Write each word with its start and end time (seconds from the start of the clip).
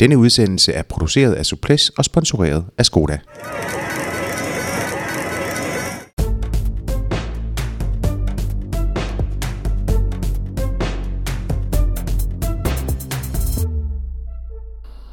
Denne 0.00 0.18
udsendelse 0.18 0.72
er 0.72 0.82
produceret 0.82 1.32
af 1.32 1.46
Suples 1.46 1.88
og 1.88 2.04
sponsoreret 2.04 2.64
af 2.78 2.86
Skoda. 2.86 3.18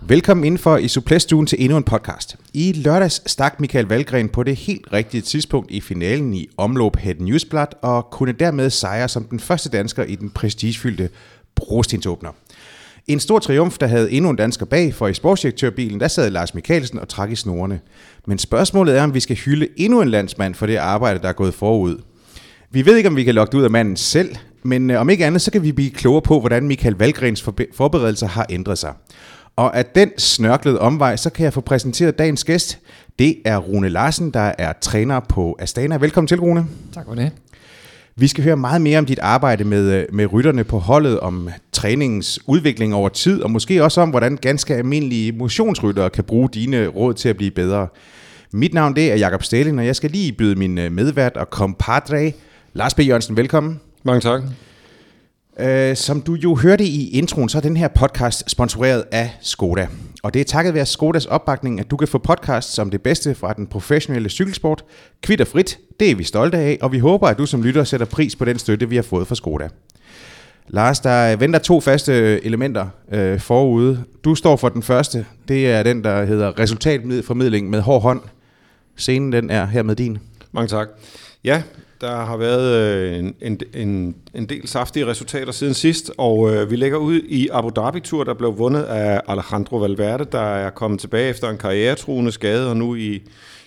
Velkommen 0.01 0.45
indenfor 0.45 0.77
i 0.77 0.87
Suplæstuen 0.87 1.47
til 1.47 1.63
endnu 1.63 1.77
en 1.77 1.83
podcast. 1.83 2.35
I 2.53 2.73
lørdags 2.73 3.31
stak 3.31 3.59
Michael 3.59 3.85
Valgren 3.85 4.29
på 4.29 4.43
det 4.43 4.55
helt 4.55 4.93
rigtige 4.93 5.21
tidspunkt 5.21 5.71
i 5.71 5.81
finalen 5.81 6.33
i 6.33 6.47
omløb 6.57 6.95
Head 6.95 7.15
Newsblad 7.15 7.67
og 7.81 8.09
kunne 8.11 8.31
dermed 8.31 8.69
sejre 8.69 9.09
som 9.09 9.23
den 9.23 9.39
første 9.39 9.69
dansker 9.69 10.03
i 10.03 10.15
den 10.15 10.29
prestigefyldte 10.29 11.09
brostensåbner. 11.55 12.29
En 13.07 13.19
stor 13.19 13.39
triumf, 13.39 13.77
der 13.77 13.87
havde 13.87 14.11
endnu 14.11 14.29
en 14.29 14.35
dansker 14.35 14.65
bag, 14.65 14.93
for 14.93 15.07
i 15.07 15.13
sportsdirektørbilen, 15.13 15.99
der 15.99 16.07
sad 16.07 16.29
Lars 16.29 16.53
Mikkelsen 16.53 16.99
og 16.99 17.09
trak 17.09 17.31
i 17.31 17.35
snorene. 17.35 17.79
Men 18.27 18.37
spørgsmålet 18.37 18.97
er, 18.97 19.03
om 19.03 19.13
vi 19.13 19.19
skal 19.19 19.35
hylde 19.35 19.67
endnu 19.77 20.01
en 20.01 20.09
landsmand 20.09 20.55
for 20.55 20.65
det 20.65 20.75
arbejde, 20.75 21.19
der 21.19 21.27
er 21.29 21.33
gået 21.33 21.53
forud. 21.53 21.97
Vi 22.71 22.85
ved 22.85 22.97
ikke, 22.97 23.09
om 23.09 23.15
vi 23.15 23.23
kan 23.23 23.35
lokke 23.35 23.51
det 23.51 23.57
ud 23.57 23.63
af 23.63 23.71
manden 23.71 23.95
selv, 23.95 24.35
men 24.63 24.89
øh, 24.89 25.01
om 25.01 25.09
ikke 25.09 25.25
andet, 25.25 25.41
så 25.41 25.51
kan 25.51 25.63
vi 25.63 25.71
blive 25.71 25.89
klogere 25.89 26.21
på, 26.21 26.39
hvordan 26.39 26.67
Michael 26.67 26.95
Valgrens 26.95 27.41
forbe- 27.41 27.75
forberedelser 27.75 28.27
har 28.27 28.45
ændret 28.49 28.77
sig. 28.77 28.93
Og 29.55 29.77
af 29.77 29.85
den 29.85 30.11
snørklede 30.17 30.79
omvej, 30.79 31.15
så 31.15 31.29
kan 31.29 31.43
jeg 31.43 31.53
få 31.53 31.61
præsenteret 31.61 32.19
dagens 32.19 32.43
gæst. 32.43 32.79
Det 33.19 33.35
er 33.45 33.57
Rune 33.57 33.89
Larsen, 33.89 34.31
der 34.31 34.51
er 34.57 34.73
træner 34.81 35.19
på 35.19 35.55
Astana. 35.59 35.97
Velkommen 35.97 36.27
til, 36.27 36.39
Rune. 36.39 36.65
Tak 36.93 37.05
for 37.05 37.15
det. 37.15 37.31
Vi 38.15 38.27
skal 38.27 38.43
høre 38.43 38.57
meget 38.57 38.81
mere 38.81 38.99
om 38.99 39.05
dit 39.05 39.19
arbejde 39.19 39.63
med, 39.63 39.91
øh, 39.91 40.05
med 40.13 40.33
rytterne 40.33 40.63
på 40.63 40.79
holdet, 40.79 41.19
om 41.19 41.49
træningens 41.81 42.39
udvikling 42.47 42.95
over 42.95 43.09
tid, 43.09 43.41
og 43.41 43.51
måske 43.51 43.83
også 43.83 44.01
om, 44.01 44.09
hvordan 44.09 44.37
ganske 44.37 44.75
almindelige 44.75 45.31
motionsryttere 45.31 46.09
kan 46.09 46.23
bruge 46.23 46.49
dine 46.53 46.87
råd 46.87 47.13
til 47.13 47.29
at 47.29 47.37
blive 47.37 47.51
bedre. 47.51 47.87
Mit 48.53 48.73
navn 48.73 48.95
det 48.95 49.11
er 49.11 49.15
Jakob 49.15 49.43
Stalin, 49.43 49.79
og 49.79 49.85
jeg 49.85 49.95
skal 49.95 50.11
lige 50.11 50.31
byde 50.31 50.55
min 50.55 50.77
øh, 50.77 50.91
medvært 50.91 51.37
og 51.37 51.47
compadre, 51.51 52.33
Lars 52.73 52.93
B. 52.93 52.99
Jørgensen, 52.99 53.37
velkommen. 53.37 53.79
Mange 54.03 54.21
tak. 54.21 54.41
Uh, 55.59 55.95
som 55.95 56.21
du 56.21 56.33
jo 56.33 56.55
hørte 56.55 56.83
i 56.83 57.09
introen, 57.09 57.49
så 57.49 57.57
er 57.57 57.61
den 57.61 57.77
her 57.77 57.87
podcast 57.87 58.43
sponsoreret 58.47 59.03
af 59.11 59.37
Skoda. 59.41 59.87
Og 60.23 60.33
det 60.33 60.39
er 60.39 60.43
takket 60.43 60.73
være 60.73 60.85
Skodas 60.85 61.25
opbakning, 61.25 61.79
at 61.79 61.91
du 61.91 61.97
kan 61.97 62.07
få 62.07 62.17
podcasts 62.17 62.73
som 62.73 62.91
det 62.91 63.01
bedste 63.01 63.35
fra 63.35 63.53
den 63.53 63.67
professionelle 63.67 64.29
cykelsport. 64.29 64.83
Kvitt 65.23 65.41
og 65.41 65.47
frit, 65.47 65.79
det 65.99 66.11
er 66.11 66.15
vi 66.15 66.23
stolte 66.23 66.57
af, 66.57 66.77
og 66.81 66.91
vi 66.91 66.99
håber, 66.99 67.27
at 67.27 67.37
du 67.37 67.45
som 67.45 67.63
lytter 67.63 67.83
sætter 67.83 68.05
pris 68.05 68.35
på 68.35 68.45
den 68.45 68.59
støtte, 68.59 68.89
vi 68.89 68.95
har 68.95 69.03
fået 69.03 69.27
fra 69.27 69.35
Skoda. 69.35 69.69
Lars, 70.73 70.99
der 70.99 71.35
venter 71.35 71.59
to 71.59 71.79
faste 71.79 72.11
øh, 72.11 72.39
elementer 72.43 72.87
øh, 73.11 73.39
forude. 73.39 74.03
Du 74.23 74.35
står 74.35 74.55
for 74.55 74.69
den 74.69 74.83
første. 74.83 75.25
Det 75.47 75.71
er 75.71 75.83
den, 75.83 76.03
der 76.03 76.25
hedder 76.25 76.59
resultatformidling 76.59 77.69
med 77.69 77.81
hård 77.81 78.01
hånd. 78.01 78.21
Scenen 78.95 79.31
den 79.31 79.49
er 79.49 79.65
her 79.65 79.83
med 79.83 79.95
din. 79.95 80.17
Mange 80.51 80.67
tak. 80.67 80.87
Ja, 81.43 81.63
der 82.01 82.25
har 82.25 82.37
været 82.37 82.75
øh, 82.75 83.19
en, 83.19 83.35
en, 83.41 83.59
en, 83.73 84.15
en 84.33 84.45
del 84.45 84.67
saftige 84.67 85.07
resultater 85.07 85.51
siden 85.51 85.73
sidst, 85.73 86.11
og 86.17 86.53
øh, 86.53 86.71
vi 86.71 86.75
lægger 86.75 86.97
ud 86.97 87.21
i 87.27 87.49
Abu 87.51 87.69
Dhabi-tur, 87.75 88.23
der 88.23 88.33
blev 88.33 88.57
vundet 88.57 88.83
af 88.83 89.21
Alejandro 89.27 89.77
Valverde, 89.77 90.25
der 90.31 90.55
er 90.55 90.69
kommet 90.69 90.99
tilbage 90.99 91.29
efter 91.29 91.49
en 91.49 91.57
karrieretruende 91.57 92.31
skade, 92.31 92.69
og 92.69 92.77
nu 92.77 92.95
i 92.95 93.21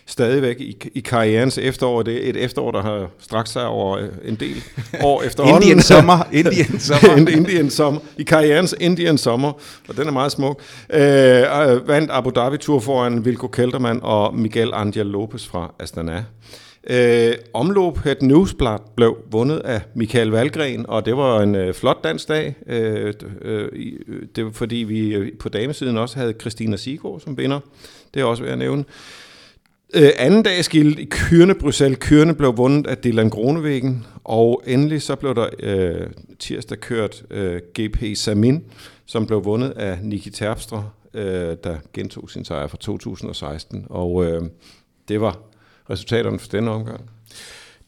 stadigvæk 0.06 0.60
i, 0.60 0.90
i 0.94 1.00
karrierens 1.00 1.58
efterår. 1.58 2.02
Det 2.02 2.26
er 2.26 2.30
et 2.30 2.36
efterår, 2.36 2.70
der 2.70 2.82
har 2.82 3.10
strakt 3.18 3.48
sig 3.48 3.66
over 3.66 3.98
øh, 3.98 4.08
en 4.24 4.34
del 4.34 4.62
år 5.02 5.22
efterhånden. 5.28 5.62
Indian 5.62 5.82
sommer. 5.82 6.28
Indian 6.32 6.78
sommer. 6.78 7.28
Indian 7.38 7.70
sommer. 7.70 8.00
I 8.18 8.22
karrierens 8.22 8.74
Indian 8.80 9.18
sommer, 9.18 9.52
og 9.88 9.96
den 9.96 10.08
er 10.08 10.12
meget 10.12 10.32
smuk. 10.32 10.60
Øh, 10.90 11.88
vandt 11.88 12.10
Abu 12.10 12.30
Dhabi-tur 12.30 12.80
foran 12.80 13.24
Vilko 13.24 13.46
Kelterman 13.46 14.00
og 14.02 14.34
Miguel 14.34 14.70
Angel 14.74 15.06
Lopez 15.06 15.46
fra 15.46 15.74
Astana. 15.78 16.24
Øh, 16.90 17.34
omløb 17.54 17.96
Het 18.04 18.22
Newsblad 18.22 18.78
blev 18.96 19.16
vundet 19.30 19.58
af 19.58 19.80
Michael 19.94 20.28
Valgren, 20.28 20.86
og 20.88 21.06
det 21.06 21.16
var 21.16 21.40
en 21.40 21.54
øh, 21.54 21.74
flot 21.74 22.04
dansk 22.04 22.28
dag. 22.28 22.54
Øh, 22.66 23.12
øh, 23.42 23.68
det 24.36 24.44
var 24.44 24.50
fordi 24.50 24.76
vi 24.76 25.30
på 25.40 25.48
damesiden 25.48 25.98
også 25.98 26.18
havde 26.18 26.34
Christina 26.40 26.76
Sigård 26.76 27.20
som 27.20 27.38
vinder. 27.38 27.60
Det 28.14 28.20
er 28.20 28.24
også 28.24 28.42
ved 28.42 28.50
at 28.50 28.58
nævne. 28.58 28.84
Øh, 29.96 30.10
anden 30.18 30.42
dag 30.42 30.64
skilt 30.64 30.98
i 30.98 31.04
Kyrne 31.10 31.54
Bruxelles. 31.54 31.98
Kyrne 32.00 32.34
blev 32.34 32.56
vundet 32.56 32.86
af 32.86 32.96
Dylan 32.96 33.28
Gronevæggen, 33.28 34.06
og 34.24 34.62
endelig 34.66 35.02
så 35.02 35.16
blev 35.16 35.34
der 35.34 35.48
øh, 35.60 36.06
tirsdag 36.38 36.78
kørt 36.80 37.22
øh, 37.30 37.60
GP 37.80 38.16
Samin, 38.16 38.64
som 39.06 39.26
blev 39.26 39.44
vundet 39.44 39.70
af 39.70 39.98
Niki 40.02 40.30
Terpstra, 40.30 40.84
øh, 41.14 41.56
der 41.64 41.76
gentog 41.92 42.30
sin 42.30 42.44
sejr 42.44 42.66
fra 42.66 42.76
2016. 42.76 43.86
Og 43.90 44.24
øh, 44.24 44.42
det 45.08 45.20
var 45.20 45.38
resultaterne 45.90 46.38
for 46.38 46.48
denne 46.48 46.70
omgang. 46.70 47.00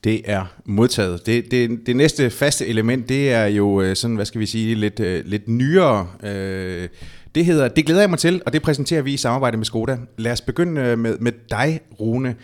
Det 0.04 0.20
er 0.24 0.44
modtaget. 0.64 1.26
Det, 1.26 1.50
det, 1.50 1.86
det 1.86 1.96
næste 1.96 2.30
faste 2.30 2.66
element, 2.66 3.08
det 3.08 3.32
er 3.32 3.46
jo 3.46 3.80
øh, 3.80 3.96
sådan, 3.96 4.16
hvad 4.16 4.26
skal 4.26 4.40
vi 4.40 4.46
sige, 4.46 4.74
lidt, 4.74 5.00
øh, 5.00 5.24
lidt 5.24 5.48
nyere. 5.48 6.08
Øh, 6.22 6.88
det 7.36 7.44
hedder, 7.44 7.68
det 7.68 7.86
glæder 7.86 8.00
jeg 8.00 8.10
mig 8.10 8.18
til, 8.18 8.42
og 8.46 8.52
det 8.52 8.62
præsenterer 8.62 9.02
vi 9.02 9.12
i 9.12 9.16
samarbejde 9.16 9.56
med 9.56 9.64
Skoda. 9.66 9.96
Lad 10.18 10.32
os 10.32 10.40
begynde 10.40 10.96
med, 10.96 11.18
med 11.18 11.32
dig, 11.50 11.80
Rune. 12.00 12.34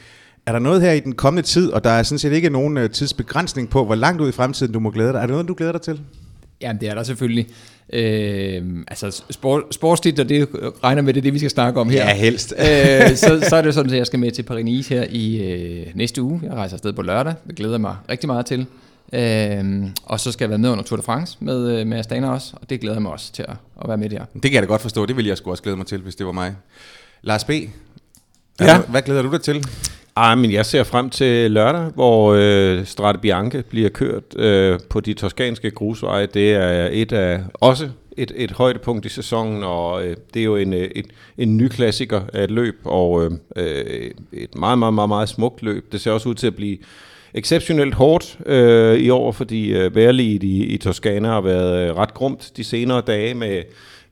Er 0.47 0.53
der 0.53 0.59
noget 0.59 0.83
her 0.83 0.93
i 0.93 1.01
den 1.01 1.15
kommende 1.15 1.49
tid, 1.49 1.71
og 1.71 1.85
der 1.85 1.91
er 1.91 2.03
sådan 2.03 2.19
set 2.19 2.33
ikke 2.33 2.51
nogen 2.51 2.91
tidsbegrænsning 2.91 3.71
på, 3.71 3.85
hvor 3.85 3.95
langt 3.95 4.21
ud 4.21 4.29
i 4.29 4.33
fremtiden 4.33 4.73
du 4.73 4.81
må 4.81 4.91
glæde 4.91 5.13
dig? 5.13 5.19
Er 5.19 5.27
der 5.27 5.33
noget, 5.33 5.49
du 5.49 5.55
glæder 5.55 5.73
dig 5.73 5.81
til? 5.81 6.01
Jamen, 6.61 6.81
det 6.81 6.89
er 6.89 6.95
der 6.95 7.03
selvfølgelig. 7.03 7.47
Øh, 7.93 8.63
altså, 8.89 9.23
sport, 9.31 9.63
sportstitler, 9.71 10.25
det 10.25 10.49
regner 10.85 11.03
med, 11.03 11.15
det 11.15 11.21
er 11.21 11.23
det, 11.23 11.35
vi 11.35 11.39
skal 11.39 11.51
snakke 11.51 11.81
om 11.81 11.91
her. 11.91 12.05
Ja, 12.05 12.15
helst. 12.15 12.55
øh, 12.59 13.17
så, 13.17 13.45
så 13.49 13.57
er 13.57 13.63
det 13.63 13.75
sådan, 13.75 13.93
at 13.93 13.99
jeg 13.99 14.07
skal 14.07 14.19
med 14.19 14.31
til 14.31 14.43
Paris 14.43 14.89
her 14.89 15.05
i 15.11 15.53
øh, 15.53 15.87
næste 15.95 16.23
uge. 16.23 16.41
Jeg 16.43 16.53
rejser 16.53 16.75
afsted 16.75 16.93
på 16.93 17.03
lørdag. 17.03 17.35
Det 17.47 17.57
glæder 17.57 17.75
jeg 17.75 17.81
mig 17.81 17.97
rigtig 18.09 18.27
meget 18.27 18.47
til. 18.47 18.67
Øh, 19.13 19.91
og 20.05 20.21
så 20.21 20.33
skal 20.33 20.45
jeg 20.45 20.51
være 20.51 20.59
med 20.59 20.71
under 20.71 20.85
Tour 20.85 20.97
de 20.97 21.03
France 21.03 21.37
med, 21.41 21.81
øh, 21.81 21.87
med 21.87 21.99
Astana 21.99 22.31
også, 22.31 22.53
og 22.61 22.71
det 22.71 22.81
glæder 22.81 22.97
jeg 22.97 23.03
mig 23.03 23.13
også 23.13 23.33
til 23.33 23.43
at, 23.49 23.57
at 23.83 23.89
være 23.89 23.97
med 23.97 24.11
der. 24.11 24.25
Det 24.35 24.43
kan 24.43 24.53
jeg 24.53 24.63
da 24.63 24.67
godt 24.67 24.83
forstå. 24.83 25.07
Det 25.07 25.17
ville 25.17 25.29
jeg 25.29 25.37
sgu 25.37 25.51
også 25.51 25.63
glæde 25.63 25.77
mig 25.77 25.87
til, 25.87 26.01
hvis 26.01 26.15
det 26.15 26.27
var 26.27 26.33
mig. 26.33 26.55
Lars 27.23 27.45
B., 27.45 27.51
ja. 28.61 28.81
hvad 28.81 29.03
glæder 29.03 29.23
du 29.23 29.31
dig 29.31 29.41
til? 29.41 29.65
Ah, 30.17 30.39
men 30.39 30.53
jeg 30.53 30.67
ser 30.67 30.85
frem 30.85 31.11
til 31.11 31.51
lørdag, 31.51 31.91
hvor 31.95 32.35
øh, 32.39 32.87
Strade 32.87 33.19
Bianche 33.19 33.63
bliver 33.63 33.89
kørt 33.89 34.37
øh, 34.37 34.81
på 34.91 35.01
de 35.01 35.15
toskanske 35.15 35.71
grusveje. 35.71 36.27
Det 36.27 36.53
er 36.53 36.89
et 36.93 37.13
af 37.13 37.41
også 37.55 37.89
et, 38.17 38.33
et 38.37 38.51
højdepunkt 38.51 39.07
i 39.07 39.09
sæsonen, 39.09 39.63
og 39.63 40.07
øh, 40.07 40.17
det 40.35 40.41
er 40.41 40.45
jo 40.45 40.57
en, 40.57 40.73
øh, 40.73 40.91
et, 40.95 41.07
en 41.39 41.57
ny 41.57 41.69
klassiker 41.69 42.21
af 42.33 42.45
et 42.45 42.51
løb, 42.51 42.81
og 42.85 43.33
øh, 43.57 44.11
et 44.33 44.55
meget, 44.55 44.79
meget, 44.79 44.95
meget, 44.95 45.09
meget 45.09 45.29
smukt 45.29 45.63
løb. 45.63 45.93
Det 45.93 46.01
ser 46.01 46.11
også 46.11 46.29
ud 46.29 46.35
til 46.35 46.47
at 46.47 46.57
blive 46.57 46.79
exceptionelt 47.35 47.95
hårdt 47.95 48.39
øh, 48.47 48.99
i 48.99 49.11
år, 49.11 49.33
fordi 49.33 49.73
øh, 49.73 49.95
vejrliget 49.95 50.43
i, 50.43 50.65
i 50.65 50.79
Toskana 50.79 51.29
har 51.29 51.41
været 51.41 51.89
øh, 51.89 51.97
ret 51.97 52.15
grumt 52.15 52.53
de 52.57 52.65
senere 52.65 53.01
dage 53.01 53.35
med 53.35 53.63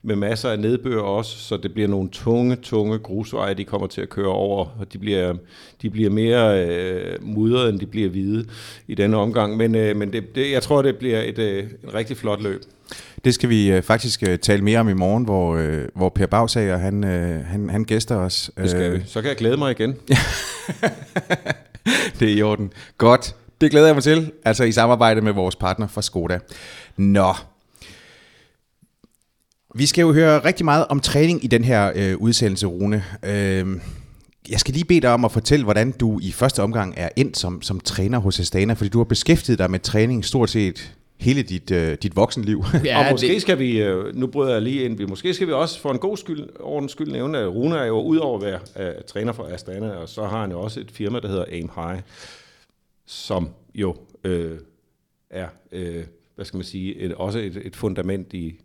med 0.03 0.15
masser 0.15 0.49
af 0.49 0.59
nedbør 0.59 1.01
også, 1.01 1.37
så 1.37 1.57
det 1.57 1.73
bliver 1.73 1.87
nogle 1.87 2.09
tunge, 2.09 2.55
tunge 2.55 2.99
grusveje, 2.99 3.53
de 3.53 3.63
kommer 3.63 3.87
til 3.87 4.01
at 4.01 4.09
køre 4.09 4.27
over, 4.27 4.65
og 4.79 4.93
de 4.93 4.97
bliver, 4.97 5.33
de 5.81 5.89
bliver 5.89 6.09
mere 6.09 6.65
øh, 6.65 7.17
mudrede, 7.21 7.69
end 7.69 7.79
de 7.79 7.85
bliver 7.85 8.09
hvide 8.09 8.45
i 8.87 8.95
denne 8.95 9.17
omgang. 9.17 9.57
Men, 9.57 9.75
øh, 9.75 9.95
men 9.95 10.13
det, 10.13 10.35
det, 10.35 10.51
jeg 10.51 10.63
tror, 10.63 10.81
det 10.81 10.95
bliver 10.95 11.21
et, 11.21 11.39
øh, 11.39 11.63
et 11.63 11.93
rigtig 11.93 12.17
flot 12.17 12.43
løb. 12.43 12.61
Det 13.25 13.33
skal 13.33 13.49
vi 13.49 13.71
øh, 13.71 13.81
faktisk 13.81 14.23
øh, 14.29 14.39
tale 14.39 14.61
mere 14.63 14.79
om 14.79 14.89
i 14.89 14.93
morgen, 14.93 15.23
hvor, 15.23 15.55
øh, 15.55 15.81
hvor 15.95 16.09
Per 16.09 16.25
Bagsager, 16.25 16.77
han, 16.77 17.03
øh, 17.03 17.45
han, 17.45 17.69
han 17.69 17.83
gæster 17.83 18.15
os. 18.15 18.51
Det 18.57 18.69
skal 18.69 18.91
vi. 18.91 18.97
Øh, 18.97 19.05
så 19.05 19.21
kan 19.21 19.29
jeg 19.29 19.37
glæde 19.37 19.57
mig 19.57 19.71
igen. 19.71 19.95
det 22.19 22.29
er 22.29 22.35
i 22.35 22.41
orden. 22.41 22.73
Godt. 22.97 23.35
Det 23.61 23.71
glæder 23.71 23.85
jeg 23.85 23.95
mig 23.95 24.03
til, 24.03 24.31
altså 24.45 24.63
i 24.63 24.71
samarbejde 24.71 25.21
med 25.21 25.33
vores 25.33 25.55
partner 25.55 25.87
fra 25.87 26.01
Skoda. 26.01 26.39
Nå, 26.97 27.33
vi 29.75 29.85
skal 29.85 30.01
jo 30.01 30.13
høre 30.13 30.45
rigtig 30.45 30.65
meget 30.65 30.85
om 30.89 30.99
træning 30.99 31.43
i 31.43 31.47
den 31.47 31.63
her 31.63 31.91
øh, 31.95 32.17
udsendelse, 32.17 32.67
Rune. 32.67 33.03
Øh, 33.23 33.67
jeg 34.49 34.59
skal 34.59 34.73
lige 34.73 34.85
bede 34.85 35.01
dig 35.01 35.13
om 35.13 35.25
at 35.25 35.31
fortælle, 35.31 35.63
hvordan 35.63 35.91
du 35.91 36.19
i 36.21 36.31
første 36.31 36.63
omgang 36.63 36.93
er 36.97 37.09
ind 37.15 37.35
som, 37.35 37.61
som 37.61 37.79
træner 37.79 38.19
hos 38.19 38.39
Astana, 38.39 38.73
fordi 38.73 38.89
du 38.89 38.97
har 38.99 39.05
beskæftiget 39.05 39.59
dig 39.59 39.71
med 39.71 39.79
træning 39.79 40.25
stort 40.25 40.49
set 40.49 40.93
hele 41.21 41.41
dit, 41.41 41.71
øh, 41.71 41.97
dit 42.03 42.15
voksenliv. 42.15 42.63
Ja, 42.85 42.99
og 43.05 43.11
måske 43.11 43.27
det... 43.27 43.41
skal 43.41 43.59
vi, 43.59 43.81
øh, 43.81 44.15
nu 44.15 44.27
bryder 44.27 44.53
jeg 44.53 44.61
lige 44.61 44.83
ind, 44.83 44.97
vi, 44.97 45.05
måske 45.05 45.33
skal 45.33 45.47
vi 45.47 45.53
også 45.53 45.79
for 45.79 45.91
en 45.91 45.99
god 45.99 46.17
skyld, 46.17 46.47
ordens 46.59 46.91
skyld 46.91 47.11
nævne, 47.11 47.37
at 47.37 47.55
Rune 47.55 47.75
er 47.75 47.85
jo 47.85 48.01
udover 48.01 48.39
at 48.39 48.43
være 48.45 48.89
uh, 48.97 49.03
træner 49.07 49.33
for 49.33 49.43
Astana, 49.43 49.89
og 49.89 50.09
så 50.09 50.25
har 50.25 50.41
han 50.41 50.51
jo 50.51 50.61
også 50.61 50.79
et 50.79 50.91
firma, 50.91 51.19
der 51.19 51.27
hedder 51.27 51.45
Aim 51.51 51.69
High, 51.75 52.01
som 53.05 53.49
jo 53.75 53.95
øh, 54.23 54.57
er, 55.29 55.47
øh, 55.71 56.03
hvad 56.35 56.45
skal 56.45 56.57
man 56.57 56.63
sige, 56.63 56.95
et, 56.95 57.13
også 57.13 57.39
et, 57.39 57.61
et 57.65 57.75
fundament 57.75 58.33
i 58.33 58.59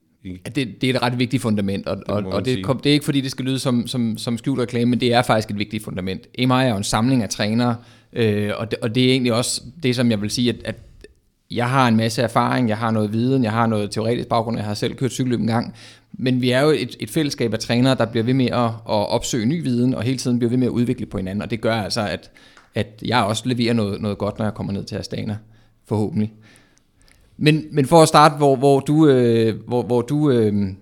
det, 0.55 0.81
det 0.81 0.91
er 0.91 0.95
et 0.95 1.03
ret 1.03 1.19
vigtigt 1.19 1.43
fundament, 1.43 1.87
og, 1.87 1.97
det, 1.97 2.05
og, 2.05 2.25
og 2.25 2.45
det, 2.45 2.65
kom, 2.65 2.81
det 2.81 2.91
er 2.91 2.95
ikke 2.95 3.05
fordi, 3.05 3.21
det 3.21 3.31
skal 3.31 3.45
lyde 3.45 3.59
som, 3.59 3.87
som, 3.87 4.19
som 4.19 4.39
skjult 4.39 4.61
reklame, 4.61 4.91
men 4.91 5.01
det 5.01 5.13
er 5.13 5.23
faktisk 5.23 5.51
et 5.51 5.59
vigtigt 5.59 5.85
fundament. 5.85 6.27
EMI 6.35 6.53
er 6.53 6.69
jo 6.69 6.77
en 6.77 6.85
samling 6.85 7.23
af 7.23 7.29
trænere, 7.29 7.77
øh, 8.13 8.53
og, 8.57 8.71
det, 8.71 8.79
og 8.83 8.95
det 8.95 9.05
er 9.05 9.11
egentlig 9.11 9.33
også 9.33 9.63
det, 9.83 9.97
som 9.97 10.11
jeg 10.11 10.23
vil 10.23 10.31
sige, 10.31 10.51
at, 10.51 10.57
at 10.65 10.77
jeg 11.51 11.71
har 11.71 11.89
en 11.89 11.97
masse 11.97 12.23
erfaring, 12.23 12.69
jeg 12.69 12.79
har 12.79 12.91
noget 12.91 13.13
viden, 13.13 13.45
jeg 13.45 13.53
har 13.53 13.67
noget 13.67 13.91
teoretisk 13.91 14.29
baggrund, 14.29 14.57
jeg 14.57 14.67
har 14.67 14.75
selv 14.75 14.95
kørt 14.95 15.13
cykelløb 15.13 15.41
en 15.41 15.47
gang, 15.47 15.75
men 16.13 16.41
vi 16.41 16.51
er 16.51 16.61
jo 16.61 16.71
et, 16.71 16.97
et 17.01 17.11
fællesskab 17.11 17.53
af 17.53 17.59
trænere, 17.59 17.95
der 17.95 18.05
bliver 18.07 18.25
ved 18.25 18.35
med 18.35 18.47
at, 18.47 18.65
at 18.65 18.73
opsøge 18.87 19.47
ny 19.47 19.63
viden, 19.63 19.95
og 19.95 20.03
hele 20.03 20.19
tiden 20.19 20.39
bliver 20.39 20.51
ved 20.51 20.59
med 20.59 20.67
at 20.67 20.71
udvikle 20.71 21.07
på 21.07 21.17
hinanden, 21.17 21.43
og 21.43 21.51
det 21.51 21.61
gør 21.61 21.75
altså, 21.75 22.01
at, 22.01 22.31
at 22.75 23.03
jeg 23.05 23.25
også 23.25 23.43
leverer 23.47 23.73
noget, 23.73 24.01
noget 24.01 24.19
godt, 24.19 24.39
når 24.39 24.47
jeg 24.47 24.55
kommer 24.55 24.73
ned 24.73 24.85
til 24.85 24.97
Astana, 24.97 25.37
forhåbentlig. 25.85 26.33
Men, 27.37 27.65
men 27.73 27.87
for 27.87 28.03
at 28.03 28.09
starte, 28.09 28.37
hvor, 28.37 28.57
hvor 28.57 28.81
du, 28.81 29.09
øh, 29.09 29.61
hvor, 29.67 29.83
hvor 29.83 30.03
du 30.03 30.31
øh, 30.31 30.73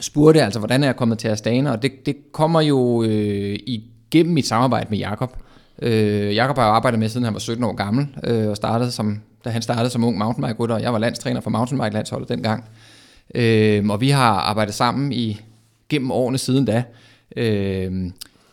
spurgte, 0.00 0.42
altså 0.42 0.58
hvordan 0.58 0.82
er 0.82 0.86
jeg 0.86 0.96
kommet 0.96 1.18
til 1.18 1.28
Astana, 1.28 1.70
og 1.72 1.82
det, 1.82 2.06
det 2.06 2.16
kommer 2.32 2.60
jo 2.60 3.02
øh, 3.02 3.58
igennem 3.66 4.34
mit 4.34 4.46
samarbejde 4.46 4.86
med 4.90 4.98
Jakob. 4.98 5.36
Øh, 5.82 6.34
Jakob 6.34 6.56
har 6.56 6.64
arbejdet 6.64 7.00
med, 7.00 7.08
siden 7.08 7.24
han 7.24 7.34
var 7.34 7.40
17 7.40 7.64
år 7.64 7.72
gammel, 7.72 8.08
øh, 8.24 8.48
og 8.48 8.56
startede 8.56 8.90
som, 8.90 9.20
da 9.44 9.50
han 9.50 9.62
startede 9.62 9.90
som 9.90 10.04
ung 10.04 10.18
mountainbike-rytter. 10.18 10.78
Jeg 10.78 10.92
var 10.92 10.98
landstræner 10.98 11.40
for 11.40 11.50
mountainbike-landsholdet 11.50 12.28
dengang. 12.28 12.64
Øh, 13.34 13.88
og 13.88 14.00
vi 14.00 14.10
har 14.10 14.32
arbejdet 14.32 14.74
sammen 14.74 15.12
i 15.12 15.40
gennem 15.88 16.10
årene 16.10 16.38
siden 16.38 16.64
da. 16.64 16.82
Øh, 17.36 18.10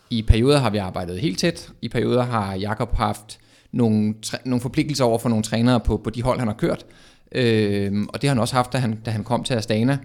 I 0.10 0.22
perioder 0.22 0.60
har 0.60 0.70
vi 0.70 0.78
arbejdet 0.78 1.20
helt 1.20 1.40
tæt. 1.40 1.70
I 1.82 1.90
perioder 1.90 2.24
har 2.24 2.56
Jakob 2.56 2.96
haft 2.96 3.40
nogle, 3.72 4.14
nogle 4.46 4.62
forpligtelser 4.62 5.06
over 5.06 5.18
for 5.18 5.30
nogle 5.30 5.44
trænere 5.44 5.80
på, 5.80 5.98
på 5.98 6.10
de 6.10 6.22
hold, 6.22 6.40
han 6.40 6.48
har 6.48 6.56
kørt. 6.56 6.86
Øh, 7.32 8.06
og 8.14 8.22
det 8.22 8.30
har 8.30 8.36
han 8.36 8.42
også 8.42 8.56
haft, 8.56 8.74
da 8.74 8.78
han, 8.78 9.00
da 9.06 9.12
han 9.12 9.24
kom 9.24 9.44
til 9.44 9.54
Astana, 9.54 9.98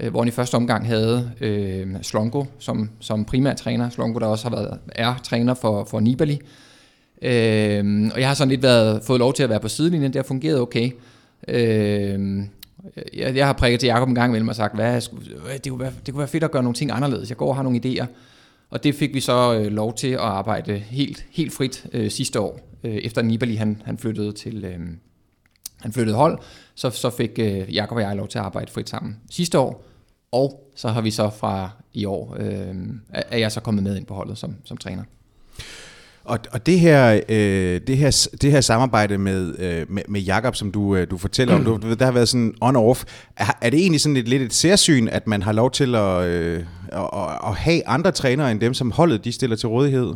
øh, 0.00 0.10
hvor 0.10 0.20
han 0.20 0.28
i 0.28 0.30
første 0.30 0.54
omgang 0.54 0.86
havde 0.86 1.30
øh, 1.40 1.96
Slongo 2.02 2.44
som, 2.58 2.90
som 3.00 3.24
primær 3.24 3.54
træner. 3.54 3.90
Slongo, 3.90 4.18
der 4.18 4.26
også 4.26 4.48
har 4.48 4.56
været 4.56 4.78
er 4.88 5.14
træner 5.24 5.54
for, 5.54 5.84
for 5.84 6.00
Nibali. 6.00 6.32
Øh, 6.34 6.40
Øhm, 7.22 8.10
og 8.14 8.20
jeg 8.20 8.28
har 8.28 8.34
sådan 8.34 8.48
lidt 8.48 8.62
været, 8.62 9.02
fået 9.04 9.18
lov 9.18 9.34
til 9.34 9.42
at 9.42 9.48
være 9.48 9.60
på 9.60 9.68
sidelinjen. 9.68 10.12
Det 10.12 10.18
har 10.18 10.22
fungeret 10.22 10.60
okay. 10.60 10.90
Øh, 11.48 12.42
jeg, 13.14 13.36
jeg 13.36 13.46
har 13.46 13.52
prikket 13.52 13.80
til 13.80 13.86
Jacob 13.86 14.08
en 14.08 14.14
gang 14.14 14.30
imellem 14.30 14.48
og 14.48 14.56
sagt, 14.56 14.74
hvad, 14.74 15.00
det, 15.64 15.70
kunne 15.70 15.80
være, 15.80 15.92
det 16.06 16.14
kunne 16.14 16.18
være 16.18 16.28
fedt 16.28 16.44
at 16.44 16.50
gøre 16.50 16.62
nogle 16.62 16.74
ting 16.74 16.90
anderledes. 16.90 17.28
Jeg 17.28 17.36
går 17.36 17.48
og 17.48 17.56
har 17.56 17.62
nogle 17.62 17.80
idéer. 17.84 18.06
Og 18.70 18.84
det 18.84 18.94
fik 18.94 19.14
vi 19.14 19.20
så 19.20 19.54
øh, 19.54 19.66
lov 19.66 19.94
til 19.94 20.08
at 20.08 20.18
arbejde 20.18 20.78
helt, 20.78 21.26
helt 21.30 21.52
frit 21.52 21.86
øh, 21.92 22.10
sidste 22.10 22.40
år, 22.40 22.60
øh, 22.84 22.94
efter 22.94 23.22
Nibali 23.22 23.54
han, 23.54 23.82
han 23.84 23.98
flyttede 23.98 24.32
til 24.32 24.64
øh, 24.64 24.78
han 25.80 25.92
flyttede 25.92 26.16
hold, 26.16 26.38
så, 26.74 26.90
så 26.90 27.10
fik 27.10 27.30
øh, 27.38 27.74
Jakob 27.74 27.96
og 27.96 28.02
jeg 28.02 28.16
lov 28.16 28.28
til 28.28 28.38
at 28.38 28.44
arbejde 28.44 28.72
frit 28.72 28.88
sammen 28.88 29.16
sidste 29.30 29.58
år, 29.58 29.84
og 30.32 30.70
så 30.76 30.88
har 30.88 31.00
vi 31.00 31.10
så 31.10 31.30
fra 31.30 31.70
i 31.92 32.04
år, 32.04 32.36
øh, 32.38 32.74
er 33.12 33.38
jeg 33.38 33.52
så 33.52 33.60
kommet 33.60 33.84
med 33.84 33.96
ind 33.96 34.06
på 34.06 34.14
holdet 34.14 34.38
som, 34.38 34.54
som 34.64 34.76
træner. 34.76 35.02
Og, 36.30 36.38
og 36.52 36.66
det, 36.66 36.80
her, 36.80 37.20
øh, 37.28 37.80
det, 37.86 37.96
her, 37.96 38.28
det 38.42 38.52
her 38.52 38.60
samarbejde 38.60 39.18
med, 39.18 39.54
øh, 39.58 39.86
med, 39.88 40.02
med 40.08 40.20
Jakob, 40.20 40.56
som 40.56 40.72
du, 40.72 40.96
øh, 40.96 41.10
du 41.10 41.18
fortæller 41.18 41.54
om, 41.54 41.64
du, 41.64 41.78
der 41.98 42.04
har 42.04 42.12
været 42.12 42.28
sådan 42.28 42.54
on-off. 42.64 43.04
Er, 43.36 43.58
er 43.60 43.70
det 43.70 43.80
egentlig 43.80 44.00
sådan 44.00 44.16
et, 44.16 44.28
lidt 44.28 44.42
et 44.42 44.54
særsyn, 44.54 45.08
at 45.08 45.26
man 45.26 45.42
har 45.42 45.52
lov 45.52 45.70
til 45.70 45.94
at, 45.94 46.24
øh, 46.24 46.64
at, 46.92 47.08
at 47.46 47.54
have 47.54 47.86
andre 47.86 48.10
trænere 48.10 48.50
end 48.50 48.60
dem, 48.60 48.74
som 48.74 48.90
holdet 48.90 49.24
de 49.24 49.32
stiller 49.32 49.56
til 49.56 49.68
rådighed? 49.68 50.06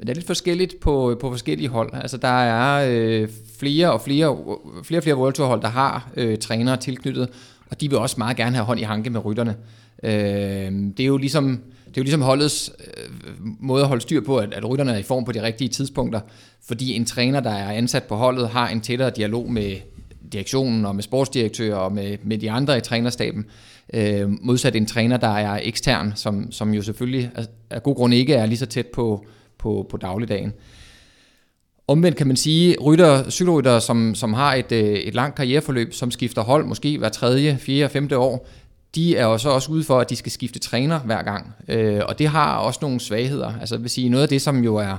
Det 0.00 0.10
er 0.10 0.14
lidt 0.14 0.26
forskelligt 0.26 0.80
på, 0.80 1.16
på 1.20 1.30
forskellige 1.30 1.68
hold. 1.68 1.90
Altså 1.94 2.16
der 2.16 2.42
er 2.42 2.88
øh, 2.90 3.28
flere 3.58 3.92
og 3.92 4.00
flere, 4.00 4.36
flere 4.84 4.98
og 4.98 5.02
flere 5.02 5.16
World 5.16 5.34
Tour 5.34 5.46
hold, 5.46 5.62
der 5.62 5.68
har 5.68 6.10
øh, 6.16 6.38
trænere 6.38 6.76
tilknyttet, 6.76 7.28
og 7.70 7.80
de 7.80 7.90
vil 7.90 7.98
også 7.98 8.16
meget 8.18 8.36
gerne 8.36 8.56
have 8.56 8.64
hånd 8.64 8.80
i 8.80 8.82
hanke 8.82 9.10
med 9.10 9.24
rytterne. 9.24 9.56
Øh, 10.02 10.12
det 10.96 11.00
er 11.00 11.06
jo 11.06 11.16
ligesom 11.16 11.60
det 11.94 12.00
er 12.00 12.02
jo 12.02 12.04
ligesom 12.04 12.22
holdets 12.22 12.72
øh, 12.80 13.10
måde 13.60 13.82
at 13.82 13.88
holde 13.88 14.02
styr 14.02 14.20
på, 14.20 14.36
at, 14.36 14.54
at 14.54 14.68
rytterne 14.68 14.92
er 14.92 14.98
i 14.98 15.02
form 15.02 15.24
på 15.24 15.32
de 15.32 15.42
rigtige 15.42 15.68
tidspunkter, 15.68 16.20
fordi 16.64 16.92
en 16.92 17.04
træner, 17.04 17.40
der 17.40 17.50
er 17.50 17.72
ansat 17.72 18.02
på 18.02 18.16
holdet, 18.16 18.48
har 18.48 18.68
en 18.68 18.80
tættere 18.80 19.10
dialog 19.10 19.52
med 19.52 19.76
direktionen 20.32 20.86
og 20.86 20.94
med 20.94 21.02
sportsdirektører 21.02 21.76
og 21.76 21.92
med, 21.92 22.16
med 22.22 22.38
de 22.38 22.50
andre 22.50 22.78
i 22.78 22.80
trænerstaben, 22.80 23.44
øh, 23.94 24.30
modsat 24.42 24.76
en 24.76 24.86
træner, 24.86 25.16
der 25.16 25.28
er 25.28 25.60
ekstern, 25.62 26.12
som, 26.16 26.52
som 26.52 26.74
jo 26.74 26.82
selvfølgelig 26.82 27.30
af, 27.34 27.44
af 27.70 27.82
god 27.82 27.96
grund 27.96 28.14
ikke 28.14 28.34
er 28.34 28.46
lige 28.46 28.58
så 28.58 28.66
tæt 28.66 28.86
på, 28.86 29.24
på, 29.58 29.86
på 29.90 29.96
dagligdagen. 29.96 30.52
Omvendt 31.88 32.18
kan 32.18 32.26
man 32.26 32.36
sige, 32.36 32.76
rytter, 32.80 33.30
cykelrytter, 33.30 33.78
som, 33.78 34.14
som 34.14 34.32
har 34.32 34.54
et, 34.54 34.72
øh, 34.72 34.82
et 34.82 35.14
langt 35.14 35.36
karriereforløb, 35.36 35.92
som 35.92 36.10
skifter 36.10 36.42
hold 36.42 36.64
måske 36.64 36.98
hver 36.98 37.08
tredje, 37.08 37.58
fjerde, 37.60 37.88
femte 37.88 38.18
år, 38.18 38.48
de 38.94 39.16
er 39.16 39.24
jo 39.24 39.38
så 39.38 39.50
også 39.50 39.72
ude 39.72 39.84
for, 39.84 40.00
at 40.00 40.10
de 40.10 40.16
skal 40.16 40.32
skifte 40.32 40.58
træner 40.58 40.98
hver 40.98 41.22
gang. 41.22 41.54
Øh, 41.68 42.00
og 42.08 42.18
det 42.18 42.28
har 42.28 42.56
også 42.56 42.78
nogle 42.82 43.00
svagheder. 43.00 43.52
Altså 43.60 43.76
vil 43.76 43.90
sige, 43.90 44.08
noget 44.08 44.22
af 44.22 44.28
det, 44.28 44.42
som 44.42 44.64
jo 44.64 44.76
er 44.76 44.96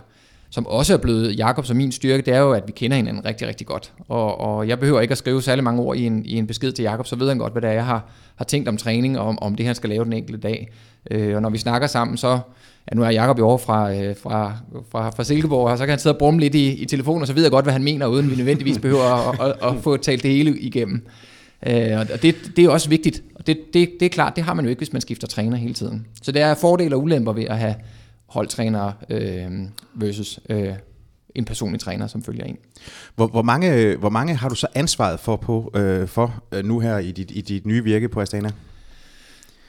som 0.53 0.67
også 0.67 0.93
er 0.93 0.97
blevet 0.97 1.37
Jakobs 1.37 1.69
og 1.69 1.75
min 1.75 1.91
styrke, 1.91 2.23
det 2.25 2.33
er 2.33 2.39
jo, 2.39 2.51
at 2.51 2.63
vi 2.67 2.71
kender 2.71 2.97
hinanden 2.97 3.25
rigtig, 3.25 3.47
rigtig 3.47 3.67
godt. 3.67 3.93
Og, 4.07 4.39
og 4.39 4.67
jeg 4.67 4.79
behøver 4.79 5.01
ikke 5.01 5.11
at 5.11 5.17
skrive 5.17 5.41
særlig 5.41 5.63
mange 5.63 5.81
ord 5.81 5.97
i 5.97 6.05
en, 6.05 6.25
i 6.25 6.37
en 6.37 6.47
besked 6.47 6.71
til 6.71 6.83
Jakob, 6.83 7.07
så 7.07 7.15
ved 7.15 7.27
han 7.27 7.37
godt, 7.37 7.51
hvad 7.51 7.61
det 7.61 7.69
er, 7.69 7.73
jeg 7.73 7.85
har, 7.85 8.09
har 8.35 8.45
tænkt 8.45 8.69
om 8.69 8.77
træning, 8.77 9.19
og 9.19 9.27
om, 9.27 9.37
om 9.41 9.55
det, 9.55 9.65
han 9.65 9.75
skal 9.75 9.89
lave 9.89 10.05
den 10.05 10.13
enkelte 10.13 10.39
dag. 10.39 10.71
Øh, 11.11 11.35
og 11.35 11.41
når 11.41 11.49
vi 11.49 11.57
snakker 11.57 11.87
sammen, 11.87 12.17
så, 12.17 12.39
ja, 12.91 12.95
nu 12.95 13.03
er 13.03 13.09
Jakob 13.09 13.39
jo 13.39 13.47
over 13.47 13.57
fra, 13.57 13.93
øh, 13.93 14.15
fra, 14.15 14.53
fra, 14.91 15.09
fra 15.09 15.23
Silkeborg, 15.23 15.71
og 15.71 15.77
så 15.77 15.83
kan 15.85 15.89
han 15.89 15.99
sidde 15.99 16.15
og 16.15 16.19
brumme 16.19 16.39
lidt 16.39 16.55
i, 16.55 16.73
i 16.73 16.85
telefonen, 16.85 17.21
og 17.21 17.27
så 17.27 17.33
ved 17.33 17.43
jeg 17.43 17.51
godt, 17.51 17.65
hvad 17.65 17.73
han 17.73 17.83
mener, 17.83 18.07
uden 18.07 18.31
vi 18.31 18.35
nødvendigvis 18.35 18.79
behøver 18.79 19.29
at, 19.29 19.47
at, 19.47 19.69
at 19.69 19.83
få 19.83 19.97
talt 19.97 20.23
det 20.23 20.31
hele 20.31 20.59
igennem. 20.59 21.07
Øh, 21.65 21.99
og 21.99 22.21
det, 22.21 22.35
det 22.55 22.65
er 22.65 22.69
også 22.69 22.89
vigtigt, 22.89 23.23
og 23.35 23.47
det, 23.47 23.57
det, 23.73 23.89
det 23.99 24.05
er 24.05 24.09
klart, 24.09 24.35
det 24.35 24.43
har 24.43 24.53
man 24.53 24.65
jo 24.65 24.69
ikke, 24.69 24.79
hvis 24.79 24.93
man 24.93 25.01
skifter 25.01 25.27
træner 25.27 25.57
hele 25.57 25.73
tiden. 25.73 26.07
Så 26.21 26.31
det 26.31 26.41
er 26.41 26.55
fordele 26.55 26.95
og 26.95 27.03
ulemper 27.03 27.33
ved 27.33 27.43
at 27.43 27.57
have 27.57 27.75
holdtrænere 28.25 28.93
øh, 29.09 29.51
versus 29.95 30.39
øh, 30.49 30.73
en 31.35 31.45
personlig 31.45 31.79
træner, 31.79 32.07
som 32.07 32.23
følger 32.23 32.45
en. 32.45 32.57
Hvor, 33.15 33.27
hvor, 33.27 33.41
mange, 33.41 33.95
hvor 33.95 34.09
mange 34.09 34.35
har 34.35 34.49
du 34.49 34.55
så 34.55 34.67
ansvaret 34.75 35.19
for, 35.19 35.35
på, 35.35 35.71
øh, 35.75 36.07
for 36.07 36.43
øh, 36.51 36.65
nu 36.65 36.79
her 36.79 36.97
i 36.97 37.11
dit, 37.11 37.31
i 37.31 37.41
dit 37.41 37.65
nye 37.65 37.83
virke 37.83 38.09
på 38.09 38.21
Astana? 38.21 38.49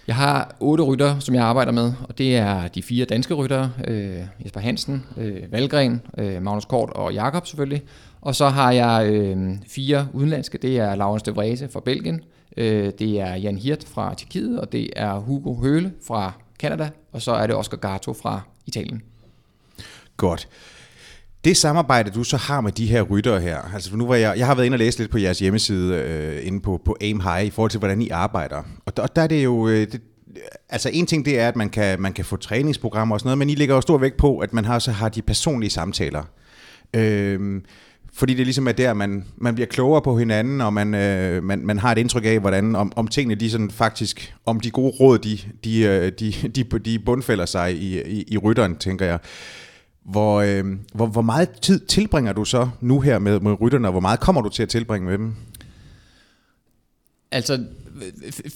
Jeg 0.06 0.16
har 0.16 0.56
otte 0.60 0.84
rytter, 0.84 1.18
som 1.18 1.34
jeg 1.34 1.44
arbejder 1.44 1.72
med, 1.72 1.92
og 2.08 2.18
det 2.18 2.36
er 2.36 2.68
de 2.68 2.82
fire 2.82 3.04
danske 3.04 3.34
ryttere, 3.34 3.72
øh, 3.86 4.20
Jesper 4.44 4.60
Hansen, 4.60 5.04
øh, 5.16 5.52
Valgren, 5.52 6.02
øh, 6.18 6.42
Magnus 6.42 6.64
Kort 6.64 6.90
og 6.90 7.14
Jakob 7.14 7.46
selvfølgelig. 7.46 7.82
Og 8.20 8.34
så 8.34 8.48
har 8.48 8.72
jeg 8.72 9.06
øh, 9.12 9.56
fire 9.68 10.08
udenlandske, 10.12 10.58
det 10.58 10.78
er 10.78 10.94
Laurens 10.94 11.22
de 11.22 11.34
Vrese 11.34 11.68
fra 11.68 11.80
Belgien, 11.80 12.20
øh, 12.56 12.92
det 12.98 13.20
er 13.20 13.34
Jan 13.34 13.58
Hirt 13.58 13.84
fra 13.94 14.14
Tjekkiet, 14.14 14.60
og 14.60 14.72
det 14.72 14.90
er 14.96 15.14
Hugo 15.14 15.54
Høle 15.54 15.92
fra 16.06 16.32
Kanada, 16.58 16.90
og 17.12 17.22
så 17.22 17.32
er 17.32 17.46
det 17.46 17.56
Oscar 17.56 17.76
Gato 17.76 18.12
fra 18.12 18.40
Italien. 18.66 19.02
Godt. 20.16 20.48
Det 21.44 21.56
samarbejde, 21.56 22.10
du 22.10 22.24
så 22.24 22.36
har 22.36 22.60
med 22.60 22.72
de 22.72 22.86
her 22.86 23.02
ryttere 23.02 23.40
her, 23.40 23.74
altså 23.74 23.96
nu 23.96 24.06
var 24.06 24.14
jeg, 24.14 24.38
jeg 24.38 24.46
har 24.46 24.54
været 24.54 24.66
inde 24.66 24.74
og 24.74 24.78
læse 24.78 24.98
lidt 24.98 25.10
på 25.10 25.18
jeres 25.18 25.38
hjemmeside, 25.38 25.94
øh, 25.94 26.46
inde 26.46 26.60
på, 26.60 26.80
på 26.84 26.96
Aim 27.00 27.20
High, 27.20 27.44
i 27.44 27.50
forhold 27.50 27.70
til, 27.70 27.78
hvordan 27.78 28.02
I 28.02 28.08
arbejder. 28.08 28.62
Og 28.86 28.96
der, 28.96 29.02
og 29.02 29.16
der 29.16 29.22
er 29.22 29.26
det 29.26 29.44
jo, 29.44 29.68
øh, 29.68 29.92
det, 29.92 30.00
altså 30.68 30.90
en 30.92 31.06
ting 31.06 31.24
det 31.24 31.40
er, 31.40 31.48
at 31.48 31.56
man 31.56 31.70
kan, 31.70 32.00
man 32.00 32.12
kan 32.12 32.24
få 32.24 32.36
træningsprogrammer 32.36 33.14
og 33.14 33.20
sådan 33.20 33.28
noget, 33.28 33.38
men 33.38 33.50
I 33.50 33.54
lægger 33.54 33.74
jo 33.74 33.80
stor 33.80 33.98
vægt 33.98 34.16
på, 34.16 34.38
at 34.38 34.52
man 34.52 34.64
har, 34.64 34.78
så 34.78 34.92
har 34.92 35.08
de 35.08 35.22
personlige 35.22 35.70
samtaler. 35.70 36.22
Øh, 36.94 37.62
fordi 38.14 38.34
det 38.34 38.46
ligesom 38.46 38.68
er 38.68 38.72
der, 38.72 38.94
man, 38.94 39.24
man 39.36 39.54
bliver 39.54 39.66
klogere 39.66 40.02
på 40.02 40.18
hinanden, 40.18 40.60
og 40.60 40.72
man, 40.72 40.94
øh, 40.94 41.44
man, 41.44 41.66
man 41.66 41.78
har 41.78 41.92
et 41.92 41.98
indtryk 41.98 42.24
af, 42.24 42.40
hvordan 42.40 42.76
om, 42.76 42.92
om 42.96 43.08
tingene 43.08 43.34
de 43.34 43.50
sådan 43.50 43.70
faktisk, 43.70 44.34
om 44.46 44.60
de 44.60 44.70
gode 44.70 44.96
råd, 45.00 45.18
de, 45.18 45.38
de, 45.64 45.80
øh, 45.80 46.12
de, 46.20 46.32
de, 46.48 46.78
de 46.78 46.98
bundfælder 46.98 47.46
sig 47.46 47.74
i, 47.74 48.02
i, 48.02 48.24
i 48.28 48.38
rytteren, 48.38 48.76
tænker 48.76 49.06
jeg. 49.06 49.18
Hvor, 50.04 50.40
øh, 50.40 50.64
hvor, 50.94 51.06
hvor 51.06 51.22
meget 51.22 51.50
tid 51.60 51.86
tilbringer 51.86 52.32
du 52.32 52.44
så 52.44 52.68
nu 52.80 53.00
her 53.00 53.18
med, 53.18 53.40
med 53.40 53.60
rytterne, 53.60 53.88
og 53.88 53.92
hvor 53.92 54.00
meget 54.00 54.20
kommer 54.20 54.42
du 54.42 54.48
til 54.48 54.62
at 54.62 54.68
tilbringe 54.68 55.08
med 55.08 55.18
dem? 55.18 55.34
Altså, 57.30 57.64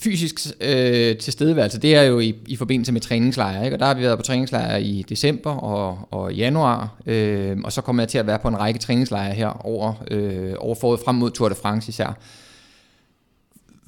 fysisk 0.03 0.47
øh, 0.61 1.17
tilstedeværelse, 1.17 1.79
det 1.79 1.95
er 1.95 2.01
jo 2.01 2.19
i, 2.19 2.35
i 2.47 2.55
forbindelse 2.55 2.91
med 2.91 3.01
træningslejre, 3.01 3.65
ikke? 3.65 3.75
og 3.75 3.79
der 3.79 3.85
har 3.85 3.93
vi 3.93 4.01
været 4.01 4.17
på 4.17 4.23
træningslejre 4.23 4.83
i 4.83 5.05
december 5.09 5.51
og, 5.51 6.07
og 6.11 6.33
januar, 6.33 6.95
øh, 7.05 7.57
og 7.63 7.71
så 7.71 7.81
kommer 7.81 8.03
jeg 8.03 8.09
til 8.09 8.17
at 8.17 8.27
være 8.27 8.39
på 8.39 8.47
en 8.47 8.59
række 8.59 8.79
træningslejre 8.79 9.33
her 9.33 9.65
over, 9.65 9.93
øh, 10.11 10.53
over 10.59 10.75
foråret 10.75 10.99
frem 11.05 11.15
mod 11.15 11.31
Tour 11.31 11.49
de 11.49 11.55
France 11.55 11.89
især. 11.89 12.17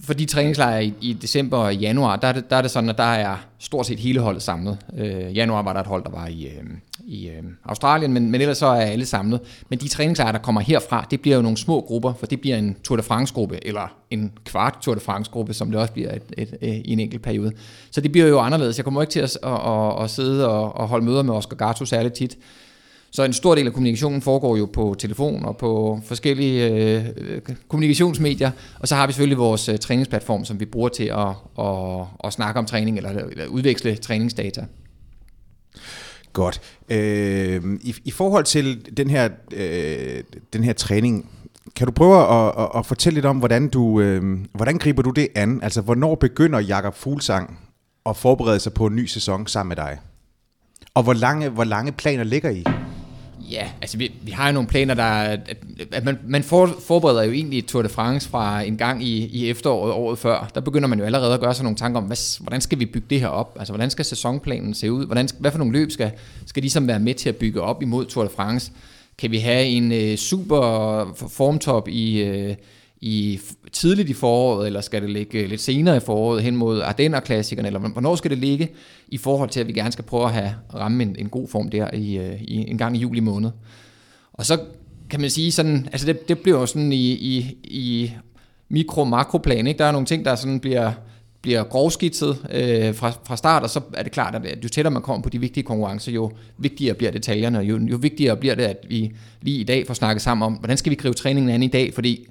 For 0.03 0.13
de 0.13 0.25
træningslejre 0.25 0.85
i, 0.85 0.93
i 1.01 1.13
december 1.13 1.57
og 1.57 1.75
januar, 1.75 2.15
der 2.15 2.27
er, 2.27 2.31
det, 2.31 2.49
der 2.49 2.55
er 2.55 2.61
det 2.61 2.71
sådan, 2.71 2.89
at 2.89 2.97
der 2.97 3.03
er 3.03 3.35
stort 3.59 3.85
set 3.85 3.99
hele 3.99 4.19
holdet 4.19 4.41
samlet. 4.41 4.77
Øh, 4.97 5.37
januar 5.37 5.61
var 5.61 5.73
der 5.73 5.79
et 5.79 5.87
hold, 5.87 6.03
der 6.03 6.09
var 6.09 6.27
i, 6.27 6.45
øh, 6.45 6.63
i 7.05 7.27
øh, 7.27 7.43
Australien, 7.65 8.13
men, 8.13 8.31
men 8.31 8.41
ellers 8.41 8.57
så 8.57 8.65
er 8.65 8.81
alle 8.81 9.05
samlet. 9.05 9.39
Men 9.69 9.79
de 9.79 9.87
træningslejre, 9.87 10.33
der 10.33 10.39
kommer 10.39 10.61
herfra, 10.61 11.07
det 11.11 11.21
bliver 11.21 11.35
jo 11.35 11.41
nogle 11.41 11.57
små 11.57 11.81
grupper, 11.81 12.13
for 12.13 12.25
det 12.25 12.41
bliver 12.41 12.57
en 12.57 12.75
Tour 12.83 12.97
de 12.97 13.03
France-gruppe, 13.03 13.67
eller 13.67 13.95
en 14.09 14.31
kvart 14.45 14.77
Tour 14.81 14.95
de 14.95 15.01
France-gruppe, 15.01 15.53
som 15.53 15.71
det 15.71 15.79
også 15.79 15.93
bliver 15.93 16.11
et, 16.11 16.23
et, 16.37 16.55
et, 16.61 16.81
i 16.85 16.91
en 16.91 16.99
enkelt 16.99 17.21
periode. 17.21 17.51
Så 17.91 18.01
det 18.01 18.11
bliver 18.11 18.27
jo 18.27 18.39
anderledes. 18.39 18.77
Jeg 18.77 18.83
kommer 18.83 19.01
ikke 19.01 19.11
til 19.11 19.19
at, 19.19 19.37
at, 19.43 19.51
at, 19.51 20.03
at 20.03 20.09
sidde 20.09 20.49
og, 20.49 20.75
og 20.75 20.87
holde 20.87 21.05
møder 21.05 21.23
med 21.23 21.33
Oscar 21.33 21.55
Gato 21.55 21.85
særligt 21.85 22.13
tit. 22.13 22.37
Så 23.11 23.23
en 23.23 23.33
stor 23.33 23.55
del 23.55 23.67
af 23.67 23.73
kommunikationen 23.73 24.21
foregår 24.21 24.57
jo 24.57 24.65
på 24.65 24.95
telefon 24.99 25.45
og 25.45 25.57
på 25.57 26.01
forskellige 26.05 26.69
øh, 26.69 27.05
øh, 27.17 27.41
kommunikationsmedier. 27.67 28.51
Og 28.79 28.87
så 28.87 28.95
har 28.95 29.07
vi 29.07 29.13
selvfølgelig 29.13 29.37
vores 29.37 29.69
øh, 29.69 29.79
træningsplatform, 29.79 30.45
som 30.45 30.59
vi 30.59 30.65
bruger 30.65 30.89
til 30.89 31.03
at, 31.03 31.27
at, 31.59 32.05
at 32.23 32.33
snakke 32.33 32.59
om 32.59 32.65
træning 32.65 32.97
eller, 32.97 33.09
eller 33.09 33.47
udveksle 33.47 33.95
træningsdata. 33.95 34.65
Godt. 36.33 36.61
Øh, 36.89 37.61
i, 37.81 37.95
I 38.03 38.11
forhold 38.11 38.43
til 38.43 38.97
den 38.97 39.09
her, 39.09 39.29
øh, 39.53 40.23
den 40.53 40.63
her 40.63 40.73
træning, 40.73 41.29
kan 41.75 41.87
du 41.87 41.91
prøve 41.91 42.17
at, 42.17 42.53
at, 42.57 42.69
at 42.75 42.85
fortælle 42.85 43.15
lidt 43.15 43.25
om, 43.25 43.37
hvordan 43.37 43.67
du 43.67 44.01
øh, 44.01 44.39
hvordan 44.53 44.77
griber 44.77 45.01
du 45.01 45.09
det 45.09 45.27
an? 45.35 45.59
Altså, 45.63 45.81
hvornår 45.81 46.15
begynder 46.15 46.59
Jakob 46.59 46.95
Fuglsang 46.95 47.59
at 48.05 48.17
forberede 48.17 48.59
sig 48.59 48.73
på 48.73 48.85
en 48.85 48.95
ny 48.95 49.05
sæson 49.05 49.47
sammen 49.47 49.69
med 49.69 49.75
dig? 49.75 49.99
Og 50.93 51.03
hvor 51.03 51.13
lange, 51.13 51.49
hvor 51.49 51.63
lange 51.63 51.91
planer 51.91 52.23
ligger 52.23 52.49
I? 52.49 52.63
Ja, 53.49 53.69
altså 53.81 53.97
vi, 53.97 54.11
vi 54.21 54.31
har 54.31 54.47
jo 54.47 54.53
nogle 54.53 54.67
planer, 54.67 54.93
der... 54.93 55.03
At, 55.03 55.57
at 55.91 56.05
man, 56.05 56.19
man 56.27 56.43
for, 56.43 56.75
forbereder 56.87 57.23
jo 57.23 57.31
egentlig 57.31 57.65
Tour 57.67 57.81
de 57.81 57.89
France 57.89 58.29
fra 58.29 58.61
en 58.61 58.77
gang 58.77 59.03
i, 59.03 59.25
i 59.25 59.49
efteråret 59.49 59.93
året 59.93 60.19
før. 60.19 60.51
Der 60.55 60.61
begynder 60.61 60.87
man 60.87 60.99
jo 60.99 61.05
allerede 61.05 61.33
at 61.33 61.39
gøre 61.39 61.53
sig 61.53 61.63
nogle 61.63 61.77
tanker 61.77 62.01
om, 62.01 62.05
hvad, 62.05 62.41
hvordan 62.41 62.61
skal 62.61 62.79
vi 62.79 62.85
bygge 62.85 63.07
det 63.09 63.19
her 63.19 63.27
op? 63.27 63.55
Altså, 63.59 63.73
hvordan 63.73 63.89
skal 63.89 64.05
sæsonplanen 64.05 64.73
se 64.73 64.91
ud? 64.91 65.05
Hvordan, 65.05 65.29
hvad 65.39 65.51
for 65.51 65.57
nogle 65.57 65.73
løb 65.73 65.91
skal, 65.91 66.11
skal 66.45 66.63
ligesom 66.63 66.87
være 66.87 66.99
med 66.99 67.13
til 67.13 67.29
at 67.29 67.35
bygge 67.35 67.61
op 67.61 67.81
imod 67.81 68.05
Tour 68.05 68.23
de 68.23 68.29
France? 68.35 68.71
Kan 69.17 69.31
vi 69.31 69.37
have 69.37 69.65
en 69.65 69.91
øh, 69.91 70.17
super 70.17 71.13
formtop 71.29 71.87
i... 71.87 72.21
Øh, 72.21 72.55
i 73.01 73.39
tidligt 73.71 74.09
i 74.09 74.13
foråret, 74.13 74.67
eller 74.67 74.81
skal 74.81 75.01
det 75.01 75.09
ligge 75.09 75.39
øh, 75.39 75.49
lidt 75.49 75.61
senere 75.61 75.97
i 75.97 75.99
foråret 75.99 76.43
hen 76.43 76.55
mod 76.55 76.81
Ardenner-klassikerne, 76.81 77.67
eller 77.67 77.79
hvornår 77.79 78.15
skal 78.15 78.31
det 78.31 78.37
ligge 78.37 78.69
i 79.07 79.17
forhold 79.17 79.49
til, 79.49 79.59
at 79.59 79.67
vi 79.67 79.73
gerne 79.73 79.91
skal 79.91 80.05
prøve 80.05 80.25
at 80.25 80.33
have 80.33 80.53
ramme 80.73 81.03
en, 81.03 81.15
en 81.19 81.29
god 81.29 81.47
form 81.47 81.69
der 81.69 81.93
i, 81.93 82.17
øh, 82.17 82.41
i, 82.41 82.55
en 82.69 82.77
gang 82.77 82.97
i 82.97 82.99
juli 82.99 83.19
måned. 83.19 83.51
Og 84.33 84.45
så 84.45 84.59
kan 85.09 85.21
man 85.21 85.29
sige 85.29 85.51
sådan, 85.51 85.89
altså 85.91 86.07
det, 86.07 86.27
det 86.27 86.39
bliver 86.39 86.59
jo 86.59 86.65
sådan 86.65 86.93
i, 86.93 87.11
i, 87.11 87.57
i 87.63 88.11
mikro-makroplan, 88.69 89.67
ikke? 89.67 89.77
Der 89.77 89.85
er 89.85 89.91
nogle 89.91 90.07
ting, 90.07 90.25
der 90.25 90.35
sådan 90.35 90.59
bliver, 90.59 90.91
bliver 91.41 91.63
grovskitset 91.63 92.37
øh, 92.51 92.95
fra, 92.95 93.11
fra 93.23 93.37
start, 93.37 93.63
og 93.63 93.69
så 93.69 93.81
er 93.93 94.03
det 94.03 94.11
klart, 94.11 94.35
at 94.35 94.63
jo 94.63 94.69
tættere 94.69 94.91
man 94.91 95.01
kommer 95.01 95.23
på 95.23 95.29
de 95.29 95.39
vigtige 95.39 95.63
konkurrencer, 95.63 96.11
jo 96.11 96.31
vigtigere 96.57 96.95
bliver 96.95 97.11
detaljerne, 97.11 97.57
og 97.57 97.65
jo, 97.65 97.79
jo 97.91 97.97
vigtigere 97.97 98.37
bliver 98.37 98.55
det, 98.55 98.63
at 98.63 98.77
vi 98.89 99.11
lige 99.41 99.59
i 99.59 99.63
dag 99.63 99.87
får 99.87 99.93
snakket 99.93 100.21
sammen 100.21 100.45
om, 100.45 100.53
hvordan 100.53 100.77
skal 100.77 100.89
vi 100.89 100.95
gribe 100.95 101.15
træningen 101.15 101.49
an 101.51 101.63
i 101.63 101.67
dag, 101.67 101.93
fordi 101.93 102.27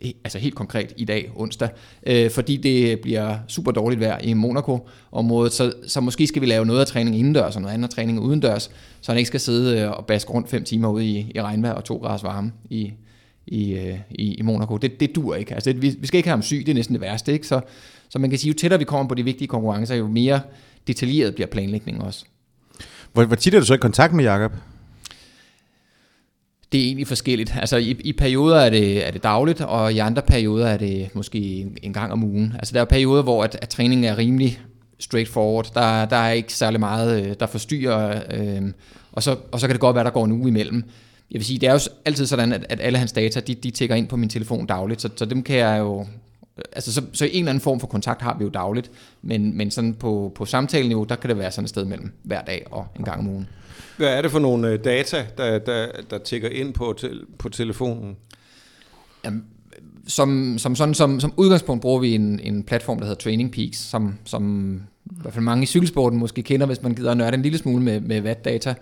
altså 0.00 0.38
helt 0.38 0.54
konkret 0.54 0.92
i 0.96 1.04
dag, 1.04 1.32
onsdag, 1.36 1.68
øh, 2.06 2.30
fordi 2.30 2.56
det 2.56 3.00
bliver 3.00 3.36
super 3.48 3.72
dårligt 3.72 4.00
vejr 4.00 4.18
i 4.18 4.32
Monaco-området, 4.32 5.52
så, 5.52 5.72
så 5.86 6.00
måske 6.00 6.26
skal 6.26 6.42
vi 6.42 6.46
lave 6.46 6.66
noget 6.66 6.80
af 6.80 6.86
træning 6.86 7.18
indendørs 7.18 7.56
og 7.56 7.62
noget 7.62 7.74
andet 7.74 7.90
træning 7.90 8.20
udendørs, 8.20 8.70
så 9.00 9.12
han 9.12 9.18
ikke 9.18 9.28
skal 9.28 9.40
sidde 9.40 9.80
øh, 9.80 9.90
og 9.90 10.06
baske 10.06 10.30
rundt 10.30 10.50
fem 10.50 10.64
timer 10.64 10.88
ude 10.88 11.06
i, 11.06 11.32
i 11.34 11.42
regnvejr 11.42 11.72
og 11.72 11.84
to 11.84 11.96
grader 11.96 12.22
varme 12.22 12.52
i, 12.70 12.92
i, 13.46 13.72
øh, 13.72 13.98
i, 14.10 14.34
i 14.34 14.42
Monaco. 14.42 14.76
Det, 14.76 15.00
det 15.00 15.14
dur 15.14 15.34
ikke. 15.34 15.54
Altså, 15.54 15.72
det, 15.72 15.82
vi, 15.82 15.96
vi 15.98 16.06
skal 16.06 16.18
ikke 16.18 16.28
have 16.28 16.36
ham 16.36 16.42
syg, 16.42 16.62
det 16.66 16.68
er 16.68 16.74
næsten 16.74 16.94
det 16.94 17.00
værste. 17.00 17.32
Ikke? 17.32 17.46
Så, 17.46 17.60
så 18.08 18.18
man 18.18 18.30
kan 18.30 18.38
sige, 18.38 18.48
jo 18.48 18.54
tættere 18.54 18.78
vi 18.78 18.84
kommer 18.84 19.08
på 19.08 19.14
de 19.14 19.22
vigtige 19.22 19.48
konkurrencer, 19.48 19.94
jo 19.94 20.08
mere 20.08 20.40
detaljeret 20.86 21.34
bliver 21.34 21.48
planlægningen 21.48 22.02
også. 22.02 22.24
Hvor, 23.12 23.24
hvor 23.24 23.36
tit 23.36 23.54
er 23.54 23.58
du 23.58 23.66
så 23.66 23.74
i 23.74 23.76
kontakt 23.76 24.12
med 24.12 24.24
Jakob? 24.24 24.52
Det 26.74 26.82
er 26.82 26.86
egentlig 26.86 27.06
forskelligt. 27.06 27.54
Altså 27.56 27.76
i, 27.76 27.96
i 28.04 28.12
perioder 28.12 28.56
er 28.56 28.70
det, 28.70 29.06
er 29.06 29.10
det 29.10 29.22
dagligt, 29.22 29.60
og 29.60 29.92
i 29.92 29.98
andre 29.98 30.22
perioder 30.22 30.66
er 30.66 30.76
det 30.76 31.14
måske 31.14 31.38
en, 31.38 31.78
en 31.82 31.92
gang 31.92 32.12
om 32.12 32.24
ugen. 32.24 32.52
Altså 32.58 32.74
der 32.74 32.80
er 32.80 32.84
perioder, 32.84 33.22
hvor 33.22 33.44
at, 33.44 33.58
at 33.62 33.68
træningen 33.68 34.04
er 34.04 34.18
rimelig 34.18 34.60
straightforward. 34.98 35.70
Der, 35.74 36.04
der 36.04 36.16
er 36.16 36.30
ikke 36.30 36.52
særlig 36.52 36.80
meget, 36.80 37.26
øh, 37.26 37.34
der 37.40 37.46
forstyrrer, 37.46 38.22
øh, 38.30 38.62
og, 39.12 39.22
så, 39.22 39.36
og 39.52 39.60
så 39.60 39.66
kan 39.66 39.74
det 39.74 39.80
godt 39.80 39.94
være, 39.94 40.04
der 40.04 40.10
går 40.10 40.24
en 40.24 40.32
uge 40.32 40.48
imellem. 40.48 40.84
Jeg 41.30 41.38
vil 41.38 41.44
sige, 41.44 41.58
det 41.58 41.68
er 41.68 41.72
jo 41.72 41.78
altid 42.04 42.26
sådan, 42.26 42.52
at, 42.52 42.66
at 42.68 42.80
alle 42.80 42.98
hans 42.98 43.12
data, 43.12 43.40
de, 43.40 43.54
de 43.54 43.70
tækker 43.70 43.94
ind 43.94 44.08
på 44.08 44.16
min 44.16 44.28
telefon 44.28 44.66
dagligt, 44.66 45.00
så, 45.00 45.08
så 45.16 45.24
dem 45.24 45.42
kan 45.42 45.56
jeg 45.56 45.78
jo... 45.78 46.00
Øh, 46.58 46.64
altså, 46.72 46.92
så, 46.92 47.02
så 47.12 47.24
en 47.24 47.30
eller 47.30 47.50
anden 47.50 47.62
form 47.62 47.80
for 47.80 47.86
kontakt 47.86 48.22
har 48.22 48.36
vi 48.38 48.44
jo 48.44 48.50
dagligt, 48.50 48.90
men, 49.22 49.56
men 49.56 49.70
sådan 49.70 49.94
på, 49.94 50.32
på 50.34 50.44
samtaleniveau, 50.44 51.04
der 51.04 51.16
kan 51.16 51.30
det 51.30 51.38
være 51.38 51.50
sådan 51.50 51.64
et 51.64 51.70
sted 51.70 51.84
mellem 51.84 52.12
hver 52.22 52.42
dag 52.42 52.66
og 52.70 52.86
en 52.98 53.04
gang 53.04 53.20
om 53.20 53.28
ugen. 53.28 53.48
Hvad 53.96 54.08
er 54.08 54.22
det 54.22 54.30
for 54.30 54.38
nogle 54.38 54.68
øh, 54.68 54.84
data, 54.84 55.26
der, 55.38 55.58
der, 55.58 55.86
der 56.10 56.18
tækker 56.18 56.48
ind 56.48 56.74
på, 56.74 56.94
til, 56.98 57.20
på 57.38 57.48
telefonen? 57.48 58.16
Jamen, 59.24 59.44
som, 60.06 60.58
som, 60.58 60.76
sådan, 60.76 60.94
som, 60.94 61.20
som 61.20 61.32
udgangspunkt 61.36 61.82
bruger 61.82 62.00
vi 62.00 62.14
en, 62.14 62.40
en 62.40 62.62
platform, 62.62 62.98
der 62.98 63.04
hedder 63.04 63.20
Training 63.20 63.52
Peaks, 63.52 63.78
som, 63.78 64.18
som 64.24 64.74
i 65.06 65.16
hvert 65.20 65.34
fald 65.34 65.44
mange 65.44 65.62
i 65.62 65.66
cykelsporten 65.66 66.18
måske 66.18 66.42
kender, 66.42 66.66
hvis 66.66 66.82
man 66.82 66.94
gider 66.94 67.10
at 67.10 67.16
nørde 67.16 67.34
en 67.34 67.42
lille 67.42 67.58
smule 67.58 67.82
med, 67.82 68.00
med 68.00 68.22
watt-data. 68.22 68.74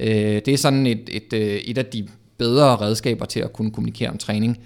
Øh, 0.00 0.42
det 0.46 0.48
er 0.48 0.56
sådan 0.56 0.86
et, 0.86 1.08
et, 1.12 1.32
øh, 1.32 1.40
et 1.40 1.78
af 1.78 1.86
de 1.86 2.08
bedre 2.38 2.76
redskaber 2.76 3.24
til 3.24 3.40
at 3.40 3.52
kunne 3.52 3.70
kommunikere 3.70 4.10
om 4.10 4.18
træning 4.18 4.58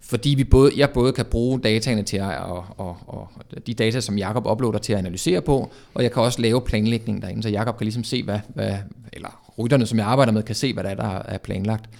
fordi 0.00 0.34
vi 0.34 0.44
både, 0.44 0.72
jeg 0.76 0.90
både 0.90 1.12
kan 1.12 1.24
bruge 1.24 1.60
dataene 1.60 2.02
til 2.02 2.16
at, 2.16 2.38
og, 2.38 2.64
og, 2.76 2.96
og 3.06 3.28
de 3.66 3.74
data, 3.74 4.00
som 4.00 4.18
Jakob 4.18 4.46
uploader 4.46 4.78
til 4.78 4.92
at 4.92 4.98
analysere 4.98 5.40
på, 5.40 5.70
og 5.94 6.02
jeg 6.02 6.12
kan 6.12 6.22
også 6.22 6.42
lave 6.42 6.60
planlægning 6.60 7.22
derinde, 7.22 7.42
så 7.42 7.48
Jakob 7.48 7.78
kan 7.78 7.84
ligesom 7.84 8.04
se, 8.04 8.22
hvad, 8.22 8.38
hvad 8.54 8.74
eller 9.12 9.52
rytterne, 9.58 9.86
som 9.86 9.98
jeg 9.98 10.06
arbejder 10.06 10.32
med, 10.32 10.42
kan 10.42 10.54
se, 10.54 10.72
hvad 10.72 10.84
der 10.84 10.90
er, 10.90 10.94
der 10.94 11.22
er 11.24 11.38
planlagt. 11.38 11.90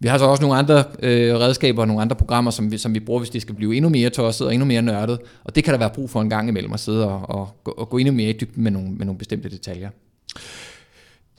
Vi 0.00 0.08
har 0.08 0.18
så 0.18 0.24
også 0.24 0.42
nogle 0.42 0.56
andre 0.56 0.84
øh, 1.02 1.34
redskaber 1.34 1.82
og 1.82 1.88
nogle 1.88 2.02
andre 2.02 2.16
programmer, 2.16 2.50
som 2.50 2.72
vi, 2.72 2.78
som 2.78 2.94
vi 2.94 3.00
bruger, 3.00 3.20
hvis 3.20 3.30
det 3.30 3.42
skal 3.42 3.54
blive 3.54 3.76
endnu 3.76 3.88
mere 3.88 4.10
tosset 4.10 4.46
og 4.46 4.54
endnu 4.54 4.66
mere 4.66 4.82
nørdet. 4.82 5.18
Og 5.44 5.54
det 5.54 5.64
kan 5.64 5.72
der 5.72 5.78
være 5.78 5.90
brug 5.94 6.10
for 6.10 6.20
en 6.20 6.30
gang 6.30 6.48
imellem 6.48 6.72
at 6.72 6.80
sidde 6.80 7.08
og, 7.08 7.28
og, 7.28 7.78
og 7.78 7.90
gå 7.90 7.98
endnu 7.98 8.14
mere 8.14 8.30
i 8.30 8.32
dybden 8.32 8.62
med 8.62 8.70
nogle, 8.70 8.90
med 8.90 9.06
nogle 9.06 9.18
bestemte 9.18 9.50
detaljer. 9.50 9.90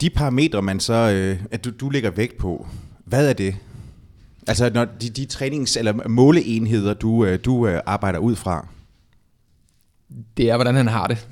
De 0.00 0.10
parametre, 0.10 0.62
man 0.62 0.80
så, 0.80 0.92
øh, 0.92 1.42
at 1.50 1.64
du, 1.64 1.70
du 1.80 1.88
lægger 1.88 2.10
vægt 2.10 2.36
på, 2.36 2.66
hvad 3.04 3.28
er 3.28 3.32
det? 3.32 3.56
Altså 4.46 4.70
når 4.74 4.84
de, 4.84 5.10
de 5.10 5.26
trænings- 5.32 5.78
eller 5.78 6.08
måleenheder, 6.08 6.94
du, 6.94 7.24
øh, 7.24 7.38
du 7.44 7.66
øh, 7.66 7.80
arbejder 7.86 8.18
ud 8.18 8.36
fra? 8.36 8.68
Det 10.36 10.50
er, 10.50 10.54
hvordan 10.54 10.74
han 10.74 10.88
har 10.88 11.06
det. 11.06 11.28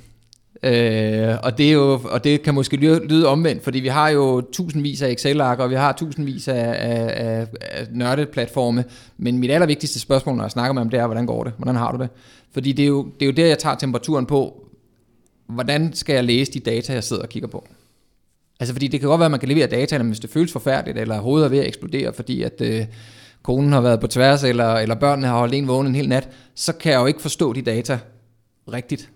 Øh, 0.63 1.37
og, 1.43 1.59
det 1.59 1.69
er 1.69 1.73
jo, 1.73 2.01
og 2.05 2.25
det 2.25 2.43
kan 2.43 2.55
måske 2.55 2.77
lyde, 2.77 3.07
lyde 3.07 3.29
omvendt, 3.29 3.65
fordi 3.65 3.81
vi 3.81 3.89
har 3.89 4.09
jo 4.09 4.41
tusindvis 4.53 5.03
af 5.03 5.11
Excel-ark, 5.11 5.59
og 5.59 5.71
vi 5.71 5.75
har 5.75 5.93
tusindvis 5.93 6.49
af, 6.49 6.75
af, 6.79 7.27
af, 7.27 7.47
af 7.61 7.87
nørdeplatforme, 7.93 8.85
men 9.19 9.39
mit 9.39 9.51
allervigtigste 9.51 10.01
spørgsmål, 10.01 10.37
når 10.37 10.45
jeg 10.45 10.51
snakker 10.51 10.73
med 10.73 10.83
ham, 10.83 10.91
det 10.91 11.01
er, 11.01 11.07
hvordan 11.07 11.27
går 11.27 11.45
det? 11.45 11.53
Hvordan 11.57 11.77
har 11.77 11.93
du 11.93 11.99
det? 12.03 12.09
Fordi 12.53 12.73
det 12.73 12.83
er 12.83 12.87
jo, 12.87 13.05
det 13.21 13.23
er 13.23 13.27
jo 13.27 13.33
der, 13.33 13.47
jeg 13.47 13.59
tager 13.59 13.77
temperaturen 13.77 14.27
på, 14.27 14.67
hvordan 15.47 15.93
skal 15.93 16.15
jeg 16.15 16.25
læse 16.25 16.53
de 16.53 16.61
data, 16.61 16.93
jeg 16.93 17.05
sidder 17.05 17.23
og 17.23 17.29
kigger 17.29 17.49
på? 17.49 17.69
Altså 18.61 18.75
fordi 18.75 18.89
det 18.89 19.01
kan 19.01 19.09
godt 19.09 19.19
være, 19.19 19.25
at 19.25 19.31
man 19.31 19.41
kan 19.41 19.49
levere 19.49 19.67
data, 19.67 19.99
hvis 19.99 20.21
det 20.21 20.31
føles 20.31 20.53
forfærdeligt, 20.53 20.99
eller 20.99 21.21
hovedet 21.21 21.45
er 21.45 21.51
ved 21.51 21.59
at 21.59 21.67
eksplodere, 21.67 22.13
fordi 22.13 22.43
at 22.43 22.61
øh, 22.61 22.87
konen 23.43 23.73
har 23.73 23.81
været 23.81 24.01
på 24.01 24.07
tværs, 24.07 24.45
eller, 24.45 24.75
eller 24.75 24.95
børnene 24.95 25.27
har 25.27 25.39
holdt 25.39 25.55
en 25.55 25.69
vågen 25.69 25.87
en 25.87 25.95
hel 25.95 26.09
nat, 26.09 26.29
så 26.55 26.73
kan 26.73 26.93
jeg 26.93 27.01
jo 27.01 27.07
ikke 27.07 27.23
forstå 27.23 27.53
de 27.53 27.63
data 27.63 27.99
rigtigt. 28.73 29.11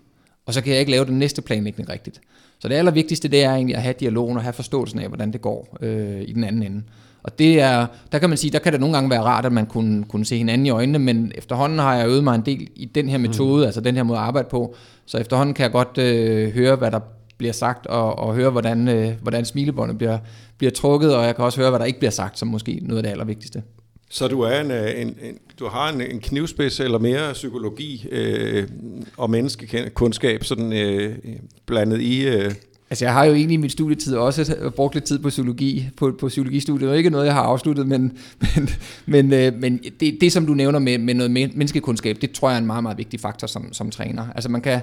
Og 0.45 0.53
så 0.53 0.61
kan 0.61 0.71
jeg 0.71 0.79
ikke 0.79 0.91
lave 0.91 1.05
den 1.05 1.19
næste 1.19 1.41
planlægning 1.41 1.89
rigtigt. 1.89 2.21
Så 2.59 2.67
det 2.67 2.75
allervigtigste, 2.75 3.27
det 3.27 3.43
er 3.43 3.53
egentlig 3.53 3.75
at 3.75 3.81
have 3.81 3.95
dialogen 3.99 4.37
og 4.37 4.43
have 4.43 4.53
forståelsen 4.53 4.99
af, 4.99 5.07
hvordan 5.07 5.33
det 5.33 5.41
går 5.41 5.77
øh, 5.81 6.21
i 6.21 6.33
den 6.33 6.43
anden 6.43 6.63
ende. 6.63 6.83
Og 7.23 7.39
det 7.39 7.61
er, 7.61 7.85
der 8.11 8.19
kan 8.19 8.29
man 8.29 8.37
sige, 8.37 8.51
der 8.51 8.59
kan 8.59 8.71
det 8.71 8.79
nogle 8.79 8.95
gange 8.95 9.09
være 9.09 9.21
rart, 9.21 9.45
at 9.45 9.51
man 9.51 9.65
kunne, 9.65 10.03
kunne 10.03 10.25
se 10.25 10.37
hinanden 10.37 10.65
i 10.65 10.69
øjnene, 10.69 10.99
men 10.99 11.31
efterhånden 11.35 11.79
har 11.79 11.95
jeg 11.95 12.07
øvet 12.07 12.23
mig 12.23 12.35
en 12.35 12.41
del 12.45 12.67
i 12.75 12.85
den 12.85 13.09
her 13.09 13.17
metode, 13.17 13.61
mm. 13.61 13.65
altså 13.65 13.81
den 13.81 13.95
her 13.95 14.03
måde 14.03 14.19
at 14.19 14.25
arbejde 14.25 14.47
på, 14.51 14.75
så 15.05 15.17
efterhånden 15.17 15.53
kan 15.53 15.63
jeg 15.63 15.71
godt 15.71 15.97
øh, 15.97 16.53
høre, 16.53 16.75
hvad 16.75 16.91
der 16.91 16.99
bliver 17.39 17.53
sagt, 17.53 17.87
og, 17.87 18.19
og 18.19 18.35
høre, 18.35 18.49
hvordan, 18.49 18.87
øh, 18.87 19.11
hvordan 19.21 19.45
smilebåndet 19.45 19.97
bliver, 19.97 20.17
bliver 20.57 20.71
trukket, 20.71 21.15
og 21.15 21.25
jeg 21.25 21.35
kan 21.35 21.45
også 21.45 21.59
høre, 21.61 21.69
hvad 21.69 21.79
der 21.79 21.85
ikke 21.85 21.99
bliver 21.99 22.11
sagt, 22.11 22.39
som 22.39 22.47
måske 22.47 22.79
noget 22.81 22.97
af 22.97 23.03
det 23.03 23.09
allervigtigste. 23.09 23.63
Så 24.09 24.27
du 24.27 24.41
er 24.41 24.59
en, 24.59 24.71
øh, 24.71 25.01
en, 25.01 25.07
en 25.07 25.37
du 25.59 25.67
har 25.67 25.89
en, 25.89 26.01
en 26.01 26.19
knivspids 26.19 26.79
eller 26.79 26.99
mere 26.99 27.33
psykologi 27.33 28.07
øh, 28.11 28.67
og 29.17 29.29
menneskekundskab 29.29 30.43
sådan 30.43 30.73
øh, 30.73 31.15
blandet 31.65 32.01
i 32.01 32.27
øh, 32.27 32.51
Altså 32.91 33.05
jeg 33.05 33.13
har 33.13 33.25
jo 33.25 33.33
egentlig 33.33 33.53
i 33.53 33.57
min 33.57 33.69
studietid 33.69 34.15
også 34.15 34.71
brugt 34.75 34.93
lidt 34.93 35.05
tid 35.05 35.19
på 35.19 35.29
psykologi, 35.29 35.89
på, 35.97 36.15
på 36.19 36.27
psykologistudiet. 36.27 36.81
Det 36.81 36.93
er 36.93 36.97
ikke 36.97 37.09
noget, 37.09 37.25
jeg 37.25 37.33
har 37.33 37.41
afsluttet, 37.41 37.87
men, 37.87 38.17
men, 38.55 38.69
men, 39.05 39.33
øh, 39.33 39.53
men 39.53 39.79
det, 39.99 40.17
det, 40.21 40.31
som 40.31 40.45
du 40.45 40.53
nævner 40.53 40.79
med, 40.79 40.97
med 40.97 41.13
noget 41.13 41.31
menneskekundskab, 41.31 42.17
det 42.21 42.31
tror 42.31 42.49
jeg 42.49 42.55
er 42.55 42.59
en 42.59 42.67
meget, 42.67 42.83
meget 42.83 42.97
vigtig 42.97 43.19
faktor 43.19 43.47
som, 43.47 43.73
som 43.73 43.91
træner. 43.91 44.27
Altså 44.35 44.49
man 44.49 44.61
kan, 44.61 44.81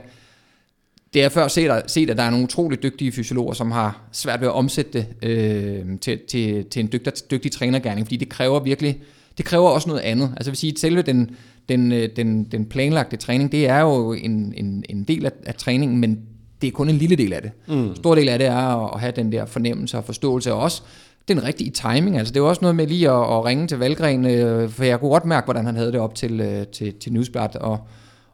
det 1.16 1.24
er 1.24 1.28
før 1.28 1.48
set, 1.48 1.82
set, 1.86 2.10
at 2.10 2.16
der 2.16 2.22
er 2.22 2.30
nogle 2.30 2.44
utroligt 2.44 2.82
dygtige 2.82 3.12
fysiologer, 3.12 3.52
som 3.52 3.70
har 3.70 4.00
svært 4.12 4.40
ved 4.40 4.48
at 4.48 4.52
omsætte 4.52 4.92
det 4.92 5.28
øh, 5.28 5.98
til, 6.00 6.18
til, 6.28 6.64
til 6.64 6.80
en 6.80 6.88
dygtig, 6.92 7.12
dygtig 7.30 7.52
trænergærning, 7.52 8.06
fordi 8.06 8.16
det 8.16 8.28
kræver 8.28 8.60
virkelig, 8.60 8.98
det 9.36 9.44
kræver 9.44 9.68
også 9.68 9.88
noget 9.88 10.02
andet. 10.02 10.32
Altså 10.36 10.50
vil 10.50 10.58
sige, 10.58 10.72
at 10.72 10.78
selve 10.78 11.02
den, 11.02 11.30
den, 11.68 11.92
øh, 11.92 12.08
den, 12.16 12.44
den 12.44 12.64
planlagte 12.66 13.16
træning, 13.16 13.52
det 13.52 13.68
er 13.68 13.80
jo 13.80 14.12
en, 14.12 14.54
en, 14.56 14.84
en 14.88 15.04
del 15.04 15.26
af, 15.26 15.32
af 15.46 15.54
træningen, 15.54 15.98
men 15.98 16.20
det 16.62 16.68
er 16.68 16.72
kun 16.72 16.88
en 16.88 16.96
lille 16.96 17.16
del 17.16 17.32
af 17.32 17.42
det. 17.42 17.50
Mm. 17.68 17.96
Stor 17.96 18.14
del 18.14 18.28
af 18.28 18.38
det 18.38 18.46
er 18.46 18.94
at 18.94 19.00
have 19.00 19.12
den 19.16 19.32
der 19.32 19.46
fornemmelse 19.46 19.98
og 19.98 20.04
forståelse, 20.04 20.52
og 20.52 20.60
også 20.60 20.82
den 21.28 21.44
rigtige 21.44 21.70
timing. 21.70 22.18
Altså 22.18 22.32
det 22.32 22.40
er 22.40 22.44
jo 22.44 22.48
også 22.48 22.62
noget 22.62 22.76
med 22.76 22.86
lige 22.86 23.10
at, 23.10 23.22
at 23.22 23.44
ringe 23.44 23.66
til 23.66 23.78
Valgren, 23.78 24.26
øh, 24.26 24.70
for 24.70 24.84
jeg 24.84 25.00
kunne 25.00 25.10
godt 25.10 25.24
mærke, 25.24 25.44
hvordan 25.44 25.66
han 25.66 25.76
havde 25.76 25.92
det 25.92 26.00
op 26.00 26.14
til, 26.14 26.40
øh, 26.40 26.66
til, 26.66 26.94
til 26.94 27.12
Newsblad, 27.12 27.56
og, 27.56 27.78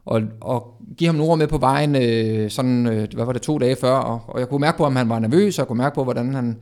og, 0.05 0.21
og 0.41 0.73
give 0.97 1.07
ham 1.07 1.15
nogle 1.15 1.31
ord 1.31 1.37
med 1.37 1.47
på 1.47 1.57
vejen, 1.57 1.95
øh, 1.95 2.49
sådan, 2.49 2.87
øh, 2.87 3.07
hvad 3.13 3.25
var 3.25 3.33
det, 3.33 3.41
to 3.41 3.57
dage 3.57 3.75
før, 3.75 3.95
og, 3.95 4.21
og 4.27 4.39
jeg 4.39 4.49
kunne 4.49 4.59
mærke 4.59 4.77
på, 4.77 4.85
om 4.85 4.95
han 4.95 5.09
var 5.09 5.19
nervøs, 5.19 5.59
og 5.59 5.61
jeg 5.61 5.67
kunne 5.67 5.77
mærke 5.77 5.95
på, 5.95 6.03
hvordan 6.03 6.33
han, 6.33 6.57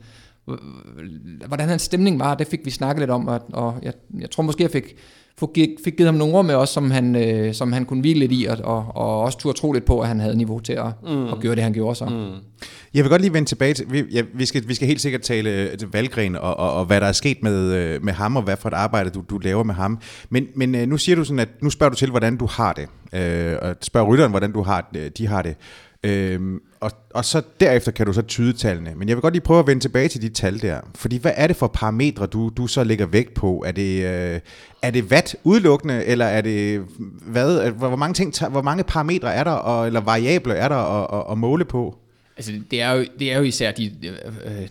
hvordan 1.46 1.68
hans 1.68 1.82
stemning 1.82 2.18
var, 2.18 2.34
det 2.34 2.46
fik 2.46 2.60
vi 2.64 2.70
snakket 2.70 3.00
lidt 3.00 3.10
om, 3.10 3.28
og, 3.28 3.40
og 3.52 3.74
jeg, 3.82 3.92
jeg 4.20 4.30
tror 4.30 4.42
måske, 4.42 4.62
jeg 4.62 4.70
fik, 4.70 4.84
fik 5.84 5.96
givet 5.96 6.06
ham 6.06 6.14
nogle 6.14 6.34
ord 6.34 6.44
med 6.44 6.54
os, 6.54 6.68
som 6.68 6.90
han, 6.90 7.16
øh, 7.16 7.54
som 7.54 7.72
han 7.72 7.84
kunne 7.84 8.00
hvile 8.00 8.18
lidt 8.18 8.32
i, 8.32 8.46
og, 8.50 8.58
og, 8.64 8.86
og 8.94 9.20
også 9.20 9.38
turde 9.38 9.58
tro 9.58 9.72
lidt 9.72 9.84
på, 9.84 10.00
at 10.00 10.08
han 10.08 10.20
havde 10.20 10.36
niveau 10.36 10.60
til 10.60 10.72
at, 10.72 10.86
mm. 11.02 11.26
at 11.26 11.40
gøre 11.40 11.54
det, 11.54 11.62
han 11.62 11.72
gjorde 11.72 11.94
så. 11.94 12.04
Mm. 12.04 12.30
Jeg 12.94 13.04
vil 13.04 13.10
godt 13.10 13.20
lige 13.20 13.32
vende 13.32 13.48
tilbage 13.48 13.74
til, 13.74 13.86
vi, 13.90 14.04
ja, 14.12 14.22
vi, 14.34 14.46
skal, 14.46 14.68
vi 14.68 14.74
skal 14.74 14.88
helt 14.88 15.00
sikkert 15.00 15.20
tale 15.20 15.50
øh, 15.50 15.78
til 15.78 15.88
Valgren 15.92 16.36
og, 16.36 16.56
og, 16.56 16.72
og 16.72 16.84
hvad 16.84 17.00
der 17.00 17.06
er 17.06 17.12
sket 17.12 17.42
med, 17.42 17.74
øh, 17.74 18.04
med 18.04 18.12
ham, 18.12 18.36
og 18.36 18.42
hvad 18.42 18.56
for 18.56 18.68
et 18.68 18.74
arbejde 18.74 19.10
du, 19.10 19.22
du 19.30 19.38
laver 19.38 19.62
med 19.62 19.74
ham. 19.74 19.98
Men, 20.30 20.46
men 20.54 20.74
øh, 20.74 20.88
nu 20.88 20.96
siger 20.96 21.16
du 21.16 21.24
sådan, 21.24 21.38
at 21.38 21.48
nu 21.62 21.70
spørger 21.70 21.90
du 21.90 21.96
til, 21.96 22.10
hvordan 22.10 22.36
du 22.36 22.46
har 22.46 22.72
det, 22.72 22.88
øh, 23.12 23.56
og 23.62 23.76
spørger 23.82 24.06
rytteren, 24.06 24.30
hvordan 24.30 24.52
du 24.52 24.62
har, 24.62 24.90
de 25.18 25.26
har 25.26 25.42
det. 25.42 25.56
Øhm, 26.04 26.60
og, 26.80 26.90
og 27.14 27.24
så 27.24 27.42
derefter 27.60 27.92
kan 27.92 28.06
du 28.06 28.12
så 28.12 28.22
tyde 28.22 28.52
tallene. 28.52 28.92
Men 28.96 29.08
jeg 29.08 29.16
vil 29.16 29.22
godt 29.22 29.34
lige 29.34 29.42
prøve 29.42 29.60
at 29.60 29.66
vende 29.66 29.82
tilbage 29.82 30.08
til 30.08 30.22
de 30.22 30.28
tal 30.28 30.62
der. 30.62 30.80
Fordi 30.94 31.16
hvad 31.18 31.32
er 31.36 31.46
det 31.46 31.56
for 31.56 31.66
parametre, 31.66 32.26
du, 32.26 32.50
du 32.56 32.66
så 32.66 32.84
lægger 32.84 33.06
vægt 33.06 33.34
på? 33.34 33.64
Er 33.66 33.72
det, 33.72 34.04
øh, 34.04 34.40
er 34.82 34.90
det 34.90 35.10
vat 35.10 35.36
udelukkende, 35.44 36.04
eller 36.04 36.26
er 36.26 36.40
det 36.40 36.82
hvad? 37.26 37.70
Hvor 37.70 37.96
mange, 37.96 38.14
ting, 38.14 38.34
hvor 38.50 38.62
mange 38.62 38.84
parametre 38.84 39.34
er 39.34 39.44
der, 39.44 39.50
og, 39.50 39.86
eller 39.86 40.00
variabler 40.00 40.54
er 40.54 40.68
der 40.68 40.76
at, 40.76 41.18
at, 41.18 41.32
at 41.32 41.38
måle 41.38 41.64
på? 41.64 41.96
Altså, 42.36 42.52
det 42.70 42.82
er 42.82 42.92
jo, 42.92 43.06
det 43.18 43.32
er 43.32 43.36
jo 43.36 43.42
især 43.42 43.70
de, 43.72 43.92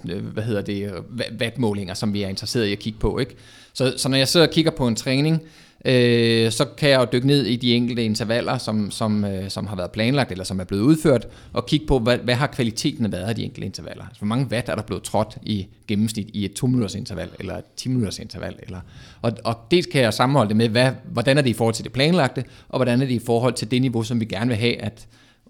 øh, 0.06 0.26
hvad 0.34 0.44
hedder 0.44 0.62
det, 0.62 0.92
øh, 0.94 1.40
vatmålinger, 1.40 1.94
som 1.94 2.14
vi 2.14 2.24
er 2.24 2.28
interesseret 2.28 2.66
i 2.66 2.72
at 2.72 2.80
kigge 2.80 3.00
på, 3.00 3.20
ikke? 3.20 3.36
Så, 3.74 3.94
så 3.98 4.10
når 4.10 4.18
jeg 4.18 4.28
sidder 4.28 4.48
og 4.48 4.54
kigger 4.54 4.72
på 4.72 4.88
en 4.88 4.96
træning, 4.96 5.36
øh, 5.36 5.48
Øh, 5.86 6.52
så 6.52 6.66
kan 6.78 6.90
jeg 6.90 7.00
jo 7.00 7.06
dykke 7.14 7.28
ned 7.28 7.46
i 7.46 7.56
de 7.56 7.74
enkelte 7.74 8.04
intervaller, 8.04 8.58
som, 8.58 8.92
som, 8.92 9.26
øh, 9.26 9.50
som 9.50 9.68
har 9.68 9.76
været 9.76 9.92
planlagt, 9.92 10.32
eller 10.32 10.44
som 10.44 10.60
er 10.60 10.64
blevet 10.64 10.84
udført, 10.84 11.28
og 11.54 11.66
kigge 11.66 11.86
på, 11.86 12.00
hvad, 12.00 12.18
hvad 12.18 12.36
har 12.36 12.48
kvaliteten 12.48 13.12
været 13.12 13.24
af 13.24 13.36
de 13.36 13.44
enkelte 13.44 13.66
intervaller. 13.66 14.04
Altså, 14.04 14.20
hvor 14.20 14.28
mange 14.28 14.48
watt 14.52 14.70
er 14.70 14.76
der 14.76 14.82
blevet 14.82 15.04
trådt 15.04 15.38
i 15.44 15.68
gennemsnit 15.88 16.30
i 16.34 16.46
et 16.46 16.64
2-minutters 16.64 16.96
interval, 16.96 17.30
eller 17.40 17.58
et 17.58 17.64
10-minutters 17.82 18.20
interval. 18.20 18.56
Eller, 18.64 18.80
og, 19.22 19.32
og 19.44 19.56
dels 19.72 19.86
kan 19.86 20.02
jeg 20.02 20.14
sammenholde 20.14 20.50
det 20.50 20.58
med, 20.58 20.70
hvad, 20.70 20.92
hvordan 21.12 21.38
er 21.38 21.42
det 21.42 21.50
i 21.50 21.54
forhold 21.54 21.76
til 21.76 21.84
det 21.84 21.94
planlagte, 21.94 22.44
og 22.70 22.78
hvordan 22.78 23.02
er 23.02 23.06
det 23.06 23.14
i 23.14 23.22
forhold 23.26 23.54
til 23.54 23.72
det 23.72 23.82
niveau, 23.82 24.04
som 24.04 24.20
vi 24.20 24.26
gerne 24.26 24.48
vil 24.48 24.58
have, 24.58 24.82
at 24.82 25.08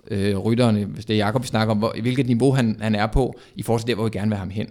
øh, 0.08 0.38
rytterne, 0.38 0.86
hvis 0.86 1.06
det 1.06 1.14
er 1.14 1.18
Jakob, 1.18 1.42
vi 1.42 1.48
snakker 1.48 1.72
om, 1.72 1.78
hvor, 1.78 1.96
hvilket 2.02 2.28
niveau 2.28 2.52
han, 2.52 2.78
han 2.82 2.96
er 2.96 3.08
på, 3.08 3.40
i 3.56 3.64
forhold 3.64 3.82
til 3.82 3.88
der, 3.88 3.96
hvor 3.96 4.04
vi 4.04 4.10
gerne 4.10 4.30
vil 4.30 4.38
have 4.38 4.46
ham 4.46 4.50
hen. 4.50 4.68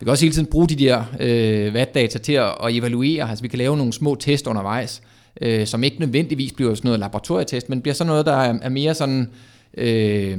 Vi 0.00 0.04
kan 0.04 0.10
også 0.10 0.24
hele 0.24 0.34
tiden 0.34 0.46
bruge 0.46 0.68
de 0.68 0.76
der 0.76 1.04
øh, 1.20 1.74
VAT-data 1.74 2.18
til 2.18 2.32
at, 2.32 2.54
at 2.64 2.76
evaluere. 2.76 3.30
Altså 3.30 3.42
vi 3.42 3.48
kan 3.48 3.58
lave 3.58 3.76
nogle 3.76 3.92
små 3.92 4.14
test 4.14 4.46
undervejs, 4.46 5.02
øh, 5.40 5.66
som 5.66 5.84
ikke 5.84 6.00
nødvendigvis 6.00 6.52
bliver 6.52 6.74
sådan 6.74 6.88
noget 6.88 7.00
laboratorietest, 7.00 7.68
men 7.68 7.82
bliver 7.82 7.94
sådan 7.94 8.08
noget, 8.08 8.26
der 8.26 8.36
er, 8.36 8.58
er 8.62 8.68
mere 8.68 8.94
sådan 8.94 9.30
øh, 9.76 10.38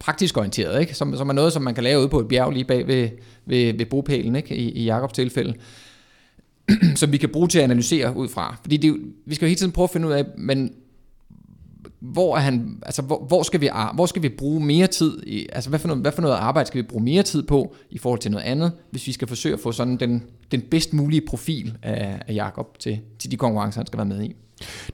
praktisk 0.00 0.36
orienteret, 0.36 0.80
ikke? 0.80 0.94
Som, 0.94 1.16
som 1.16 1.28
er 1.28 1.32
noget, 1.32 1.52
som 1.52 1.62
man 1.62 1.74
kan 1.74 1.84
lave 1.84 2.00
ude 2.00 2.08
på 2.08 2.20
et 2.20 2.28
bjerg 2.28 2.52
lige 2.52 2.64
bag 2.64 2.86
ved, 2.86 3.08
ved, 3.46 3.74
ved 3.74 3.86
bopælen, 3.86 4.36
ikke? 4.36 4.56
I, 4.56 4.70
i 4.70 4.84
Jakobs 4.84 5.12
tilfælde 5.12 5.54
som 7.00 7.12
vi 7.12 7.16
kan 7.16 7.28
bruge 7.28 7.48
til 7.48 7.58
at 7.58 7.64
analysere 7.64 8.16
ud 8.16 8.28
fra. 8.28 8.56
Fordi 8.62 8.76
det, 8.76 8.96
vi 9.26 9.34
skal 9.34 9.46
jo 9.46 9.48
hele 9.48 9.58
tiden 9.58 9.72
prøve 9.72 9.84
at 9.84 9.90
finde 9.90 10.08
ud 10.08 10.12
af, 10.12 10.24
men 10.38 10.72
hvor, 12.12 12.36
er 12.36 12.40
han, 12.40 12.78
altså, 12.82 13.02
hvor, 13.02 13.24
hvor, 13.28 13.42
skal 13.42 13.60
vi, 13.60 13.70
hvor 13.94 14.06
skal 14.06 14.22
vi 14.22 14.28
bruge 14.28 14.64
mere 14.64 14.86
tid, 14.86 15.22
i, 15.26 15.46
altså 15.52 15.70
hvad 15.70 15.78
for, 15.78 15.88
noget, 15.88 16.02
hvad 16.02 16.12
for 16.12 16.22
noget 16.22 16.34
arbejde 16.34 16.66
skal 16.66 16.82
vi 16.82 16.86
bruge 16.86 17.04
mere 17.04 17.22
tid 17.22 17.42
på 17.42 17.74
i 17.90 17.98
forhold 17.98 18.20
til 18.20 18.30
noget 18.30 18.44
andet, 18.44 18.72
hvis 18.90 19.06
vi 19.06 19.12
skal 19.12 19.28
forsøge 19.28 19.54
at 19.54 19.60
få 19.60 19.72
sådan 19.72 19.96
den, 19.96 20.22
den 20.50 20.60
bedst 20.60 20.92
mulige 20.92 21.22
profil 21.28 21.74
af, 21.82 22.20
af 22.28 22.34
Jakob 22.34 22.78
til, 22.78 23.00
til 23.18 23.30
de 23.30 23.36
konkurrencer, 23.36 23.80
han 23.80 23.86
skal 23.86 23.96
være 23.96 24.06
med 24.06 24.22
i. 24.22 24.36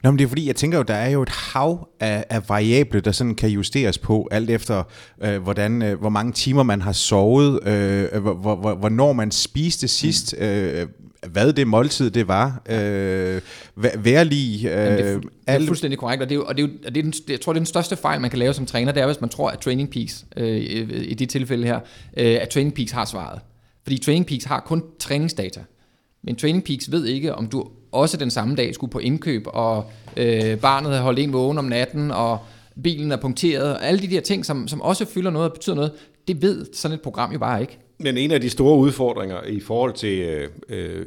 Nå, 0.03 0.11
men 0.11 0.19
det 0.19 0.23
er 0.23 0.29
fordi, 0.29 0.47
jeg 0.47 0.55
tænker 0.55 0.77
jo, 0.77 0.83
der 0.83 0.93
er 0.93 1.09
jo 1.09 1.21
et 1.21 1.29
hav 1.29 1.87
af, 1.99 2.25
af 2.29 2.49
variable, 2.49 3.01
der 3.01 3.11
sådan 3.11 3.35
kan 3.35 3.49
justeres 3.49 3.97
på, 3.97 4.27
alt 4.31 4.49
efter, 4.49 4.83
øh, 5.23 5.41
hvordan, 5.41 5.81
øh, 5.81 5.99
hvor 5.99 6.09
mange 6.09 6.31
timer 6.31 6.63
man 6.63 6.81
har 6.81 6.91
sovet, 6.91 7.67
øh, 7.67 8.21
hvor, 8.21 8.55
hvor, 8.55 8.75
hvornår 8.75 9.13
man 9.13 9.31
spiste 9.31 9.87
sidst, 9.87 10.35
mm. 10.39 10.45
øh, 10.45 10.87
hvad 11.27 11.53
det 11.53 11.67
måltid 11.67 12.11
det 12.11 12.27
var, 12.27 12.61
øh, 12.69 13.41
værlig... 14.03 14.65
Øh, 14.65 14.71
Jamen, 14.71 14.97
det, 14.97 15.07
er, 15.07 15.17
fu- 15.17 15.21
det 15.21 15.31
er 15.45 15.67
fuldstændig 15.67 15.99
korrekt, 15.99 16.23
og, 16.23 16.29
det 16.29 16.35
er, 16.37 16.41
og, 16.41 16.57
det 16.57 16.63
er, 16.63 16.67
og 16.85 16.95
det 16.95 16.97
er 16.97 17.03
den, 17.03 17.13
jeg 17.29 17.41
tror, 17.41 17.53
det 17.53 17.57
er 17.57 17.61
den 17.61 17.65
største 17.65 17.95
fejl, 17.95 18.21
man 18.21 18.29
kan 18.29 18.39
lave 18.39 18.53
som 18.53 18.65
træner, 18.65 18.91
det 18.91 19.01
er, 19.01 19.05
hvis 19.05 19.21
man 19.21 19.29
tror, 19.29 19.49
at 19.49 19.59
Training 19.59 19.89
Peaks, 19.91 20.25
øh, 20.37 20.57
i, 20.57 21.13
de 21.13 21.25
tilfælde 21.25 21.67
her, 21.67 21.79
øh, 22.17 22.37
at 22.41 22.49
Training 22.49 22.75
Peaks 22.75 22.91
har 22.91 23.05
svaret. 23.05 23.39
Fordi 23.83 23.97
Training 23.97 24.25
Peaks 24.25 24.45
har 24.45 24.59
kun 24.59 24.83
træningsdata. 24.99 25.59
Men 26.23 26.35
Training 26.35 26.63
Peaks 26.63 26.91
ved 26.91 27.05
ikke, 27.05 27.35
om 27.35 27.47
du 27.47 27.67
også 27.91 28.17
den 28.17 28.31
samme 28.31 28.55
dag 28.55 28.73
skulle 28.73 28.91
på 28.91 28.99
indkøb, 28.99 29.43
og 29.47 29.91
øh, 30.17 30.57
barnet 30.57 30.89
havde 30.89 31.03
holdt 31.03 31.19
en 31.19 31.33
vågen 31.33 31.57
om 31.57 31.65
natten, 31.65 32.11
og 32.11 32.39
bilen 32.83 33.11
er 33.11 33.17
punkteret, 33.17 33.75
og 33.75 33.85
alle 33.85 34.01
de 34.01 34.07
der 34.07 34.21
ting, 34.21 34.45
som, 34.45 34.67
som 34.67 34.81
også 34.81 35.05
fylder 35.05 35.31
noget 35.31 35.49
og 35.49 35.53
betyder 35.53 35.75
noget, 35.75 35.91
det 36.27 36.41
ved 36.41 36.65
sådan 36.73 36.95
et 36.95 37.01
program 37.01 37.31
jo 37.31 37.39
bare 37.39 37.61
ikke. 37.61 37.79
Men 38.03 38.17
en 38.17 38.31
af 38.31 38.41
de 38.41 38.49
store 38.49 38.77
udfordringer 38.77 39.43
i 39.43 39.59
forhold 39.59 39.93
til 39.93 40.19
øh, 40.19 40.49
øh, 40.69 41.05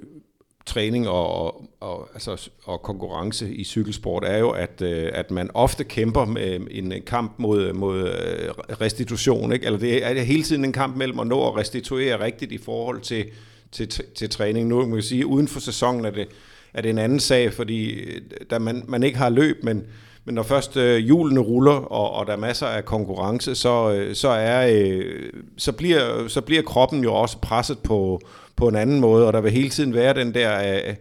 træning 0.67 1.09
og, 1.09 1.45
og, 1.45 1.71
og, 1.81 2.09
altså, 2.15 2.51
og 2.65 2.83
konkurrence 2.83 3.55
i 3.55 3.65
cykelsport 3.65 4.25
er 4.25 4.39
jo, 4.39 4.51
at, 4.51 4.83
øh, 4.83 5.11
at 5.15 5.31
man 5.31 5.51
ofte 5.55 5.85
kæmper 5.85 6.25
med 6.25 6.43
øh, 6.43 6.61
en 6.71 6.93
kamp 7.07 7.33
mod, 7.39 7.73
mod 7.73 7.99
øh, 7.99 8.51
restitution. 8.81 9.53
Ikke? 9.53 9.67
Eller 9.67 9.79
det 9.79 10.07
er 10.07 10.23
hele 10.23 10.43
tiden 10.43 10.65
en 10.65 10.73
kamp 10.73 10.97
mellem 10.97 11.19
at 11.19 11.27
nå 11.27 11.49
at 11.49 11.57
restituere 11.57 12.25
rigtigt 12.25 12.53
i 12.53 12.59
forhold 12.59 13.01
til, 13.01 13.25
til, 13.73 13.89
til 14.15 14.31
træning. 14.31 14.69
Nu 14.69 14.85
kan 14.85 14.95
jeg 14.95 15.05
sige, 15.05 15.27
uden 15.27 15.49
for 15.49 15.61
sæsonen 15.61 16.05
er 16.05 16.11
det, 16.11 16.29
er 16.75 16.83
det 16.83 16.91
en 16.91 16.99
anden 16.99 17.21
sag, 17.21 17.53
fordi 17.53 17.91
øh, 17.91 18.21
da 18.51 18.59
man, 18.59 18.85
man 18.89 19.03
ikke 19.03 19.19
har 19.19 19.31
løb, 19.31 19.65
men 19.65 19.85
men 20.25 20.35
når 20.35 20.43
først 20.43 20.77
øh, 20.77 20.97
hjulene 20.97 21.41
ruller, 21.41 21.73
og, 21.73 22.11
og 22.11 22.27
der 22.27 22.33
er 22.33 22.37
masser 22.37 22.67
af 22.67 22.85
konkurrence, 22.85 23.55
så, 23.55 23.93
øh, 23.93 24.15
så, 24.15 24.29
er, 24.29 24.69
øh, 24.73 25.33
så, 25.57 25.73
bliver, 25.73 26.29
så 26.29 26.41
bliver 26.41 26.63
kroppen 26.63 27.03
jo 27.03 27.15
også 27.15 27.39
presset 27.39 27.79
på, 27.79 28.21
på 28.57 28.69
en 28.69 28.77
anden 28.77 29.01
måde, 29.01 29.27
og 29.27 29.33
der 29.33 29.41
vil 29.41 29.53
hele 29.53 29.71
tiden 29.71 29.95
være 29.95 30.15
den 30.15 30.35
der... 30.35 30.75
Øh, 30.75 30.95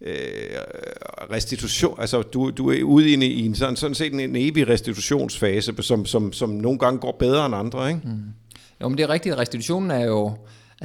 øh 0.00 0.60
restitution, 1.30 2.00
altså 2.00 2.22
du, 2.22 2.50
du 2.50 2.70
er 2.70 2.82
ude 2.82 3.10
i, 3.10 3.24
i 3.24 3.46
en 3.46 3.54
sådan, 3.54 3.76
sådan 3.76 3.94
set 3.94 4.12
en 4.12 4.36
evig 4.36 4.68
restitutionsfase, 4.68 5.74
som, 5.80 6.06
som, 6.06 6.32
som 6.32 6.50
nogle 6.50 6.78
gange 6.78 6.98
går 6.98 7.16
bedre 7.18 7.46
end 7.46 7.54
andre, 7.54 7.88
ikke? 7.88 8.00
Mm. 8.04 8.22
Jo, 8.82 8.88
men 8.88 8.98
det 8.98 9.04
er 9.04 9.10
rigtigt, 9.10 9.38
restitutionen 9.38 9.90
er 9.90 10.04
jo, 10.04 10.36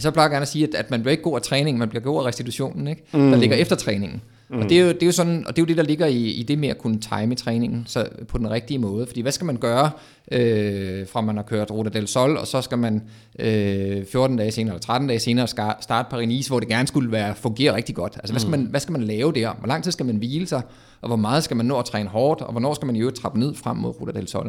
altså 0.02 0.10
jeg 0.10 0.14
plejer 0.14 0.30
gerne 0.30 0.42
at 0.42 0.48
sige, 0.48 0.68
at, 0.68 0.76
at 0.76 0.92
man 0.92 1.02
bliver 1.02 1.12
ikke 1.12 1.24
god 1.24 1.36
af 1.36 1.42
træning, 1.42 1.78
man 1.78 1.90
bliver 1.90 2.04
god 2.04 2.22
af 2.22 2.26
restitutionen, 2.26 2.88
ikke? 2.88 3.04
Mm. 3.14 3.32
Der 3.32 3.38
ligger 3.38 3.56
efter 3.56 3.76
træningen. 3.76 4.22
Mm. 4.50 4.60
Og, 4.60 4.70
det 4.70 4.80
er 4.80 4.82
jo, 4.82 4.88
det 4.88 5.04
er 5.04 5.06
jo 5.06 5.12
sådan, 5.12 5.48
og 5.48 5.56
det 5.56 5.62
er 5.62 5.64
jo 5.64 5.68
det, 5.68 5.78
der 5.78 5.84
ligger 5.84 6.06
i, 6.06 6.24
i 6.24 6.44
det 6.44 6.60
med 6.60 6.70
at 6.70 6.78
kunne 6.78 7.00
time 7.00 7.36
træningen 7.36 7.84
så 7.88 8.08
på 8.28 8.38
den 8.38 8.52
rigtige 8.52 8.80
måde. 8.80 9.08
Fordi 9.08 9.22
hvad 9.22 9.32
skal 9.32 9.46
man 9.46 9.56
gøre, 9.56 9.92
øh, 10.32 11.08
fra 11.08 11.22
man 11.22 11.36
har 11.36 11.44
kørt 11.44 11.72
Ruta 11.72 11.90
del 11.90 12.08
Sol, 12.08 12.38
og 12.38 12.48
så 12.48 12.62
skal 12.62 12.78
man 12.78 13.02
øh, 13.40 14.06
14 14.06 14.38
dage 14.38 14.52
senere, 14.52 14.74
eller 14.74 14.82
13 14.82 15.08
dage 15.08 15.20
senere 15.20 15.48
starte 15.48 16.16
Paris-Nice, 16.16 16.48
hvor 16.48 16.60
det 16.60 16.68
gerne 16.68 16.88
skulle 16.88 17.12
være, 17.12 17.36
fungere 17.36 17.76
rigtig 17.76 17.96
godt. 17.96 18.14
Altså, 18.16 18.34
hvad 18.34 18.40
skal, 18.40 18.48
mm. 18.48 18.60
man, 18.60 18.68
hvad 18.70 18.80
skal 18.80 18.92
man 18.92 19.04
lave 19.04 19.32
der? 19.32 19.54
Hvor 19.60 19.68
lang 19.68 19.84
tid 19.84 19.92
skal 19.92 20.06
man 20.06 20.16
hvile 20.16 20.48
sig? 20.48 20.62
Og 21.02 21.08
hvor 21.08 21.16
meget 21.16 21.44
skal 21.44 21.58
man 21.58 21.66
nå 21.66 21.80
at 21.80 21.86
træne 21.86 22.10
hårdt? 22.10 22.42
Og 22.42 22.52
hvornår 22.52 22.74
skal 22.74 22.86
man 22.86 22.96
i 22.96 23.00
øvrigt 23.00 23.18
trappe 23.18 23.40
ned 23.40 23.56
frem 23.56 23.78
mod 23.78 24.02
Ruta 24.02 24.12
del 24.12 24.28
Sol? 24.28 24.48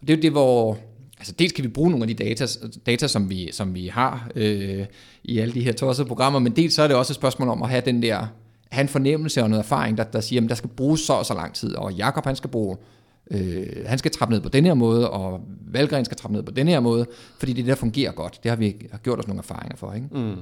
Og 0.00 0.08
det 0.08 0.10
er 0.10 0.16
jo 0.16 0.22
det, 0.22 0.30
hvor 0.30 0.78
altså 1.20 1.32
dels 1.32 1.52
kan 1.52 1.64
vi 1.64 1.68
bruge 1.68 1.90
nogle 1.90 2.04
af 2.04 2.16
de 2.16 2.24
data, 2.24 2.46
data 2.86 3.08
som, 3.08 3.30
vi, 3.30 3.48
som 3.52 3.74
vi 3.74 3.86
har 3.86 4.30
øh, 4.36 4.86
i 5.24 5.38
alle 5.38 5.54
de 5.54 5.62
her 5.62 5.72
tossede 5.72 6.08
programmer, 6.08 6.38
men 6.38 6.56
dels 6.56 6.74
så 6.74 6.82
er 6.82 6.88
det 6.88 6.96
også 6.96 7.12
et 7.12 7.16
spørgsmål 7.16 7.48
om 7.48 7.62
at 7.62 7.68
have 7.68 7.82
den 7.84 8.02
der 8.02 8.26
have 8.70 8.82
en 8.82 8.88
fornemmelse 8.88 9.42
og 9.42 9.50
noget 9.50 9.62
erfaring, 9.64 9.98
der, 9.98 10.04
der 10.04 10.20
siger, 10.20 10.42
at 10.42 10.48
der 10.48 10.54
skal 10.54 10.70
bruges 10.70 11.00
så 11.00 11.12
og 11.12 11.26
så 11.26 11.34
lang 11.34 11.54
tid, 11.54 11.74
og 11.74 11.92
Jakob 11.92 12.24
han 12.24 12.36
skal 12.36 12.50
bruge 12.50 12.76
øh, 13.30 13.66
han 13.86 13.98
skal 13.98 14.10
trappe 14.10 14.34
ned 14.34 14.42
på 14.42 14.48
den 14.48 14.64
her 14.64 14.74
måde, 14.74 15.10
og 15.10 15.40
Valgren 15.72 16.04
skal 16.04 16.16
trappe 16.16 16.36
ned 16.36 16.42
på 16.42 16.50
den 16.50 16.68
her 16.68 16.80
måde, 16.80 17.06
fordi 17.38 17.52
det 17.52 17.66
der 17.66 17.74
fungerer 17.74 18.12
godt. 18.12 18.40
Det 18.42 18.48
har 18.48 18.56
vi 18.56 18.76
har 18.90 18.98
gjort 18.98 19.18
os 19.18 19.26
nogle 19.26 19.38
erfaringer 19.38 19.76
for. 19.76 19.92
Ikke? 19.92 20.06
Mm. 20.12 20.36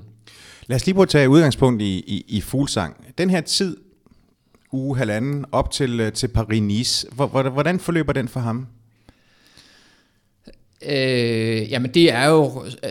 Lad 0.67 0.77
os 0.77 0.87
lige 0.87 0.95
prøve 0.95 1.03
at 1.03 1.09
tage 1.09 1.29
udgangspunkt 1.29 1.83
i, 1.83 1.99
i, 2.07 2.25
i 2.29 2.41
fuglsang. 2.41 2.97
Den 3.19 3.31
her 3.31 3.41
tid, 3.41 3.77
uge 4.73 4.97
halvanden, 4.97 5.45
op 5.53 5.71
til, 5.71 6.01
øh, 6.01 6.13
til 6.13 6.27
Paris-Nice, 6.27 7.15
hvordan 7.51 7.79
forløber 7.79 8.13
den 8.13 8.29
for 8.29 8.41
ham? 8.41 8.67
Øh, 10.87 11.71
jamen 11.71 11.91
det 11.91 12.13
er 12.13 12.29
jo 12.29 12.65
øh, 12.85 12.91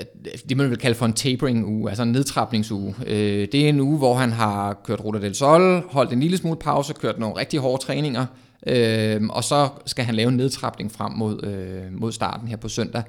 det, 0.50 0.58
man 0.58 0.70
vil 0.70 0.78
kalde 0.78 0.96
for 0.96 1.06
en 1.06 1.14
tapering 1.14 1.66
uge, 1.66 1.90
altså 1.90 2.04
en 2.04 2.12
nedtrapningsuge. 2.12 2.96
Øh, 3.06 3.48
det 3.52 3.56
er 3.56 3.70
en 3.70 3.80
uge, 3.80 3.98
hvor 3.98 4.16
han 4.16 4.32
har 4.32 4.74
kørt 4.74 5.04
Ruta 5.04 5.20
del 5.20 5.36
Sol, 5.36 5.84
holdt 5.90 6.14
en 6.14 6.20
lille 6.20 6.38
smule 6.38 6.58
pause, 6.60 6.94
kørt 6.94 7.20
nogle 7.20 7.38
rigtig 7.38 7.60
hårde 7.60 7.84
træninger, 7.84 8.26
øh, 8.68 9.22
og 9.30 9.44
så 9.44 9.70
skal 9.86 10.06
han 10.06 10.16
lave 10.16 10.30
en 10.30 10.38
nedtrapning 10.38 10.92
frem 10.92 11.12
mod, 11.12 11.44
øh, 11.46 12.00
mod 12.00 12.12
starten 12.12 12.48
her 12.48 12.58
på 12.58 12.70
søndag. 12.70 13.04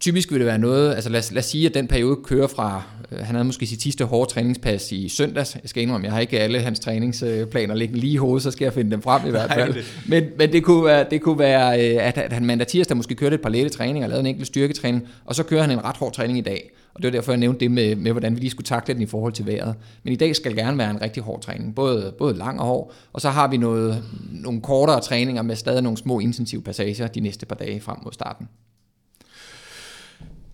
Typisk 0.00 0.30
vil 0.30 0.38
det 0.38 0.46
være 0.46 0.58
noget, 0.58 0.94
altså 0.94 1.10
lad 1.10 1.20
os, 1.20 1.32
lad 1.32 1.38
os 1.38 1.46
sige, 1.46 1.66
at 1.66 1.74
den 1.74 1.86
periode 1.86 2.16
kører 2.24 2.46
fra, 2.46 2.82
øh, 3.12 3.18
han 3.18 3.34
havde 3.34 3.44
måske 3.44 3.66
sit 3.66 3.82
sidste 3.82 4.04
hårde 4.04 4.30
træningspas 4.30 4.92
i 4.92 5.08
søndags. 5.08 5.54
Jeg 5.54 5.70
skal 5.70 5.82
indrømme, 5.82 6.04
jeg 6.04 6.12
har 6.12 6.20
ikke 6.20 6.40
alle 6.40 6.60
hans 6.60 6.80
træningsplaner 6.80 7.74
liggende 7.74 8.00
lige 8.00 8.12
i 8.12 8.16
hovedet, 8.16 8.42
så 8.42 8.50
skal 8.50 8.64
jeg 8.64 8.72
finde 8.72 8.90
dem 8.90 9.02
frem 9.02 9.26
i 9.26 9.30
hvert 9.36 9.52
fald. 9.52 9.74
Men, 10.08 10.24
men 10.38 10.52
det 10.52 10.64
kunne 10.64 10.84
være, 10.84 11.06
det 11.10 11.20
kunne 11.20 11.38
være 11.38 11.90
øh, 11.90 12.06
at, 12.06 12.18
at 12.18 12.32
han 12.32 12.46
mandag 12.46 12.66
tirsdag 12.66 12.96
måske 12.96 13.14
kørte 13.14 13.34
et 13.34 13.40
par 13.40 13.48
lette 13.48 13.70
træninger, 13.70 14.08
lavede 14.08 14.20
en 14.20 14.26
enkelt 14.26 14.46
styrketræning, 14.46 15.08
og 15.24 15.34
så 15.34 15.42
kører 15.42 15.60
han 15.60 15.70
en 15.70 15.84
ret 15.84 15.96
hård 15.96 16.12
træning 16.12 16.38
i 16.38 16.42
dag. 16.42 16.70
Og 16.94 17.02
det 17.02 17.12
var 17.12 17.18
derfor, 17.18 17.32
jeg 17.32 17.38
nævnte 17.38 17.60
det 17.60 17.70
med, 17.70 17.96
med 17.96 18.12
hvordan 18.12 18.34
vi 18.34 18.40
lige 18.40 18.50
skulle 18.50 18.66
takle 18.66 18.94
den 18.94 19.02
i 19.02 19.06
forhold 19.06 19.32
til 19.32 19.46
vejret. 19.46 19.74
Men 20.02 20.12
i 20.12 20.16
dag 20.16 20.36
skal 20.36 20.56
gerne 20.56 20.78
være 20.78 20.90
en 20.90 21.02
rigtig 21.02 21.22
hård 21.22 21.42
træning, 21.42 21.74
både, 21.74 22.14
både 22.18 22.34
lang 22.34 22.60
og 22.60 22.66
hård. 22.66 22.92
Og 23.12 23.20
så 23.20 23.30
har 23.30 23.48
vi 23.48 23.56
noget, 23.56 24.04
nogle 24.30 24.60
kortere 24.60 25.00
træninger 25.00 25.42
med 25.42 25.56
stadig 25.56 25.82
nogle 25.82 25.98
små 25.98 26.20
intensive 26.20 26.62
passager 26.62 27.06
de 27.06 27.20
næste 27.20 27.46
par 27.46 27.56
dage 27.56 27.80
frem 27.80 27.96
mod 28.04 28.12
starten. 28.12 28.48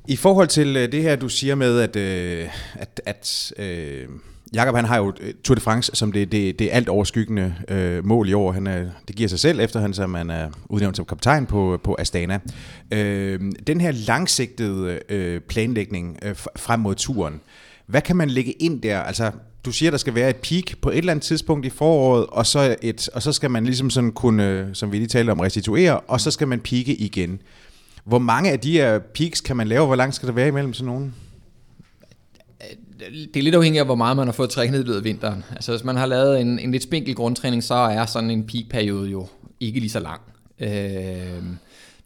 I 0.08 0.16
forhold 0.16 0.48
til 0.48 0.76
øh, 0.76 0.92
det 0.92 1.02
her, 1.02 1.16
du 1.16 1.28
siger 1.28 1.54
med, 1.54 1.80
at, 1.80 1.96
øh, 1.96 2.48
at, 2.74 3.00
at 3.06 3.52
øh, 3.58 4.08
Jakob 4.54 4.76
han 4.76 4.84
har 4.84 4.96
jo 4.96 5.12
øh, 5.20 5.34
Tour 5.44 5.54
de 5.54 5.60
France 5.60 5.90
som 5.94 6.12
det, 6.12 6.32
det, 6.32 6.58
det 6.58 6.68
alt 6.72 6.88
overskyggende 6.88 7.54
øh, 7.68 8.06
mål 8.06 8.28
i 8.28 8.32
år. 8.32 8.52
Han 8.52 8.66
er, 8.66 8.84
det 9.08 9.16
giver 9.16 9.28
sig 9.28 9.38
selv, 9.38 9.60
efter 9.60 9.80
han, 9.80 9.94
som 9.94 10.10
man 10.10 10.30
er 10.30 10.50
udnævnt 10.68 10.96
som 10.96 11.06
kaptajn 11.06 11.46
på, 11.46 11.80
på 11.84 11.96
Astana. 11.98 12.38
Øh, 12.90 13.40
den 13.66 13.80
her 13.80 13.92
langsigtede 13.92 15.00
øh, 15.08 15.40
planlægning 15.40 16.18
øh, 16.22 16.36
frem 16.56 16.80
mod 16.80 16.94
turen, 16.94 17.40
hvad 17.86 18.02
kan 18.02 18.16
man 18.16 18.30
lægge 18.30 18.52
ind 18.52 18.82
der? 18.82 19.00
Altså, 19.00 19.30
du 19.64 19.72
siger, 19.72 19.90
der 19.90 19.98
skal 19.98 20.14
være 20.14 20.30
et 20.30 20.36
peak 20.36 20.64
på 20.82 20.90
et 20.90 20.98
eller 20.98 21.12
andet 21.12 21.24
tidspunkt 21.24 21.66
i 21.66 21.70
foråret, 21.70 22.26
og 22.26 22.46
så, 22.46 22.76
et, 22.82 23.08
og 23.08 23.22
så 23.22 23.32
skal 23.32 23.50
man 23.50 23.64
ligesom 23.64 23.90
sådan 23.90 24.12
kunne, 24.12 24.48
øh, 24.48 24.66
som 24.72 24.92
vi 24.92 24.96
lige 24.96 25.08
talte 25.08 25.30
om, 25.30 25.40
restituere, 25.40 26.00
og 26.00 26.20
så 26.20 26.30
skal 26.30 26.48
man 26.48 26.60
pike 26.60 26.94
igen. 26.94 27.40
Hvor 28.06 28.18
mange 28.18 28.50
af 28.50 28.60
de 28.60 28.72
her 28.72 28.98
peaks 28.98 29.40
kan 29.40 29.56
man 29.56 29.68
lave? 29.68 29.86
Hvor 29.86 29.96
langt 29.96 30.14
skal 30.14 30.28
der 30.28 30.34
være 30.34 30.48
imellem 30.48 30.72
sådan 30.72 30.86
nogen? 30.86 31.14
det 33.34 33.36
er 33.36 33.42
lidt 33.42 33.54
afhængigt 33.54 33.80
af, 33.80 33.86
hvor 33.86 33.94
meget 33.94 34.16
man 34.16 34.26
har 34.26 34.32
fået 34.32 34.50
trænet 34.50 34.74
i 34.74 34.82
løbet 34.82 34.96
af 34.96 35.04
vinteren. 35.04 35.44
Altså 35.50 35.72
hvis 35.72 35.84
man 35.84 35.96
har 35.96 36.06
lavet 36.06 36.40
en, 36.40 36.58
en 36.58 36.72
lidt 36.72 36.82
spinkel 36.82 37.14
grundtræning, 37.14 37.64
så 37.64 37.74
er 37.74 38.06
sådan 38.06 38.30
en 38.30 38.46
peak-periode 38.46 39.10
jo 39.10 39.26
ikke 39.60 39.80
lige 39.80 39.90
så 39.90 40.00
lang. 40.00 40.20
Øh, 40.60 41.42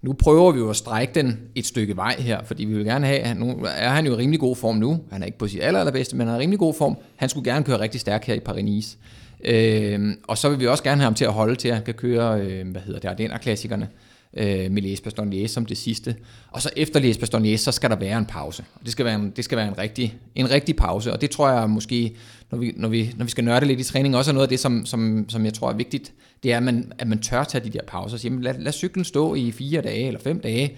nu 0.02 0.12
prøver 0.12 0.52
vi 0.52 0.58
jo 0.58 0.70
at 0.70 0.76
strække 0.76 1.14
den 1.14 1.38
et 1.54 1.66
stykke 1.66 1.96
vej 1.96 2.14
her, 2.18 2.44
fordi 2.44 2.64
vi 2.64 2.74
vil 2.74 2.84
gerne 2.84 3.06
have, 3.06 3.34
nu 3.34 3.66
er 3.76 3.88
han 3.88 4.06
jo 4.06 4.12
i 4.12 4.16
rimelig 4.16 4.40
god 4.40 4.56
form 4.56 4.76
nu, 4.76 5.00
han 5.12 5.22
er 5.22 5.26
ikke 5.26 5.38
på 5.38 5.48
sit 5.48 5.62
aller, 5.62 5.80
allerbedste, 5.80 6.16
men 6.16 6.26
han 6.26 6.36
er 6.36 6.40
i 6.40 6.42
rimelig 6.42 6.58
god 6.58 6.74
form. 6.74 6.96
Han 7.16 7.28
skulle 7.28 7.52
gerne 7.52 7.64
køre 7.64 7.80
rigtig 7.80 8.00
stærk 8.00 8.24
her 8.24 8.34
i 8.34 8.40
Paris. 8.40 8.98
Øh, 9.44 10.14
og 10.28 10.38
så 10.38 10.48
vil 10.48 10.60
vi 10.60 10.66
også 10.66 10.82
gerne 10.82 11.00
have 11.00 11.04
ham 11.04 11.14
til 11.14 11.24
at 11.24 11.32
holde 11.32 11.56
til, 11.56 11.68
at 11.68 11.74
han 11.74 11.84
kan 11.84 11.94
køre, 11.94 12.40
øh, 12.40 12.70
hvad 12.70 12.80
hedder 12.80 13.00
det, 13.00 13.08
Ardenner-klassikerne 13.08 13.84
øh, 13.84 14.09
Øh, 14.36 14.70
med 14.70 14.82
Lies 14.82 15.00
Bastogne 15.00 15.48
som 15.48 15.66
det 15.66 15.78
sidste. 15.78 16.16
Og 16.50 16.62
så 16.62 16.70
efter 16.76 17.00
Lies 17.00 17.18
Bastogne, 17.18 17.58
så 17.58 17.72
skal 17.72 17.90
der 17.90 17.96
være 17.96 18.18
en 18.18 18.26
pause. 18.26 18.64
Det 18.84 18.92
skal 18.92 19.04
være 19.04 19.14
en, 19.14 19.30
det 19.36 19.44
skal 19.44 19.58
være 19.58 19.68
en, 19.68 19.78
rigtig, 19.78 20.18
en 20.34 20.50
rigtig 20.50 20.76
pause, 20.76 21.12
og 21.12 21.20
det 21.20 21.30
tror 21.30 21.50
jeg 21.50 21.70
måske, 21.70 22.14
når 22.50 22.58
vi, 22.58 22.72
når 22.76 22.88
vi, 22.88 23.14
når 23.16 23.24
vi 23.24 23.30
skal 23.30 23.44
nørde 23.44 23.66
lidt 23.66 23.80
i 23.80 23.84
træning, 23.84 24.16
også 24.16 24.30
er 24.30 24.32
noget 24.32 24.46
af 24.46 24.48
det, 24.48 24.60
som, 24.60 24.86
som, 24.86 25.26
som 25.28 25.44
jeg 25.44 25.54
tror 25.54 25.70
er 25.70 25.74
vigtigt, 25.74 26.12
det 26.42 26.52
er, 26.52 26.56
at 26.56 26.62
man, 26.62 26.92
at 26.98 27.08
man 27.08 27.18
tør 27.18 27.44
tage 27.44 27.64
de 27.64 27.70
der 27.70 27.80
pauser. 27.86 28.16
Så, 28.16 28.20
sige, 28.20 28.42
lad, 28.42 28.54
lad 28.58 28.72
cyklen 28.72 29.04
stå 29.04 29.34
i 29.34 29.50
fire 29.50 29.80
dage 29.80 30.06
eller 30.06 30.20
fem 30.20 30.40
dage, 30.40 30.76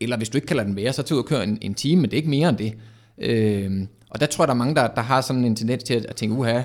eller 0.00 0.16
hvis 0.16 0.28
du 0.28 0.38
ikke 0.38 0.46
kan 0.46 0.56
lade 0.56 0.68
den 0.68 0.76
være, 0.76 0.92
så 0.92 1.02
tag 1.02 1.14
ud 1.14 1.22
og 1.22 1.26
køre 1.26 1.44
en, 1.44 1.58
en 1.60 1.74
time, 1.74 2.00
men 2.00 2.10
det 2.10 2.16
er 2.16 2.18
ikke 2.18 2.30
mere 2.30 2.48
end 2.48 2.58
det. 2.58 2.74
Øh, 3.18 3.86
og 4.10 4.20
der 4.20 4.26
tror 4.26 4.44
jeg, 4.44 4.48
der 4.48 4.54
er 4.54 4.58
mange, 4.58 4.74
der, 4.74 4.88
der 4.88 5.00
har 5.00 5.20
sådan 5.20 5.44
en 5.44 5.56
tendens 5.56 5.82
til 5.82 6.06
at 6.08 6.16
tænke, 6.16 6.34
uha, 6.34 6.62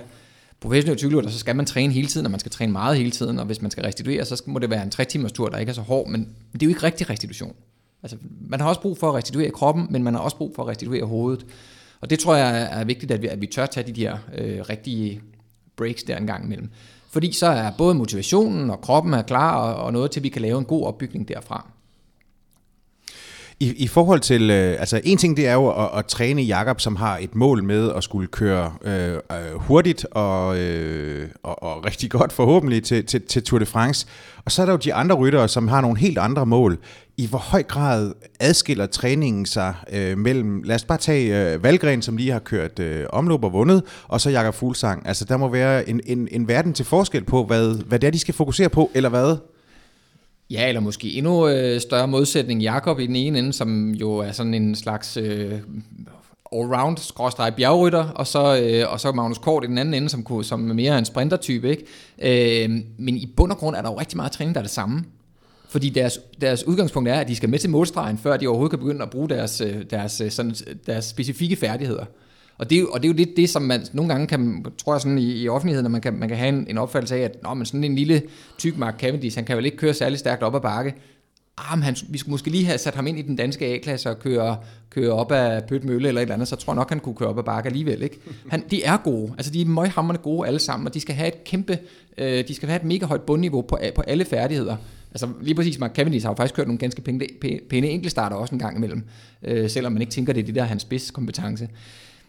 professionel 0.59 0.97
cykelrytter, 0.99 1.29
så 1.29 1.39
skal 1.39 1.55
man 1.55 1.65
træne 1.65 1.93
hele 1.93 2.07
tiden, 2.07 2.25
og 2.25 2.31
man 2.31 2.39
skal 2.39 2.51
træne 2.51 2.71
meget 2.71 2.97
hele 2.97 3.11
tiden, 3.11 3.39
og 3.39 3.45
hvis 3.45 3.61
man 3.61 3.71
skal 3.71 3.83
restituere, 3.83 4.25
så 4.25 4.43
må 4.45 4.59
det 4.59 4.69
være 4.69 4.83
en 4.83 4.89
3 4.89 5.05
timers 5.05 5.31
tur, 5.31 5.49
der 5.49 5.57
ikke 5.57 5.69
er 5.69 5.73
så 5.73 5.81
hård, 5.81 6.07
men 6.09 6.29
det 6.53 6.61
er 6.61 6.65
jo 6.65 6.69
ikke 6.69 6.83
rigtig 6.83 7.09
restitution. 7.09 7.55
Altså, 8.03 8.17
man 8.41 8.59
har 8.59 8.69
også 8.69 8.81
brug 8.81 8.97
for 8.97 9.09
at 9.09 9.15
restituere 9.15 9.51
kroppen, 9.51 9.87
men 9.89 10.03
man 10.03 10.13
har 10.13 10.21
også 10.21 10.37
brug 10.37 10.55
for 10.55 10.63
at 10.63 10.69
restituere 10.69 11.05
hovedet. 11.05 11.45
Og 12.01 12.09
det 12.09 12.19
tror 12.19 12.35
jeg 12.35 12.67
er 12.71 12.83
vigtigt, 12.83 13.11
at 13.11 13.21
vi, 13.21 13.27
at 13.27 13.41
vi 13.41 13.47
tør 13.47 13.65
tage 13.65 13.93
de 13.93 14.01
der 14.01 14.17
øh, 14.37 14.59
rigtige 14.69 15.21
breaks 15.75 16.03
der 16.03 16.17
en 16.17 16.27
gang 16.27 16.45
imellem. 16.45 16.69
Fordi 17.09 17.31
så 17.31 17.47
er 17.47 17.71
både 17.77 17.95
motivationen 17.95 18.69
og 18.69 18.81
kroppen 18.81 19.13
er 19.13 19.21
klar, 19.21 19.55
og, 19.55 19.85
og 19.85 19.93
noget 19.93 20.11
til, 20.11 20.19
at 20.19 20.23
vi 20.23 20.29
kan 20.29 20.41
lave 20.41 20.59
en 20.59 20.65
god 20.65 20.85
opbygning 20.85 21.27
derfra. 21.27 21.67
I, 23.61 23.73
I 23.77 23.87
forhold 23.87 24.19
til, 24.19 24.49
øh, 24.51 24.79
altså 24.79 25.01
en 25.03 25.17
ting 25.17 25.37
det 25.37 25.47
er 25.47 25.53
jo 25.53 25.69
at, 25.69 25.89
at 25.97 26.05
træne 26.05 26.41
Jakob, 26.41 26.81
som 26.81 26.95
har 26.95 27.17
et 27.17 27.35
mål 27.35 27.63
med 27.63 27.91
at 27.95 28.03
skulle 28.03 28.27
køre 28.27 28.73
øh, 28.83 29.13
øh, 29.13 29.19
hurtigt 29.55 30.05
og, 30.11 30.57
øh, 30.57 31.29
og, 31.43 31.63
og 31.63 31.85
rigtig 31.85 32.11
godt 32.11 32.33
forhåbentlig 32.33 32.83
til, 32.83 33.05
til, 33.05 33.21
til 33.21 33.43
Tour 33.43 33.59
de 33.59 33.65
France. 33.65 34.07
Og 34.45 34.51
så 34.51 34.61
er 34.61 34.65
der 34.65 34.73
jo 34.73 34.77
de 34.77 34.93
andre 34.93 35.15
ryttere, 35.15 35.47
som 35.47 35.67
har 35.67 35.81
nogle 35.81 35.97
helt 35.97 36.17
andre 36.17 36.45
mål. 36.45 36.77
I 37.17 37.27
hvor 37.27 37.37
høj 37.37 37.63
grad 37.63 38.13
adskiller 38.39 38.85
træningen 38.85 39.45
sig 39.45 39.73
øh, 39.93 40.17
mellem, 40.17 40.63
lad 40.63 40.75
os 40.75 40.83
bare 40.83 40.97
tage 40.97 41.53
øh, 41.53 41.63
Valgren, 41.63 42.01
som 42.01 42.17
lige 42.17 42.31
har 42.31 42.39
kørt 42.39 42.79
øh, 42.79 43.05
omløb 43.09 43.43
og 43.43 43.53
vundet, 43.53 43.83
og 44.07 44.21
så 44.21 44.29
Jakob 44.29 44.53
Fuglsang. 44.53 45.07
Altså 45.07 45.25
der 45.25 45.37
må 45.37 45.47
være 45.47 45.89
en, 45.89 46.01
en, 46.05 46.27
en 46.31 46.47
verden 46.47 46.73
til 46.73 46.85
forskel 46.85 47.23
på, 47.23 47.43
hvad, 47.43 47.83
hvad 47.85 47.99
det 47.99 48.07
er, 48.07 48.11
de 48.11 48.19
skal 48.19 48.33
fokusere 48.33 48.69
på, 48.69 48.91
eller 48.93 49.09
hvad? 49.09 49.37
Ja, 50.49 50.67
eller 50.67 50.81
måske 50.81 51.13
endnu 51.13 51.47
øh, 51.47 51.81
større 51.81 52.07
modsætning 52.07 52.61
Jakob 52.61 52.99
i 52.99 53.07
den 53.07 53.15
ene 53.15 53.39
ende, 53.39 53.53
som 53.53 53.91
jo 53.91 54.15
er 54.17 54.31
sådan 54.31 54.53
en 54.53 54.75
slags 54.75 55.17
øh, 55.17 55.53
allround 56.53 56.97
skråstreg 56.97 57.55
bjergrytter, 57.55 58.03
og 58.03 58.27
så, 58.27 58.61
øh, 58.61 58.93
og 58.93 58.99
så 58.99 59.11
Magnus 59.11 59.37
Kort 59.37 59.63
i 59.63 59.67
den 59.67 59.77
anden 59.77 59.93
ende, 59.93 60.09
som, 60.09 60.23
kunne, 60.23 60.45
som 60.45 60.69
er 60.69 60.73
mere 60.73 60.97
en 60.97 61.05
sprintertype. 61.05 61.69
Ikke? 61.69 62.63
Øh, 62.63 62.69
men 62.97 63.17
i 63.17 63.33
bund 63.37 63.51
og 63.51 63.57
grund 63.57 63.75
er 63.75 63.81
der 63.81 63.89
jo 63.89 63.99
rigtig 63.99 64.17
meget 64.17 64.31
træning, 64.31 64.55
der 64.55 64.61
er 64.61 64.63
det 64.63 64.71
samme. 64.71 65.03
Fordi 65.69 65.89
deres, 65.89 66.19
deres 66.41 66.67
udgangspunkt 66.67 67.09
er, 67.09 67.19
at 67.19 67.27
de 67.27 67.35
skal 67.35 67.49
med 67.49 67.59
til 67.59 67.69
målstregen, 67.69 68.17
før 68.17 68.37
de 68.37 68.47
overhovedet 68.47 68.71
kan 68.71 68.79
begynde 68.79 69.03
at 69.03 69.09
bruge 69.09 69.29
deres, 69.29 69.61
øh, 69.61 69.75
deres, 69.89 70.21
øh, 70.21 70.31
sådan, 70.31 70.55
deres 70.85 71.05
specifikke 71.05 71.55
færdigheder. 71.55 72.05
Og 72.59 72.69
det, 72.69 72.75
er 72.75 72.79
jo, 72.79 72.87
og 72.87 73.03
det 73.03 73.09
er 73.09 73.13
jo 73.13 73.17
lidt 73.17 73.37
det, 73.37 73.49
som 73.49 73.61
man 73.61 73.85
nogle 73.93 74.11
gange 74.11 74.27
kan, 74.27 74.65
tror 74.77 74.93
jeg 74.93 75.01
sådan 75.01 75.17
i, 75.17 75.41
i 75.41 75.49
offentligheden, 75.49 75.85
at 75.85 75.91
man 75.91 76.01
kan, 76.01 76.13
man 76.13 76.29
kan 76.29 76.37
have 76.37 76.49
en, 76.49 76.67
en 76.69 76.77
opfattelse 76.77 77.15
af, 77.15 77.19
at 77.19 77.43
Nå, 77.43 77.53
men 77.53 77.65
sådan 77.65 77.83
en 77.83 77.95
lille 77.95 78.21
tyk 78.57 78.77
Mark 78.77 78.99
Cavendish, 78.99 79.37
han 79.37 79.45
kan 79.45 79.57
vel 79.57 79.65
ikke 79.65 79.77
køre 79.77 79.93
særlig 79.93 80.19
stærkt 80.19 80.43
op 80.43 80.55
ad 80.55 80.61
bakke. 80.61 80.95
Ah, 81.57 81.77
men 81.77 81.83
han, 81.83 81.95
vi 82.09 82.17
skulle 82.17 82.31
måske 82.31 82.49
lige 82.49 82.65
have 82.65 82.77
sat 82.77 82.95
ham 82.95 83.07
ind 83.07 83.19
i 83.19 83.21
den 83.21 83.35
danske 83.35 83.65
A-klasse 83.65 84.09
og 84.09 84.19
køre, 84.19 84.57
køre 84.89 85.11
op 85.11 85.31
ad 85.31 85.61
Pøt 85.67 85.83
Mølle 85.83 86.07
eller 86.07 86.21
et 86.21 86.23
eller 86.23 86.33
andet, 86.33 86.47
så 86.47 86.55
tror 86.55 86.73
jeg 86.73 86.75
nok, 86.75 86.89
han 86.89 86.99
kunne 86.99 87.15
køre 87.15 87.29
op 87.29 87.37
ad 87.37 87.43
bakke 87.43 87.67
alligevel. 87.67 88.01
Ikke? 88.01 88.19
Han, 88.49 88.63
de 88.71 88.83
er 88.83 88.97
gode, 88.97 89.31
altså 89.37 89.51
de 89.51 89.61
er 89.61 89.65
møghamrende 89.65 90.21
gode 90.21 90.47
alle 90.47 90.59
sammen, 90.59 90.87
og 90.87 90.93
de 90.93 90.99
skal 90.99 91.15
have 91.15 91.27
et 91.27 91.43
kæmpe, 91.43 91.79
øh, 92.17 92.47
de 92.47 92.55
skal 92.55 92.69
have 92.69 92.79
et 92.79 92.85
mega 92.85 93.05
højt 93.05 93.21
bundniveau 93.21 93.61
på, 93.61 93.79
på 93.95 94.01
alle 94.01 94.25
færdigheder. 94.25 94.75
Altså 95.11 95.27
lige 95.41 95.55
præcis 95.55 95.79
Mark 95.79 95.95
Cavendish 95.95 96.25
har 96.25 96.31
jo 96.31 96.35
faktisk 96.35 96.55
kørt 96.55 96.67
nogle 96.67 96.79
ganske 96.79 97.01
pæne, 97.01 97.19
pæne 97.69 97.87
enkeltstarter 97.87 98.35
også 98.35 98.55
en 98.55 98.59
gang 98.59 98.77
imellem, 98.77 99.03
øh, 99.43 99.69
selvom 99.69 99.93
man 99.93 100.01
ikke 100.01 100.11
tænker, 100.11 100.33
det 100.33 100.41
er 100.41 100.45
det 100.45 100.55
der 100.55 100.63
hans 100.63 100.81
spidskompetence. 100.81 101.67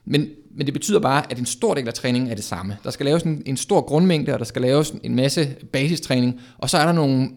Men, 0.05 0.29
men 0.57 0.67
det 0.67 0.75
betyder 0.75 1.01
bare, 1.01 1.31
at 1.31 1.39
en 1.39 1.47
stor 1.47 1.75
del 1.75 1.89
af 1.89 1.95
træningen 1.95 2.31
er 2.31 2.35
det 2.35 2.45
samme. 2.45 2.77
Der 2.85 2.91
skal 2.91 3.07
laves 3.07 3.23
en, 3.23 3.43
en 3.47 3.57
stor 3.57 3.81
grundmængde, 3.81 4.33
og 4.33 4.39
der 4.39 4.45
skal 4.45 4.63
laves 4.63 4.95
en 5.03 5.15
masse 5.15 5.57
basistræning, 5.73 6.41
og 6.59 6.71
så 6.71 6.79
er 6.79 6.87
der 6.87 6.93
nogle 6.93 7.31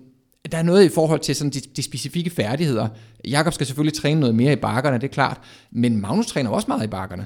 der 0.52 0.58
er 0.58 0.64
noget 0.64 0.86
i 0.86 0.90
forhold 0.90 1.20
til 1.20 1.36
sådan 1.36 1.52
de, 1.52 1.60
de 1.76 1.84
specifikke 1.84 2.30
færdigheder. 2.30 2.88
Jakob 3.28 3.54
skal 3.54 3.66
selvfølgelig 3.66 4.02
træne 4.02 4.20
noget 4.20 4.36
mere 4.36 4.54
i 4.54 4.56
bakkerne, 4.56 4.98
det 4.98 5.04
er 5.04 5.14
klart, 5.14 5.40
men 5.72 6.02
Magnus 6.02 6.28
træner 6.28 6.50
også 6.50 6.66
meget 6.68 6.84
i 6.84 6.88
bakkerne. 6.88 7.26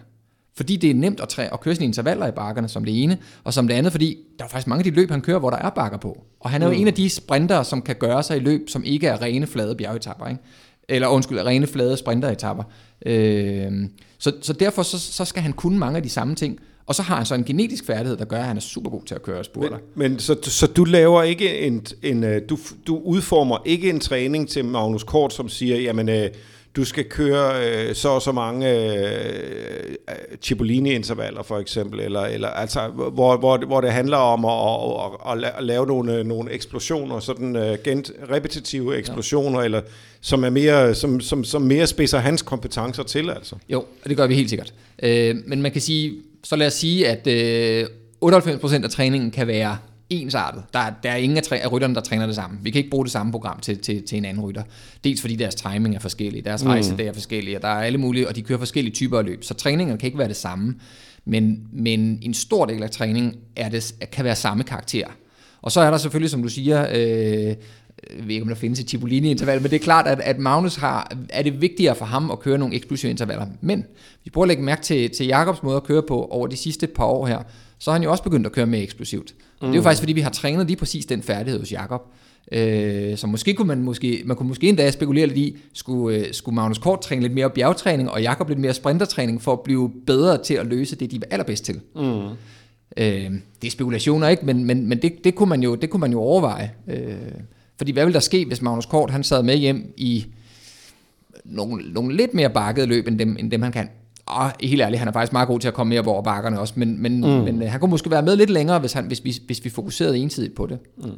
Fordi 0.57 0.75
det 0.75 0.89
er 0.89 0.93
nemt 0.93 1.19
at, 1.19 1.29
træne, 1.29 1.53
at 1.53 1.59
køre 1.59 1.75
sine 1.75 1.85
intervaller 1.85 2.27
i 2.27 2.31
bakkerne 2.31 2.67
som 2.67 2.85
det 2.85 3.03
ene, 3.03 3.17
og 3.43 3.53
som 3.53 3.67
det 3.67 3.75
andet, 3.75 3.91
fordi 3.91 4.17
der 4.39 4.45
er 4.45 4.49
faktisk 4.49 4.67
mange 4.67 4.79
af 4.79 4.83
de 4.83 4.89
løb, 4.89 5.11
han 5.11 5.21
kører, 5.21 5.39
hvor 5.39 5.49
der 5.49 5.57
er 5.57 5.69
bakker 5.69 5.97
på. 5.97 6.23
Og 6.39 6.49
han 6.49 6.61
er 6.61 6.65
jo 6.65 6.73
mm. 6.73 6.79
en 6.79 6.87
af 6.87 6.93
de 6.93 7.09
sprinter, 7.09 7.63
som 7.63 7.81
kan 7.81 7.95
gøre 7.95 8.23
sig 8.23 8.37
i 8.37 8.39
løb, 8.39 8.69
som 8.69 8.83
ikke 8.83 9.07
er 9.07 9.21
rene 9.21 9.47
flade 9.47 9.75
bjergetapper. 9.75 10.27
Ikke? 10.27 10.41
Eller 10.89 11.07
undskyld, 11.07 11.39
rene 11.39 11.67
flade 11.67 11.97
sprinteretapper. 11.97 12.63
Øh, 13.05 13.71
så, 14.17 14.31
så 14.41 14.53
derfor 14.53 14.83
så, 14.83 14.99
så 14.99 15.25
skal 15.25 15.43
han 15.43 15.53
kunne 15.53 15.79
mange 15.79 15.97
af 15.97 16.03
de 16.03 16.09
samme 16.09 16.35
ting. 16.35 16.59
Og 16.85 16.95
så 16.95 17.01
har 17.01 17.15
han 17.15 17.25
så 17.25 17.35
en 17.35 17.43
genetisk 17.43 17.85
færdighed, 17.85 18.17
der 18.17 18.25
gør, 18.25 18.37
at 18.39 18.45
han 18.45 18.57
er 18.57 18.61
super 18.61 18.89
god 18.89 19.01
til 19.05 19.15
at 19.15 19.21
køre 19.21 19.43
spurter. 19.43 19.77
Men, 19.95 20.11
men 20.11 20.19
så, 20.19 20.35
så 20.41 20.67
du 20.67 20.83
laver 20.83 21.23
ikke 21.23 21.59
en, 21.59 21.85
en 22.03 22.23
øh, 22.23 22.41
du, 22.49 22.57
du 22.87 22.97
udformer 22.97 23.57
ikke 23.65 23.89
en 23.89 23.99
træning 23.99 24.49
til 24.49 24.65
Magnus 24.65 25.03
Kort, 25.03 25.33
som 25.33 25.49
siger, 25.49 25.77
jamen 25.77 26.09
øh, 26.09 26.29
du 26.77 26.85
skal 26.85 27.03
køre 27.03 27.69
øh, 27.69 27.95
så 27.95 28.09
og 28.09 28.21
så 28.21 28.31
mange 28.31 28.71
øh, 28.71 29.95
Cipollini-intervaller 30.41 31.43
for 31.43 31.59
eksempel, 31.59 31.99
eller, 31.99 32.21
eller 32.21 32.47
altså, 32.47 32.87
hvor, 32.87 33.37
hvor, 33.37 33.65
hvor 33.65 33.81
det 33.81 33.91
handler 33.91 34.17
om 34.17 34.45
at, 34.45 35.43
at, 35.45 35.53
at 35.57 35.63
lave 35.63 35.87
nogle, 35.87 36.23
nogle 36.23 36.51
eksplosioner, 36.51 37.19
sådan 37.19 37.55
uh, 37.55 37.83
gent, 37.83 38.11
repetitive 38.31 38.97
eksplosioner, 38.97 39.59
ja. 39.59 39.65
eller 39.65 39.81
som 40.21 40.43
er 40.43 40.49
mere, 40.49 40.95
som, 40.95 41.21
som, 41.21 41.43
som 41.43 41.61
mere 41.61 41.87
spidser 41.87 42.17
hans 42.17 42.41
kompetencer 42.41 43.03
til, 43.03 43.29
altså. 43.29 43.55
Jo, 43.69 43.85
det 44.07 44.17
gør 44.17 44.27
vi 44.27 44.35
helt 44.35 44.49
sikkert. 44.49 44.73
Øh, 45.03 45.35
men 45.45 45.61
man 45.61 45.71
kan 45.71 45.81
sige, 45.81 46.13
så 46.43 46.55
lad 46.55 46.67
os 46.67 46.73
sige, 46.73 47.07
at 47.07 47.27
øh, 47.27 47.87
98% 48.25 48.83
af 48.83 48.89
træningen 48.89 49.31
kan 49.31 49.47
være 49.47 49.77
ensartet. 50.09 50.63
Der, 50.73 50.79
der 51.03 51.11
er 51.11 51.15
ingen 51.15 51.37
af, 51.37 51.41
af 51.51 51.71
rytterne, 51.71 51.95
der 51.95 52.01
træner 52.01 52.25
det 52.25 52.35
samme. 52.35 52.57
Vi 52.61 52.71
kan 52.71 52.79
ikke 52.79 52.89
bruge 52.89 53.05
det 53.05 53.11
samme 53.11 53.31
program 53.31 53.59
til, 53.59 53.77
til, 53.79 54.03
til 54.03 54.17
en 54.17 54.25
anden 54.25 54.43
rytter. 54.43 54.63
Dels 55.03 55.21
fordi 55.21 55.35
deres 55.35 55.55
timing 55.55 55.95
er 55.95 55.99
forskellig, 55.99 56.45
deres 56.45 56.63
mm. 56.63 56.69
rejsedage 56.69 57.09
er 57.09 57.13
forskellige, 57.13 57.57
og 57.57 57.61
der 57.61 57.67
er 57.67 57.81
alle 57.83 57.97
mulige, 57.97 58.27
og 58.27 58.35
de 58.35 58.41
kører 58.41 58.59
forskellige 58.59 58.93
typer 58.93 59.19
af 59.19 59.25
løb. 59.25 59.43
Så 59.43 59.53
træningen 59.53 59.97
kan 59.97 60.07
ikke 60.07 60.17
være 60.17 60.27
det 60.27 60.35
samme. 60.35 60.75
Men, 61.25 61.67
men 61.73 62.19
en 62.21 62.33
stor 62.33 62.65
del 62.65 62.83
af 62.83 62.89
træningen 62.89 63.35
er 63.55 63.69
det, 63.69 63.95
kan 64.11 64.25
være 64.25 64.35
samme 64.35 64.63
karakter. 64.63 65.07
Og 65.61 65.71
så 65.71 65.81
er 65.81 65.91
der 65.91 65.97
selvfølgelig, 65.97 66.31
som 66.31 66.41
du 66.43 66.49
siger, 66.49 66.87
øh, 66.89 67.55
jeg 68.17 68.23
ved 68.23 68.29
ikke, 68.29 68.41
om 68.41 68.47
der 68.47 68.55
findes 68.55 68.79
et 68.79 68.89
Cipollini-interval, 68.89 69.61
men 69.61 69.71
det 69.71 69.75
er 69.75 69.83
klart, 69.83 70.07
at, 70.07 70.19
at 70.19 70.39
Magnus 70.39 70.75
har, 70.75 71.17
er 71.29 71.41
det 71.41 71.61
vigtigere 71.61 71.95
for 71.95 72.05
ham 72.05 72.31
at 72.31 72.39
køre 72.39 72.57
nogle 72.57 72.75
eksplosive 72.75 73.09
intervaller. 73.09 73.45
Men 73.61 73.85
vi 74.23 74.29
prøver 74.29 74.45
at 74.45 74.47
lægge 74.47 74.63
mærke 74.63 74.81
til, 74.81 75.09
til 75.09 75.25
Jakobs 75.25 75.63
måde 75.63 75.75
at 75.75 75.83
køre 75.83 76.03
på 76.07 76.25
over 76.25 76.47
de 76.47 76.57
sidste 76.57 76.87
par 76.87 77.05
år 77.05 77.27
her, 77.27 77.39
så 77.79 77.91
har 77.91 77.95
han 77.95 78.03
jo 78.03 78.11
også 78.11 78.23
begyndt 78.23 78.45
at 78.45 78.51
køre 78.51 78.65
mere 78.65 78.81
eksplosivt. 78.81 79.33
Mm. 79.61 79.67
Det 79.67 79.73
er 79.73 79.75
jo 79.75 79.81
faktisk, 79.81 80.01
fordi 80.01 80.13
vi 80.13 80.21
har 80.21 80.29
trænet 80.29 80.67
lige 80.67 80.77
præcis 80.77 81.05
den 81.05 81.23
færdighed 81.23 81.59
hos 81.59 81.71
Jakob. 81.71 82.01
Øh, 82.51 83.17
så 83.17 83.27
måske 83.27 83.53
kunne 83.53 83.67
man 83.67 83.83
måske, 83.83 84.21
man 84.25 84.37
kunne 84.37 84.47
måske 84.47 84.69
endda 84.69 84.91
spekulere 84.91 85.27
lidt 85.27 85.37
i, 85.37 85.57
skulle, 85.73 86.17
øh, 86.17 86.33
skulle 86.33 86.55
Magnus 86.55 86.77
Kort 86.77 87.01
træne 87.01 87.21
lidt 87.21 87.33
mere 87.33 87.49
bjergtræning, 87.49 88.11
og 88.11 88.21
Jakob 88.21 88.49
lidt 88.49 88.59
mere 88.59 88.73
sprintertræning, 88.73 89.41
for 89.41 89.53
at 89.53 89.61
blive 89.61 89.91
bedre 90.05 90.43
til 90.43 90.53
at 90.53 90.65
løse 90.67 90.95
det, 90.95 91.11
de 91.11 91.15
er 91.15 91.21
allerbedst 91.31 91.65
til. 91.65 91.79
Mm. 91.95 92.01
Øh, 92.97 93.31
det 93.61 93.67
er 93.67 93.71
spekulationer, 93.71 94.27
ikke? 94.27 94.45
Men, 94.45 94.65
men, 94.65 94.87
men 94.89 95.01
det, 95.01 95.13
det, 95.23 95.35
kunne 95.35 95.49
man 95.49 95.63
jo, 95.63 95.75
det 95.75 95.89
kunne 95.89 96.01
man 96.01 96.11
jo 96.11 96.19
overveje. 96.19 96.71
Øh, 96.87 97.15
fordi 97.77 97.91
hvad 97.91 98.05
vil 98.05 98.13
der 98.13 98.19
ske, 98.19 98.45
hvis 98.45 98.61
Magnus 98.61 98.85
Kort 98.85 99.11
han 99.11 99.23
sad 99.23 99.43
med 99.43 99.55
hjem 99.55 99.93
i 99.97 100.25
nogle, 101.45 101.93
nogle 101.93 102.15
lidt 102.15 102.33
mere 102.33 102.49
bakkede 102.49 102.87
løb, 102.87 103.07
end 103.07 103.19
dem, 103.19 103.37
end 103.39 103.51
dem 103.51 103.61
han 103.61 103.71
kan? 103.71 103.89
Og 104.27 104.51
helt 104.61 104.81
ærligt, 104.81 104.99
han 104.99 105.07
er 105.07 105.11
faktisk 105.11 105.33
meget 105.33 105.47
god 105.47 105.59
til 105.59 105.67
at 105.67 105.73
komme 105.73 105.89
mere 105.89 105.99
op 105.99 106.07
over 106.07 106.21
bakkerne 106.21 106.59
også, 106.59 106.73
men, 106.77 107.01
men, 107.01 107.17
mm. 107.17 107.27
men 107.27 107.61
øh, 107.61 107.71
han 107.71 107.79
kunne 107.79 107.91
måske 107.91 108.11
være 108.11 108.21
med 108.21 108.35
lidt 108.35 108.49
længere, 108.49 108.79
hvis, 108.79 108.93
han, 108.93 109.05
hvis, 109.05 109.23
vi, 109.23 109.35
hvis 109.45 109.65
vi 109.65 109.69
fokuserede 109.69 110.17
ensidigt 110.17 110.55
på 110.55 110.65
det. 110.65 110.79
Mm. 110.97 111.11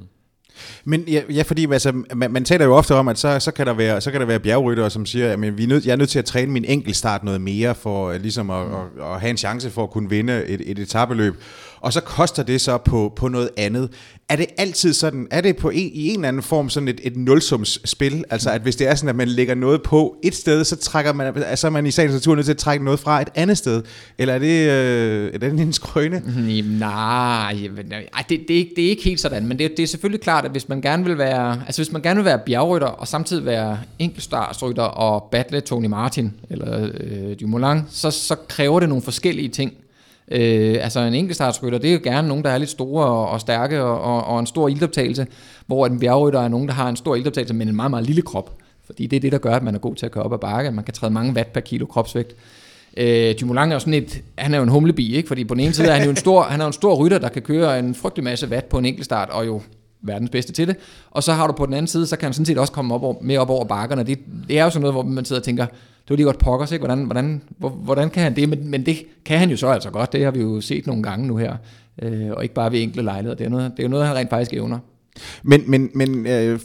Men 0.85 1.03
ja, 1.07 1.21
ja 1.29 1.41
fordi 1.41 1.71
altså, 1.71 2.03
man, 2.15 2.31
man 2.31 2.45
taler 2.45 2.65
jo 2.65 2.75
ofte 2.75 2.95
om, 2.95 3.07
at 3.07 3.17
så, 3.17 3.39
så, 3.39 3.51
kan, 3.51 3.67
der 3.67 3.73
være, 3.73 4.01
så 4.01 4.11
kan 4.11 4.21
der 4.21 4.27
være 4.27 4.39
bjergryttere, 4.39 4.89
som 4.89 5.05
siger, 5.05 5.31
at 5.31 5.57
vi 5.57 5.63
er 5.63 5.67
nødt, 5.67 5.85
jeg 5.85 5.91
er 5.91 5.95
nødt 5.95 6.09
til 6.09 6.19
at 6.19 6.25
træne 6.25 6.51
min 6.51 6.65
enkeltstart 6.65 7.23
noget 7.23 7.41
mere, 7.41 7.75
for 7.75 8.13
ligesom 8.13 8.49
at, 8.49 8.61
at, 8.61 9.03
at 9.13 9.19
have 9.19 9.29
en 9.29 9.37
chance 9.37 9.69
for 9.69 9.83
at 9.83 9.89
kunne 9.89 10.09
vinde 10.09 10.45
et, 10.45 10.61
et 10.65 10.79
etabeløb 10.79 11.35
og 11.81 11.93
så 11.93 12.01
koster 12.01 12.43
det 12.43 12.61
så 12.61 12.77
på, 12.77 13.13
på 13.15 13.27
noget 13.27 13.49
andet. 13.57 13.89
Er 14.29 14.35
det 14.35 14.45
altid 14.57 14.93
sådan, 14.93 15.27
er 15.31 15.41
det 15.41 15.57
på 15.57 15.69
en, 15.69 15.91
i 15.93 16.07
en 16.07 16.15
eller 16.15 16.27
anden 16.27 16.43
form 16.43 16.69
sådan 16.69 16.87
et, 16.87 16.99
et 17.03 17.17
nulsumsspil? 17.17 18.23
Altså 18.29 18.49
at 18.49 18.61
hvis 18.61 18.75
det 18.75 18.87
er 18.87 18.95
sådan, 18.95 19.09
at 19.09 19.15
man 19.15 19.27
lægger 19.27 19.55
noget 19.55 19.83
på 19.83 20.15
et 20.23 20.35
sted, 20.35 20.63
så 20.63 20.75
trækker 20.75 21.13
man, 21.13 21.33
altså 21.35 21.67
er 21.67 21.71
man 21.71 21.85
i 21.85 21.91
sagens 21.91 22.13
natur 22.13 22.35
nødt 22.35 22.45
til 22.45 22.53
at 22.53 22.57
trække 22.57 22.85
noget 22.85 22.99
fra 22.99 23.21
et 23.21 23.27
andet 23.35 23.57
sted? 23.57 23.83
Eller 24.17 24.33
er 24.33 24.39
det, 24.39 24.69
øh, 24.69 25.33
er 25.33 25.37
det 25.37 25.59
en 25.59 25.73
skrøne? 25.73 26.21
Mm-hmm. 26.25 26.65
Nej, 26.65 27.69
øh, 27.69 27.77
det, 27.77 28.39
det, 28.47 28.51
er 28.51 28.57
ikke, 28.57 28.71
det 28.75 28.85
er 28.85 28.89
ikke 28.89 29.03
helt 29.03 29.19
sådan, 29.19 29.47
men 29.47 29.59
det, 29.59 29.71
det 29.77 29.83
er 29.83 29.87
selvfølgelig 29.87 30.21
klart, 30.21 30.45
at 30.45 30.51
hvis 30.51 30.69
man 30.69 30.81
gerne 30.81 31.05
vil 31.05 31.17
være, 31.17 31.61
altså 31.65 31.81
hvis 31.81 31.91
man 31.91 32.01
gerne 32.01 32.17
vil 32.17 32.25
være 32.25 32.39
bjergrytter, 32.45 32.87
og 32.87 33.07
samtidig 33.07 33.45
være 33.45 33.79
enkeltstartsrytter 33.99 34.83
og 34.83 35.27
battle 35.31 35.61
Tony 35.61 35.87
Martin, 35.87 36.33
eller 36.49 36.89
øh, 36.99 37.35
Dumoulin, 37.41 37.81
så, 37.89 38.11
så 38.11 38.35
kræver 38.47 38.79
det 38.79 38.89
nogle 38.89 39.03
forskellige 39.03 39.49
ting. 39.49 39.73
Øh, 40.31 40.77
altså 40.81 40.99
en 40.99 41.13
enkeltstartsrytter, 41.13 41.79
det 41.79 41.89
er 41.89 41.93
jo 41.93 41.99
gerne 42.03 42.27
nogen, 42.27 42.43
der 42.43 42.49
er 42.49 42.57
lidt 42.57 42.69
store 42.69 43.05
og, 43.05 43.29
og 43.29 43.41
stærke 43.41 43.83
og, 43.83 44.01
og, 44.01 44.23
og 44.23 44.39
en 44.39 44.45
stor 44.45 44.67
ildoptagelse, 44.67 45.27
hvor 45.65 45.85
en 45.85 45.99
bjergrytter 45.99 46.39
er 46.39 46.47
nogen, 46.47 46.67
der 46.67 46.73
har 46.73 46.89
en 46.89 46.95
stor 46.95 47.15
ildoptagelse, 47.15 47.53
men 47.53 47.67
en 47.67 47.75
meget, 47.75 47.91
meget 47.91 48.05
lille 48.05 48.21
krop. 48.21 48.57
Fordi 48.85 49.07
det 49.07 49.17
er 49.17 49.21
det, 49.21 49.31
der 49.31 49.37
gør, 49.37 49.55
at 49.55 49.63
man 49.63 49.75
er 49.75 49.79
god 49.79 49.95
til 49.95 50.05
at 50.05 50.11
køre 50.11 50.23
op 50.23 50.33
ad 50.33 50.37
bakke. 50.37 50.71
Man 50.71 50.83
kan 50.83 50.93
træde 50.93 51.13
mange 51.13 51.33
watt 51.33 51.53
per 51.53 51.61
kilo 51.61 51.85
kropsvægt. 51.85 52.35
Øh, 52.97 53.35
Dumoulin 53.41 53.69
er 53.71 53.73
jo 53.73 53.79
sådan 53.79 53.93
et, 53.93 54.21
han 54.37 54.53
er 54.53 54.57
jo 54.57 54.63
en 54.63 54.69
humlebi, 54.69 55.15
ikke? 55.15 55.27
fordi 55.27 55.43
på 55.43 55.53
den 55.53 55.63
ene 55.63 55.73
side 55.73 55.87
er 55.87 55.93
han 55.93 56.03
jo 56.03 56.09
en 56.09 56.15
stor, 56.15 56.43
han 56.43 56.61
er 56.61 56.67
en 56.67 56.73
stor 56.73 56.95
rytter, 56.95 57.17
der 57.17 57.29
kan 57.29 57.41
køre 57.41 57.79
en 57.79 57.95
frygtelig 57.95 58.23
masse 58.23 58.47
watt 58.47 58.69
på 58.69 58.77
en 58.77 58.85
enkeltstart, 58.85 59.29
og 59.29 59.45
jo 59.45 59.61
verdens 60.01 60.29
bedste 60.29 60.53
til 60.53 60.67
det. 60.67 60.75
Og 61.11 61.23
så 61.23 61.33
har 61.33 61.47
du 61.47 61.53
på 61.53 61.65
den 61.65 61.73
anden 61.73 61.87
side, 61.87 62.07
så 62.07 62.15
kan 62.15 62.25
han 62.25 62.33
sådan 62.33 62.45
set 62.45 62.57
også 62.57 62.73
komme 62.73 62.95
op 62.95 63.03
over, 63.03 63.15
mere 63.21 63.39
op 63.39 63.49
over 63.49 63.65
bakkerne. 63.65 64.03
Det, 64.03 64.19
det 64.47 64.59
er 64.59 64.63
jo 64.63 64.69
sådan 64.69 64.81
noget, 64.81 64.93
hvor 64.93 65.03
man 65.03 65.25
sidder 65.25 65.39
og 65.39 65.45
tænker, 65.45 65.65
det 66.03 66.09
var 66.09 66.15
lige 66.15 66.25
godt 66.25 66.39
pokkers, 66.39 66.71
ikke? 66.71 66.85
Hvordan, 66.85 67.05
hvordan, 67.05 67.41
hvordan 67.57 68.09
kan 68.09 68.23
han 68.23 68.35
det? 68.35 68.49
Men, 68.49 68.69
men 68.69 68.85
det 68.85 68.97
kan 69.25 69.37
han 69.37 69.49
jo 69.49 69.57
så 69.57 69.67
altså 69.67 69.89
godt, 69.89 70.13
det 70.13 70.23
har 70.23 70.31
vi 70.31 70.39
jo 70.39 70.61
set 70.61 70.87
nogle 70.87 71.03
gange 71.03 71.27
nu 71.27 71.37
her, 71.37 71.55
øh, 72.01 72.31
og 72.31 72.43
ikke 72.43 72.55
bare 72.55 72.71
ved 72.71 72.81
enkle 72.81 73.03
lejligheder. 73.03 73.35
Det 73.35 73.45
er, 73.45 73.49
noget, 73.49 73.71
det 73.71 73.79
er 73.79 73.83
jo 73.83 73.89
noget, 73.89 74.07
han 74.07 74.15
rent 74.15 74.29
faktisk 74.29 74.53
evner. 74.53 74.79
Men, 75.43 75.63
men, 75.67 75.89
men 75.93 76.27
øh, 76.27 76.59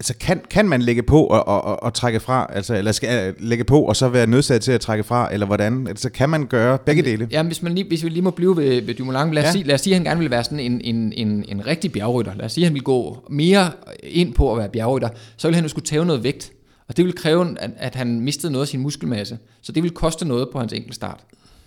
altså 0.00 0.14
kan, 0.20 0.40
kan 0.50 0.68
man 0.68 0.82
lægge 0.82 1.02
på 1.02 1.24
og, 1.24 1.48
og, 1.48 1.64
og, 1.64 1.82
og 1.82 1.94
trække 1.94 2.20
fra, 2.20 2.46
altså, 2.52 2.74
eller 2.74 2.92
skal 2.92 3.28
øh, 3.28 3.34
lægge 3.38 3.64
på 3.64 3.82
og 3.82 3.96
så 3.96 4.08
være 4.08 4.26
nødsat 4.26 4.60
til 4.60 4.72
at 4.72 4.80
trække 4.80 5.04
fra, 5.04 5.32
eller 5.32 5.46
hvordan? 5.46 5.86
Altså 5.86 6.10
kan 6.10 6.30
man 6.30 6.46
gøre 6.46 6.78
begge 6.78 7.02
dele? 7.02 7.28
Ja, 7.30 7.42
hvis, 7.42 7.62
man 7.62 7.74
lige, 7.74 7.88
hvis 7.88 8.04
vi 8.04 8.08
lige 8.08 8.22
må 8.22 8.30
blive 8.30 8.56
ved, 8.56 8.82
ved 8.82 8.94
Dumoulin, 8.94 9.34
lad 9.34 9.42
os, 9.42 9.46
ja. 9.46 9.52
sige, 9.52 9.64
lad 9.64 9.74
os 9.74 9.80
sige, 9.80 9.94
at 9.94 9.98
han 9.98 10.04
gerne 10.04 10.20
vil 10.20 10.30
være 10.30 10.44
sådan 10.44 10.60
en, 10.60 10.80
en, 10.80 11.12
en, 11.12 11.44
en 11.48 11.66
rigtig 11.66 11.92
bjergrytter. 11.92 12.34
Lad 12.34 12.44
os 12.44 12.52
sige, 12.52 12.64
at 12.64 12.68
han 12.68 12.74
vil 12.74 12.82
gå 12.82 13.24
mere 13.30 13.70
ind 14.02 14.34
på 14.34 14.52
at 14.52 14.58
være 14.58 14.68
bjergrytter. 14.68 15.08
Så 15.36 15.48
vil 15.48 15.54
han 15.54 15.64
jo 15.64 15.68
skulle 15.68 15.86
tage 15.86 16.04
noget 16.04 16.24
vægt. 16.24 16.52
Og 16.90 16.96
det 16.96 17.04
vil 17.04 17.14
kræve, 17.14 17.58
at, 17.58 17.70
at 17.76 17.94
han 17.94 18.20
mistede 18.20 18.52
noget 18.52 18.64
af 18.64 18.68
sin 18.68 18.80
muskelmasse. 18.80 19.38
Så 19.60 19.72
det 19.72 19.82
vil 19.82 19.90
koste 19.90 20.24
noget 20.24 20.48
på 20.50 20.58
hans 20.58 20.72
enkeltstart. 20.72 21.20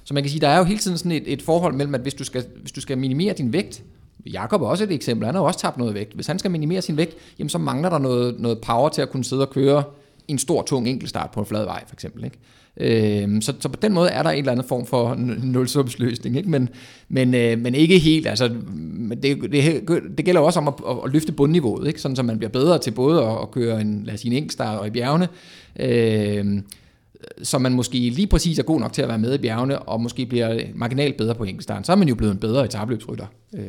Så 0.03 0.13
man 0.13 0.23
kan 0.23 0.29
sige, 0.29 0.41
der 0.41 0.47
er 0.47 0.57
jo 0.57 0.63
hele 0.63 0.79
tiden 0.79 0.97
sådan 0.97 1.11
et, 1.11 1.23
et 1.25 1.41
forhold 1.41 1.73
mellem, 1.73 1.95
at 1.95 2.01
hvis 2.01 2.13
du, 2.13 2.23
skal, 2.23 2.45
hvis 2.61 2.71
du 2.71 2.81
skal 2.81 2.97
minimere 2.97 3.33
din 3.33 3.53
vægt, 3.53 3.83
Jakob 4.25 4.61
er 4.61 4.67
også 4.67 4.83
et 4.83 4.91
eksempel, 4.91 5.25
han 5.25 5.35
har 5.35 5.41
også 5.41 5.59
tabt 5.59 5.77
noget 5.77 5.93
vægt. 5.93 6.13
Hvis 6.13 6.27
han 6.27 6.39
skal 6.39 6.51
minimere 6.51 6.81
sin 6.81 6.97
vægt, 6.97 7.15
jamen 7.39 7.49
så 7.49 7.57
mangler 7.57 7.89
der 7.89 7.97
noget, 7.97 8.39
noget 8.39 8.61
power 8.61 8.89
til 8.89 9.01
at 9.01 9.09
kunne 9.09 9.23
sidde 9.23 9.41
og 9.41 9.49
køre 9.49 9.83
en 10.27 10.37
stor, 10.37 10.61
tung 10.61 10.87
enkeltstart 10.87 11.31
på 11.31 11.39
en 11.39 11.45
flad 11.45 11.65
vej, 11.65 11.83
for 11.87 11.95
eksempel. 11.95 12.23
Ikke? 12.23 12.37
Øh, 12.77 13.41
så, 13.41 13.53
så 13.59 13.69
på 13.69 13.79
den 13.81 13.93
måde 13.93 14.09
er 14.09 14.23
der 14.23 14.29
en 14.29 14.37
eller 14.37 14.51
anden 14.51 14.67
form 14.67 14.85
for 14.85 15.15
nulsumsløsning, 15.43 16.37
ikke? 16.37 16.49
Men, 16.49 16.69
men, 17.09 17.33
øh, 17.33 17.59
men 17.59 17.75
ikke 17.75 17.99
helt. 17.99 18.27
Altså, 18.27 18.47
det, 19.23 19.51
det, 19.51 19.83
det 20.17 20.25
gælder 20.25 20.41
også 20.41 20.59
om 20.59 20.67
at, 20.67 20.73
at 21.05 21.11
løfte 21.11 21.31
bundniveauet, 21.31 21.87
ikke? 21.87 22.01
sådan 22.01 22.15
så 22.15 22.23
man 22.23 22.37
bliver 22.37 22.51
bedre 22.51 22.79
til 22.79 22.91
både 22.91 23.23
at, 23.23 23.37
at 23.41 23.51
køre 23.51 23.81
en, 23.81 24.03
lad 24.03 24.13
os 24.13 24.19
sige, 24.19 24.31
en 24.31 24.37
enkeltstart 24.37 24.79
og 24.79 24.87
i 24.87 24.89
bjergene, 24.89 25.27
øh, 25.79 26.61
så 27.43 27.57
man 27.57 27.73
måske 27.73 27.97
lige 27.97 28.27
præcis 28.27 28.59
er 28.59 28.63
god 28.63 28.79
nok 28.79 28.93
til 28.93 29.01
at 29.01 29.07
være 29.07 29.17
med 29.17 29.33
i 29.33 29.37
bjergene, 29.37 29.79
og 29.79 30.01
måske 30.01 30.25
bliver 30.25 30.59
marginalt 30.75 31.17
bedre 31.17 31.35
på 31.35 31.43
enkeltstarten. 31.43 31.83
Så 31.83 31.91
er 31.91 31.95
man 31.95 32.07
jo 32.07 32.15
blevet 32.15 32.33
en 32.33 32.39
bedre 32.39 32.65
etabløbsrytter. 32.65 33.25
Øh, 33.55 33.63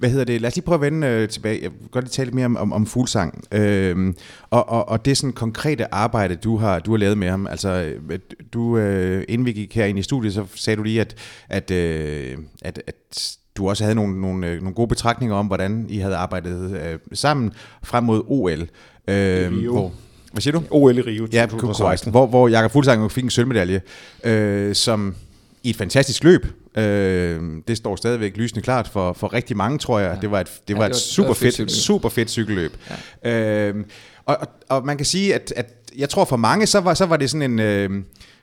hvad 0.00 0.10
hedder 0.10 0.24
det? 0.24 0.40
Lad 0.40 0.48
os 0.48 0.56
lige 0.56 0.64
prøve 0.64 0.74
at 0.74 0.80
vende 0.80 1.06
øh, 1.06 1.28
tilbage. 1.28 1.62
Jeg 1.62 1.70
vil 1.80 1.88
godt 1.90 2.04
lige 2.04 2.12
tale 2.12 2.26
lidt 2.26 2.34
mere 2.34 2.44
om, 2.44 2.56
om, 2.56 2.72
om 2.72 2.86
fuglsang. 2.86 3.44
Øhm, 3.52 4.16
og, 4.50 4.68
og, 4.68 4.88
og 4.88 5.04
det 5.04 5.16
sådan 5.16 5.32
konkrete 5.32 5.94
arbejde, 5.94 6.36
du 6.36 6.56
har, 6.56 6.78
du 6.78 6.90
har 6.90 6.98
lavet 6.98 7.18
med 7.18 7.28
ham. 7.30 7.46
Altså, 7.46 7.68
øh, 8.10 8.18
du, 8.52 8.78
øh, 8.78 9.24
inden 9.28 9.46
vi 9.46 9.52
gik 9.52 9.76
ind 9.76 9.98
i 9.98 10.02
studiet, 10.02 10.34
så 10.34 10.44
sagde 10.54 10.76
du 10.76 10.82
lige, 10.82 11.00
at, 11.00 11.14
at, 11.48 11.70
øh, 11.70 12.38
at, 12.62 12.82
at 12.86 13.36
du 13.56 13.68
også 13.68 13.84
havde 13.84 13.94
nogle, 13.94 14.20
nogle, 14.20 14.46
øh, 14.46 14.60
nogle 14.60 14.74
gode 14.74 14.88
betragtninger 14.88 15.36
om, 15.36 15.46
hvordan 15.46 15.86
I 15.88 15.98
havde 15.98 16.16
arbejdet 16.16 16.80
øh, 16.86 16.98
sammen 17.12 17.52
frem 17.82 18.04
mod 18.04 18.22
OL. 18.26 18.68
Øh, 19.08 19.64
hvor, 19.70 19.92
hvad 20.32 20.40
siger 20.40 20.52
du? 20.52 20.62
OL 20.70 20.98
i 20.98 21.00
Rio 21.00 21.28
Ja, 21.32 21.46
korrekt. 21.46 22.08
Hvor, 22.10 22.26
hvor 22.26 22.48
Jakob 22.48 22.70
Fuglsang 22.70 23.12
fik 23.12 23.24
en 23.24 23.30
sølvmedalje, 23.30 23.80
øh, 24.24 24.74
som 24.74 25.14
i 25.62 25.70
et 25.70 25.76
fantastisk 25.76 26.24
løb. 26.24 26.46
Øh, 26.76 27.42
det 27.68 27.76
står 27.76 27.96
stadigvæk 27.96 28.36
lysende 28.36 28.62
klart 28.62 28.88
for, 28.88 29.12
for 29.12 29.32
rigtig 29.32 29.56
mange, 29.56 29.78
tror 29.78 29.98
jeg. 29.98 30.14
Ja. 30.14 30.20
Det 30.20 30.30
var 30.30 30.40
et, 30.40 30.60
det 30.68 30.76
var 30.76 30.82
ja, 30.82 30.88
det 30.88 30.94
var, 30.94 30.96
et 30.96 31.02
super, 31.02 31.34
fedt, 31.34 31.56
fedt 31.56 31.72
super 31.72 32.08
fedt 32.08 32.30
cykelløb. 32.30 32.76
Ja. 33.24 33.68
Øh, 33.68 33.84
og, 34.24 34.36
og, 34.40 34.48
og 34.68 34.86
man 34.86 34.96
kan 34.96 35.06
sige, 35.06 35.34
at, 35.34 35.52
at 35.56 35.74
jeg 35.98 36.08
tror 36.08 36.24
for 36.24 36.36
mange, 36.36 36.66
så 36.66 36.80
var, 36.80 36.94
så 36.94 37.06
var 37.06 37.16
det 37.16 37.30
sådan 37.30 37.50
en... 37.50 37.58
Øh, 37.58 37.90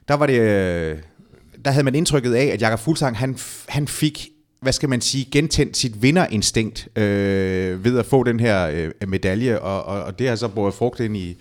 der 0.07 0.13
var 0.13 0.25
det... 0.25 0.39
Øh, 0.39 0.97
der 1.65 1.71
havde 1.71 1.83
man 1.83 1.95
indtrykket 1.95 2.33
af, 2.33 2.45
at 2.45 2.61
Jakob 2.61 2.79
Fuglsang, 2.79 3.17
han, 3.17 3.37
han 3.67 3.87
fik 3.87 4.29
hvad 4.61 4.73
skal 4.73 4.89
man 4.89 5.01
sige, 5.01 5.27
gentændt 5.31 5.77
sit 5.77 6.01
vinderinstinkt 6.01 6.87
øh, 6.97 7.83
ved 7.83 7.99
at 7.99 8.05
få 8.05 8.23
den 8.23 8.39
her 8.39 8.67
øh, 8.67 9.09
medalje, 9.09 9.59
og, 9.59 9.83
og, 9.83 10.03
og 10.03 10.19
det 10.19 10.27
har 10.27 10.35
så 10.35 10.47
båret 10.47 10.73
frugt 10.73 10.99
ind 10.99 11.17
i, 11.17 11.37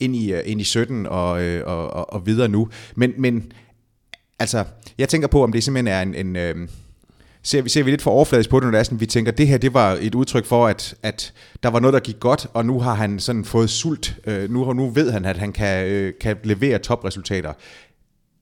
ind 0.00 0.16
i, 0.16 0.32
øh, 0.32 0.40
ind 0.44 0.60
i 0.60 0.64
17 0.64 1.06
og, 1.06 1.42
øh, 1.42 1.62
og, 1.66 1.90
og, 1.90 2.12
og 2.12 2.26
videre 2.26 2.48
nu. 2.48 2.68
Men, 2.94 3.12
men 3.18 3.52
altså, 4.44 4.64
jeg 4.98 5.08
tænker 5.08 5.28
på, 5.28 5.42
om 5.42 5.52
det 5.52 5.64
simpelthen 5.64 5.94
er 5.94 6.02
en... 6.02 6.14
en 6.26 6.36
øh, 6.36 6.68
ser, 7.42 7.62
vi, 7.62 7.68
ser 7.68 7.82
vi 7.82 7.90
lidt 7.90 8.02
for 8.02 8.10
overfladisk 8.10 8.50
på 8.50 8.60
det, 8.60 8.64
når 8.64 8.70
det 8.70 8.78
er 8.78 8.82
sådan, 8.82 9.00
vi 9.00 9.06
tænker, 9.06 9.32
det 9.32 9.46
her 9.46 9.58
det 9.58 9.74
var 9.74 9.98
et 10.00 10.14
udtryk 10.14 10.46
for, 10.46 10.66
at, 10.66 10.94
at 11.02 11.32
der 11.62 11.70
var 11.70 11.80
noget, 11.80 11.94
der 11.94 12.00
gik 12.00 12.20
godt, 12.20 12.46
og 12.54 12.66
nu 12.66 12.80
har 12.80 12.94
han 12.94 13.18
sådan 13.18 13.44
fået 13.44 13.70
sult. 13.70 14.16
Øh, 14.26 14.50
nu, 14.50 14.72
nu 14.72 14.90
ved 14.90 15.10
han, 15.10 15.24
at 15.24 15.36
han 15.36 15.52
kan, 15.52 15.86
øh, 15.86 16.12
kan 16.20 16.36
levere 16.44 16.78
topresultater. 16.78 17.52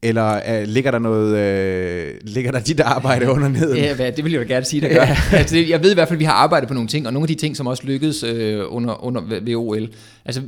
Eller 0.02 0.40
øh, 0.48 0.68
ligger 0.68 0.90
der 0.90 0.98
noget, 0.98 1.36
øh, 1.36 2.14
ligger 2.22 2.52
der 2.52 2.60
dit 2.60 2.80
arbejde 2.80 3.30
under 3.30 3.48
neden? 3.48 3.76
Ja, 3.76 3.94
hvad, 3.94 4.12
det 4.12 4.24
vil 4.24 4.32
jeg 4.32 4.42
jo 4.42 4.48
gerne 4.48 4.64
sige, 4.64 4.80
der 4.80 4.88
gør. 4.88 5.06
altså, 5.38 5.56
jeg 5.58 5.82
ved 5.82 5.90
i 5.90 5.94
hvert 5.94 6.08
fald, 6.08 6.16
at 6.16 6.20
vi 6.20 6.24
har 6.24 6.32
arbejdet 6.32 6.68
på 6.68 6.74
nogle 6.74 6.88
ting, 6.88 7.06
og 7.06 7.12
nogle 7.12 7.24
af 7.24 7.28
de 7.28 7.34
ting, 7.34 7.56
som 7.56 7.66
også 7.66 7.82
lykkedes 7.86 8.22
øh, 8.22 8.60
under, 8.68 9.04
under 9.04 9.40
ved 9.42 9.54
OL. 9.54 9.88
Altså, 10.24 10.42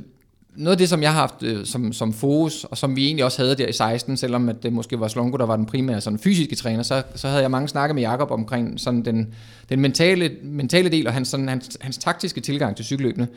noget 0.57 0.73
af 0.75 0.79
det, 0.79 0.89
som 0.89 1.03
jeg 1.03 1.13
har 1.13 1.21
haft 1.21 1.43
øh, 1.43 1.67
som, 1.67 1.93
som 1.93 2.13
fokus, 2.13 2.65
og 2.65 2.79
som 2.79 2.97
vi 2.97 3.07
egentlig 3.07 3.25
også 3.25 3.43
havde 3.43 3.57
der 3.57 3.67
i 3.67 3.73
16, 3.73 4.17
selvom 4.17 4.49
at 4.49 4.63
det 4.63 4.73
måske 4.73 5.01
var 5.01 5.09
Slongo, 5.09 5.37
der 5.37 5.47
var 5.47 5.57
den 5.57 5.67
primære 5.67 6.01
sådan, 6.01 6.19
fysiske 6.19 6.57
træner, 6.57 6.83
så, 6.83 7.03
så 7.15 7.29
havde 7.29 7.43
jeg 7.43 7.51
mange 7.51 7.69
snakke 7.69 7.95
med 7.95 8.03
Jakob 8.03 8.31
omkring 8.31 8.81
sådan 8.81 9.05
den, 9.05 9.35
den 9.69 9.81
mentale, 9.81 10.31
mentale 10.43 10.89
del 10.89 11.07
og 11.07 11.13
hans, 11.13 11.29
sådan, 11.29 11.49
hans, 11.49 11.79
hans 11.81 11.99
taktiske 11.99 12.41
tilgang 12.41 12.77
til 12.77 12.85
cykelløbene. 12.85 13.29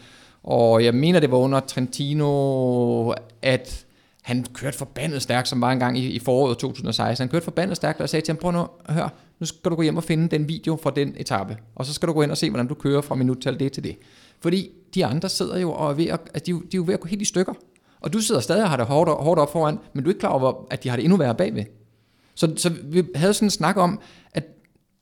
Og 0.44 0.84
jeg 0.84 0.94
mener, 0.94 1.20
det 1.20 1.32
var 1.32 1.38
under 1.38 1.60
Trentino, 1.60 3.14
at 3.42 3.86
han 4.22 4.46
kørte 4.54 4.78
forbandet 4.78 5.22
stærkt, 5.22 5.48
som 5.48 5.62
var 5.62 5.72
engang 5.72 5.98
i, 5.98 6.08
i 6.08 6.20
foråret 6.20 6.58
2016. 6.58 7.24
Han 7.24 7.30
kørte 7.30 7.44
forbandet 7.44 7.78
stærkt, 7.78 7.98
og 7.98 8.02
jeg 8.02 8.10
sagde 8.10 8.26
til 8.26 8.32
ham, 8.32 8.40
prøv 8.42 8.52
nu 8.52 8.68
hør, 8.90 9.14
nu 9.40 9.46
skal 9.46 9.72
du 9.72 9.76
gå 9.76 9.82
hjem 9.82 9.98
og 9.98 10.04
finde 10.04 10.28
den 10.28 10.48
video 10.48 10.80
fra 10.84 10.92
den 10.96 11.14
etape, 11.18 11.58
og 11.76 11.86
så 11.86 11.94
skal 11.94 12.08
du 12.08 12.14
gå 12.14 12.22
ind 12.22 12.32
og 12.32 12.38
se, 12.38 12.50
hvordan 12.50 12.68
du 12.68 12.74
kører 12.74 13.02
fra 13.02 13.16
minut 13.16 13.38
til 13.38 13.60
det 13.60 13.72
til 13.72 13.84
det. 13.84 13.98
Fordi 14.42 14.70
de 14.96 15.06
andre 15.06 15.30
sidder 15.30 15.58
jo 15.58 15.72
og 15.72 15.90
er 15.90 15.94
ved 15.94 16.06
at, 16.06 16.20
altså 16.34 16.44
de, 16.46 16.52
de 16.52 16.58
er 16.58 16.62
jo 16.76 16.84
ved 16.86 16.94
at 16.94 17.00
gå 17.00 17.08
helt 17.08 17.22
i 17.22 17.26
stykker. 17.26 17.54
Og 18.02 18.14
du 18.14 18.20
sidder 18.20 18.42
stadig 18.42 18.64
og 18.64 18.70
har 18.70 18.78
det 18.78 18.86
hårdt, 18.86 19.24
hårdt 19.24 19.40
op 19.40 19.52
foran, 19.52 19.78
men 19.94 20.04
du 20.04 20.10
er 20.10 20.12
ikke 20.12 20.20
klar 20.20 20.30
over, 20.30 20.68
at 20.70 20.84
de 20.84 20.90
har 20.90 20.96
det 20.96 21.04
endnu 21.04 21.18
værre 21.18 21.36
bagved. 21.36 21.64
Så, 22.36 22.54
så 22.58 22.74
vi 22.84 23.04
havde 23.16 23.34
sådan 23.34 23.46
en 23.46 23.52
snak 23.52 23.78
om, 23.78 24.00
at 24.34 24.44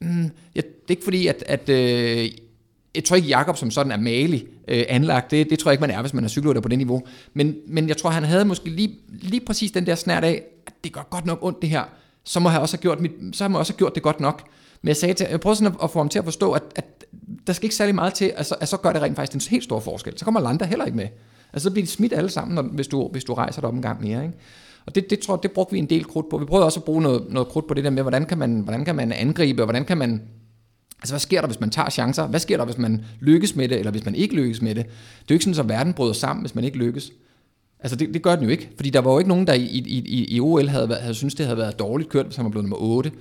mm, 0.02 0.24
ja, 0.56 0.62
det 0.62 0.88
er 0.88 0.90
ikke 0.90 1.04
fordi, 1.04 1.28
at, 1.28 1.44
at 1.48 1.70
øh, 1.70 2.32
jeg 2.96 3.04
tror 3.04 3.16
ikke, 3.16 3.28
Jakob 3.28 3.58
som 3.58 3.72
sådan 3.72 3.92
er 3.92 3.98
malig 3.98 4.46
øh, 4.68 4.84
anlagt. 4.90 5.32
Det, 5.32 5.50
det 5.50 5.60
tror 5.60 5.72
jeg 5.72 5.74
ikke, 5.74 5.82
man 5.82 5.92
er, 5.92 6.02
hvis 6.02 6.14
man 6.14 6.24
er 6.24 6.28
cykelrytter 6.28 6.62
på 6.62 6.70
det 6.70 6.78
niveau. 6.78 7.04
Men, 7.34 7.56
men 7.68 7.88
jeg 7.88 7.98
tror, 7.98 8.10
han 8.10 8.24
havde 8.24 8.46
måske 8.46 8.70
lige, 8.70 9.00
lige 9.10 9.46
præcis 9.46 9.72
den 9.72 9.86
der 9.86 9.96
snært 9.96 10.24
af, 10.24 10.44
at 10.68 10.74
det 10.84 10.92
gør 10.92 11.08
godt 11.10 11.26
nok 11.26 11.40
ondt 11.42 11.62
det 11.62 11.70
her. 11.70 11.84
Så 12.24 12.40
må 12.40 12.50
jeg 12.50 12.60
også 12.60 12.78
have 12.78 12.82
gjort, 12.82 13.02
mit, 13.02 13.12
så 13.34 13.48
må 13.48 13.58
jeg 13.58 13.60
også 13.60 13.74
have 13.74 13.78
gjort 13.78 13.96
det 13.96 14.04
godt 14.04 14.20
nok. 14.20 14.48
Men 14.86 14.88
jeg 14.88 14.98
sagde 14.98 15.14
til, 15.14 15.28
jeg 15.30 15.40
prøvede 15.40 15.58
sådan 15.58 15.74
at, 15.74 15.84
at 15.84 15.92
få 15.92 16.00
ham 16.00 16.10
til 16.10 16.20
at 16.20 16.26
forstå, 16.26 16.52
at, 16.52 16.64
at 16.76 17.06
der 17.48 17.54
skal 17.54 17.66
ikke 17.66 17.76
særlig 17.76 17.96
meget 17.96 18.14
til, 18.14 18.34
at 18.36 18.46
så, 18.46 18.56
at 18.60 18.68
så 18.68 18.78
gør 18.78 18.94
det 18.94 19.02
rent 19.02 19.16
faktisk 19.16 19.36
en 19.36 19.52
helt 19.52 19.64
stor 19.64 19.80
forskel. 19.80 20.18
Så 20.18 20.26
kommer 20.26 20.42
Landa 20.42 20.66
heller 20.66 20.86
ikke 20.86 20.98
med. 20.98 21.08
Altså 21.54 21.64
så 21.64 21.72
bliver 21.72 21.86
de 21.86 21.92
smidt 21.92 22.14
alle 22.14 22.30
sammen, 22.30 22.56
når, 22.56 22.62
hvis, 22.62 22.88
du, 22.88 23.08
hvis 23.12 23.24
du 23.24 23.34
rejser 23.34 23.62
dig 23.62 23.68
op 23.68 23.76
en 23.76 23.82
gang 23.82 24.02
mere. 24.02 24.24
Ikke? 24.24 24.38
Og 24.86 24.96
det, 24.96 25.10
det, 25.10 25.20
tror, 25.20 25.36
det 25.36 25.52
brugte 25.52 25.74
vi 25.74 25.80
en 25.80 25.86
del 25.86 26.04
krudt 26.04 26.30
på. 26.30 26.38
Vi 26.38 26.46
prøvede 26.46 26.66
også 26.66 26.80
at 26.80 26.84
bruge 26.84 27.02
noget, 27.02 27.26
noget 27.30 27.48
krudt 27.48 27.68
på 27.68 27.74
det 27.74 27.84
der 27.84 27.90
med, 27.90 28.02
hvordan 28.04 28.26
kan 28.26 28.38
man, 28.38 28.60
hvordan 28.60 28.86
kan 28.86 28.96
man 28.96 29.12
angribe, 29.12 29.62
og 29.62 29.66
hvordan 29.66 29.86
kan 29.86 29.98
man 29.98 30.22
Altså, 31.00 31.14
hvad 31.14 31.20
sker 31.20 31.42
der, 31.42 31.48
hvis 31.48 31.60
man 31.60 31.70
tager 31.70 31.90
chancer? 31.90 32.28
Hvad 32.28 32.40
sker 32.40 32.58
der, 32.58 32.66
hvis 32.66 32.78
man 32.78 33.06
lykkes 33.20 33.56
med 33.56 33.68
det, 33.68 33.80
eller 33.80 33.92
hvis 33.92 34.06
man 34.06 34.16
ikke 34.16 34.36
lykkes 34.36 34.62
med 34.62 34.76
det? 34.76 34.86
Det 34.86 34.92
er 34.92 35.26
jo 35.30 35.36
ikke 35.36 35.46
sådan, 35.46 35.60
at 35.60 35.70
verden 35.70 35.94
bryder 35.94 36.14
sammen, 36.14 36.44
hvis 36.44 36.56
man 36.56 36.64
ikke 36.64 36.78
lykkes. 36.78 37.12
Altså 37.80 37.96
det, 37.96 38.14
det 38.14 38.22
gør 38.22 38.36
den 38.36 38.44
jo 38.44 38.50
ikke, 38.50 38.70
fordi 38.76 38.90
der 38.90 39.00
var 39.02 39.12
jo 39.12 39.18
ikke 39.18 39.30
nogen, 39.30 39.48
der 39.48 39.54
i, 39.54 39.64
i, 39.64 40.04
i, 40.06 40.36
i 40.36 40.40
OL 40.40 40.68
havde, 40.68 40.96
havde 40.96 41.14
syntes, 41.14 41.36
det 41.36 41.46
havde 41.46 41.58
været 41.58 41.80
dårligt 41.80 42.10
kørt, 42.10 42.26
hvis 42.26 42.36
han 42.36 42.46
var 42.46 42.52
blevet 42.52 42.70
nummer 42.70 42.88
8. 42.88 43.12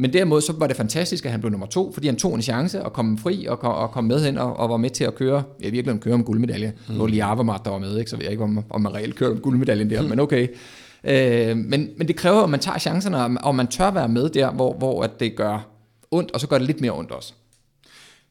Men 0.00 0.12
derimod 0.12 0.40
så 0.40 0.52
var 0.52 0.66
det 0.66 0.76
fantastisk, 0.76 1.24
at 1.24 1.30
han 1.30 1.40
blev 1.40 1.50
nummer 1.50 1.66
2, 1.66 1.92
fordi 1.92 2.06
han 2.06 2.16
tog 2.16 2.34
en 2.34 2.42
chance 2.42 2.82
og 2.82 2.92
kom 2.92 3.18
fri 3.18 3.46
og 3.46 3.58
kom, 3.58 3.72
og 3.72 3.90
kom 3.90 4.04
med 4.04 4.24
hen 4.24 4.38
og, 4.38 4.56
og 4.56 4.70
var 4.70 4.76
med 4.76 4.90
til 4.90 5.04
at 5.04 5.14
køre, 5.14 5.42
ja 5.62 5.68
virkelig 5.68 6.00
køre 6.00 6.14
om 6.14 6.24
guldmedalje. 6.24 6.72
Mm. 6.88 6.94
Nu 6.94 7.00
var 7.00 7.06
lige 7.06 7.24
Avermaet, 7.24 7.60
der 7.64 7.70
var 7.70 7.78
med, 7.78 7.98
ikke? 7.98 8.10
så 8.10 8.16
ved 8.16 8.24
jeg 8.24 8.32
ikke, 8.32 8.44
om, 8.44 8.64
om 8.70 8.80
man 8.80 8.94
reelt 8.94 9.16
kørte 9.16 9.32
om 9.32 9.38
guldmedaljen 9.40 9.90
der, 9.90 10.02
men 10.02 10.20
okay. 10.20 10.48
Øh, 11.04 11.56
men, 11.56 11.88
men 11.96 12.08
det 12.08 12.16
kræver, 12.16 12.42
at 12.42 12.50
man 12.50 12.60
tager 12.60 12.78
chancerne, 12.78 13.24
og- 13.24 13.36
og 13.42 13.54
man 13.54 13.66
tør 13.66 13.90
være 13.90 14.08
med 14.08 14.28
der, 14.28 14.50
hvor, 14.50 14.72
hvor 14.74 15.02
at 15.02 15.10
det 15.20 15.36
gør 15.36 15.66
ondt, 16.10 16.30
og 16.30 16.40
så 16.40 16.46
gør 16.46 16.58
det 16.58 16.66
lidt 16.66 16.80
mere 16.80 16.92
ondt 16.98 17.10
også. 17.10 17.32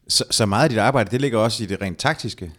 Så, 0.08 0.24
så 0.32 0.46
meget 0.46 0.64
af 0.64 0.70
dit 0.70 0.78
arbejde, 0.80 1.10
det 1.12 1.22
ligger 1.22 1.40
også 1.40 1.64
i 1.64 1.66
det 1.66 1.82
rent 1.82 1.98
taktiske? 1.98 2.52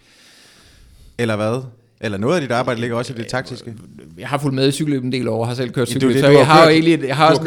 Eller 1.18 1.37
hvad? 1.37 1.62
Eller 2.00 2.18
noget 2.18 2.34
af 2.34 2.40
dit 2.40 2.50
arbejde 2.50 2.80
ligger 2.80 2.96
også 2.96 3.12
i 3.12 3.16
det 3.16 3.26
taktiske? 3.26 3.74
Jeg 4.18 4.28
har 4.28 4.38
fulgt 4.38 4.54
med 4.54 4.68
i 4.68 4.72
cykelløb 4.72 5.04
en 5.04 5.12
del 5.12 5.28
år, 5.28 5.40
og 5.40 5.48
har 5.48 5.54
selv 5.54 5.70
kørt 5.70 5.88
Ja, 5.88 5.92
cykelløb, 5.92 6.14
det, 6.14 6.20
så 6.24 6.28
jeg 6.30 6.46
har 6.46 6.58
jo 6.61 6.64
kørt. 6.64 6.72
egentlig, 6.72 7.08
jeg 7.08 7.16
har 7.16 7.34
Du 7.34 7.44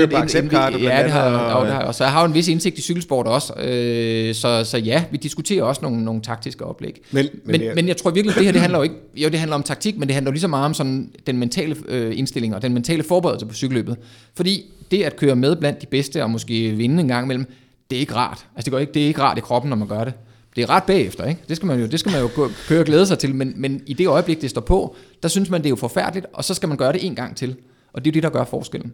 har 0.58 0.70
ja, 0.96 1.04
det 1.04 1.12
har, 1.12 1.30
jeg, 1.30 1.40
og- 1.40 1.54
og, 1.60 1.66
det 1.66 1.74
har 1.74 1.80
jeg 1.80 1.88
også. 1.88 1.98
Så 1.98 2.04
jeg 2.04 2.12
har 2.14 2.22
jo 2.22 2.28
en 2.28 2.34
vis 2.34 2.48
indsigt 2.48 2.78
i 2.78 2.82
cykelsport 2.82 3.28
også, 3.28 3.54
øh, 3.54 4.36
så, 4.36 4.64
så 4.64 4.78
ja, 4.78 5.04
vi 5.12 5.18
diskuterer 5.18 5.64
også 5.64 5.82
nogle, 5.82 6.04
nogle 6.06 6.22
taktiske 6.22 6.66
oplæg. 6.66 7.02
Men- 7.12 7.26
Men, 7.26 7.42
men 7.46 7.62
er- 7.62 7.66
men, 7.66 7.76
men 7.76 7.88
jeg 7.88 7.98
tror 7.98 8.12
virkelig, 8.12 8.36
det 8.36 8.44
her 8.46 8.52
det 8.52 8.62
handler 8.62 8.80
jo 8.80 8.84
ikke, 8.84 8.96
jo 9.16 9.30
det 9.30 9.40
handler 9.40 9.56
om 9.56 9.64
taktik, 9.64 9.98
men 9.98 10.08
det 10.08 10.14
handler 10.14 10.32
jo 10.32 10.34
lige 10.34 10.42
så 10.42 10.48
meget 10.48 10.66
om 10.66 10.74
sådan 10.74 11.10
den 11.28 11.38
mentale 11.38 11.76
øh, 11.88 12.18
indstilling 12.20 12.56
og 12.56 12.62
den 12.62 12.74
mentale 12.74 13.04
forberedelse 13.04 13.46
på 13.46 13.54
cykelløbet. 13.54 13.96
Fordi 14.36 14.64
det 14.92 15.04
at 15.04 15.16
køre 15.16 15.36
med 15.36 15.56
blandt 15.56 15.82
de 15.82 15.86
bedste 15.88 16.24
og 16.24 16.30
måske 16.30 16.72
vinde 16.72 17.02
en 17.02 17.08
gang 17.08 17.26
imellem, 17.26 17.46
det 17.90 17.96
er 17.96 18.00
ikke 18.00 18.16
rart. 18.16 18.46
Altså 18.56 18.66
det, 18.66 18.72
går 18.72 18.80
ikke, 18.80 18.94
det 18.94 19.02
er 19.04 19.08
ikke 19.08 19.22
rart 19.22 19.38
i 19.38 19.42
kroppen, 19.42 19.70
når 19.70 19.78
man 19.78 19.88
gør 19.88 20.04
det. 20.04 20.14
Det 20.56 20.62
er 20.62 20.70
ret 20.70 20.84
bagefter, 20.84 21.26
ikke? 21.26 21.42
Det 21.50 21.56
skal 21.56 21.68
man 21.68 21.80
jo, 21.80 21.86
det 21.86 22.00
skal 22.00 22.12
man 22.12 22.22
jo 22.22 22.30
gå, 22.36 22.50
køre 22.68 22.80
og 22.80 22.86
glæde 22.86 23.06
sig 23.06 23.20
til, 23.20 23.36
men, 23.36 23.54
men 23.56 23.84
i 23.86 23.94
det 23.94 24.08
øjeblik, 24.08 24.42
det 24.42 24.50
står 24.50 24.62
på, 24.62 24.96
der 25.24 25.30
synes 25.30 25.50
man, 25.50 25.62
det 25.62 25.68
er 25.68 25.70
jo 25.70 25.76
forfærdeligt, 25.76 26.26
og 26.34 26.44
så 26.44 26.54
skal 26.54 26.70
man 26.70 26.78
gøre 26.78 26.94
det 26.94 27.06
en 27.06 27.16
gang 27.16 27.38
til. 27.38 27.56
Og 27.94 28.06
det 28.06 28.10
er 28.10 28.12
jo 28.12 28.14
det, 28.14 28.24
der 28.24 28.30
gør 28.30 28.46
forskellen. 28.46 28.94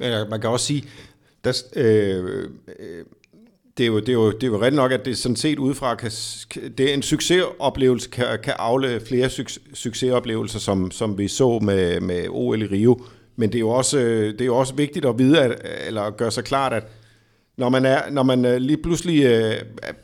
Ja, 0.00 0.24
man 0.24 0.40
kan 0.40 0.50
også 0.50 0.66
sige, 0.66 0.84
der, 1.44 1.62
øh, 1.76 2.48
øh, 2.78 3.04
det, 3.78 3.84
er 3.84 3.86
jo, 3.86 4.00
det, 4.00 4.08
er 4.08 4.12
jo, 4.12 4.30
det 4.30 4.42
er 4.42 4.46
jo 4.46 4.56
rigtigt 4.56 4.74
nok, 4.74 4.92
at 4.92 5.04
det 5.04 5.18
sådan 5.18 5.36
set 5.36 5.58
udefra, 5.58 5.94
kan, 5.94 6.10
det 6.78 6.90
er 6.90 6.94
en 6.94 7.02
succesoplevelse, 7.02 8.10
kan, 8.10 8.26
kan 8.42 8.54
afle 8.58 9.00
flere 9.00 9.30
suc, 9.30 9.58
succesoplevelser, 9.74 10.58
som, 10.58 10.90
som 10.90 11.18
vi 11.18 11.28
så 11.28 11.58
med, 11.58 12.00
med 12.00 12.26
OL 12.28 12.62
i 12.62 12.66
Rio. 12.66 13.02
Men 13.36 13.48
det 13.48 13.56
er, 13.56 13.60
jo 13.60 13.68
også, 13.68 13.98
øh, 13.98 14.32
det 14.32 14.40
er 14.40 14.46
jo 14.46 14.56
også 14.56 14.74
vigtigt 14.74 15.04
at 15.04 15.18
vide, 15.18 15.40
at, 15.40 15.66
eller 15.86 16.02
at 16.02 16.16
gøre 16.16 16.30
sig 16.30 16.44
klart, 16.44 16.72
at 16.72 16.86
når 17.60 17.68
man, 17.68 17.84
er, 17.84 18.10
når 18.10 18.22
man 18.22 18.44
øh, 18.44 18.56
lige 18.56 18.76
pludselig 18.76 19.24
øh, 19.24 19.54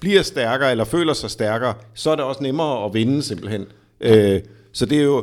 bliver 0.01 0.23
stærkere, 0.23 0.71
eller 0.71 0.85
føler 0.85 1.12
sig 1.12 1.31
stærkere, 1.31 1.75
så 1.95 2.11
er 2.11 2.16
det 2.16 2.25
også 2.25 2.42
nemmere 2.42 2.85
at 2.85 2.95
vinde 2.95 3.23
simpelthen. 3.23 3.64
Øh, 4.01 4.40
så 4.73 4.87
det 4.87 4.99
er 4.99 5.03
jo, 5.03 5.16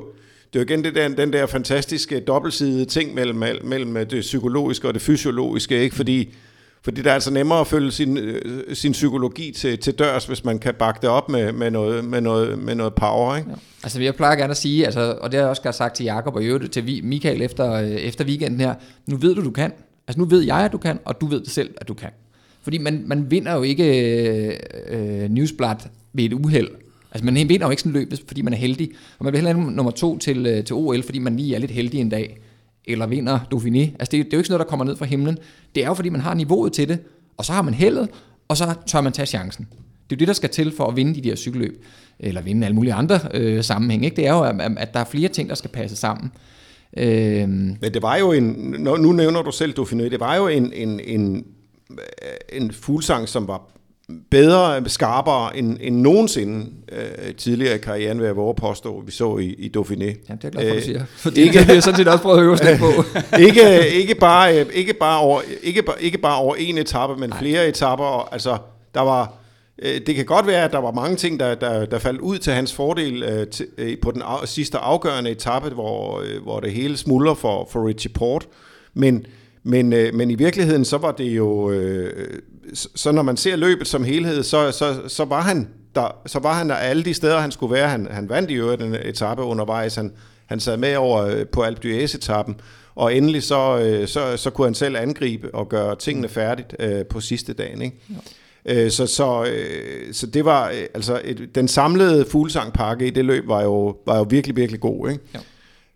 det 0.54 0.60
er 0.60 0.64
jo 0.64 0.66
igen 0.66 0.84
det 0.84 0.96
der, 0.96 1.08
den 1.08 1.34
der 1.34 1.46
fantastiske 1.46 2.20
dobbeltsidede 2.20 2.86
ting 2.86 3.14
mellem, 3.14 3.44
mellem 3.64 3.94
det 3.94 4.22
psykologiske 4.22 4.88
og 4.88 4.94
det 4.94 5.02
fysiologiske, 5.02 5.84
ikke? 5.84 5.96
Fordi, 5.96 6.36
fordi 6.84 7.02
det 7.02 7.10
er 7.10 7.14
altså 7.14 7.32
nemmere 7.32 7.60
at 7.60 7.68
følge 7.68 7.92
sin, 7.92 8.18
øh, 8.18 8.76
sin 8.76 8.92
psykologi 8.92 9.52
til, 9.52 9.78
til 9.78 9.94
dørs, 9.94 10.26
hvis 10.26 10.46
man 10.46 10.60
kan 10.60 10.74
bakke 10.74 11.00
det 11.02 11.10
op 11.10 11.30
med, 11.30 11.52
med, 11.52 11.72
noget, 11.72 12.06
med, 12.06 12.22
noget, 12.22 12.60
med 12.60 12.76
noget 12.76 12.94
power. 12.94 13.36
Ikke? 13.36 13.50
Ja. 13.50 13.56
Altså 13.84 14.02
jeg 14.02 14.16
plejer 14.16 14.36
gerne 14.36 14.52
at 14.52 14.58
sige, 14.58 14.86
altså, 14.86 15.18
og 15.22 15.32
det 15.32 15.38
har 15.38 15.44
jeg 15.44 15.50
også 15.50 15.72
sagt 15.72 15.96
til 15.96 16.04
Jakob 16.04 16.36
og 16.36 16.44
øvrigt 16.44 16.74
til 16.74 17.02
Michael 17.04 17.42
efter, 17.42 17.72
øh, 17.72 17.90
efter 17.90 18.26
weekenden 18.26 18.60
her, 18.60 18.74
nu 19.08 19.18
ved 19.18 19.36
du, 19.36 19.44
du 19.44 19.52
kan. 19.52 19.72
Altså 20.08 20.20
nu 20.20 20.26
ved 20.26 20.42
jeg, 20.42 20.58
at 20.58 20.72
du 20.72 20.78
kan, 20.78 21.00
og 21.06 21.22
du 21.22 21.26
ved 21.26 21.46
selv, 21.46 21.74
at 21.78 21.88
du 21.88 21.94
kan. 21.94 22.10
Fordi 22.64 22.78
man, 22.78 23.04
man 23.06 23.32
vinder 23.32 23.54
jo 23.54 23.62
ikke 23.62 23.88
øh, 24.90 25.30
Newsblad 25.30 25.76
ved 26.14 26.24
et 26.24 26.34
uheld. 26.34 26.70
Altså 27.12 27.26
man 27.26 27.36
vinder 27.36 27.66
jo 27.66 27.70
ikke 27.70 27.82
sådan 27.82 28.02
et 28.02 28.10
løb, 28.12 28.28
fordi 28.28 28.42
man 28.42 28.54
er 28.54 28.58
heldig. 28.58 28.90
Og 29.20 29.26
man 29.26 29.32
bliver 29.32 29.48
heller 29.48 29.62
ikke 29.62 29.76
nummer 29.76 29.92
to 29.92 30.18
til, 30.18 30.46
øh, 30.46 30.64
til 30.64 30.76
OL, 30.76 31.04
fordi 31.04 31.20
man 31.20 31.36
lige 31.36 31.56
er 31.56 31.60
lidt 31.60 31.72
heldig 31.72 32.00
en 32.00 32.10
dag. 32.10 32.38
Eller 32.86 33.08
vinder 33.08 33.40
Dauphiné. 33.54 33.80
Altså 33.80 34.12
det, 34.12 34.12
det 34.12 34.18
er 34.18 34.18
jo 34.18 34.24
ikke 34.24 34.30
sådan 34.30 34.44
noget, 34.50 34.60
der 34.60 34.70
kommer 34.70 34.86
ned 34.86 34.96
fra 34.96 35.06
himlen. 35.06 35.38
Det 35.76 35.84
er 35.84 35.88
jo 35.88 35.94
fordi, 35.94 36.10
man 36.10 36.22
har 36.22 36.34
niveauet 36.34 36.74
til 36.74 36.90
det, 36.90 37.00
og 37.38 37.46
så 37.46 37.54
har 37.54 37.62
man 37.62 37.74
heldet, 37.74 38.10
og 38.48 38.58
så 38.58 38.74
tør 38.88 39.02
man 39.02 39.14
tage 39.14 39.26
chancen. 39.26 39.68
Det 40.10 40.16
er 40.16 40.16
jo 40.16 40.20
det, 40.20 40.28
der 40.28 40.34
skal 40.34 40.50
til 40.50 40.72
for 40.72 40.86
at 40.86 40.96
vinde 40.96 41.16
de 41.16 41.30
der 41.30 41.36
cykelløb, 41.36 41.84
eller 42.20 42.42
vinde 42.42 42.66
alle 42.66 42.76
mulige 42.76 42.94
andre 42.94 43.20
øh, 43.34 43.64
sammenhæng. 43.64 44.06
Ikke? 44.06 44.16
Det 44.16 44.28
er 44.28 44.34
jo, 44.34 44.42
at, 44.42 44.56
at 44.78 44.94
der 44.94 45.00
er 45.00 45.06
flere 45.06 45.30
ting, 45.30 45.50
der 45.50 45.56
skal 45.56 45.70
passe 45.70 45.96
sammen. 45.96 46.32
Øh, 46.98 47.50
Men 47.50 47.94
det 47.94 48.02
var 48.02 48.18
jo 48.18 48.32
en, 48.32 48.76
nu 48.80 49.12
nævner 49.12 49.42
du 49.42 49.52
selv 49.52 49.74
Dauphiné, 49.80 50.10
det 50.10 50.20
var 50.20 50.36
jo 50.36 50.48
en, 50.48 50.74
en, 50.74 51.00
en, 51.00 51.46
en 52.54 52.72
fuglsang, 52.72 53.30
som 53.30 53.48
var 53.48 53.74
bedre, 54.32 54.90
skarpere 54.90 55.58
end, 55.58 55.78
end 55.82 55.96
nogensinde 55.96 56.72
øh, 56.92 57.36
tidligere 57.36 57.76
i 57.76 57.78
karrieren, 57.78 58.20
vil 58.20 58.26
jeg 58.26 58.36
våge 58.36 58.56
påstå, 58.56 59.04
vi 59.06 59.12
så 59.12 59.38
i, 59.38 59.46
i 59.46 59.72
Dauphiné. 59.78 60.04
ja, 60.04 60.10
det 60.12 60.30
er 60.30 60.38
jeg 60.44 60.52
glad 60.52 60.52
for, 60.52 60.60
at 60.60 60.68
Øh, 60.68 60.76
du 60.76 60.86
siger. 60.86 61.06
Fordi 61.18 61.42
ikke, 61.42 61.60
det 61.60 61.66
har 61.66 61.74
jeg 61.74 61.84
sådan 61.84 61.98
set 61.98 62.08
også 62.08 62.22
prøvet 62.24 62.38
at 62.38 62.44
øve 62.44 62.54
os 62.54 62.62
på. 62.80 63.20
ikke, 63.48 63.90
ikke, 63.90 64.16
bare, 64.16 64.60
øh, 64.60 64.66
ikke, 64.74 64.94
bare 64.94 65.20
over, 65.20 65.42
ikke, 65.64 65.84
bare, 65.84 66.04
ikke 66.04 66.18
bare 66.18 66.38
over 66.38 66.56
en 66.56 66.78
etape, 66.78 67.16
men 67.16 67.34
flere 67.34 67.68
etapper. 67.68 68.06
Og, 68.06 68.34
altså, 68.34 68.58
der 68.94 69.02
var, 69.02 69.34
øh, 69.82 70.02
det 70.08 70.16
kan 70.16 70.26
godt 70.26 70.48
være, 70.48 70.64
at 70.64 70.72
der 70.72 70.80
var 70.80 70.92
mange 70.92 71.16
ting, 71.16 71.40
der, 71.40 71.56
der, 71.56 71.86
der 71.86 72.00
faldt 72.00 72.22
ud 72.22 72.38
til 72.38 72.54
hans 72.54 72.74
fordel 72.74 73.24
øh, 73.24 73.48
til, 73.48 73.68
øh, 73.78 73.98
på 74.02 74.12
den 74.12 74.22
af, 74.22 74.48
sidste 74.48 74.78
afgørende 74.78 75.32
etape, 75.32 75.70
hvor, 75.70 76.20
øh, 76.20 76.44
hvor 76.44 76.60
det 76.60 76.72
hele 76.72 76.98
smuldrer 76.98 77.34
for, 77.34 77.70
for 77.72 77.88
Richie 77.88 78.12
Port. 78.14 78.48
Men, 78.94 79.26
men, 79.64 79.94
øh, 79.94 80.14
men 80.14 80.32
i 80.32 80.36
virkeligheden, 80.36 80.86
så 80.86 80.98
var 80.98 81.12
det 81.12 81.26
jo... 81.26 81.72
Øh, 81.72 82.40
så, 82.74 82.90
så 82.96 83.12
når 83.12 83.22
man 83.22 83.38
ser 83.38 83.56
løbet 83.56 83.88
som 83.88 84.04
helhed, 84.04 84.44
så, 84.44 84.72
så, 84.72 84.96
så 85.08 85.26
var 85.26 85.42
han 85.42 85.68
der, 85.96 86.22
så 86.26 86.40
var 86.40 86.54
han 86.54 86.70
der 86.70 86.76
alle 86.76 87.04
de 87.04 87.14
steder, 87.14 87.40
han 87.40 87.52
skulle 87.52 87.74
være. 87.74 87.90
Han, 87.90 88.08
han 88.12 88.30
vandt 88.30 88.52
i 88.52 88.54
øvrigt 88.54 88.82
en 88.82 88.96
etape 88.96 89.42
undervejs. 89.42 89.96
Han, 89.96 90.12
han 90.46 90.60
sad 90.60 90.78
med 90.78 90.96
over 90.96 91.24
øh, 91.24 91.46
på 91.48 91.62
Alpe 91.62 91.88
d'Huez-etappen, 91.88 92.54
og 92.96 93.16
endelig 93.16 93.44
så, 93.44 93.80
øh, 93.80 94.08
så, 94.08 94.38
så 94.38 94.50
kunne 94.50 94.68
han 94.68 94.76
selv 94.76 94.98
angribe 94.98 95.56
og 95.56 95.70
gøre 95.70 95.96
tingene 95.96 96.30
færdigt 96.30 96.76
øh, 96.80 97.06
på 97.06 97.20
sidste 97.20 97.54
dagen. 97.54 97.82
Ikke? 97.82 97.98
Ja. 98.10 98.90
Så, 98.90 99.08
så, 99.08 99.46
øh, 99.46 100.14
så 100.14 100.28
det 100.28 100.46
var 100.46 100.70
øh, 100.70 100.86
altså 100.94 101.22
et, 101.24 101.50
den 101.56 101.68
samlede 101.68 102.26
fuglsangpakke 102.26 103.08
i 103.08 103.10
det 103.10 103.26
løb 103.26 103.48
var 103.48 103.64
jo, 103.64 103.98
var 104.06 104.18
jo 104.18 104.26
virkelig, 104.30 104.56
virkelig 104.56 104.82
god. 104.82 105.10
Ikke? 105.10 105.24
Ja. 105.34 105.40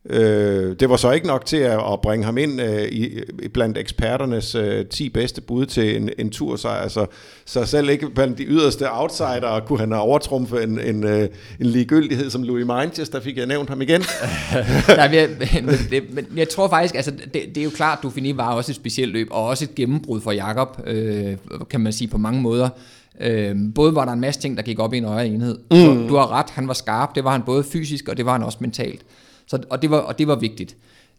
Øh, 0.09 0.75
det 0.79 0.89
var 0.89 0.95
så 0.95 1.11
ikke 1.11 1.27
nok 1.27 1.45
til 1.45 1.57
at, 1.57 1.79
at 1.93 2.01
bringe 2.01 2.25
ham 2.25 2.37
ind 2.37 2.61
øh, 2.61 2.83
i, 2.83 3.19
blandt 3.53 3.77
eksperternes 3.77 4.55
øh, 4.55 4.85
10 4.85 5.09
bedste 5.09 5.41
bud 5.41 5.65
til 5.65 5.95
en, 5.95 6.09
en 6.17 6.29
tursejr. 6.29 6.87
Så, 6.87 7.05
så 7.45 7.65
selv 7.65 7.89
ikke 7.89 8.09
blandt 8.09 8.37
de 8.37 8.43
yderste 8.43 8.85
outsider 8.91 9.61
kunne 9.67 9.79
han 9.79 9.91
have 9.91 10.01
overtrumfet 10.01 10.63
en, 10.63 10.79
en, 10.79 11.03
øh, 11.03 11.29
en 11.59 11.65
ligegyldighed 11.65 12.29
som 12.29 12.43
Louis 12.43 12.65
Manchester, 12.65 13.19
fik 13.19 13.37
jeg 13.37 13.45
nævnt 13.45 13.69
ham 13.69 13.81
igen. 13.81 14.01
Nej, 14.87 15.07
men, 15.07 15.15
jeg, 15.15 15.29
men, 15.63 15.75
det, 15.91 16.03
men 16.13 16.25
jeg 16.35 16.49
tror 16.49 16.67
faktisk, 16.67 16.95
altså 16.95 17.11
det, 17.11 17.33
det 17.33 17.57
er 17.57 17.63
jo 17.63 17.69
klart, 17.69 17.99
Dauphiné 18.05 18.35
var 18.35 18.53
også 18.53 18.71
et 18.71 18.75
specielt 18.75 19.11
løb, 19.13 19.27
og 19.31 19.45
også 19.45 19.63
et 19.63 19.75
gennembrud 19.75 20.21
for 20.21 20.31
Jakob, 20.31 20.81
øh, 20.87 21.37
kan 21.69 21.81
man 21.81 21.93
sige 21.93 22.07
på 22.07 22.17
mange 22.17 22.41
måder. 22.41 22.69
Øh, 23.21 23.55
både 23.75 23.95
var 23.95 24.05
der 24.05 24.11
en 24.11 24.19
masse 24.19 24.41
ting, 24.41 24.57
der 24.57 24.63
gik 24.63 24.79
op 24.79 24.93
i 24.93 24.97
en 24.97 25.05
højere 25.05 25.27
enhed. 25.27 25.57
Mm. 25.71 26.07
Du 26.07 26.15
har 26.15 26.31
ret, 26.31 26.49
han 26.49 26.67
var 26.67 26.73
skarp, 26.73 27.15
det 27.15 27.23
var 27.23 27.31
han 27.31 27.41
både 27.41 27.63
fysisk, 27.63 28.09
og 28.09 28.17
det 28.17 28.25
var 28.25 28.31
han 28.31 28.43
også 28.43 28.57
mentalt. 28.61 29.01
Så, 29.47 29.63
og, 29.69 29.81
det 29.81 29.89
var, 29.89 29.97
og 29.97 30.19
det 30.19 30.27
var 30.27 30.35
vigtigt. 30.35 30.77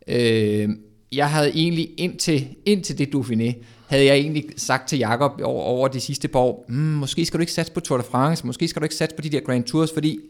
Øh, 0.08 0.68
jeg 1.12 1.30
havde 1.30 1.50
egentlig 1.54 1.90
indtil, 1.96 2.48
indtil 2.66 2.98
det 2.98 3.14
Dauphiné, 3.14 3.64
havde 3.86 4.04
jeg 4.04 4.16
egentlig 4.16 4.44
sagt 4.56 4.88
til 4.88 4.98
Jakob 4.98 5.40
over, 5.42 5.62
over 5.62 5.88
de 5.88 6.00
sidste 6.00 6.28
par 6.28 6.40
år, 6.40 6.64
mm, 6.68 6.74
måske 6.74 7.24
skal 7.24 7.38
du 7.38 7.40
ikke 7.40 7.52
satse 7.52 7.72
på 7.72 7.80
Tour 7.80 7.98
de 7.98 8.04
France, 8.04 8.46
måske 8.46 8.68
skal 8.68 8.80
du 8.80 8.84
ikke 8.84 8.94
satse 8.94 9.16
på 9.16 9.22
de 9.22 9.28
der 9.28 9.40
Grand 9.40 9.64
Tours, 9.64 9.92
fordi 9.92 10.20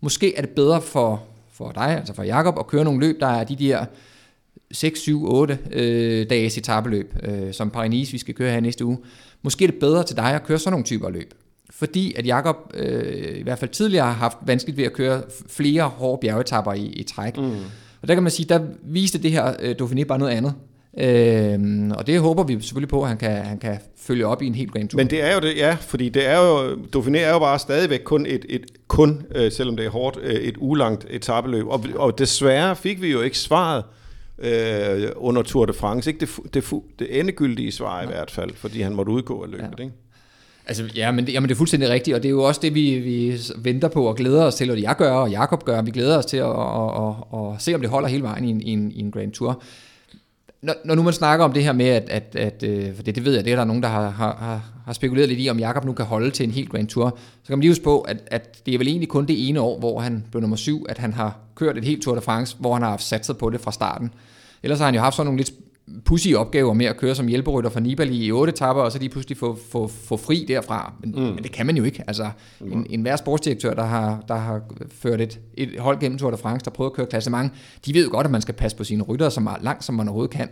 måske 0.00 0.36
er 0.36 0.40
det 0.40 0.50
bedre 0.50 0.82
for, 0.82 1.22
for 1.52 1.72
dig, 1.72 1.88
altså 1.88 2.14
for 2.14 2.22
Jakob, 2.22 2.58
at 2.58 2.66
køre 2.66 2.84
nogle 2.84 3.00
løb, 3.00 3.20
der 3.20 3.26
er 3.26 3.44
de 3.44 3.56
der 3.56 3.84
6, 4.72 5.00
7, 5.00 5.24
8 5.24 5.58
øh, 5.72 6.30
dages 6.30 6.58
etabeløb, 6.58 7.14
øh, 7.22 7.52
som 7.54 7.72
Paris-Nice, 7.76 8.12
vi 8.12 8.18
skal 8.18 8.34
køre 8.34 8.52
her 8.52 8.60
næste 8.60 8.84
uge. 8.84 8.98
Måske 9.42 9.64
er 9.64 9.68
det 9.68 9.80
bedre 9.80 10.04
til 10.04 10.16
dig 10.16 10.34
at 10.34 10.44
køre 10.44 10.58
sådan 10.58 10.72
nogle 10.72 10.84
typer 10.84 11.10
løb. 11.10 11.34
Fordi 11.70 12.14
at 12.16 12.26
Jakob 12.26 12.56
øh, 12.74 13.38
i 13.38 13.42
hvert 13.42 13.58
fald 13.58 13.70
tidligere 13.70 14.06
har 14.06 14.12
haft 14.12 14.38
vanskeligt 14.46 14.78
ved 14.78 14.84
at 14.84 14.92
køre 14.92 15.22
flere 15.48 15.82
hårde 15.82 16.18
bjergetapper 16.20 16.72
i, 16.72 16.86
i 16.86 17.02
træk. 17.02 17.36
Mm. 17.36 17.50
Og 18.02 18.08
der 18.08 18.14
kan 18.14 18.22
man 18.22 18.32
sige, 18.32 18.46
der 18.48 18.60
viste 18.82 19.18
det 19.18 19.30
her 19.32 19.54
øh, 19.60 19.74
Dauphiné 19.82 20.04
bare 20.04 20.18
noget 20.18 20.32
andet. 20.32 20.54
Øh, 20.98 21.90
og 21.98 22.06
det 22.06 22.20
håber 22.20 22.42
vi 22.42 22.60
selvfølgelig 22.60 22.88
på, 22.88 23.02
at 23.02 23.08
han 23.08 23.18
kan, 23.18 23.44
han 23.44 23.58
kan 23.58 23.78
følge 23.98 24.26
op 24.26 24.42
i 24.42 24.46
en 24.46 24.54
helt 24.54 24.72
Grand 24.72 24.88
Tour. 24.88 24.96
Men 24.96 25.10
det 25.10 25.22
er 25.22 25.34
jo 25.34 25.40
det, 25.40 25.56
ja, 25.56 25.76
fordi 25.80 26.08
det 26.08 26.26
er 26.26 26.38
jo, 26.38 26.74
Dauphiné 26.96 27.18
er 27.18 27.30
jo 27.30 27.38
bare 27.38 27.58
stadigvæk 27.58 28.00
kun 28.04 28.26
et, 28.26 28.46
et 28.48 28.66
kun, 28.88 29.22
øh, 29.34 29.52
selvom 29.52 29.76
det 29.76 29.86
er 29.86 29.90
hårdt, 29.90 30.18
øh, 30.22 30.34
et 30.34 30.54
ulangt 30.58 31.06
etabeløb. 31.10 31.66
Og, 31.66 31.84
og 31.94 32.18
desværre 32.18 32.76
fik 32.76 33.02
vi 33.02 33.12
jo 33.12 33.20
ikke 33.20 33.38
svaret 33.38 33.84
øh, 34.38 35.08
under 35.16 35.42
Tour 35.42 35.66
de 35.66 35.72
France. 35.72 36.10
Ikke 36.10 36.20
det, 36.20 36.54
det, 36.54 36.82
det 36.98 37.20
endegyldige 37.20 37.72
svar 37.72 38.02
i 38.02 38.06
hvert 38.06 38.30
fald, 38.30 38.50
fordi 38.54 38.80
han 38.80 38.94
måtte 38.94 39.12
udgå 39.12 39.42
af 39.42 39.50
løbet. 39.50 39.74
Ja. 39.78 39.82
Ikke? 39.82 39.94
Altså, 40.68 40.84
ja, 40.94 41.10
men 41.10 41.26
det, 41.26 41.32
jamen, 41.32 41.48
det 41.48 41.54
er 41.54 41.58
fuldstændig 41.58 41.88
rigtigt, 41.88 42.14
og 42.14 42.22
det 42.22 42.28
er 42.28 42.30
jo 42.30 42.42
også 42.42 42.60
det, 42.60 42.74
vi, 42.74 42.98
vi 42.98 43.38
venter 43.56 43.88
på 43.88 44.08
og 44.08 44.16
glæder 44.16 44.44
os 44.44 44.54
til, 44.54 44.70
og 44.70 44.76
det 44.76 44.82
jeg 44.82 44.96
gør, 44.96 45.12
og 45.12 45.30
Jakob 45.30 45.64
gør, 45.64 45.82
vi 45.82 45.90
glæder 45.90 46.18
os 46.18 46.26
til 46.26 46.36
at, 46.36 46.44
og, 46.44 46.90
og, 46.90 47.26
og 47.30 47.56
se, 47.58 47.74
om 47.74 47.80
det 47.80 47.90
holder 47.90 48.08
hele 48.08 48.22
vejen 48.22 48.44
i 48.44 48.50
en, 48.50 48.60
i 48.60 48.70
en, 48.70 48.92
i 48.92 49.00
en 49.00 49.10
Grand 49.10 49.32
Tour. 49.32 49.62
når, 50.62 50.74
når 50.84 50.94
nu 50.94 51.02
man 51.02 51.12
snakker 51.12 51.44
om 51.44 51.52
det 51.52 51.64
her 51.64 51.72
med, 51.72 51.86
at, 51.86 52.10
at, 52.10 52.36
at 52.36 52.62
øh, 52.62 52.94
for 52.94 53.02
det, 53.02 53.14
det 53.14 53.24
ved 53.24 53.34
jeg, 53.34 53.44
det 53.44 53.52
er 53.52 53.56
der 53.56 53.64
nogen, 53.64 53.82
der 53.82 53.88
har, 53.88 54.10
har, 54.10 54.62
har 54.86 54.92
spekuleret 54.92 55.28
lidt 55.28 55.40
i, 55.40 55.48
om 55.48 55.58
Jakob 55.58 55.84
nu 55.84 55.92
kan 55.92 56.04
holde 56.04 56.30
til 56.30 56.44
en 56.44 56.50
helt 56.50 56.70
Grand 56.70 56.88
Tour, 56.88 57.18
så 57.42 57.46
kan 57.46 57.58
man 57.58 57.60
lige 57.60 57.70
huske 57.70 57.84
på, 57.84 58.00
at, 58.00 58.16
at 58.26 58.66
det 58.66 58.74
er 58.74 58.78
vel 58.78 58.88
egentlig 58.88 59.08
kun 59.08 59.26
det 59.26 59.48
ene 59.48 59.60
år, 59.60 59.78
hvor 59.78 60.00
han 60.00 60.24
blev 60.30 60.40
nummer 60.40 60.56
syv, 60.56 60.86
at 60.88 60.98
han 60.98 61.12
har 61.12 61.38
kørt 61.54 61.78
et 61.78 61.84
helt 61.84 62.02
Tour 62.02 62.14
de 62.14 62.20
France, 62.20 62.56
hvor 62.58 62.74
han 62.74 62.82
har 62.82 62.96
sat 62.96 63.26
sig 63.26 63.36
på 63.36 63.50
det 63.50 63.60
fra 63.60 63.72
starten. 63.72 64.10
Ellers 64.62 64.78
har 64.78 64.86
han 64.86 64.94
jo 64.94 65.00
haft 65.00 65.16
sådan 65.16 65.26
nogle 65.26 65.38
lidt 65.38 65.52
pussy 66.04 66.28
opgaver 66.28 66.72
med 66.74 66.86
at 66.86 66.96
køre 66.96 67.14
som 67.14 67.26
hjælperytter 67.26 67.70
for 67.70 67.80
Nibali 67.80 68.24
i 68.24 68.32
otte 68.32 68.50
etapper, 68.50 68.82
og 68.82 68.92
så 68.92 68.98
lige 68.98 69.08
pludselig 69.08 69.38
få, 69.38 69.58
få, 69.70 69.88
få 69.88 70.16
fri 70.16 70.44
derfra. 70.48 70.92
Men, 71.00 71.10
mm. 71.10 71.20
men 71.20 71.42
det 71.42 71.52
kan 71.52 71.66
man 71.66 71.76
jo 71.76 71.84
ikke. 71.84 72.04
Altså, 72.06 72.30
en, 72.60 72.86
en 72.90 73.02
hver 73.02 73.16
sportsdirektør, 73.16 73.74
der 73.74 73.84
har, 73.84 74.24
der 74.28 74.34
har 74.34 74.60
ført 74.90 75.20
et, 75.20 75.40
et 75.54 75.80
hold 75.80 76.00
gennem 76.00 76.18
Tour 76.18 76.30
de 76.30 76.36
France, 76.36 76.64
der 76.64 76.70
prøver 76.70 76.90
at 76.90 76.96
køre 76.96 77.06
klassement, 77.06 77.52
de 77.86 77.94
ved 77.94 78.04
jo 78.04 78.10
godt, 78.10 78.24
at 78.24 78.30
man 78.30 78.42
skal 78.42 78.54
passe 78.54 78.76
på 78.76 78.84
sine 78.84 79.02
rytter 79.02 79.28
så 79.28 79.40
meget 79.40 79.62
langt, 79.62 79.84
som 79.84 79.94
man 79.94 80.08
overhovedet 80.08 80.36
kan. 80.36 80.48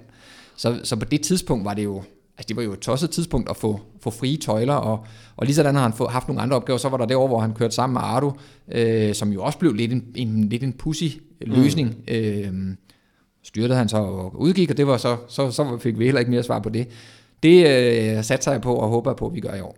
Så, 0.57 0.81
så 0.85 0.97
på 0.97 1.05
det 1.05 1.21
tidspunkt 1.21 1.65
var 1.65 1.75
det 1.75 1.85
jo 1.85 2.03
Altså, 2.39 2.49
det 2.49 2.57
var 2.57 2.63
jo 2.63 2.73
et 2.73 2.79
tosset 2.79 3.11
tidspunkt 3.11 3.51
at 3.51 3.57
få, 3.57 3.81
få 4.01 4.11
frie 4.11 4.37
tøjler, 4.37 4.75
og, 4.75 5.07
og 5.37 5.47
lige 5.47 5.55
sådan 5.55 5.75
har 5.75 5.83
han 5.83 5.93
få, 5.93 6.07
haft 6.07 6.29
nogle 6.29 6.43
andre 6.43 6.57
opgaver. 6.57 6.79
Så 6.79 6.89
var 6.89 6.97
der 6.97 7.07
det 7.07 7.17
år, 7.17 7.27
hvor 7.27 7.41
han 7.41 7.55
kørte 7.55 7.75
sammen 7.75 7.95
med 7.95 8.01
Ardo, 8.05 8.33
øh, 8.73 9.15
som 9.15 9.33
jo 9.33 9.43
også 9.43 9.59
blev 9.59 9.73
lidt 9.73 9.93
en, 9.93 10.05
en, 10.15 10.49
lidt 10.49 10.63
en 10.63 10.73
pussy 10.73 11.05
løsning. 11.41 11.89
Mm. 11.89 12.15
Øh, 12.15 12.77
styrtede 13.45 13.79
han 13.79 13.89
så 13.89 13.97
og 13.97 14.41
udgik, 14.41 14.71
og 14.71 14.77
det 14.77 14.87
var 14.87 14.97
så, 14.97 15.17
så, 15.29 15.51
så 15.51 15.79
fik 15.79 15.99
vi 15.99 16.05
heller 16.05 16.19
ikke 16.19 16.31
mere 16.31 16.43
svar 16.43 16.59
på 16.59 16.69
det. 16.69 16.89
Det 17.43 17.67
øh, 17.67 18.25
satser 18.25 18.53
jeg 18.53 18.61
på 18.61 18.75
og 18.75 18.89
håber 18.89 19.15
på, 19.15 19.27
at 19.27 19.35
vi 19.35 19.41
gør 19.41 19.55
i 19.55 19.61
år. 19.61 19.77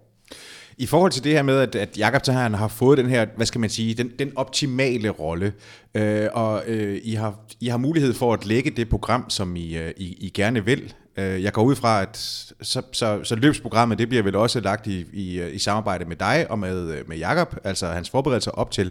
I 0.79 0.87
forhold 0.87 1.13
til 1.13 1.25
det 1.25 1.33
her 1.33 1.43
med, 1.43 1.59
at, 1.59 1.75
at 1.75 1.99
Jakob 1.99 2.23
Tahan 2.23 2.55
har 2.55 2.69
fået 2.69 2.99
den 2.99 3.09
her, 3.09 3.27
hvad 3.37 3.47
skal 3.47 3.61
man 3.61 3.71
sige, 3.71 3.95
den, 3.95 4.11
den 4.19 4.33
optimale 4.37 5.09
rolle, 5.11 5.53
øh, 5.95 6.29
og 6.33 6.63
øh, 6.67 7.01
I, 7.03 7.15
har, 7.15 7.35
I 7.61 7.67
har 7.67 7.79
mulighed 7.79 8.15
for 8.15 8.35
at 8.35 8.47
lægge 8.47 8.71
det 8.71 8.89
program, 8.89 9.31
som 9.31 9.57
I, 9.57 9.77
øh, 9.77 9.93
I, 9.97 10.17
I 10.21 10.31
gerne 10.35 10.65
vil. 10.65 10.95
Øh, 11.17 11.43
jeg 11.43 11.53
går 11.53 11.63
ud 11.63 11.75
fra, 11.75 12.03
at 12.03 12.17
så, 12.63 12.83
så, 12.93 13.21
så 13.25 13.35
løbsprogrammet, 13.35 13.99
det 13.99 14.09
bliver 14.09 14.23
vel 14.23 14.37
også 14.37 14.61
lagt 14.61 14.87
i, 14.87 15.05
i, 15.13 15.41
øh, 15.41 15.55
i 15.55 15.59
samarbejde 15.59 16.05
med 16.05 16.17
dig 16.17 16.47
og 16.51 16.59
med, 16.59 16.91
øh, 16.91 17.09
med 17.09 17.17
Jakob, 17.17 17.57
altså 17.65 17.87
hans 17.87 18.11
forberedelser 18.11 18.51
op 18.51 18.71
til. 18.71 18.91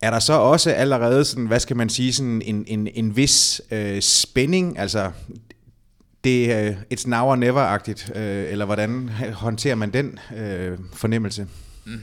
Er 0.00 0.10
der 0.10 0.18
så 0.18 0.32
også 0.32 0.70
allerede 0.70 1.24
sådan, 1.24 1.46
hvad 1.46 1.60
skal 1.60 1.76
man 1.76 1.88
sige, 1.88 2.12
sådan 2.12 2.42
en, 2.44 2.64
en, 2.66 2.88
en 2.94 3.16
vis 3.16 3.62
øh, 3.70 4.00
spænding, 4.00 4.78
altså 4.78 5.10
det 6.24 6.52
er 6.52 6.68
øh, 6.68 6.76
it's 6.94 7.08
now 7.08 7.24
or 7.24 7.36
never-agtigt, 7.36 8.18
øh, 8.18 8.52
eller 8.52 8.64
hvordan 8.64 9.10
håndterer 9.32 9.74
man 9.74 9.92
den 9.92 10.18
øh, 10.36 10.78
fornemmelse? 10.92 11.46
Mm, 11.84 11.98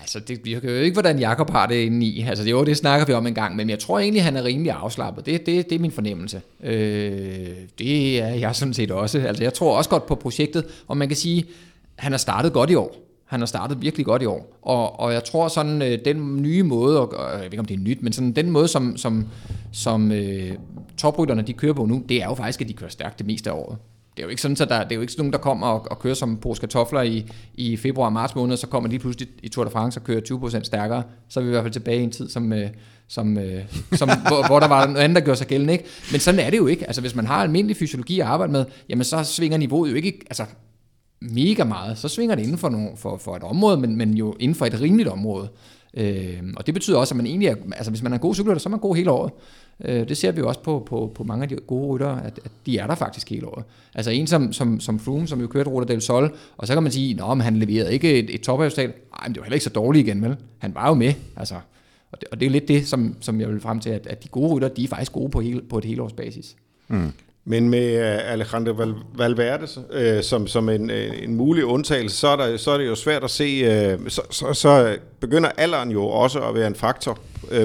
altså, 0.00 0.20
det 0.20 0.44
virker 0.44 0.72
jo 0.72 0.80
ikke, 0.80 0.94
hvordan 0.94 1.18
Jakob 1.18 1.50
har 1.50 1.66
det 1.66 1.74
inde 1.74 2.06
i. 2.06 2.22
Altså, 2.22 2.44
jo, 2.44 2.64
det 2.64 2.76
snakker 2.76 3.06
vi 3.06 3.12
om 3.12 3.26
en 3.26 3.34
gang, 3.34 3.56
men 3.56 3.70
jeg 3.70 3.78
tror 3.78 3.98
egentlig, 3.98 4.24
han 4.24 4.36
er 4.36 4.44
rimelig 4.44 4.72
afslappet. 4.72 5.26
Det, 5.26 5.46
det, 5.46 5.70
det 5.70 5.76
er 5.76 5.80
min 5.80 5.92
fornemmelse. 5.92 6.40
Øh, 6.62 7.48
det 7.78 8.22
er 8.22 8.28
jeg 8.28 8.56
sådan 8.56 8.74
set 8.74 8.90
også. 8.90 9.18
Altså, 9.18 9.42
jeg 9.42 9.54
tror 9.54 9.76
også 9.76 9.90
godt 9.90 10.06
på 10.06 10.14
projektet, 10.14 10.64
og 10.86 10.96
man 10.96 11.08
kan 11.08 11.16
sige, 11.16 11.44
han 11.96 12.12
har 12.12 12.18
startet 12.18 12.52
godt 12.52 12.70
i 12.70 12.74
år. 12.74 13.05
Han 13.26 13.40
har 13.40 13.46
startet 13.46 13.82
virkelig 13.82 14.06
godt 14.06 14.22
i 14.22 14.26
år. 14.26 14.58
Og, 14.62 15.00
og 15.00 15.12
jeg 15.12 15.24
tror 15.24 15.48
sådan, 15.48 15.82
øh, 15.82 15.98
den 16.04 16.42
nye 16.42 16.62
måde, 16.62 17.00
og, 17.00 17.30
jeg 17.32 17.38
ved 17.38 17.44
ikke 17.44 17.58
om 17.58 17.64
det 17.64 17.74
er 17.74 17.80
nyt, 17.80 18.02
men 18.02 18.12
sådan 18.12 18.32
den 18.32 18.50
måde, 18.50 18.68
som, 18.68 18.96
som, 18.96 19.26
som 19.72 20.12
øh, 20.12 20.52
toprytterne 20.98 21.42
de 21.42 21.52
kører 21.52 21.72
på 21.72 21.86
nu, 21.86 22.02
det 22.08 22.22
er 22.22 22.26
jo 22.26 22.34
faktisk, 22.34 22.60
at 22.60 22.68
de 22.68 22.72
kører 22.72 22.90
stærkt 22.90 23.18
det 23.18 23.26
meste 23.26 23.50
af 23.50 23.54
året. 23.54 23.78
Det 24.16 24.22
er 24.22 24.26
jo 24.26 24.30
ikke 24.30 24.42
sådan, 24.42 24.56
at 24.60 24.68
der, 24.68 24.82
det 24.82 24.92
er 24.92 24.96
jo 24.96 25.00
ikke 25.00 25.12
sådan 25.12 25.22
nogen, 25.22 25.32
der 25.32 25.38
kommer 25.38 25.66
og, 25.66 25.86
og 25.90 25.98
kører 25.98 26.14
som 26.14 26.36
pose 26.36 26.60
kartofler 26.60 27.02
i, 27.02 27.26
i 27.54 27.76
februar 27.76 28.06
og 28.06 28.12
marts 28.12 28.34
måned, 28.34 28.56
så 28.56 28.66
kommer 28.66 28.88
de 28.88 28.98
pludselig 28.98 29.28
i 29.42 29.48
Tour 29.48 29.64
de 29.64 29.70
France 29.70 30.00
og 30.00 30.04
kører 30.04 30.20
20% 30.20 30.64
stærkere. 30.64 31.02
Så 31.28 31.40
er 31.40 31.44
vi 31.44 31.48
i 31.48 31.50
hvert 31.50 31.64
fald 31.64 31.72
tilbage 31.72 32.00
i 32.00 32.02
en 32.02 32.10
tid, 32.10 32.28
som, 32.28 32.52
øh, 32.52 32.68
som, 33.08 33.38
øh, 33.38 33.62
som, 33.92 34.08
hvor, 34.28 34.46
hvor 34.46 34.60
der 34.60 34.68
var 34.68 34.86
noget 34.86 35.00
andet, 35.00 35.16
der 35.16 35.22
gjorde 35.22 35.38
sig 35.38 35.46
gældende. 35.46 35.72
Ikke? 35.72 35.84
Men 36.12 36.20
sådan 36.20 36.40
er 36.40 36.50
det 36.50 36.58
jo 36.58 36.66
ikke. 36.66 36.86
Altså, 36.86 37.00
hvis 37.00 37.14
man 37.14 37.26
har 37.26 37.42
almindelig 37.42 37.76
fysiologi 37.76 38.20
at 38.20 38.26
arbejde 38.26 38.52
med, 38.52 38.64
jamen 38.88 39.04
så 39.04 39.24
svinger 39.24 39.58
niveauet 39.58 39.90
jo 39.90 39.94
ikke. 39.94 40.20
Altså, 40.26 40.44
mega 41.20 41.64
meget, 41.64 41.98
så 41.98 42.08
svinger 42.08 42.34
det 42.34 42.42
inden 42.42 42.58
for, 42.58 42.68
nogle, 42.68 42.88
for, 42.96 43.16
for 43.16 43.36
et 43.36 43.42
område, 43.42 43.76
men, 43.76 43.96
men 43.96 44.14
jo 44.14 44.34
inden 44.40 44.54
for 44.54 44.66
et 44.66 44.80
rimeligt 44.80 45.08
område. 45.08 45.48
Øh, 45.94 46.42
og 46.56 46.66
det 46.66 46.74
betyder 46.74 46.98
også, 46.98 47.14
at 47.14 47.16
man 47.16 47.26
egentlig 47.26 47.48
er, 47.48 47.54
altså 47.76 47.90
hvis 47.90 48.02
man 48.02 48.12
er 48.12 48.16
en 48.16 48.20
god 48.20 48.34
cykelrytter, 48.34 48.60
så 48.60 48.68
er 48.68 48.70
man 48.70 48.80
god 48.80 48.96
hele 48.96 49.10
året. 49.10 49.32
Øh, 49.84 50.08
det 50.08 50.16
ser 50.16 50.32
vi 50.32 50.38
jo 50.38 50.48
også 50.48 50.60
på, 50.60 50.82
på, 50.86 51.12
på 51.14 51.24
mange 51.24 51.42
af 51.42 51.48
de 51.48 51.56
gode 51.56 51.86
ryttere, 51.86 52.24
at, 52.24 52.40
at 52.44 52.50
de 52.66 52.78
er 52.78 52.86
der 52.86 52.94
faktisk 52.94 53.30
hele 53.30 53.48
året. 53.48 53.64
Altså 53.94 54.10
en 54.10 54.26
som, 54.26 54.52
som, 54.52 54.80
som 54.80 54.98
Froome, 54.98 55.26
som 55.26 55.40
jo 55.40 55.46
kørte 55.46 55.70
Ruta 55.70 55.92
del 55.92 56.00
Sol, 56.00 56.36
og 56.56 56.66
så 56.66 56.72
kan 56.72 56.82
man 56.82 56.92
sige, 56.92 57.22
at 57.22 57.42
han 57.42 57.56
leverede 57.56 57.92
ikke 57.92 58.18
et, 58.18 58.34
et 58.34 58.40
topafstal. 58.40 58.88
Nej, 58.88 59.28
men 59.28 59.34
det 59.34 59.40
var 59.40 59.44
heller 59.44 59.54
ikke 59.54 59.64
så 59.64 59.70
dårligt 59.70 60.06
igen, 60.06 60.22
vel? 60.22 60.36
Han 60.58 60.74
var 60.74 60.88
jo 60.88 60.94
med, 60.94 61.12
altså. 61.36 61.54
Og 62.12 62.20
det, 62.20 62.28
og 62.32 62.40
det 62.40 62.46
er 62.46 62.50
jo 62.50 62.52
lidt 62.52 62.68
det, 62.68 62.86
som, 62.86 63.16
som 63.20 63.40
jeg 63.40 63.48
vil 63.48 63.60
frem 63.60 63.80
til, 63.80 63.90
at, 63.90 64.06
at 64.06 64.22
de 64.22 64.28
gode 64.28 64.54
rytter, 64.54 64.68
de 64.68 64.84
er 64.84 64.88
faktisk 64.88 65.12
gode 65.12 65.30
på, 65.30 65.40
hele, 65.40 65.62
på 65.62 65.78
et 65.78 65.84
helårsbasis. 65.84 66.56
Mm. 66.88 67.12
Men 67.48 67.68
med 67.68 67.94
uh, 67.94 68.32
Alejandro 68.32 68.72
Val- 68.72 69.04
Valverde 69.14 69.64
uh, 69.64 70.22
som, 70.22 70.46
som 70.46 70.68
en, 70.68 70.90
uh, 70.90 71.22
en 71.22 71.34
mulig 71.34 71.64
undtagelse, 71.64 72.16
så 72.16 72.28
er, 72.28 72.36
der, 72.36 72.56
så 72.56 72.70
er 72.70 72.78
det 72.78 72.86
jo 72.86 72.94
svært 72.94 73.24
at 73.24 73.30
se, 73.30 73.94
uh, 73.94 74.08
så, 74.08 74.22
så, 74.30 74.52
så 74.52 74.96
begynder 75.20 75.50
alderen 75.56 75.90
jo 75.90 76.06
også 76.06 76.40
at 76.40 76.54
være 76.54 76.66
en 76.66 76.74
faktor 76.74 77.18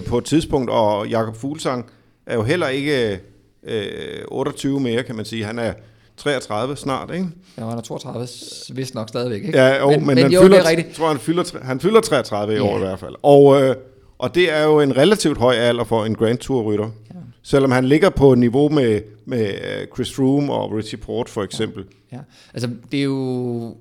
på 0.07 0.17
et 0.17 0.25
tidspunkt, 0.25 0.69
og 0.69 1.07
Jakob 1.07 1.35
Fuglsang 1.35 1.85
er 2.25 2.35
jo 2.35 2.43
heller 2.43 2.67
ikke 2.67 3.19
uh, 3.63 4.37
28 4.37 4.79
mere, 4.79 5.03
kan 5.03 5.15
man 5.15 5.25
sige. 5.25 5.45
Han 5.45 5.59
er 5.59 5.73
33 6.17 6.75
snart, 6.75 7.11
ikke? 7.13 7.27
Ja, 7.57 7.65
han 7.65 7.77
er 7.77 7.81
32, 7.81 8.27
vist 8.75 8.95
nok 8.95 9.09
stadigvæk, 9.09 9.43
ikke? 9.43 9.57
Ja, 9.57 9.79
jo, 9.79 9.89
men, 9.89 9.99
men, 9.99 10.07
men 10.07 10.17
han, 10.17 10.31
jo, 10.31 10.41
fylder, 10.41 10.69
jeg 10.69 10.85
tror, 10.95 11.07
han, 11.07 11.19
fylder, 11.19 11.43
han 11.61 11.79
fylder 11.79 12.01
33 12.01 12.53
i 12.53 12.55
ja. 12.55 12.63
år 12.63 12.75
i 12.75 12.79
hvert 12.79 12.99
fald. 12.99 13.15
Og, 13.23 13.75
og 14.17 14.35
det 14.35 14.53
er 14.53 14.63
jo 14.63 14.79
en 14.79 14.97
relativt 14.97 15.37
høj 15.37 15.55
alder 15.55 15.83
for 15.83 16.05
en 16.05 16.15
Grand 16.15 16.37
Tour-rytter. 16.37 16.89
Ja. 17.09 17.19
Selvom 17.43 17.71
han 17.71 17.85
ligger 17.85 18.09
på 18.09 18.35
niveau 18.35 18.69
med, 18.69 19.01
med 19.25 19.47
øh, 19.47 19.87
Chris 19.93 20.15
Froome 20.15 20.53
og 20.53 20.71
Richie 20.71 20.97
Port 20.97 21.29
for 21.29 21.43
eksempel. 21.43 21.85
Ja, 22.11 22.15
ja. 22.17 22.21
altså 22.53 22.69
det 22.91 22.99
er 22.99 23.03
jo... 23.03 23.75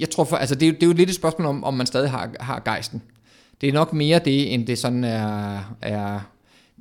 Jeg 0.00 0.10
tror, 0.10 0.24
for, 0.24 0.36
altså 0.36 0.54
det 0.54 0.68
er, 0.68 0.72
det 0.72 0.82
er 0.82 0.86
jo 0.86 0.92
lidt 0.92 1.08
et 1.08 1.16
spørgsmål 1.16 1.46
om, 1.46 1.64
om 1.64 1.74
man 1.74 1.86
stadig 1.86 2.10
har, 2.10 2.30
har 2.40 2.62
gejsten. 2.64 3.02
Det 3.60 3.68
er 3.68 3.72
nok 3.72 3.92
mere 3.92 4.20
det, 4.24 4.54
end 4.54 4.66
det 4.66 4.78
sådan 4.78 5.04
er... 5.04 5.58
er 5.82 6.20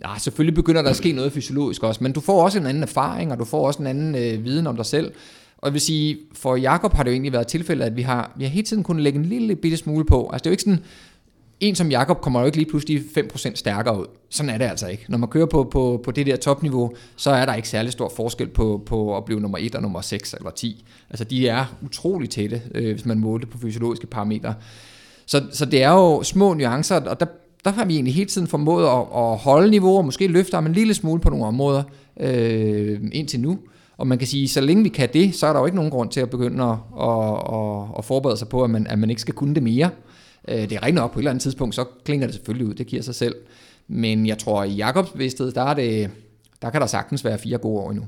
Ja, 0.06 0.18
selvfølgelig 0.18 0.56
begynder 0.56 0.82
der 0.82 0.90
at 0.90 0.96
ske 0.96 1.12
noget 1.12 1.32
fysiologisk 1.32 1.84
også, 1.84 2.04
men 2.04 2.12
du 2.12 2.20
får 2.20 2.44
også 2.44 2.60
en 2.60 2.66
anden 2.66 2.84
erfaring, 2.84 3.32
og 3.32 3.40
du 3.40 3.46
får 3.46 3.68
også 3.68 3.80
en 3.80 3.88
anden 3.88 4.16
øh, 4.16 4.46
viden 4.46 4.68
om 4.68 4.76
dig 4.76 4.86
selv. 4.86 5.12
Og 5.58 5.68
jeg 5.68 5.74
vil 5.74 5.82
sige, 5.82 6.18
for 6.34 6.56
Jakob 6.56 6.94
har 6.94 7.04
det 7.04 7.12
jo 7.12 7.14
egentlig 7.14 7.34
været 7.34 7.48
tilfældet, 7.48 7.86
at 7.86 7.96
vi 7.96 8.02
har, 8.02 8.32
vi 8.36 8.44
har 8.44 8.52
hele 8.52 8.68
tiden 8.68 8.84
kunnet 8.84 9.04
lægge 9.04 9.20
en 9.20 9.26
lille 9.26 9.56
bitte 9.56 9.78
smule 9.78 10.06
på. 10.06 10.30
Altså 10.34 10.44
det 10.44 10.46
er 10.46 10.50
jo 10.50 10.54
ikke 10.54 10.64
sådan, 10.64 10.80
en 11.60 11.76
som 11.76 11.92
Jakob 11.92 12.22
kommer 12.22 12.40
jo 12.40 12.46
ikke 12.46 12.58
lige 12.58 12.70
pludselig 12.70 13.04
5% 13.18 13.56
stærkere 13.56 14.00
ud. 14.00 14.06
Sådan 14.30 14.50
er 14.50 14.58
det 14.58 14.66
altså 14.66 14.88
ikke. 14.88 15.06
Når 15.10 15.18
man 15.18 15.30
kører 15.30 15.46
på, 15.46 15.64
på, 15.64 16.02
på 16.04 16.12
det 16.12 16.26
der 16.26 16.36
topniveau, 16.36 16.94
så 17.16 17.32
er 17.32 17.46
der 17.46 17.54
ikke 17.54 17.70
særlig 17.70 17.92
stor 17.92 18.12
forskel 18.16 18.48
på, 18.48 18.84
på 18.86 19.18
at 19.18 19.26
blive 19.26 19.40
nummer 19.40 19.58
1 19.58 19.76
og 19.76 19.82
nummer 19.82 20.02
6 20.02 20.34
eller 20.34 20.52
10. 20.52 20.86
Altså 21.10 21.24
de 21.24 21.48
er 21.48 21.66
utrolig 21.86 22.30
tætte, 22.30 22.62
øh, 22.76 22.92
hvis 22.92 23.06
man 23.06 23.20
måler 23.20 23.40
det 23.40 23.50
på 23.50 23.58
fysiologiske 23.58 24.08
parametre. 24.08 24.54
Så, 25.26 25.44
så 25.52 25.66
det 25.66 25.84
er 25.84 25.92
jo 25.92 26.24
små 26.24 26.54
nuancer, 26.54 26.96
og 26.96 27.20
der, 27.20 27.26
der 27.66 27.72
har 27.72 27.86
vi 27.86 27.94
egentlig 27.94 28.14
hele 28.14 28.30
tiden 28.30 28.48
formået 28.48 28.86
at, 28.86 29.00
at 29.16 29.38
holde 29.38 29.70
niveau, 29.70 30.02
måske 30.02 30.28
løfte 30.28 30.56
ham 30.56 30.66
en 30.66 30.74
lille 30.74 30.94
smule 30.94 31.22
på 31.22 31.30
nogle 31.30 31.46
områder 31.46 31.84
øh, 32.20 33.00
indtil 33.12 33.40
nu. 33.40 33.60
Og 33.98 34.08
man 34.08 34.18
kan 34.18 34.28
sige, 34.28 34.48
så 34.48 34.62
længe 34.62 34.84
vi 34.84 34.90
kan 34.90 35.10
det, 35.14 35.36
så 35.36 35.48
er 35.48 35.54
der 35.54 35.60
jo 35.60 35.66
ikke 35.66 35.76
nogen 35.76 35.92
grund 35.92 36.10
til 36.10 36.20
at 36.20 36.30
begynde 36.30 36.64
at, 36.64 36.78
at, 37.02 37.34
at, 37.54 37.84
at 37.98 38.06
forberede 38.06 38.38
sig 38.38 38.48
på, 38.48 38.64
at 38.64 38.70
man, 38.70 38.88
at 38.88 39.00
man 39.00 39.10
ikke 39.10 39.22
skal 39.22 39.34
kunne 39.34 39.56
det 39.56 39.64
mere. 39.64 39.90
Øh, 40.48 40.58
det 40.58 40.72
er 40.72 40.84
rigtigt 40.84 40.96
nok, 40.96 41.12
på 41.12 41.20
et 41.20 41.22
eller 41.22 41.32
andet 41.32 41.42
tidspunkt, 41.42 41.76
så 41.76 41.86
klinger 42.06 42.28
det 42.28 42.36
selvfølgelig 42.36 42.68
ud, 42.68 42.74
det 42.74 42.88
giver 42.88 43.02
sig 43.02 43.16
selv. 43.16 43.36
Men 43.88 44.28
jeg 44.28 44.38
tror, 44.38 44.64
i 44.64 44.72
Jakobs 44.72 45.10
bevidsthed, 45.10 45.52
der, 45.52 45.62
er 45.62 45.74
det, 45.74 46.10
der 46.62 46.70
kan 46.70 46.82
der 46.82 46.88
sagtens 46.88 47.26
være 47.26 47.38
fire 47.38 47.58
gode 47.58 47.82
år 47.82 47.92
endnu. 47.92 48.06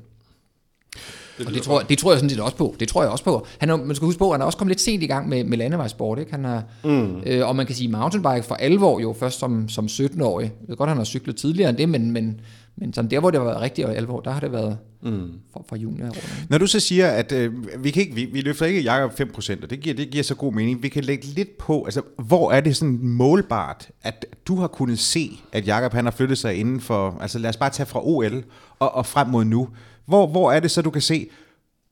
Det, 1.38 1.48
og 1.48 1.54
det 1.54 1.62
tror, 1.62 1.80
det 1.80 1.98
tror 1.98 2.12
jeg 2.12 2.20
sådan 2.20 2.30
set 2.30 2.40
også 2.40 2.58
på. 2.58 2.76
Det 2.80 2.88
tror 2.88 3.02
jeg 3.02 3.12
også 3.12 3.24
på. 3.24 3.48
Han 3.58 3.70
er, 3.70 3.76
man 3.76 3.96
skal 3.96 4.06
huske 4.06 4.20
på, 4.20 4.30
at 4.30 4.34
han 4.34 4.42
er 4.42 4.46
også 4.46 4.58
kommet 4.58 4.72
lidt 4.72 4.82
sent 4.82 5.04
i 5.04 5.08
gang 5.08 5.30
med, 5.30 5.44
med 5.44 5.58
landevejssport. 5.58 6.20
Ikke? 6.20 6.32
Han 6.32 6.46
er, 6.46 6.62
mm. 6.84 7.22
øh, 7.26 7.48
og 7.48 7.56
man 7.56 7.66
kan 7.66 7.76
sige 7.76 7.88
mountainbike 7.88 8.44
for 8.44 8.56
alvor 8.56 9.00
jo 9.00 9.16
først 9.20 9.40
som, 9.40 9.70
som 9.70 9.86
17-årig. 9.86 10.46
Jeg 10.62 10.70
ved 10.70 10.76
godt, 10.76 10.90
han 10.90 10.98
har 10.98 11.04
cyklet 11.04 11.36
tidligere 11.36 11.70
end 11.70 11.78
det, 11.78 11.90
men, 11.90 12.12
men, 12.12 12.42
men 12.80 12.94
sådan 12.94 13.12
der, 13.12 13.20
hvor 13.20 13.32
det 13.32 13.40
har 13.40 13.46
været 13.46 13.62
rigtig 13.62 13.86
alvor, 13.86 14.20
der 14.20 14.32
har 14.32 14.40
det 14.40 14.52
været 14.52 14.78
mm. 15.02 15.32
for, 15.54 15.66
for 15.70 15.76
junior. 15.76 16.10
Når 16.50 16.58
du 16.58 16.68
så 16.68 16.80
siger, 16.80 17.08
at 17.08 17.32
øh, 17.32 17.54
vi, 17.84 17.92
kan 17.92 18.02
ikke, 18.02 18.16
vi, 18.16 18.26
vi 18.26 18.42
løfter 18.42 18.66
ikke 18.66 18.82
Jakob 18.82 19.20
5%, 19.20 19.64
og 19.64 19.70
det 19.70 19.80
giver, 19.80 19.96
det 19.96 20.10
giver 20.10 20.24
så 20.24 20.36
god 20.36 20.54
mening. 20.54 20.84
Vi 20.84 20.90
kan 20.90 21.04
lægge 21.04 21.26
lidt 21.26 21.58
på, 21.58 21.84
altså 21.84 22.02
hvor 22.18 22.52
er 22.52 22.62
det 22.62 22.76
sådan 22.76 23.00
målbart, 23.02 23.90
at 24.04 24.26
du 24.48 24.56
har 24.56 24.68
kunnet 24.68 25.00
se, 25.00 25.40
at 25.52 25.68
Jakob 25.68 25.94
han 25.94 26.06
har 26.06 26.12
flyttet 26.12 26.38
sig 26.38 26.56
inden 26.56 26.82
for, 26.82 27.18
altså 27.22 27.40
lad 27.40 27.50
os 27.50 27.58
bare 27.58 27.70
tage 27.70 27.88
fra 27.88 28.08
OL 28.08 28.44
og, 28.80 28.96
og 28.96 29.06
frem 29.06 29.28
mod 29.28 29.46
nu. 29.46 29.70
Hvor, 30.06 30.28
hvor 30.28 30.52
er 30.52 30.60
det 30.60 30.72
så, 30.72 30.82
du 30.82 30.90
kan 30.90 31.02
se, 31.02 31.30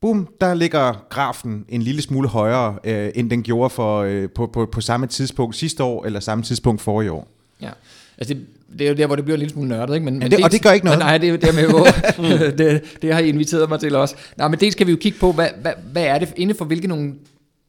bum, 0.02 0.28
der 0.42 0.54
ligger 0.54 1.06
grafen 1.10 1.66
en 1.70 1.82
lille 1.82 2.02
smule 2.02 2.28
højere, 2.28 2.80
øh, 2.84 3.12
end 3.16 3.30
den 3.30 3.44
gjorde 3.44 3.70
for, 3.70 4.02
øh, 4.02 4.30
på, 4.30 4.48
på, 4.48 4.66
på 4.66 4.82
samme 4.82 5.08
tidspunkt 5.08 5.56
sidste 5.56 5.84
år, 5.84 6.06
eller 6.06 6.20
samme 6.20 6.44
tidspunkt 6.44 6.82
forrige 6.82 7.12
år? 7.12 7.28
Ja, 7.62 7.72
altså 8.18 8.34
det, 8.34 8.46
det 8.74 8.82
er 8.82 8.90
jo 8.90 8.96
der, 8.96 9.06
hvor 9.06 9.16
det 9.16 9.26
bliver 9.26 9.36
en 9.36 9.40
lille 9.40 9.54
smule 9.54 9.70
nørdet, 9.70 9.94
ikke? 9.94 10.06
Men, 10.06 10.14
men 10.14 10.32
det, 10.32 10.38
det, 10.38 10.46
og 10.46 10.52
det 10.52 10.62
gør 10.62 10.72
ikke 10.72 10.86
noget. 10.86 11.00
Nej, 11.00 11.18
det 11.18 11.30
er 11.30 11.38
det 11.38 11.56
med, 11.56 11.70
hvor, 11.70 11.88
det, 12.64 12.82
det 13.02 13.14
har 13.14 13.20
I 13.20 13.30
inviteret 13.30 13.70
mig 13.70 13.80
til 13.80 13.96
også. 13.96 14.16
Nej, 14.38 14.48
men 14.48 14.60
det 14.60 14.72
skal 14.72 14.88
vi 14.88 14.92
jo 14.92 14.98
kigge 14.98 15.20
på, 15.20 15.32
hvad, 15.32 15.48
hvad, 15.62 15.74
hvad 15.92 16.04
er 16.04 16.20
det, 16.20 16.34
inden 16.36 16.58
for 16.58 16.66
hvilke 16.66 16.88
nogle 16.88 17.14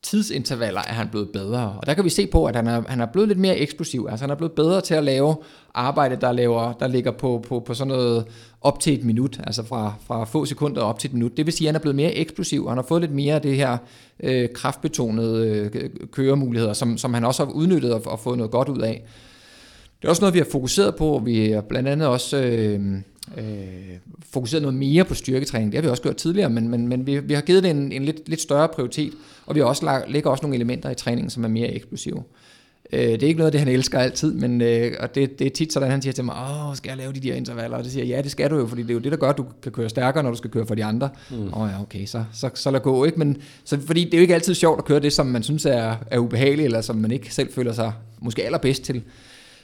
tidsintervaller 0.03 0.81
er 0.81 0.93
han 0.93 1.09
blevet 1.09 1.29
bedre. 1.29 1.77
Og 1.79 1.87
der 1.87 1.95
kan 1.95 2.05
vi 2.05 2.11
se 2.11 2.27
på, 2.27 2.47
at 2.47 2.57
han 2.57 2.67
er, 2.67 2.83
han 2.89 3.01
er 3.01 3.07
blevet 3.07 3.29
lidt 3.29 3.39
mere 3.39 3.57
eksplosiv. 3.57 4.07
Altså 4.11 4.23
han 4.23 4.31
er 4.31 4.35
blevet 4.35 4.53
bedre 4.53 4.81
til 4.81 4.95
at 4.95 5.05
lave 5.05 5.37
arbejde, 5.75 6.17
der, 6.21 6.33
laver, 6.33 6.73
der 6.73 6.87
ligger 6.87 7.11
på, 7.11 7.45
på, 7.49 7.61
på 7.61 7.75
sådan 7.75 7.89
noget 7.89 8.25
op 8.61 8.81
til 8.81 8.95
et 8.95 9.05
minut, 9.05 9.41
altså 9.45 9.63
fra, 9.63 9.93
fra 10.07 10.25
få 10.25 10.45
sekunder 10.45 10.83
op 10.83 10.99
til 10.99 11.09
et 11.09 11.15
minut. 11.15 11.37
Det 11.37 11.47
vil 11.47 11.53
sige, 11.53 11.69
at 11.69 11.73
han 11.73 11.75
er 11.75 11.81
blevet 11.81 11.97
mere 11.97 12.15
eksplosiv, 12.15 12.65
og 12.65 12.71
han 12.71 12.79
har 12.79 12.85
fået 12.89 13.01
lidt 13.01 13.13
mere 13.13 13.35
af 13.35 13.43
det 13.43 13.57
her 13.57 13.77
øh, 14.21 14.49
kraftbetonede 14.55 15.71
øh, 15.75 15.91
køremuligheder, 16.13 16.73
som, 16.73 16.99
som 16.99 17.15
han 17.15 17.25
også 17.25 17.45
har 17.45 17.53
udnyttet 17.53 17.93
og, 17.93 18.03
og 18.07 18.21
fået 18.21 18.39
noget 18.39 18.51
godt 18.51 18.69
ud 18.69 18.81
af. 18.81 19.05
Det 20.03 20.05
er 20.05 20.09
også 20.09 20.23
noget, 20.23 20.35
vi 20.35 20.39
har 20.39 20.47
fokuseret 20.53 20.97
på. 20.97 21.23
Vi 21.25 21.51
har 21.51 21.61
blandt 21.61 21.89
andet 21.89 22.09
også 22.09 22.37
øh, 22.37 22.81
øh, 23.37 23.45
fokuseret 24.31 24.63
noget 24.63 24.79
mere 24.79 25.05
på 25.05 25.15
styrketræning. 25.15 25.73
Det 25.73 25.79
har 25.79 25.83
vi 25.83 25.89
også 25.89 26.03
gjort 26.03 26.17
tidligere, 26.17 26.51
men, 26.51 26.69
men, 26.69 26.89
men 26.89 27.07
vi, 27.07 27.19
vi 27.19 27.35
har 27.35 27.41
givet 27.41 27.63
det 27.63 27.71
en, 27.71 27.93
en 27.93 28.05
lidt, 28.05 28.29
lidt 28.29 28.41
større 28.41 28.69
prioritet, 28.69 29.13
og 29.47 29.55
vi 29.55 29.61
har 29.61 29.67
også 29.67 29.85
lagt, 29.85 30.11
lægger 30.11 30.31
også 30.31 30.43
nogle 30.43 30.57
elementer 30.57 30.91
i 30.91 30.95
træningen, 30.95 31.31
som 31.31 31.45
er 31.45 31.49
mere 31.49 31.69
eksplosive. 31.69 32.23
Øh, 32.93 33.01
det 33.01 33.23
er 33.23 33.27
ikke 33.27 33.39
noget 33.39 33.53
det, 33.53 33.61
han 33.61 33.69
elsker 33.69 33.99
altid, 33.99 34.35
men 34.35 34.61
øh, 34.61 34.93
og 35.01 35.15
det, 35.15 35.39
det 35.39 35.47
er 35.47 35.51
tit 35.51 35.73
sådan, 35.73 35.91
han 35.91 36.03
siger 36.03 36.13
til 36.13 36.25
mig, 36.25 36.35
åh, 36.35 36.77
skal 36.77 36.91
jeg 36.91 36.97
lave 36.99 37.13
de 37.13 37.21
der 37.21 37.35
intervaller? 37.35 37.77
Og 37.77 37.85
det 37.85 37.93
siger 37.93 38.05
ja, 38.05 38.23
det 38.23 38.31
skal 38.31 38.51
du 38.51 38.57
jo, 38.57 38.67
fordi 38.67 38.83
det 38.83 38.91
er 38.91 38.95
jo 38.95 39.01
det, 39.01 39.13
der 39.13 39.19
gør, 39.19 39.29
at 39.29 39.39
du 39.39 39.45
kan 39.63 39.73
køre 39.73 39.89
stærkere, 39.89 40.23
når 40.23 40.31
du 40.31 40.37
skal 40.37 40.51
køre 40.51 40.67
for 40.67 40.75
de 40.75 40.85
andre. 40.85 41.09
Mm. 41.31 41.55
Åh 41.55 41.71
ja, 41.75 41.83
okay, 41.83 42.07
så, 42.07 42.25
så, 42.33 42.51
så 42.55 42.71
lad 42.71 42.81
gå, 42.81 43.05
ikke? 43.05 43.19
Men, 43.19 43.37
så, 43.65 43.79
fordi 43.87 44.05
det 44.05 44.15
er 44.15 44.19
jo 44.19 44.23
ikke 44.23 44.35
altid 44.35 44.55
sjovt 44.55 44.79
at 44.79 44.85
køre 44.85 45.01
det, 45.01 45.13
som 45.13 45.27
man 45.27 45.43
synes 45.43 45.67
er, 45.67 45.97
er 46.11 46.19
ubehageligt, 46.19 46.65
eller 46.65 46.81
som 46.81 46.97
man 46.97 47.11
ikke 47.11 47.35
selv 47.35 47.53
føler 47.53 47.73
sig 47.73 47.93
måske 48.21 48.45
allerbedst 48.45 48.83
til. 48.83 49.03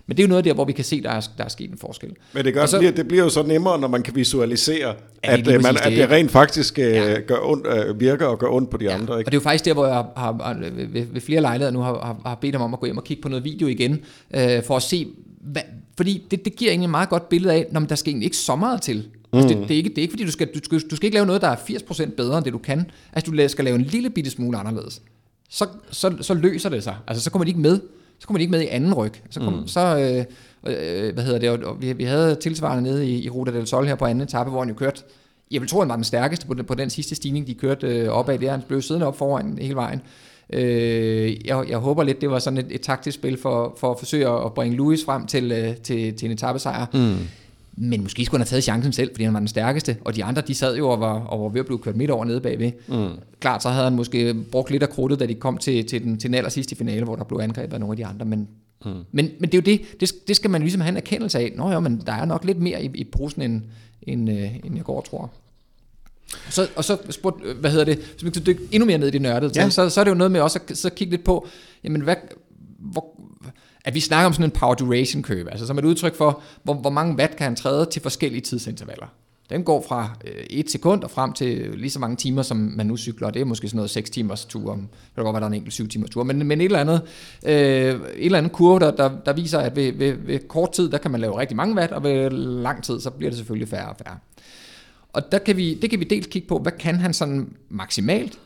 Men 0.07 0.17
det 0.17 0.23
er 0.23 0.27
jo 0.27 0.29
noget 0.29 0.45
der, 0.45 0.55
hvor 0.55 0.65
vi 0.65 0.73
kan 0.73 0.85
se, 0.85 1.03
der 1.03 1.11
er, 1.11 1.21
der 1.39 1.45
er 1.45 1.49
sket 1.49 1.71
en 1.71 1.79
forskel. 1.79 2.11
Men 2.33 2.45
det, 2.45 2.55
gør, 2.55 2.67
så, 2.67 2.93
det 2.97 3.09
bliver 3.09 3.25
jo 3.25 3.31
så 3.31 3.43
nemmere, 3.43 3.81
når 3.81 3.89
man 3.89 4.03
kan 4.03 4.17
visualisere, 4.17 4.95
ja, 5.25 5.33
at, 5.33 5.49
øh, 5.49 5.63
man, 5.63 5.77
at 5.83 5.93
det 5.93 6.11
rent 6.11 6.31
faktisk 6.31 6.79
øh, 6.79 6.85
ja. 6.85 7.21
gør 7.21 7.39
ondt, 7.43 7.67
øh, 7.67 8.01
virker 8.01 8.27
og 8.27 8.39
gør 8.39 8.49
ondt 8.49 8.71
på 8.71 8.77
de 8.77 8.85
ja. 8.85 8.95
andre. 8.95 9.19
Ikke? 9.19 9.29
Og 9.29 9.33
det 9.33 9.37
er 9.39 9.41
jo 9.41 9.43
faktisk 9.43 9.65
der, 9.65 9.73
hvor 9.73 9.87
jeg 9.87 9.95
har, 9.95 10.13
har 10.17 10.57
ved, 10.93 11.07
ved 11.13 11.21
flere 11.21 11.41
lejligheder 11.41 11.73
nu 11.73 11.81
har, 11.81 12.21
har 12.27 12.35
bedt 12.35 12.55
ham 12.55 12.63
om 12.63 12.75
at 12.75 12.81
gå 12.81 12.87
hjem 12.87 12.99
og 12.99 13.05
kigge 13.05 13.23
på 13.23 13.29
noget 13.29 13.45
video 13.45 13.67
igen, 13.67 14.01
øh, 14.35 14.63
for 14.65 14.77
at 14.77 14.83
se, 14.83 15.09
hvad, 15.41 15.63
fordi 15.97 16.27
det, 16.31 16.45
det 16.45 16.57
giver 16.57 16.71
egentlig 16.71 16.87
et 16.87 16.91
meget 16.91 17.09
godt 17.09 17.29
billede 17.29 17.55
af, 17.55 17.67
når 17.71 17.81
der 17.81 17.95
skal 17.95 18.11
egentlig 18.11 18.27
ikke 18.27 18.37
så 18.37 18.57
meget 18.57 18.83
til. 18.83 19.09
Mm. 19.33 19.39
Altså 19.39 19.49
det, 19.55 19.69
det, 19.69 19.75
er 19.75 19.79
ikke, 19.79 19.89
det 19.89 19.99
er 19.99 20.03
ikke, 20.03 20.13
fordi 20.13 20.25
du 20.25 20.31
skal, 20.31 20.49
du, 20.55 20.61
skal, 20.65 20.81
du 20.91 20.97
skal 20.97 21.07
ikke 21.07 21.15
lave 21.15 21.27
noget, 21.27 21.43
der 21.43 21.49
er 21.49 21.57
80% 21.57 22.15
bedre 22.17 22.39
end 22.39 22.45
det, 22.45 22.53
du 22.53 22.59
kan. 22.59 22.91
Altså 23.13 23.31
du 23.31 23.49
skal 23.49 23.65
lave 23.65 23.75
en 23.75 23.83
lille 23.83 24.11
bitte 24.11 24.31
smule 24.31 24.59
anderledes. 24.59 25.03
Så, 25.51 25.67
så, 25.91 26.17
så 26.21 26.35
løser 26.35 26.69
det 26.69 26.85
sig. 26.85 26.97
Altså 27.07 27.25
så 27.25 27.31
kommer 27.31 27.45
de 27.45 27.51
ikke 27.51 27.61
med. 27.61 27.81
Så 28.19 28.27
kommer 28.27 28.39
de 28.39 28.43
ikke 28.43 28.53
med 28.53 28.63
i 28.63 28.67
anden 28.67 28.95
ryg. 28.95 29.13
Så, 29.31 29.41
kom, 29.41 29.53
mm. 29.53 29.67
så 29.67 29.81
øh, 29.81 30.25
øh, 30.73 31.15
hvad 31.15 31.25
hedder 31.25 31.39
det, 31.39 31.65
og 31.65 31.83
vi, 31.83 31.93
vi 31.93 32.05
havde 32.05 32.35
tilsvarende 32.35 32.91
nede 32.91 33.09
i, 33.09 33.25
i 33.25 33.31
Ruta 33.31 33.53
del 33.53 33.67
Sol 33.67 33.87
her 33.87 33.95
på 33.95 34.05
anden 34.05 34.23
etape, 34.25 34.51
hvor 34.51 34.61
han 34.61 34.69
jo 34.69 34.75
kørte, 34.75 35.03
jeg 35.51 35.61
vil 35.61 35.69
tro, 35.69 35.79
han 35.81 35.89
var 35.89 35.95
den 35.95 36.05
stærkeste 36.05 36.47
på 36.47 36.55
den, 36.55 36.65
på 36.65 36.75
den 36.75 36.91
sidste 36.91 37.15
stigning, 37.15 37.47
de 37.47 37.55
kørte 37.55 37.87
øh, 37.87 38.09
opad 38.09 38.39
der. 38.39 38.51
Han 38.51 38.63
blev 38.69 38.83
siddende 38.83 39.07
op 39.07 39.19
foran 39.19 39.59
hele 39.61 39.75
vejen. 39.75 40.01
Øh, 40.53 41.47
jeg, 41.47 41.65
jeg 41.69 41.79
håber 41.79 42.03
lidt, 42.03 42.21
det 42.21 42.31
var 42.31 42.39
sådan 42.39 42.59
et, 42.59 42.67
et 42.71 42.81
taktisk 42.81 43.15
spil 43.15 43.41
for, 43.41 43.77
for 43.79 43.91
at 43.91 43.99
forsøge 43.99 44.29
at 44.29 44.55
bringe 44.55 44.77
Louis 44.77 45.05
frem 45.05 45.27
til, 45.27 45.53
øh, 45.53 45.77
til, 45.77 46.15
til 46.15 46.27
en 46.27 46.33
etappesejr. 46.33 46.87
Mm. 46.93 47.17
Men 47.77 48.03
måske 48.03 48.25
skulle 48.25 48.39
han 48.39 48.47
have 48.47 48.51
taget 48.51 48.65
chancen 48.65 48.93
selv, 48.93 49.11
fordi 49.13 49.25
han 49.25 49.35
var 49.35 49.41
den 49.41 49.49
stærkeste, 49.49 49.97
og 50.05 50.17
de 50.17 50.25
andre, 50.25 50.43
de 50.43 50.55
sad 50.55 50.77
jo 50.77 50.89
og 50.89 51.01
var, 51.01 51.21
og 51.21 51.43
var 51.43 51.49
ved 51.49 51.61
at 51.61 51.67
blive 51.67 51.79
kørt 51.79 51.97
midt 51.97 52.11
over 52.11 52.25
nede 52.25 52.41
bagved. 52.41 52.73
Mm. 52.89 53.09
Klart, 53.41 53.63
så 53.63 53.69
havde 53.69 53.85
han 53.85 53.97
måske 53.97 54.35
brugt 54.35 54.71
lidt 54.71 54.83
af 54.83 54.91
krudtet, 54.91 55.21
da 55.21 55.27
de 55.27 55.35
kom 55.35 55.59
til, 55.59 55.87
til, 55.87 56.03
den, 56.05 56.19
til 56.19 56.31
den 56.31 56.35
aller 56.35 56.51
sidste 56.51 56.77
finale, 56.77 57.05
hvor 57.05 57.17
der 57.17 57.25
blev 57.25 57.39
angrebet 57.39 57.75
af 57.75 57.81
nogle 57.81 57.93
af 57.93 57.97
de 57.97 58.07
andre, 58.07 58.27
men 58.27 58.49
Mm. 58.85 59.05
Men, 59.13 59.31
men 59.41 59.53
det 59.53 59.55
er 59.55 59.59
jo 59.59 59.79
det, 59.79 60.01
det, 60.01 60.29
det 60.29 60.37
skal 60.37 60.51
man 60.51 60.61
ligesom 60.61 60.81
have 60.81 60.91
en 60.91 60.97
erkendelse 60.97 61.39
af. 61.39 61.53
Nå 61.57 61.71
ja, 61.71 61.81
men 61.81 62.03
der 62.07 62.13
er 62.13 62.25
nok 62.25 62.45
lidt 62.45 62.59
mere 62.59 62.85
i, 62.85 62.91
i 62.95 63.05
brusen, 63.05 63.43
end, 63.43 63.63
end, 64.03 64.31
øh, 64.31 64.57
end 64.65 64.77
jeg 64.77 64.85
går 64.85 64.97
og 64.97 65.05
tror. 65.05 65.31
Så, 66.51 66.69
og 66.77 66.85
så 66.85 66.99
spurgte, 67.11 67.53
hvad 67.53 67.71
hedder 67.71 67.85
det, 67.85 68.15
så 68.17 68.25
vi 68.25 68.31
kan 68.31 68.43
dykke 68.47 68.63
endnu 68.73 68.87
mere 68.87 68.99
ned 68.99 69.09
i 69.09 69.11
det 69.11 69.23
nørdede, 69.23 69.53
ja. 69.57 69.71
så, 69.71 69.89
så 69.89 70.01
er 70.01 70.05
det 70.05 70.11
jo 70.11 70.17
noget 70.17 70.31
med 70.31 70.41
også 70.41 70.59
at 70.71 70.79
så 70.79 70.91
kigge 70.91 71.11
lidt 71.11 71.25
på, 71.25 71.47
jamen 71.85 72.01
hvad, 72.01 72.17
hvor, 72.79 73.14
at 73.85 73.95
vi 73.95 74.01
snakker 74.01 74.27
om 74.27 74.33
sådan 74.33 74.45
en 74.45 74.51
power 74.51 74.75
duration 74.75 75.23
curve, 75.23 75.51
altså 75.51 75.67
som 75.67 75.79
et 75.79 75.85
udtryk 75.85 76.15
for, 76.15 76.43
hvor, 76.63 76.75
hvor 76.75 76.91
mange 76.91 77.17
watt 77.17 77.37
kan 77.37 77.45
han 77.45 77.57
træde 77.57 77.87
til 77.87 78.03
forskellige 78.03 78.41
tidsintervaller. 78.41 79.07
Den 79.51 79.65
går 79.65 79.85
fra 79.89 80.11
øh, 80.25 80.45
et 80.51 80.71
sekund 80.71 81.03
og 81.03 81.11
frem 81.11 81.33
til 81.33 81.71
lige 81.77 81.91
så 81.91 81.99
mange 81.99 82.17
timer, 82.17 82.43
som 82.43 82.57
man 82.57 82.87
nu 82.87 82.97
cykler. 82.97 83.31
Det 83.31 83.41
er 83.41 83.45
måske 83.45 83.69
sådan 83.69 83.77
noget 83.77 83.91
6 83.91 84.11
timers 84.11 84.45
tur. 84.45 84.73
Det 84.75 84.89
kan 85.15 85.25
godt 85.25 85.35
være, 85.35 85.41
der 85.41 85.47
er 85.47 85.51
en 85.51 85.55
enkelt 85.55 85.73
7 85.75 85.89
timers 85.89 86.11
tur. 86.11 86.23
Men, 86.25 86.47
men 86.47 86.61
et 86.61 86.65
eller 86.65 86.79
andet, 86.79 87.03
øh, 87.43 87.53
et 87.53 88.25
eller 88.25 88.39
andet 88.39 88.53
kurve, 88.53 88.81
der, 88.81 88.91
der, 88.91 89.11
der 89.27 89.33
viser, 89.33 89.59
at 89.59 89.77
ved, 89.77 89.93
ved, 89.93 90.13
ved, 90.13 90.49
kort 90.49 90.73
tid, 90.73 90.91
der 90.91 90.99
kan 90.99 91.11
man 91.11 91.21
lave 91.21 91.39
rigtig 91.39 91.57
mange 91.57 91.77
watt, 91.77 91.93
og 91.93 92.03
ved 92.03 92.31
lang 92.31 92.83
tid, 92.83 93.01
så 93.01 93.11
bliver 93.11 93.31
det 93.31 93.37
selvfølgelig 93.37 93.69
færre 93.69 93.89
og 93.89 93.97
færre. 93.97 94.19
Og 95.13 95.33
der 95.33 95.39
kan 95.39 95.57
vi, 95.57 95.75
det 95.75 95.91
kan 95.91 96.01
vi 96.01 96.05
dels 96.05 96.27
kigge 96.27 96.49
på, 96.49 96.59
hvad 96.59 96.73
kan 96.73 96.95
han 96.95 97.15
sådan 97.15 97.57
maksimalt? 97.69 98.39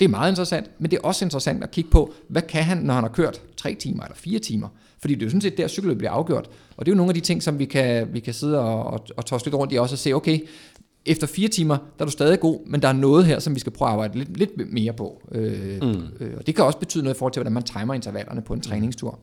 Det 0.00 0.06
er 0.06 0.10
meget 0.10 0.30
interessant, 0.30 0.70
men 0.78 0.90
det 0.90 0.96
er 0.96 1.00
også 1.02 1.24
interessant 1.24 1.62
at 1.62 1.70
kigge 1.70 1.90
på, 1.90 2.12
hvad 2.28 2.42
kan 2.42 2.64
han, 2.64 2.78
når 2.78 2.94
han 2.94 3.04
har 3.04 3.10
kørt 3.10 3.42
3 3.56 3.74
timer 3.74 4.04
eller 4.04 4.16
4 4.16 4.38
timer? 4.38 4.68
Fordi 5.00 5.14
det 5.14 5.22
er 5.22 5.26
jo 5.26 5.30
sådan 5.30 5.40
set 5.40 5.58
der, 5.58 5.68
cyklet 5.68 5.98
bliver 5.98 6.10
afgjort. 6.10 6.50
Og 6.76 6.86
det 6.86 6.92
er 6.92 6.94
jo 6.94 6.96
nogle 6.96 7.10
af 7.10 7.14
de 7.14 7.20
ting, 7.20 7.42
som 7.42 7.58
vi 7.58 7.64
kan, 7.64 8.08
vi 8.12 8.20
kan 8.20 8.34
sidde 8.34 8.58
og, 8.58 8.84
og, 8.84 9.06
og 9.16 9.26
tosse 9.26 9.46
lidt 9.46 9.54
rundt 9.54 9.72
i 9.72 9.76
også 9.76 9.94
og 9.94 9.98
se, 9.98 10.12
okay, 10.12 10.38
efter 11.06 11.26
fire 11.26 11.48
timer, 11.48 11.76
der 11.76 12.04
er 12.04 12.04
du 12.04 12.10
stadig 12.10 12.40
god, 12.40 12.66
men 12.66 12.82
der 12.82 12.88
er 12.88 12.92
noget 12.92 13.26
her, 13.26 13.38
som 13.38 13.54
vi 13.54 13.60
skal 13.60 13.72
prøve 13.72 13.88
at 13.88 13.92
arbejde 13.92 14.18
lidt, 14.18 14.36
lidt 14.36 14.72
mere 14.72 14.92
på. 14.92 15.22
Øh, 15.32 15.82
mm. 15.82 16.02
øh, 16.20 16.32
og 16.36 16.46
det 16.46 16.56
kan 16.56 16.64
også 16.64 16.78
betyde 16.78 17.04
noget 17.04 17.16
i 17.16 17.18
forhold 17.18 17.32
til, 17.32 17.40
hvordan 17.40 17.52
man 17.52 17.62
timer 17.62 17.94
intervallerne 17.94 18.42
på 18.42 18.54
en 18.54 18.60
træningstur. 18.60 19.18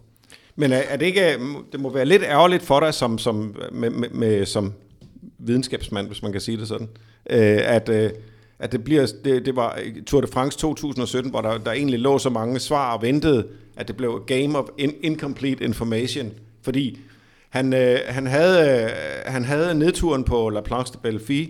Men 0.56 0.72
er, 0.72 0.78
er 0.78 0.98
det 0.98 1.06
ikke, 1.06 1.38
det 1.72 1.80
må 1.80 1.94
være 1.94 2.06
lidt 2.06 2.24
ærgerligt 2.24 2.64
for 2.64 2.80
dig 2.80 2.94
som, 2.94 3.18
som, 3.18 3.56
med, 3.72 3.90
med, 3.90 4.10
med, 4.10 4.46
som 4.46 4.74
videnskabsmand, 5.38 6.08
hvis 6.08 6.24
man 6.24 6.32
kan 6.32 6.42
sige 6.42 6.58
det 6.58 6.68
sådan, 6.68 6.90
øh, 7.30 7.60
at, 7.64 7.90
øh, 7.90 8.12
at 8.60 8.72
det 8.72 8.84
bliver, 8.84 9.08
det, 9.24 9.46
det 9.46 9.56
var 9.56 9.80
Tour 10.08 10.22
de 10.22 10.28
France 10.28 10.58
2017, 10.58 11.32
hvor 11.32 11.42
der, 11.42 11.58
der 11.58 11.72
egentlig 11.72 12.00
lå 12.00 12.20
så 12.20 12.30
mange 12.30 12.60
svar 12.60 12.96
og 12.96 13.02
ventede, 13.02 13.48
at 13.76 13.88
det 13.88 13.98
blev 13.98 14.24
game 14.28 14.60
of 14.60 14.66
in, 14.78 14.94
incomplete 15.02 15.64
information, 15.64 16.32
fordi 16.62 17.00
han, 17.50 17.74
øh, 17.74 18.00
han, 18.08 18.28
havde, 18.28 18.82
øh, 18.84 18.90
han 19.26 19.46
havde 19.46 19.76
nedturen 19.76 20.24
på 20.24 20.50
La 20.50 20.62
Planche 20.62 20.94
de 20.94 21.00
Belleville, 21.02 21.50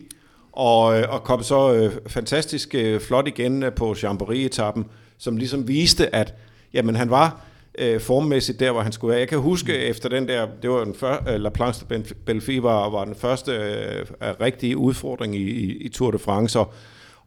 og, 0.52 1.00
øh, 1.00 1.06
og 1.10 1.24
kom 1.24 1.44
så 1.44 1.74
øh, 1.74 1.92
fantastisk 2.08 2.76
øh, 2.76 3.02
flot 3.02 3.28
igen 3.28 3.64
øh, 3.64 3.74
på 3.74 3.94
Chambéry-etappen, 3.94 4.84
som 5.18 5.38
ligesom 5.38 5.68
viste, 5.68 6.16
at 6.16 6.34
jamen, 6.74 6.96
han 6.96 7.10
var 7.10 7.46
øh, 7.80 8.02
formmæssigt 8.02 8.60
der, 8.60 8.72
hvor 8.72 8.82
han 8.82 8.92
skulle 8.92 9.10
være. 9.12 9.20
Jeg 9.20 9.28
kan 9.28 9.40
huske 9.40 9.72
mm. 9.72 9.80
efter 9.80 10.10
den 10.10 10.28
der, 10.28 10.48
det 10.62 10.70
var 10.70 10.84
den 10.84 10.96
første, 10.96 11.32
øh, 11.32 11.40
La 11.40 11.50
Planche 11.50 11.86
de 11.90 12.04
Belleville 12.26 12.64
var, 12.64 12.90
var 12.90 13.06
den 13.06 13.16
første 13.16 13.52
øh, 13.52 14.06
rigtige 14.42 14.78
udfordring 14.78 15.36
i, 15.36 15.40
i, 15.40 15.78
i 15.78 15.90
Tour 15.90 16.12
de 16.12 16.20
France, 16.20 16.60
og, 16.60 16.74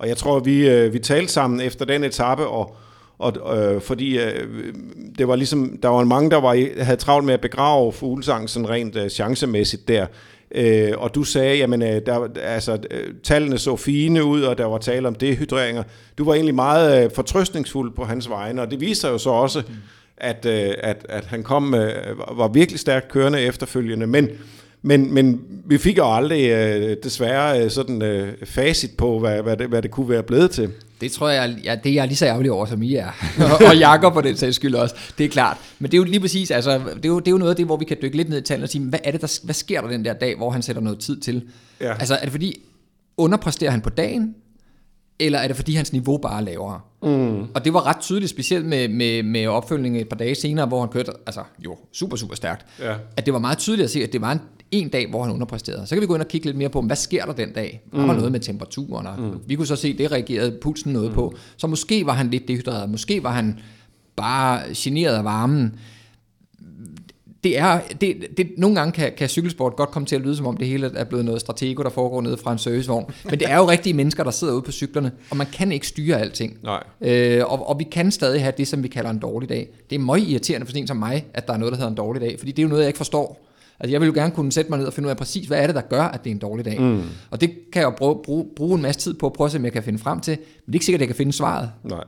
og 0.01 0.09
jeg 0.09 0.16
tror, 0.16 0.38
vi, 0.38 0.68
øh, 0.68 0.92
vi 0.92 0.98
talte 0.98 1.32
sammen 1.32 1.61
efter 1.61 1.84
den 1.84 2.05
etape, 2.05 2.46
og, 2.46 2.76
og, 3.18 3.59
øh, 3.59 3.80
fordi 3.80 4.18
øh, 4.18 4.48
det 5.18 5.28
var 5.28 5.36
ligesom, 5.36 5.78
der 5.82 5.88
var 5.88 6.05
mange, 6.05 6.30
der 6.30 6.40
var, 6.40 6.82
havde 6.84 6.96
travlt 6.96 7.26
med 7.26 7.34
at 7.34 7.40
begrave 7.40 7.92
fuglesang 7.92 8.51
sådan 8.51 8.70
rent 8.70 8.96
øh, 8.96 9.09
chancemæssigt 9.09 9.88
der. 9.88 10.07
Øh, 10.55 10.92
og 10.96 11.14
du 11.14 11.24
sagde, 11.24 11.57
jamen, 11.57 11.82
øh, 11.82 12.01
der, 12.07 12.28
altså, 12.42 12.78
øh, 12.90 13.14
tallene 13.22 13.59
så 13.59 13.76
fine 13.76 14.24
ud, 14.24 14.42
og 14.42 14.59
der 14.59 14.64
var 14.64 14.78
tale 14.78 15.09
om 15.09 15.14
dehydreringer. 15.14 15.82
Du 16.18 16.24
var 16.24 16.34
egentlig 16.34 16.55
meget 16.55 17.05
øh, 17.05 17.11
fortrøstningsfuld 17.14 17.92
på 17.94 18.05
hans 18.05 18.30
vegne, 18.30 18.62
og 18.62 18.70
det 18.70 18.80
viser 18.80 19.09
jo 19.11 19.18
så 19.18 19.30
også, 19.30 19.62
mm. 19.68 19.74
at, 20.16 20.46
øh, 20.46 20.74
at, 20.78 21.07
at 21.09 21.24
han 21.24 21.42
kom, 21.42 21.74
øh, 21.74 22.18
var 22.18 22.48
virkelig 22.48 22.80
stærkt 22.80 23.09
kørende 23.09 23.40
efterfølgende. 23.40 24.07
Men 24.07 24.28
men, 24.83 25.14
men 25.14 25.41
vi 25.64 25.78
fik 25.78 25.99
jo 25.99 26.14
aldrig 26.14 26.51
øh, 26.51 26.97
desværre 27.03 27.64
øh, 27.64 27.70
sådan 27.70 28.03
øh, 28.03 28.33
facit 28.45 28.91
på, 28.99 29.18
hvad, 29.18 29.43
hvad, 29.43 29.57
det, 29.57 29.68
hvad 29.68 29.83
det 29.83 29.91
kunne 29.91 30.09
være 30.09 30.22
blevet 30.22 30.51
til. 30.51 30.70
Det 31.01 31.12
tror 31.12 31.28
jeg, 31.28 31.57
ja, 31.64 31.76
det 31.85 31.91
er 31.91 31.95
jeg 31.95 32.07
lige 32.07 32.16
så 32.16 32.26
ærgerlig 32.26 32.53
over, 32.53 32.66
som 32.66 32.83
I 32.83 32.95
er. 32.95 33.11
og, 33.68 33.76
Jakob 33.76 34.12
på 34.12 34.20
den 34.20 34.37
sags 34.37 34.57
skyld 34.57 34.74
også. 34.74 34.95
Det 35.18 35.24
er 35.24 35.28
klart. 35.28 35.57
Men 35.78 35.91
det 35.91 35.97
er 35.97 35.99
jo 35.99 36.05
lige 36.05 36.20
præcis, 36.20 36.51
altså, 36.51 36.78
det 36.78 37.05
er 37.05 37.09
jo, 37.09 37.18
det 37.18 37.28
er 37.28 37.31
jo 37.31 37.39
noget 37.39 37.51
af 37.51 37.57
det, 37.57 37.66
hvor 37.66 37.76
vi 37.76 37.85
kan 37.85 37.97
dykke 38.03 38.16
lidt 38.16 38.28
ned 38.28 38.39
i 38.39 38.43
tallene 38.43 38.64
og 38.64 38.68
sige, 38.68 38.85
hvad, 38.85 38.99
er 39.05 39.11
det, 39.11 39.20
der, 39.20 39.41
hvad 39.45 39.55
sker 39.55 39.81
der 39.81 39.89
den 39.89 40.05
der 40.05 40.12
dag, 40.12 40.37
hvor 40.37 40.51
han 40.51 40.62
sætter 40.62 40.83
noget 40.83 40.99
tid 40.99 41.20
til? 41.20 41.43
Ja. 41.81 41.93
Altså, 41.93 42.14
er 42.14 42.20
det 42.20 42.31
fordi, 42.31 42.61
underpræsterer 43.16 43.70
han 43.70 43.81
på 43.81 43.91
dagen, 43.91 44.35
eller 45.20 45.39
er 45.39 45.47
det 45.47 45.57
fordi 45.57 45.74
hans 45.74 45.93
niveau 45.93 46.16
bare 46.16 46.41
er 46.41 46.45
lavere? 46.45 46.81
Mm. 47.03 47.41
Og 47.55 47.64
det 47.64 47.74
var 47.74 47.87
ret 47.87 48.01
tydeligt, 48.01 48.31
specielt 48.31 48.66
med, 48.66 48.89
med, 48.89 49.22
med 49.22 49.47
opfølgningen 49.47 50.01
et 50.01 50.09
par 50.09 50.16
dage 50.16 50.35
senere, 50.35 50.66
hvor 50.66 50.81
han 50.81 50.89
kørte 50.89 51.12
altså, 51.26 51.43
jo, 51.64 51.76
super, 51.93 52.16
super 52.16 52.35
stærkt, 52.35 52.66
ja. 52.81 52.95
at 53.16 53.26
det 53.26 53.35
var 53.35 53.41
meget 53.41 53.59
tydeligt 53.59 53.85
at 53.85 53.91
se, 53.91 54.03
at 54.03 54.12
det 54.12 54.20
var 54.20 54.33
en, 54.33 54.41
en 54.70 54.88
dag, 54.88 55.10
hvor 55.10 55.22
han 55.22 55.32
underpræsterede. 55.32 55.86
Så 55.86 55.94
kan 55.94 56.02
vi 56.02 56.06
gå 56.06 56.14
ind 56.14 56.22
og 56.22 56.28
kigge 56.28 56.46
lidt 56.46 56.56
mere 56.56 56.68
på, 56.68 56.80
hvad 56.80 56.96
sker 56.96 57.24
der 57.24 57.32
den 57.32 57.52
dag? 57.52 57.82
Der 57.92 57.96
var 57.98 58.12
mm. 58.12 58.18
noget 58.18 58.32
med 58.32 58.40
temperaturen, 58.40 59.06
og 59.06 59.20
mm. 59.20 59.38
vi 59.46 59.54
kunne 59.54 59.66
så 59.66 59.76
se, 59.76 59.98
det 59.98 60.12
reagerede 60.12 60.58
pulsen 60.62 60.92
noget 60.92 61.08
mm. 61.08 61.14
på. 61.14 61.34
Så 61.56 61.66
måske 61.66 62.06
var 62.06 62.12
han 62.12 62.30
lidt 62.30 62.48
dehydreret, 62.48 62.90
måske 62.90 63.22
var 63.22 63.32
han 63.32 63.58
bare 64.16 64.62
generet 64.74 65.14
af 65.14 65.24
varmen 65.24 65.74
det 67.44 67.58
er, 67.58 67.80
det, 68.00 68.26
det, 68.36 68.50
nogle 68.56 68.76
gange 68.76 68.92
kan, 68.92 69.12
kan 69.16 69.28
cykelsport 69.28 69.76
godt 69.76 69.90
komme 69.90 70.06
til 70.06 70.16
at 70.16 70.22
lyde 70.22 70.36
som 70.36 70.46
om 70.46 70.56
det 70.56 70.68
hele 70.68 70.90
er 70.94 71.04
blevet 71.04 71.24
noget 71.24 71.40
stratego, 71.40 71.82
der 71.82 71.90
foregår 71.90 72.20
nede 72.20 72.36
fra 72.36 72.52
en 72.52 72.58
servicevogn. 72.58 73.10
Men 73.24 73.38
det 73.38 73.50
er 73.50 73.56
jo 73.56 73.70
rigtige 73.70 73.94
mennesker, 73.94 74.24
der 74.24 74.30
sidder 74.30 74.54
ude 74.54 74.62
på 74.62 74.72
cyklerne, 74.72 75.12
og 75.30 75.36
man 75.36 75.46
kan 75.52 75.72
ikke 75.72 75.86
styre 75.86 76.20
alting. 76.20 76.58
Nej. 76.62 76.82
Øh, 77.00 77.44
og, 77.46 77.68
og 77.68 77.78
vi 77.78 77.84
kan 77.84 78.10
stadig 78.10 78.42
have 78.42 78.52
det, 78.56 78.68
som 78.68 78.82
vi 78.82 78.88
kalder 78.88 79.10
en 79.10 79.18
dårlig 79.18 79.48
dag. 79.48 79.68
Det 79.90 79.96
er 79.96 80.00
meget 80.00 80.28
irriterende 80.28 80.66
for 80.66 80.70
sådan 80.70 80.82
en 80.82 80.86
som 80.86 80.96
mig, 80.96 81.26
at 81.34 81.46
der 81.46 81.52
er 81.52 81.58
noget, 81.58 81.72
der 81.72 81.76
hedder 81.76 81.90
en 81.90 81.96
dårlig 81.96 82.22
dag, 82.22 82.38
fordi 82.38 82.52
det 82.52 82.58
er 82.58 82.62
jo 82.62 82.68
noget, 82.68 82.82
jeg 82.82 82.88
ikke 82.88 82.96
forstår. 82.96 83.46
Altså 83.81 83.93
jeg 83.93 84.01
vil 84.01 84.07
jo 84.07 84.12
gerne 84.14 84.33
kunne 84.33 84.53
sætte 84.53 84.70
mig 84.70 84.78
ned 84.78 84.87
og 84.87 84.93
finde 84.93 85.07
ud 85.07 85.11
af 85.11 85.16
præcis, 85.16 85.47
hvad 85.47 85.59
er 85.59 85.66
det, 85.66 85.74
der 85.74 85.81
gør, 85.81 86.03
at 86.03 86.24
det 86.24 86.31
er 86.31 86.35
en 86.35 86.41
dårlig 86.41 86.64
dag. 86.64 86.81
Mm. 86.81 87.03
Og 87.31 87.41
det 87.41 87.51
kan 87.72 87.83
jeg 87.83 87.87
jo 87.87 87.91
bruge, 87.91 88.16
bruge, 88.24 88.47
bruge 88.57 88.76
en 88.76 88.83
masse 88.83 89.01
tid 89.01 89.14
på 89.14 89.26
at 89.26 89.33
prøve 89.33 89.47
at 89.47 89.53
se, 89.53 89.59
om 89.59 89.64
jeg 89.64 89.72
kan 89.72 89.83
finde 89.83 89.99
frem 89.99 90.20
til, 90.20 90.37
men 90.39 90.66
det 90.66 90.72
er 90.72 90.74
ikke 90.74 90.85
sikkert, 90.85 90.99
at 90.99 91.01
jeg 91.01 91.09
kan 91.09 91.16
finde 91.16 91.33
svaret. 91.33 91.70
Nej. 91.85 92.05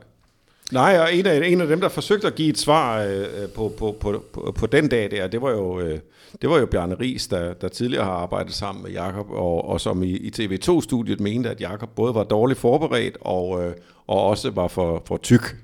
Nej, 0.71 0.99
og 0.99 1.15
en 1.15 1.25
af, 1.25 1.47
en 1.47 1.61
af 1.61 1.67
dem, 1.67 1.81
der 1.81 1.89
forsøgte 1.89 2.27
at 2.27 2.35
give 2.35 2.49
et 2.49 2.57
svar 2.57 3.01
øh, 3.01 3.49
på, 3.55 3.73
på, 3.77 3.95
på, 3.99 4.23
på, 4.33 4.53
på 4.59 4.67
den 4.67 4.87
dag 4.87 5.11
der, 5.11 5.27
det 5.27 5.41
var 5.41 5.51
jo, 5.51 5.79
øh, 5.79 5.99
det 6.41 6.49
var 6.49 6.59
jo 6.59 6.65
Bjarne 6.65 6.95
Ries, 6.95 7.27
der, 7.27 7.53
der 7.53 7.67
tidligere 7.67 8.05
har 8.05 8.11
arbejdet 8.11 8.53
sammen 8.53 8.83
med 8.83 8.91
Jakob 8.91 9.29
og, 9.29 9.69
og 9.69 9.81
som 9.81 10.03
i, 10.03 10.09
i 10.09 10.31
TV2-studiet 10.39 11.19
mente, 11.19 11.49
at 11.49 11.61
Jakob 11.61 11.89
både 11.95 12.15
var 12.15 12.23
dårligt 12.23 12.59
forberedt 12.59 13.17
og, 13.21 13.65
øh, 13.65 13.73
og 14.07 14.23
også 14.23 14.51
var 14.51 14.67
for, 14.67 15.03
for 15.05 15.17
tyk. 15.17 15.55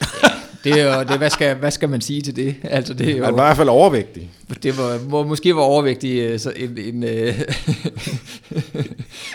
Det 0.64 0.80
er 0.80 0.96
jo, 0.96 1.02
det, 1.02 1.18
hvad, 1.18 1.30
skal, 1.30 1.56
hvad 1.56 1.70
skal 1.70 1.88
man 1.88 2.00
sige 2.00 2.22
til 2.22 2.36
det? 2.36 2.54
Altså, 2.62 2.94
det 2.94 3.08
er 3.08 3.16
jo, 3.16 3.24
Han 3.24 3.34
var 3.34 3.42
i 3.42 3.46
hvert 3.46 3.56
fald 3.56 3.68
overvægtig. 3.68 4.30
det 4.62 4.78
var, 4.78 4.98
hvor 4.98 5.24
måske 5.24 5.56
var 5.56 5.62
overvægtig 5.62 6.18
øh, 6.18 6.38
så 6.38 6.52
en, 6.56 6.78
en, 6.78 7.04
øh, 7.04 7.40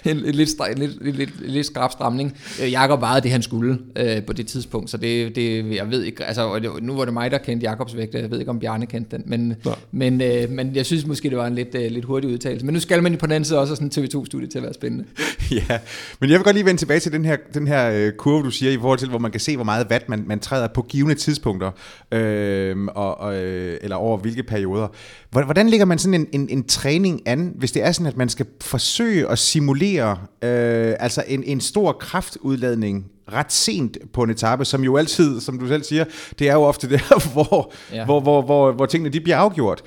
en, 0.05 0.25
en, 0.25 0.35
lidt, 0.35 0.49
stra- 0.49 0.71
en, 0.71 0.77
lidt, 0.77 1.03
lidt, 1.03 1.17
lidt, 1.17 1.51
lidt 1.51 1.65
skrab 1.65 1.91
stramning. 1.91 2.37
Øh, 2.63 2.71
Jakob 2.71 3.01
vejede 3.01 3.21
det, 3.21 3.31
han 3.31 3.41
skulle 3.41 3.77
øh, 3.95 4.23
på 4.23 4.33
det 4.33 4.47
tidspunkt, 4.47 4.89
så 4.89 4.97
det, 4.97 5.35
det, 5.35 5.75
jeg 5.75 5.91
ved 5.91 6.03
ikke, 6.03 6.25
altså 6.25 6.69
nu 6.81 6.95
var 6.95 7.05
det 7.05 7.13
mig, 7.13 7.31
der 7.31 7.37
kendte 7.37 7.63
Jakobs 7.63 7.95
vægt, 7.95 8.15
jeg 8.15 8.31
ved 8.31 8.39
ikke, 8.39 8.51
om 8.51 8.59
Bjarne 8.59 8.85
kendte 8.85 9.17
den, 9.17 9.23
men, 9.27 9.55
men, 9.91 10.21
øh, 10.21 10.49
men 10.49 10.75
jeg 10.75 10.85
synes 10.85 11.05
måske, 11.05 11.29
det 11.29 11.37
var 11.37 11.47
en 11.47 11.55
lidt, 11.55 11.75
øh, 11.75 11.91
lidt 11.91 12.05
hurtig 12.05 12.29
udtalelse. 12.29 12.65
Men 12.65 12.73
nu 12.73 12.79
skal 12.79 13.03
man 13.03 13.17
på 13.17 13.25
den 13.25 13.33
anden 13.33 13.45
side 13.45 13.59
også 13.59 13.71
have 13.71 13.89
sådan 13.91 14.03
en 14.03 14.09
TV2-studie 14.09 14.47
til 14.47 14.57
at 14.57 14.63
være 14.63 14.73
spændende. 14.73 15.05
ja, 15.69 15.79
men 16.19 16.29
jeg 16.29 16.39
vil 16.39 16.43
godt 16.43 16.55
lige 16.55 16.65
vende 16.65 16.81
tilbage 16.81 16.99
til 16.99 17.11
den 17.11 17.25
her, 17.25 17.37
den 17.53 17.67
her 17.67 18.11
kurve, 18.11 18.43
du 18.43 18.51
siger, 18.51 18.71
i 18.71 18.77
forhold 18.77 18.99
til, 18.99 19.09
hvor 19.09 19.19
man 19.19 19.31
kan 19.31 19.39
se, 19.39 19.55
hvor 19.55 19.65
meget 19.65 19.87
watt 19.91 20.09
man, 20.09 20.23
man 20.27 20.39
træder 20.39 20.67
på 20.67 20.81
givende 20.81 21.15
tidspunkter, 21.19 21.71
øh, 22.11 22.75
og, 22.95 23.19
og, 23.19 23.35
øh, 23.43 23.77
eller 23.81 23.95
over 23.95 24.17
hvilke 24.17 24.43
perioder. 24.43 24.87
Hvor- 25.31 25.43
Hvordan 25.43 25.69
ligger 25.69 25.85
man 25.85 25.97
sådan 25.99 26.13
en, 26.13 26.27
en, 26.41 26.49
en 26.49 26.63
træning 26.67 27.21
an, 27.25 27.53
hvis 27.55 27.71
det 27.71 27.83
er 27.83 27.91
sådan, 27.91 28.07
at 28.07 28.17
man 28.17 28.29
skal 28.29 28.45
forsøge 28.61 29.27
at 29.29 29.39
simulere 29.39 30.11
øh, 30.43 30.93
altså 30.99 31.23
en, 31.27 31.43
en 31.43 31.61
stor 31.61 31.91
kraftudladning 31.91 33.05
ret 33.33 33.51
sent 33.51 33.97
på 34.13 34.23
en 34.23 34.29
etape, 34.29 34.65
som 34.65 34.83
jo 34.83 34.97
altid, 34.97 35.39
som 35.41 35.59
du 35.59 35.67
selv 35.67 35.83
siger, 35.83 36.05
det 36.39 36.49
er 36.49 36.53
jo 36.53 36.61
ofte 36.61 36.89
der, 36.89 37.29
hvor, 37.33 37.71
ja. 37.93 38.05
Hvor, 38.05 38.19
hvor, 38.21 38.41
hvor, 38.41 38.71
hvor 38.71 38.85
tingene 38.85 39.09
de 39.13 39.19
bliver 39.21 39.37
afgjort. 39.37 39.81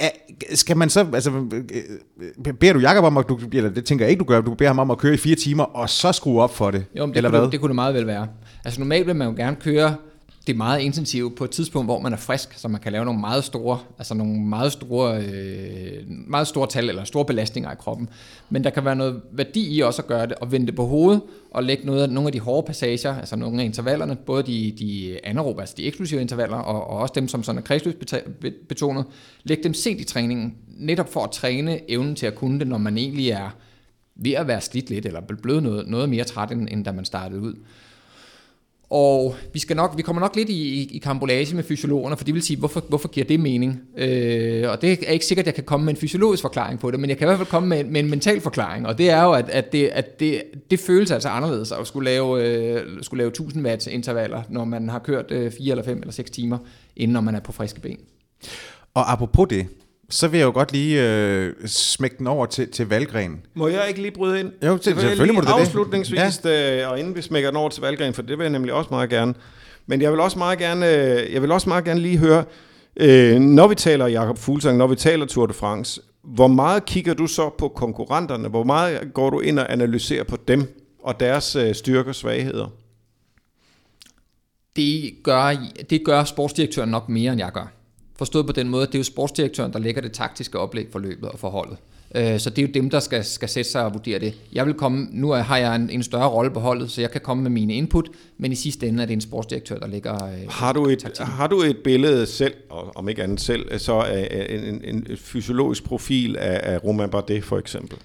Ja. 0.00 0.08
Skal 0.54 0.76
man 0.76 0.90
så, 0.90 1.06
altså, 1.14 1.30
øh, 1.30 2.54
beder 2.60 2.72
du 2.72 2.78
Jacob 2.78 3.04
om, 3.04 3.16
at 3.16 3.28
du, 3.28 3.38
eller 3.52 3.70
det 3.70 3.84
tænker 3.84 4.04
jeg 4.04 4.10
ikke, 4.10 4.20
du 4.20 4.24
gør, 4.24 4.40
du 4.40 4.54
beder 4.54 4.68
ham 4.70 4.78
om 4.78 4.90
at 4.90 4.98
køre 4.98 5.14
i 5.14 5.16
fire 5.16 5.34
timer, 5.36 5.64
og 5.64 5.90
så 5.90 6.12
skrue 6.12 6.42
op 6.42 6.54
for 6.56 6.70
det, 6.70 6.84
Jo, 6.98 7.06
det, 7.06 7.16
eller 7.16 7.30
kunne, 7.30 7.38
hvad? 7.38 7.44
det, 7.46 7.52
det 7.52 7.60
kunne 7.60 7.68
det 7.68 7.74
meget 7.74 7.94
vel 7.94 8.06
være. 8.06 8.26
Altså 8.64 8.80
normalt 8.80 9.06
vil 9.06 9.16
man 9.16 9.28
jo 9.28 9.34
gerne 9.36 9.56
køre 9.56 9.94
det 10.46 10.56
meget 10.56 10.80
intensive 10.80 11.30
på 11.30 11.44
et 11.44 11.50
tidspunkt, 11.50 11.86
hvor 11.86 12.00
man 12.00 12.12
er 12.12 12.16
frisk, 12.16 12.52
så 12.58 12.68
man 12.68 12.80
kan 12.80 12.92
lave 12.92 13.04
nogle 13.04 13.20
meget 13.20 13.44
store, 13.44 13.78
altså 13.98 14.14
nogle 14.14 14.40
meget 14.40 14.72
store, 14.72 15.22
øh, 15.22 16.02
meget 16.06 16.46
store 16.46 16.66
tal 16.66 16.88
eller 16.88 17.04
store 17.04 17.24
belastninger 17.24 17.72
i 17.72 17.74
kroppen. 17.78 18.08
Men 18.50 18.64
der 18.64 18.70
kan 18.70 18.84
være 18.84 18.96
noget 18.96 19.20
værdi 19.32 19.76
i 19.76 19.80
også 19.80 20.02
at 20.02 20.08
gøre 20.08 20.26
det, 20.26 20.32
og 20.32 20.52
vende 20.52 20.66
det 20.66 20.76
på 20.76 20.86
hovedet, 20.86 21.22
og 21.50 21.64
lægge 21.64 21.86
noget, 21.86 22.10
nogle 22.10 22.28
af 22.28 22.32
de 22.32 22.40
hårde 22.40 22.66
passager, 22.66 23.16
altså 23.16 23.36
nogle 23.36 23.60
af 23.60 23.64
intervallerne, 23.64 24.16
både 24.16 24.42
de, 24.42 24.74
de 24.78 25.18
anaerobe, 25.24 25.60
altså 25.60 25.74
de 25.78 25.86
eksklusive 25.86 26.20
intervaller, 26.20 26.56
og, 26.56 26.86
og 26.86 26.98
også 26.98 27.12
dem, 27.14 27.28
som 27.28 27.42
sådan 27.42 27.58
er 27.58 27.62
kredsløbsbetonet, 27.62 29.04
lægge 29.44 29.62
dem 29.62 29.74
sent 29.74 30.00
i 30.00 30.04
træningen, 30.04 30.54
netop 30.68 31.12
for 31.12 31.24
at 31.24 31.30
træne 31.30 31.90
evnen 31.90 32.14
til 32.14 32.26
at 32.26 32.34
kunne 32.34 32.58
det, 32.58 32.68
når 32.68 32.78
man 32.78 32.98
egentlig 32.98 33.30
er 33.30 33.50
ved 34.14 34.32
at 34.32 34.46
være 34.46 34.60
slidt 34.60 34.90
lidt, 34.90 35.06
eller 35.06 35.20
blevet 35.20 35.62
noget, 35.62 35.88
noget 35.88 36.08
mere 36.08 36.24
træt, 36.24 36.50
end, 36.50 36.68
end 36.70 36.84
da 36.84 36.92
man 36.92 37.04
startede 37.04 37.40
ud. 37.40 37.54
Og 38.92 39.34
vi, 39.52 39.58
skal 39.58 39.76
nok, 39.76 39.96
vi 39.96 40.02
kommer 40.02 40.20
nok 40.20 40.36
lidt 40.36 40.48
i, 40.48 40.82
i, 40.82 40.96
i 40.96 40.98
kambolage 40.98 41.54
med 41.54 41.64
fysiologerne, 41.64 42.16
for 42.16 42.24
de 42.24 42.32
vil 42.32 42.42
sige, 42.42 42.58
hvorfor, 42.58 42.80
hvorfor 42.88 43.08
giver 43.08 43.26
det 43.26 43.40
mening? 43.40 43.80
Øh, 43.96 44.70
og 44.70 44.82
det 44.82 44.92
er 45.06 45.12
ikke 45.12 45.26
sikkert, 45.26 45.42
at 45.42 45.46
jeg 45.46 45.54
kan 45.54 45.64
komme 45.64 45.84
med 45.84 45.92
en 45.92 45.96
fysiologisk 45.96 46.42
forklaring 46.42 46.80
på 46.80 46.90
det, 46.90 47.00
men 47.00 47.10
jeg 47.10 47.18
kan 47.18 47.24
i 47.24 47.28
hvert 47.28 47.38
fald 47.38 47.48
komme 47.48 47.68
med, 47.68 47.84
med 47.84 48.00
en 48.00 48.10
mental 48.10 48.40
forklaring, 48.40 48.86
og 48.86 48.98
det 48.98 49.10
er 49.10 49.22
jo, 49.22 49.32
at, 49.32 49.48
at, 49.48 49.72
det, 49.72 49.86
at 49.86 50.20
det, 50.20 50.42
det 50.70 50.80
føles 50.80 51.10
altså 51.10 51.28
anderledes 51.28 51.72
at 51.72 51.86
skulle 51.86 52.04
lave, 52.04 52.46
øh, 52.46 53.02
skulle 53.02 53.18
lave 53.18 53.28
1000 53.28 53.66
watts 53.66 53.86
intervaller, 53.86 54.42
når 54.48 54.64
man 54.64 54.88
har 54.88 54.98
kørt 54.98 55.30
øh, 55.30 55.52
4 55.58 55.70
eller 55.70 55.84
5 55.84 55.98
eller 55.98 56.12
6 56.12 56.30
timer, 56.30 56.58
inden 56.96 57.12
når 57.12 57.20
man 57.20 57.34
er 57.34 57.40
på 57.40 57.52
friske 57.52 57.80
ben. 57.80 57.98
Og 58.94 59.12
apropos 59.12 59.48
det, 59.50 59.66
så 60.12 60.28
vil 60.28 60.38
jeg 60.38 60.46
jo 60.46 60.50
godt 60.50 60.72
lige 60.72 61.02
øh, 61.10 61.52
smække 61.66 62.16
den 62.18 62.26
over 62.26 62.46
til, 62.46 62.68
til 62.70 62.88
Valgren. 62.88 63.40
Må 63.54 63.68
jeg 63.68 63.84
ikke 63.88 64.02
lige 64.02 64.12
bryde 64.12 64.40
ind? 64.40 64.52
Jo, 64.66 64.78
til- 64.78 64.96
vil 64.96 65.02
jeg 65.02 65.10
selvfølgelig 65.10 65.26
lige 65.26 65.32
må 65.34 65.40
du 65.40 65.46
det. 65.46 65.52
Afslutningsvis, 65.66 66.40
ja. 66.44 66.86
og 66.88 66.98
inden 66.98 67.16
vi 67.16 67.22
smækker 67.22 67.50
den 67.50 67.56
over 67.56 67.68
til 67.70 67.80
Valgren, 67.82 68.14
for 68.14 68.22
det 68.22 68.38
vil 68.38 68.44
jeg 68.44 68.50
nemlig 68.52 68.72
også 68.72 68.88
meget 68.90 69.10
gerne. 69.10 69.34
Men 69.86 70.02
jeg 70.02 70.12
vil 70.12 70.20
også 70.20 70.38
meget 70.38 70.58
gerne, 70.58 70.88
øh, 71.22 71.32
jeg 71.32 71.42
vil 71.42 71.52
også 71.52 71.68
meget 71.68 71.84
gerne 71.84 72.00
lige 72.00 72.18
høre, 72.18 72.44
øh, 72.96 73.38
når 73.40 73.66
vi 73.68 73.74
taler 73.74 74.06
Jakob 74.06 74.38
Fuglsang, 74.38 74.78
når 74.78 74.86
vi 74.86 74.96
taler 74.96 75.26
Tour 75.26 75.46
de 75.46 75.52
France, 75.54 76.00
hvor 76.24 76.46
meget 76.48 76.84
kigger 76.86 77.14
du 77.14 77.26
så 77.26 77.50
på 77.58 77.68
konkurrenterne? 77.68 78.48
Hvor 78.48 78.64
meget 78.64 79.10
går 79.14 79.30
du 79.30 79.40
ind 79.40 79.58
og 79.58 79.72
analyserer 79.72 80.24
på 80.24 80.36
dem 80.48 80.82
og 81.02 81.20
deres 81.20 81.56
øh, 81.56 81.74
styrker 81.74 82.08
og 82.08 82.14
svagheder? 82.14 82.66
Det 84.76 85.12
gør, 85.24 85.50
det 85.90 86.04
gør 86.04 86.24
sportsdirektøren 86.24 86.90
nok 86.90 87.08
mere, 87.08 87.32
end 87.32 87.40
jeg 87.40 87.50
gør. 87.52 87.72
Forstået 88.18 88.46
på 88.46 88.52
den 88.52 88.68
måde, 88.68 88.82
at 88.82 88.88
det 88.88 88.94
er 88.94 88.98
jo 89.00 89.04
sportsdirektøren, 89.04 89.72
der 89.72 89.78
lægger 89.78 90.00
det 90.02 90.12
taktiske 90.12 90.58
oplæg 90.58 90.86
for 90.92 90.98
løbet 90.98 91.28
og 91.28 91.38
forholdet. 91.38 91.76
Øh, 92.14 92.40
Så 92.40 92.50
det 92.50 92.58
er 92.58 92.66
jo 92.66 92.72
dem, 92.74 92.90
der 92.90 93.00
skal, 93.00 93.24
skal 93.24 93.48
sætte 93.48 93.70
sig 93.70 93.84
og 93.84 93.92
vurdere 93.94 94.18
det. 94.18 94.34
Jeg 94.52 94.66
vil 94.66 94.74
komme, 94.74 95.08
nu 95.12 95.30
har 95.30 95.56
jeg 95.56 95.76
en, 95.76 95.90
en 95.90 96.02
større 96.02 96.28
rolle 96.28 96.50
på 96.50 96.60
holdet, 96.60 96.90
så 96.90 97.00
jeg 97.00 97.10
kan 97.10 97.20
komme 97.20 97.42
med 97.42 97.50
mine 97.50 97.74
input, 97.74 98.08
men 98.38 98.52
i 98.52 98.54
sidste 98.54 98.86
ende 98.88 99.02
er 99.02 99.06
det 99.06 99.12
en 99.14 99.20
sportsdirektør, 99.20 99.78
der 99.78 99.86
lægger 99.86 100.24
øh, 100.26 100.30
Har 100.48 100.72
du 100.72 100.86
et, 100.88 100.98
taktikken. 100.98 101.26
har 101.34 101.46
du 101.46 101.62
et 101.62 101.76
billede 101.84 102.26
selv, 102.26 102.54
og 102.70 102.92
om 102.96 103.08
ikke 103.08 103.22
andet 103.22 103.40
selv, 103.40 103.78
så 103.78 104.26
en, 104.50 104.60
en, 104.64 104.80
en 104.84 105.16
fysiologisk 105.16 105.84
profil 105.84 106.36
af, 106.36 106.60
af 106.74 106.84
Romain 106.84 107.10
Bardet 107.10 107.44
for 107.44 107.58
eksempel? 107.58 107.98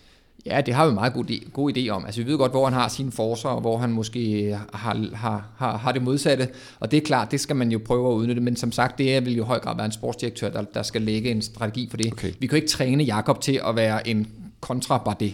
Ja, 0.50 0.62
det 0.62 0.74
har 0.74 0.86
vi 0.86 0.90
en 0.90 0.96
meget 0.96 1.14
god, 1.14 1.26
idé, 1.32 1.50
god 1.52 1.78
idé 1.78 1.90
om. 1.90 2.06
Altså, 2.06 2.22
vi 2.24 2.32
ved 2.32 2.38
godt, 2.38 2.52
hvor 2.52 2.66
han 2.66 2.74
har 2.74 2.88
sine 2.88 3.12
forser, 3.12 3.50
og 3.50 3.62
hvor 3.62 3.78
han 3.78 3.90
måske 3.92 4.52
har, 4.74 4.98
har, 5.16 5.48
har, 5.58 5.78
har 5.78 5.92
det 5.92 6.02
modsatte. 6.02 6.48
Og 6.80 6.92
det 6.92 6.98
er 6.98 7.02
klart, 7.02 7.32
det 7.32 7.40
skal 7.40 7.56
man 7.56 7.72
jo 7.72 7.80
prøve 7.86 8.10
at 8.12 8.14
udnytte. 8.16 8.42
Men 8.42 8.56
som 8.56 8.72
sagt, 8.72 8.98
det 8.98 9.26
vil 9.26 9.36
jo 9.36 9.44
i 9.44 9.48
høj 9.48 9.60
grad 9.60 9.76
være 9.76 9.86
en 9.86 9.92
sportsdirektør, 9.92 10.50
der, 10.50 10.62
der 10.74 10.84
skal 10.84 11.02
lægge 11.02 11.32
en 11.32 11.42
strategi 11.42 11.88
for 11.90 11.98
det. 11.98 12.12
Okay. 12.12 12.28
Vi 12.40 12.48
kan 12.48 12.50
jo 12.50 12.56
ikke 12.56 12.68
træne 12.68 13.04
Jakob 13.04 13.42
til 13.42 13.62
at 13.70 13.76
være 13.76 14.08
en 14.08 14.28
kontra 14.62 14.98
Bardet. 14.98 15.34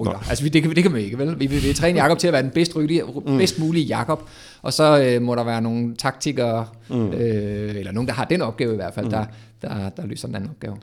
rytter. 0.00 0.28
Altså, 0.28 0.48
det 0.48 0.62
kan, 0.62 0.74
det 0.74 0.82
kan 0.82 0.92
man 0.92 1.00
ikke, 1.00 1.18
vel? 1.18 1.40
Vi 1.40 1.46
vil, 1.46 1.50
vi 1.62 1.66
vil 1.66 1.74
træne 1.74 1.98
Jakob 1.98 2.18
til 2.18 2.26
at 2.26 2.32
være 2.32 2.42
den 2.42 2.50
bedst, 2.50 2.76
rylige, 2.76 3.02
Mm. 3.04 3.38
bedst 3.38 3.58
mulige 3.58 3.84
Jakob, 3.86 4.28
og 4.62 4.72
så 4.72 5.02
øh, 5.02 5.22
må 5.22 5.34
der 5.34 5.44
være 5.44 5.62
nogle 5.62 5.94
taktikere, 5.96 6.66
mm. 6.90 7.08
øh, 7.12 7.76
eller 7.76 7.92
nogen, 7.92 8.08
der 8.08 8.14
har 8.14 8.24
den 8.24 8.42
opgave 8.42 8.72
i 8.72 8.76
hvert 8.76 8.94
fald, 8.94 9.06
mm. 9.06 9.10
der, 9.10 9.24
der, 9.62 9.88
der 9.88 10.06
løser 10.06 10.28
den 10.28 10.34
anden 10.34 10.50
opgave. 10.50 10.76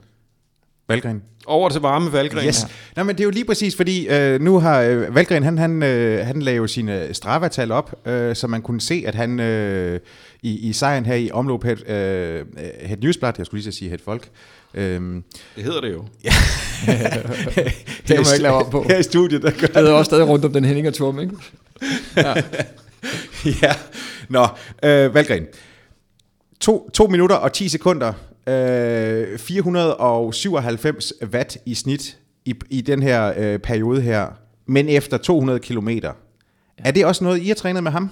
Valgren. 0.88 1.22
Over 1.46 1.68
til 1.68 1.80
varme 1.80 2.12
Valgren. 2.12 2.46
Yes. 2.46 2.66
Nej, 2.96 3.04
men 3.04 3.16
det 3.16 3.20
er 3.20 3.24
jo 3.24 3.30
lige 3.30 3.44
præcis, 3.44 3.76
fordi 3.76 4.08
øh, 4.08 4.40
nu 4.40 4.58
har 4.58 4.80
øh, 4.80 5.14
Valgren, 5.14 5.42
han, 5.42 5.58
han, 5.58 5.82
øh, 5.82 6.26
han 6.26 6.42
lagde 6.42 6.56
jo 6.56 6.66
sine 6.66 7.14
Strava-tal 7.14 7.72
op, 7.72 8.08
øh, 8.08 8.36
så 8.36 8.46
man 8.46 8.62
kunne 8.62 8.80
se, 8.80 9.04
at 9.06 9.14
han 9.14 9.40
øh, 9.40 10.00
i, 10.42 10.68
i 10.68 10.72
sejren 10.72 11.06
her 11.06 11.14
i 11.14 11.30
omløb 11.30 11.64
het, 11.64 11.88
øh, 11.88 12.44
het 12.80 13.02
Newsblad, 13.02 13.32
jeg 13.38 13.46
skulle 13.46 13.62
lige 13.62 13.72
så 13.72 13.78
sige 13.78 13.90
het 13.90 14.00
Folk, 14.00 14.28
øh, 14.74 15.00
Det 15.56 15.64
hedder 15.64 15.80
det 15.80 15.92
jo. 15.92 16.04
Det 16.24 18.06
kan 18.06 18.16
man 18.16 18.26
ikke 18.34 18.42
lave 18.42 18.54
om 18.54 18.70
på. 18.70 18.84
Her 18.88 18.98
i 18.98 19.02
studiet, 19.02 19.42
der 19.42 19.50
gør 19.50 19.66
Det 19.66 19.76
er 19.76 19.92
også 19.92 20.08
stadig 20.08 20.28
rundt 20.28 20.44
om 20.44 20.52
den 20.52 20.64
Henninger 20.64 20.90
Turm, 20.90 21.20
ikke? 21.20 21.36
ja. 23.62 23.74
Nå, 24.28 24.46
øh, 24.82 25.14
Valgren. 25.14 25.46
To, 26.60 26.90
to 26.90 27.06
minutter 27.06 27.36
og 27.36 27.52
10 27.52 27.68
sekunder. 27.68 28.12
Øh, 28.46 29.38
497 29.38 31.12
watt 31.32 31.58
i 31.66 31.74
snit 31.74 32.18
i, 32.44 32.54
i 32.70 32.80
den 32.80 33.02
her 33.02 33.32
øh, 33.36 33.58
periode 33.58 34.00
her. 34.00 34.26
Men 34.66 34.88
efter 34.88 35.16
200 35.16 35.58
kilometer. 35.58 36.12
Er 36.78 36.90
det 36.90 37.06
også 37.06 37.24
noget, 37.24 37.42
I 37.42 37.48
har 37.48 37.54
trænet 37.54 37.82
med 37.82 37.92
ham? 37.92 38.10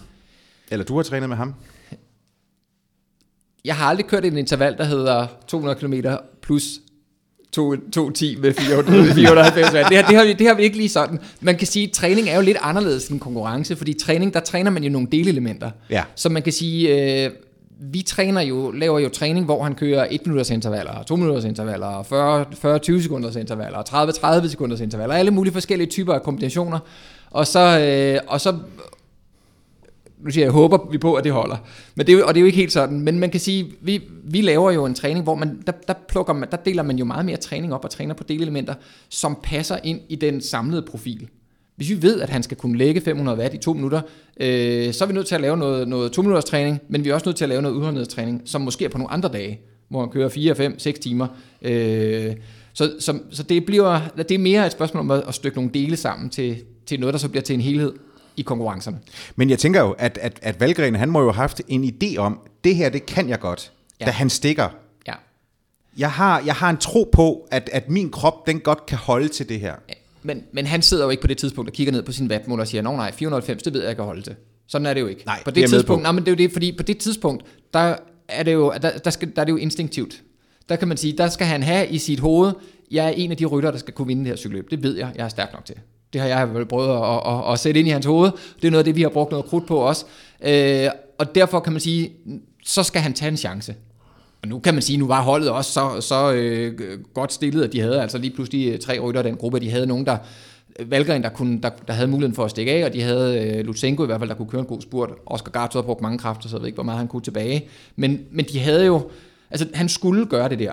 Eller 0.70 0.85
du 0.85 0.97
har 0.97 1.03
trænet 1.03 1.28
med 1.28 1.37
ham? 1.37 1.55
Jeg 3.64 3.76
har 3.76 3.87
aldrig 3.87 4.07
kørt 4.07 4.24
en 4.24 4.37
interval, 4.37 4.76
der 4.78 4.85
hedder 4.85 5.26
200 5.47 5.78
km 5.78 5.95
plus 6.43 6.64
210 7.53 8.37
med 8.37 8.55
400, 8.55 9.14
490 9.14 9.72
watt. 9.74 9.89
Det 9.89 9.97
har, 9.97 10.07
det, 10.09 10.16
har 10.16 10.24
vi, 10.24 10.33
det 10.33 10.47
har 10.47 10.55
vi 10.55 10.62
ikke 10.62 10.76
lige 10.76 10.89
sådan. 10.89 11.20
Man 11.41 11.57
kan 11.57 11.66
sige, 11.66 11.87
at 11.87 11.93
træning 11.93 12.28
er 12.28 12.37
jo 12.37 12.41
lidt 12.43 12.57
anderledes 12.61 13.09
end 13.09 13.20
konkurrence, 13.20 13.76
fordi 13.76 13.93
træning, 13.93 14.35
der 14.35 14.41
træner 14.41 14.70
man 14.70 14.85
jo 14.85 14.91
nogle 14.91 15.09
delelementer. 15.12 15.70
Ja. 15.91 16.03
Så 16.14 16.28
man 16.28 16.43
kan 16.43 16.53
sige, 16.53 16.89
øh, 17.24 17.30
vi 17.85 18.03
træner 18.03 18.41
jo, 18.41 18.70
laver 18.70 18.99
jo 18.99 19.09
træning, 19.09 19.45
hvor 19.45 19.62
han 19.62 19.74
kører 19.74 20.07
1 20.11 20.20
minutters 20.26 20.51
intervaller, 20.51 21.03
2 21.03 21.16
minutters 21.16 21.45
intervaller, 21.45 22.03
40, 22.55 22.78
20 22.78 23.03
sekunders 23.03 23.37
intervaller, 23.37 23.83
30, 23.83 24.12
30 24.12 24.49
sekunders 24.49 24.80
intervaller, 24.80 25.14
alle 25.14 25.30
mulige 25.30 25.53
forskellige 25.53 25.91
typer 25.91 26.14
af 26.14 26.22
kombinationer. 26.22 26.78
Og 27.30 27.47
så, 27.47 27.80
øh, 27.80 28.20
og 28.26 28.41
så 28.41 28.59
nu 30.22 30.30
siger 30.30 30.43
jeg, 30.43 30.47
jeg 30.47 30.53
håber 30.53 30.91
vi 30.91 30.99
på, 30.99 31.14
at 31.14 31.24
det 31.24 31.33
holder. 31.33 31.57
Men 31.95 32.07
det 32.07 32.12
er 32.12 32.18
jo, 32.18 32.26
og 32.26 32.35
det 32.35 32.41
er 32.41 32.43
jo 32.43 32.47
ikke 32.47 32.59
helt 32.59 32.72
sådan. 32.72 33.01
Men 33.01 33.18
man 33.18 33.30
kan 33.30 33.41
sige, 33.41 33.72
vi, 33.80 34.03
vi 34.24 34.41
laver 34.41 34.70
jo 34.70 34.87
en 34.87 34.95
træning, 34.95 35.24
hvor 35.24 35.35
man, 35.35 35.62
der, 35.66 35.72
der, 35.89 35.95
plukker 36.09 36.33
man, 36.33 36.51
der 36.51 36.57
deler 36.57 36.83
man 36.83 36.97
jo 36.97 37.05
meget 37.05 37.24
mere 37.24 37.37
træning 37.37 37.74
op 37.74 37.85
og 37.85 37.91
træner 37.91 38.14
på 38.14 38.24
delelementer, 38.24 38.74
som 39.09 39.39
passer 39.43 39.78
ind 39.85 40.01
i 40.09 40.16
den 40.16 40.41
samlede 40.41 40.83
profil. 40.83 41.28
Hvis 41.77 41.91
vi 41.91 42.03
ved, 42.03 42.20
at 42.20 42.31
han 42.31 42.43
skal 42.43 42.57
kunne 42.57 42.79
lægge 42.79 43.01
500 43.01 43.39
watt 43.39 43.55
i 43.55 43.59
to 43.59 43.73
minutter, 43.73 44.01
øh, 44.41 44.93
så 44.93 45.05
er 45.05 45.07
vi 45.07 45.14
nødt 45.14 45.27
til 45.27 45.35
at 45.35 45.41
lave 45.41 45.57
noget, 45.57 45.89
noget 45.89 46.12
to 46.12 46.23
minutters 46.23 46.45
træning, 46.45 46.81
men 46.89 47.05
vi 47.05 47.11
er 47.11 47.14
også 47.14 47.29
nødt 47.29 47.37
til 47.37 47.45
at 47.45 47.49
lave 47.49 47.62
noget 47.62 47.75
udholdenhedstræning, 47.75 48.43
som 48.45 48.61
måske 48.61 48.85
er 48.85 48.89
på 48.89 48.99
nogle 48.99 49.12
andre 49.12 49.29
dage, 49.29 49.61
hvor 49.89 50.01
han 50.01 50.09
kører 50.11 50.29
4, 50.29 50.55
5, 50.55 50.79
6 50.79 50.99
timer. 50.99 51.27
Øh, 51.62 52.35
så, 52.73 52.93
så, 53.01 53.18
så 53.31 53.43
det, 53.43 53.66
bliver, 53.66 54.01
det 54.16 54.31
er 54.31 54.39
mere 54.39 54.66
et 54.66 54.73
spørgsmål 54.73 55.01
om 55.01 55.11
at, 55.11 55.23
at 55.29 55.35
stykke 55.35 55.57
nogle 55.57 55.70
dele 55.75 55.97
sammen 55.97 56.31
til, 56.31 56.62
til 56.87 57.01
noget, 57.01 57.12
der 57.12 57.18
så 57.18 57.29
bliver 57.29 57.43
til 57.43 57.55
en 57.55 57.61
helhed. 57.61 57.93
i 58.37 58.43
konkurrencerne. 58.43 58.99
Men 59.37 59.51
jeg 59.51 59.59
tænker 59.59 59.81
jo, 59.81 59.91
at, 59.91 60.18
at, 60.23 60.39
at 60.43 60.61
Valgren, 60.61 60.95
han 60.95 61.11
må 61.11 61.20
jo 61.20 61.27
have 61.27 61.41
haft 61.41 61.61
en 61.68 61.85
idé 61.85 62.16
om, 62.16 62.39
det 62.64 62.77
her, 62.77 62.89
det 62.89 63.07
kan 63.07 63.29
jeg 63.29 63.41
godt, 63.41 63.73
ja. 64.01 64.05
Ja. 64.05 64.11
da 64.11 64.14
han 64.14 64.31
stikker. 64.31 64.68
Ja. 65.07 65.14
Jeg 65.99 66.11
har, 66.11 66.43
jeg 66.47 66.55
har 66.55 66.70
en 66.70 66.77
tro 66.77 67.09
på, 67.12 67.49
at, 67.51 67.70
at 67.73 67.89
min 67.89 68.11
krop, 68.11 68.47
den 68.47 68.61
godt 68.61 68.87
kan 68.87 68.99
holde 68.99 69.29
til 69.29 69.49
det 69.49 69.61
her. 69.61 69.75
Men, 70.23 70.43
men 70.53 70.66
han 70.66 70.83
sidder 70.83 71.05
jo 71.05 71.11
ikke 71.11 71.20
på 71.20 71.27
det 71.27 71.39
tidspunkt 71.39 71.70
og 71.70 71.75
kigger 71.75 71.93
ned 71.93 72.03
på 72.03 72.12
sin 72.12 72.31
wattmåler 72.31 72.62
og 72.62 72.68
siger, 72.68 72.83
nej, 72.83 72.97
nej, 72.97 73.12
490, 73.12 73.62
det 73.62 73.73
ved 73.73 73.81
jeg, 73.81 73.89
jeg 73.89 73.97
kan 73.97 74.05
holde 74.05 74.23
til. 74.23 74.35
Sådan 74.66 74.87
er 74.87 74.95
det 74.95 75.01
jo 75.01 75.07
ikke. 75.07 75.23
Nej, 75.27 75.43
på 75.45 75.51
det 75.51 75.62
det 75.62 75.70
tidspunkt, 75.70 76.03
nej, 76.03 76.12
men 76.12 76.25
det 76.25 76.29
er 76.29 76.33
jo 76.33 76.37
det, 76.37 76.53
fordi 76.53 76.73
på 76.77 76.83
det 76.83 76.99
tidspunkt, 76.99 77.45
der 77.75 77.97
er 78.29 78.43
det 78.43 78.53
jo, 78.53 78.73
der, 78.83 78.99
der, 78.99 79.11
skal, 79.11 79.33
der 79.37 79.41
er 79.41 79.45
det 79.45 79.53
jo 79.53 79.57
instinktivt. 79.57 80.23
Der 80.68 80.77
kan 80.77 80.89
man 80.89 80.97
sige, 80.97 81.18
der 81.18 81.29
skal 81.29 81.47
han 81.47 81.62
have 81.62 81.89
i 81.89 81.99
sit 81.99 82.20
hoved, 82.20 82.53
jeg 82.91 83.07
er 83.07 83.11
en 83.11 83.31
af 83.31 83.37
de 83.37 83.47
rytter, 83.47 83.70
der 83.70 83.79
skal 83.79 83.95
kunne 83.95 84.07
vinde 84.07 84.23
det 84.23 84.29
her 84.29 84.37
cykelløb. 84.37 84.70
Det 84.70 84.83
ved 84.83 84.97
jeg, 84.97 85.12
jeg 85.16 85.25
er 85.25 85.29
stærk 85.29 85.53
nok 85.53 85.64
til. 85.64 85.75
Det 86.12 86.20
har 86.20 86.29
jeg 86.29 86.55
vel 86.55 86.66
prøvet 86.66 86.89
at, 86.89 87.33
at, 87.33 87.53
at, 87.53 87.59
sætte 87.59 87.81
ind 87.81 87.89
i 87.89 87.91
hans 87.91 88.07
hoved. 88.07 88.31
Det 88.61 88.66
er 88.66 88.70
noget 88.70 88.81
af 88.81 88.85
det, 88.85 88.97
vi 88.97 89.03
har 89.03 89.09
brugt 89.09 89.31
noget 89.31 89.47
krudt 89.47 89.66
på 89.66 89.77
også. 89.77 90.05
Øh, 90.45 90.89
og 91.18 91.35
derfor 91.35 91.61
kan 91.61 91.73
man 91.73 91.81
sige, 91.81 92.12
så 92.64 92.83
skal 92.83 93.03
han 93.03 93.12
tage 93.12 93.29
en 93.29 93.37
chance. 93.37 93.75
Og 94.43 94.49
nu 94.49 94.59
kan 94.59 94.74
man 94.74 94.82
sige, 94.82 94.97
nu 94.97 95.07
var 95.07 95.22
holdet 95.22 95.51
også 95.51 95.72
så, 95.72 96.01
så 96.01 96.32
øh, 96.32 96.78
godt 97.14 97.32
stillet, 97.32 97.64
at 97.64 97.72
de 97.72 97.80
havde 97.80 98.03
altså 98.03 98.18
lige 98.18 98.34
pludselig 98.34 98.72
øh, 98.72 98.78
tre 98.78 98.99
rytter 98.99 99.20
i 99.20 99.24
den 99.24 99.36
gruppe. 99.36 99.61
De 99.61 99.70
havde 99.70 99.86
nogen, 99.86 100.07
der 100.07 100.16
øh, 100.78 100.90
Valgren, 100.90 101.22
der, 101.22 101.28
kunne, 101.28 101.62
der, 101.62 101.70
der 101.86 101.93
havde 101.93 102.09
muligheden 102.09 102.34
for 102.34 102.45
at 102.45 102.51
stikke 102.51 102.72
af, 102.72 102.84
og 102.84 102.93
de 102.93 103.03
havde 103.03 103.40
øh, 103.40 103.64
Lutsenko 103.64 104.03
i 104.03 104.07
hvert 104.07 104.20
fald, 104.20 104.30
der 104.30 104.36
kunne 104.36 104.49
køre 104.49 104.61
en 104.61 104.66
god 104.66 104.80
spurt. 104.80 105.11
Oscar 105.26 105.51
Garto 105.51 105.78
havde 105.78 105.86
brugt 105.86 106.01
mange 106.01 106.18
kræfter, 106.18 106.49
så 106.49 106.57
jeg 106.57 106.61
ved 106.61 106.66
ikke, 106.66 106.76
hvor 106.76 106.84
meget 106.84 106.99
han 106.99 107.09
kunne 107.09 107.22
tilbage. 107.22 107.68
Men, 107.97 108.20
men 108.30 108.45
de 108.45 108.59
havde 108.59 108.86
jo, 108.86 109.11
altså 109.51 109.66
han 109.74 109.88
skulle 109.88 110.26
gøre 110.26 110.49
det 110.49 110.59
der. 110.59 110.72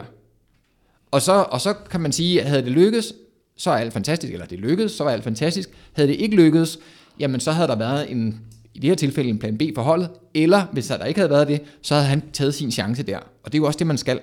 Og 1.11 1.21
så, 1.21 1.45
og 1.51 1.61
så 1.61 1.73
kan 1.73 2.01
man 2.01 2.11
sige, 2.11 2.41
at 2.41 2.49
havde 2.49 2.63
det 2.63 2.71
lykkedes, 2.71 3.13
så 3.57 3.71
er 3.71 3.75
alt 3.75 3.93
fantastisk, 3.93 4.33
eller 4.33 4.45
det 4.45 4.59
lykkedes, 4.59 4.91
så 4.91 5.03
var 5.03 5.11
alt 5.11 5.23
fantastisk. 5.23 5.69
Havde 5.93 6.09
det 6.09 6.15
ikke 6.15 6.35
lykkedes, 6.35 6.79
jamen 7.19 7.39
så 7.39 7.51
havde 7.51 7.67
der 7.67 7.75
været 7.75 8.11
en, 8.11 8.41
i 8.73 8.79
det 8.79 8.89
her 8.89 8.95
tilfælde 8.95 9.29
en 9.29 9.39
plan 9.39 9.57
B 9.57 9.61
for 9.75 9.81
holdet, 9.81 10.09
eller 10.33 10.65
hvis 10.71 10.87
der 10.87 11.05
ikke 11.05 11.19
havde 11.19 11.29
været 11.29 11.47
det, 11.47 11.61
så 11.81 11.95
havde 11.95 12.07
han 12.07 12.23
taget 12.33 12.53
sin 12.53 12.71
chance 12.71 13.03
der. 13.03 13.17
Og 13.17 13.45
det 13.45 13.53
er 13.53 13.57
jo 13.57 13.65
også 13.65 13.77
det, 13.77 13.87
man 13.87 13.97
skal. 13.97 14.19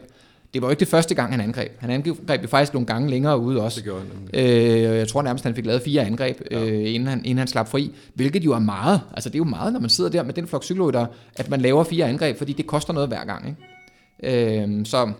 Det 0.55 0.63
var 0.63 0.69
jo 0.69 0.71
ikke 0.71 0.81
det 0.81 0.89
første 0.89 1.15
gang, 1.15 1.33
han 1.33 1.41
angreb. 1.41 1.73
Han 1.79 1.91
angreb 1.91 2.43
jo 2.43 2.49
faktisk 2.49 2.75
nogle 2.75 2.87
gange 2.87 3.11
længere 3.11 3.39
ude 3.39 3.63
også. 3.63 3.77
Det 3.77 3.85
gjorde 3.85 4.03
han. 4.33 4.45
Øh, 4.47 4.83
jeg 4.83 5.09
tror 5.09 5.23
nærmest, 5.23 5.45
han 5.45 5.55
fik 5.55 5.67
lavet 5.67 5.83
fire 5.83 6.05
angreb, 6.05 6.41
ja. 6.51 6.65
øh, 6.65 6.95
inden, 6.95 7.07
han, 7.07 7.19
inden 7.19 7.39
han 7.39 7.47
slap 7.47 7.69
fri. 7.69 7.93
Hvilket 8.15 8.45
jo 8.45 8.53
er 8.53 8.59
meget. 8.59 9.01
Altså 9.15 9.29
det 9.29 9.35
er 9.35 9.39
jo 9.39 9.45
meget, 9.45 9.73
når 9.73 9.81
man 9.81 9.91
sidder 9.91 10.11
der 10.11 10.23
med 10.23 10.35
den 10.35 10.47
flok 10.47 10.65
cykelrytter, 10.65 11.07
at 11.37 11.51
man 11.51 11.61
laver 11.61 11.85
fire 11.85 12.09
angreb, 12.09 12.39
fordi 12.39 12.53
det 12.53 12.67
koster 12.67 12.93
noget 12.93 13.09
hver 13.09 13.25
gang. 13.25 13.49
Ikke? 13.49 14.63
Øh, 14.63 14.87
så 14.87 15.13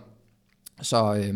så 0.83 1.15
øh, 1.15 1.35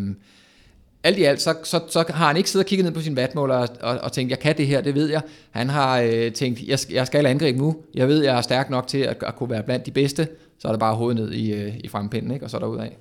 alt 1.05 1.19
i 1.19 1.23
alt, 1.23 1.41
så, 1.43 1.55
så, 1.65 1.81
så 1.89 2.05
har 2.09 2.27
han 2.27 2.37
ikke 2.37 2.51
siddet 2.51 2.65
og 2.65 2.69
kigget 2.69 2.85
ned 2.85 2.93
på 2.93 3.01
sin 3.01 3.17
vatmåler 3.17 3.55
og, 3.55 3.69
og, 3.81 3.99
og 4.03 4.13
tænkt, 4.13 4.31
jeg 4.31 4.39
kan 4.39 4.57
det 4.57 4.67
her, 4.67 4.81
det 4.81 4.95
ved 4.95 5.11
jeg. 5.11 5.21
Han 5.51 5.69
har 5.69 6.01
øh, 6.01 6.33
tænkt, 6.33 6.61
jeg, 6.63 6.79
skal- 6.79 6.95
jeg 6.95 7.07
skal 7.07 7.27
angribe 7.27 7.59
nu. 7.59 7.77
Jeg 7.95 8.09
ved, 8.09 8.25
jeg 8.25 8.37
er 8.37 8.41
stærk 8.41 8.71
nok 8.71 8.87
til 8.87 8.99
at, 8.99 9.17
at 9.27 9.37
kunne 9.37 9.51
være 9.51 9.63
blandt 9.63 9.87
de 9.87 9.91
bedste. 9.91 10.29
Så 10.59 10.69
er 10.69 10.73
det 10.73 10.81
bare 10.81 10.95
hovedet 10.95 11.23
ned 11.23 11.33
i, 11.33 11.53
øh, 11.53 11.73
i 11.85 11.89
frempinden, 11.89 12.31
ikke? 12.31 12.47
og 12.47 12.51
så 12.51 12.57
er 12.57 12.59
der 12.59 12.67
ud 12.67 12.79
af. 12.79 12.97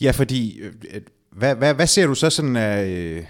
Ja, 0.00 0.10
fordi, 0.10 0.58
øh, 0.58 0.72
hvad, 1.32 1.54
hvad, 1.54 1.74
hvad 1.74 1.86
ser 1.86 2.06
du 2.06 2.14
så 2.14 2.30
sådan 2.30 2.56
af... 2.56 2.86
Øh, 2.86 3.22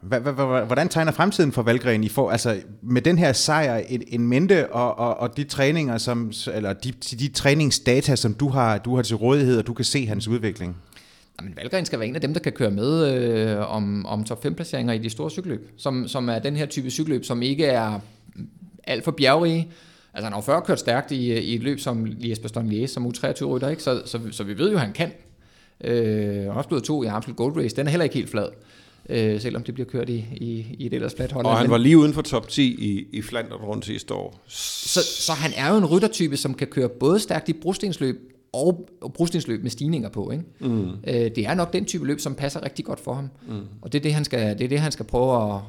hvad, 0.00 0.20
hvad, 0.20 0.32
hvad, 0.32 0.66
hvordan 0.66 0.88
tegner 0.88 1.12
fremtiden 1.12 1.52
for 1.52 1.62
Valgren 1.62 2.04
i 2.04 2.08
for, 2.08 2.30
altså 2.30 2.56
med 2.82 3.02
den 3.02 3.18
her 3.18 3.32
sejr 3.32 3.76
en, 3.88 4.02
en 4.08 4.26
mente 4.28 4.72
og, 4.72 4.98
og, 4.98 5.20
og 5.20 5.36
de 5.36 5.44
træninger 5.44 5.98
som 5.98 6.32
eller 6.54 6.72
de, 6.72 6.92
de 6.92 7.28
træningsdata 7.28 8.16
som 8.16 8.34
du 8.34 8.48
har 8.48 8.78
du 8.78 8.96
har 8.96 9.02
til 9.02 9.16
rådighed 9.16 9.58
og 9.58 9.66
du 9.66 9.74
kan 9.74 9.84
se 9.84 10.06
hans 10.06 10.28
udvikling. 10.28 10.76
Jamen, 11.40 11.56
Valgren 11.56 11.84
skal 11.84 11.98
være 11.98 12.08
en 12.08 12.14
af 12.14 12.20
dem, 12.20 12.32
der 12.34 12.40
kan 12.40 12.52
køre 12.52 12.70
med 12.70 13.14
øh, 13.14 13.74
om, 13.74 14.06
om 14.06 14.24
top 14.24 14.42
5 14.42 14.54
placeringer 14.54 14.94
i 14.94 14.98
de 14.98 15.10
store 15.10 15.30
cykelløb, 15.30 15.70
som, 15.76 16.08
som 16.08 16.28
er 16.28 16.38
den 16.38 16.56
her 16.56 16.66
type 16.66 16.90
cykelløb, 16.90 17.24
som 17.24 17.42
ikke 17.42 17.64
er 17.64 18.00
alt 18.84 19.04
for 19.04 19.10
bjergrige. 19.10 19.68
Altså 20.14 20.24
han 20.24 20.32
har 20.32 20.38
jo 20.38 20.42
før 20.42 20.60
kørt 20.60 20.80
stærkt 20.80 21.12
i, 21.12 21.32
i 21.32 21.54
et 21.54 21.62
løb 21.62 21.80
som 21.80 22.04
Liège-Bastogne 22.04 22.70
Liège 22.70 22.86
som 22.86 23.06
U23-rytter, 23.06 23.68
ikke? 23.68 23.82
Så, 23.82 24.02
så, 24.04 24.20
så 24.30 24.44
vi 24.44 24.58
ved 24.58 24.70
jo, 24.70 24.74
at 24.74 24.80
han 24.80 24.92
kan. 24.92 25.12
Øh, 25.84 26.36
han 26.36 26.44
har 26.44 26.52
også 26.52 26.68
blevet 26.68 26.84
to 26.84 27.02
i 27.02 27.06
Amstel 27.06 27.34
Gold 27.34 27.56
Race, 27.56 27.76
den 27.76 27.86
er 27.86 27.90
heller 27.90 28.04
ikke 28.04 28.14
helt 28.14 28.30
flad, 28.30 28.48
øh, 29.08 29.40
selvom 29.40 29.62
det 29.62 29.74
bliver 29.74 29.88
kørt 29.88 30.08
i, 30.08 30.24
i, 30.32 30.76
i 30.78 30.86
et 30.86 30.94
ellers 30.94 31.14
fladt 31.16 31.32
hold. 31.32 31.46
Og 31.46 31.58
han 31.58 31.70
var 31.70 31.78
lige 31.78 31.98
uden 31.98 32.12
for 32.12 32.22
top 32.22 32.48
10 32.48 32.62
i, 32.62 33.06
i 33.12 33.22
Flandern 33.22 33.60
rundt 33.60 33.86
sidste 33.86 34.14
år. 34.14 34.40
Så, 34.46 35.00
så 35.02 35.32
han 35.32 35.52
er 35.56 35.70
jo 35.70 35.76
en 35.76 35.86
ryttertype, 35.86 36.36
som 36.36 36.54
kan 36.54 36.66
køre 36.66 36.88
både 36.88 37.20
stærkt 37.20 37.48
i 37.48 37.52
brostensløb 37.52 38.35
og 38.52 38.88
og 39.00 39.12
brostensløb 39.12 39.62
med 39.62 39.70
stigninger 39.70 40.08
på. 40.08 40.30
Ikke? 40.30 40.44
Mm. 40.60 40.90
Øh, 41.06 41.14
det 41.14 41.38
er 41.38 41.54
nok 41.54 41.72
den 41.72 41.84
type 41.84 42.06
løb, 42.06 42.20
som 42.20 42.34
passer 42.34 42.64
rigtig 42.64 42.84
godt 42.84 43.00
for 43.00 43.14
ham. 43.14 43.30
Mm. 43.48 43.54
Og 43.82 43.92
det 43.92 43.98
er 43.98 44.02
det, 44.02 44.14
han 44.14 44.24
skal, 44.24 44.58
det 44.58 44.64
er 44.64 44.68
det, 44.68 44.80
han 44.80 44.92
skal 44.92 45.06
prøve 45.06 45.54
at, 45.54 45.60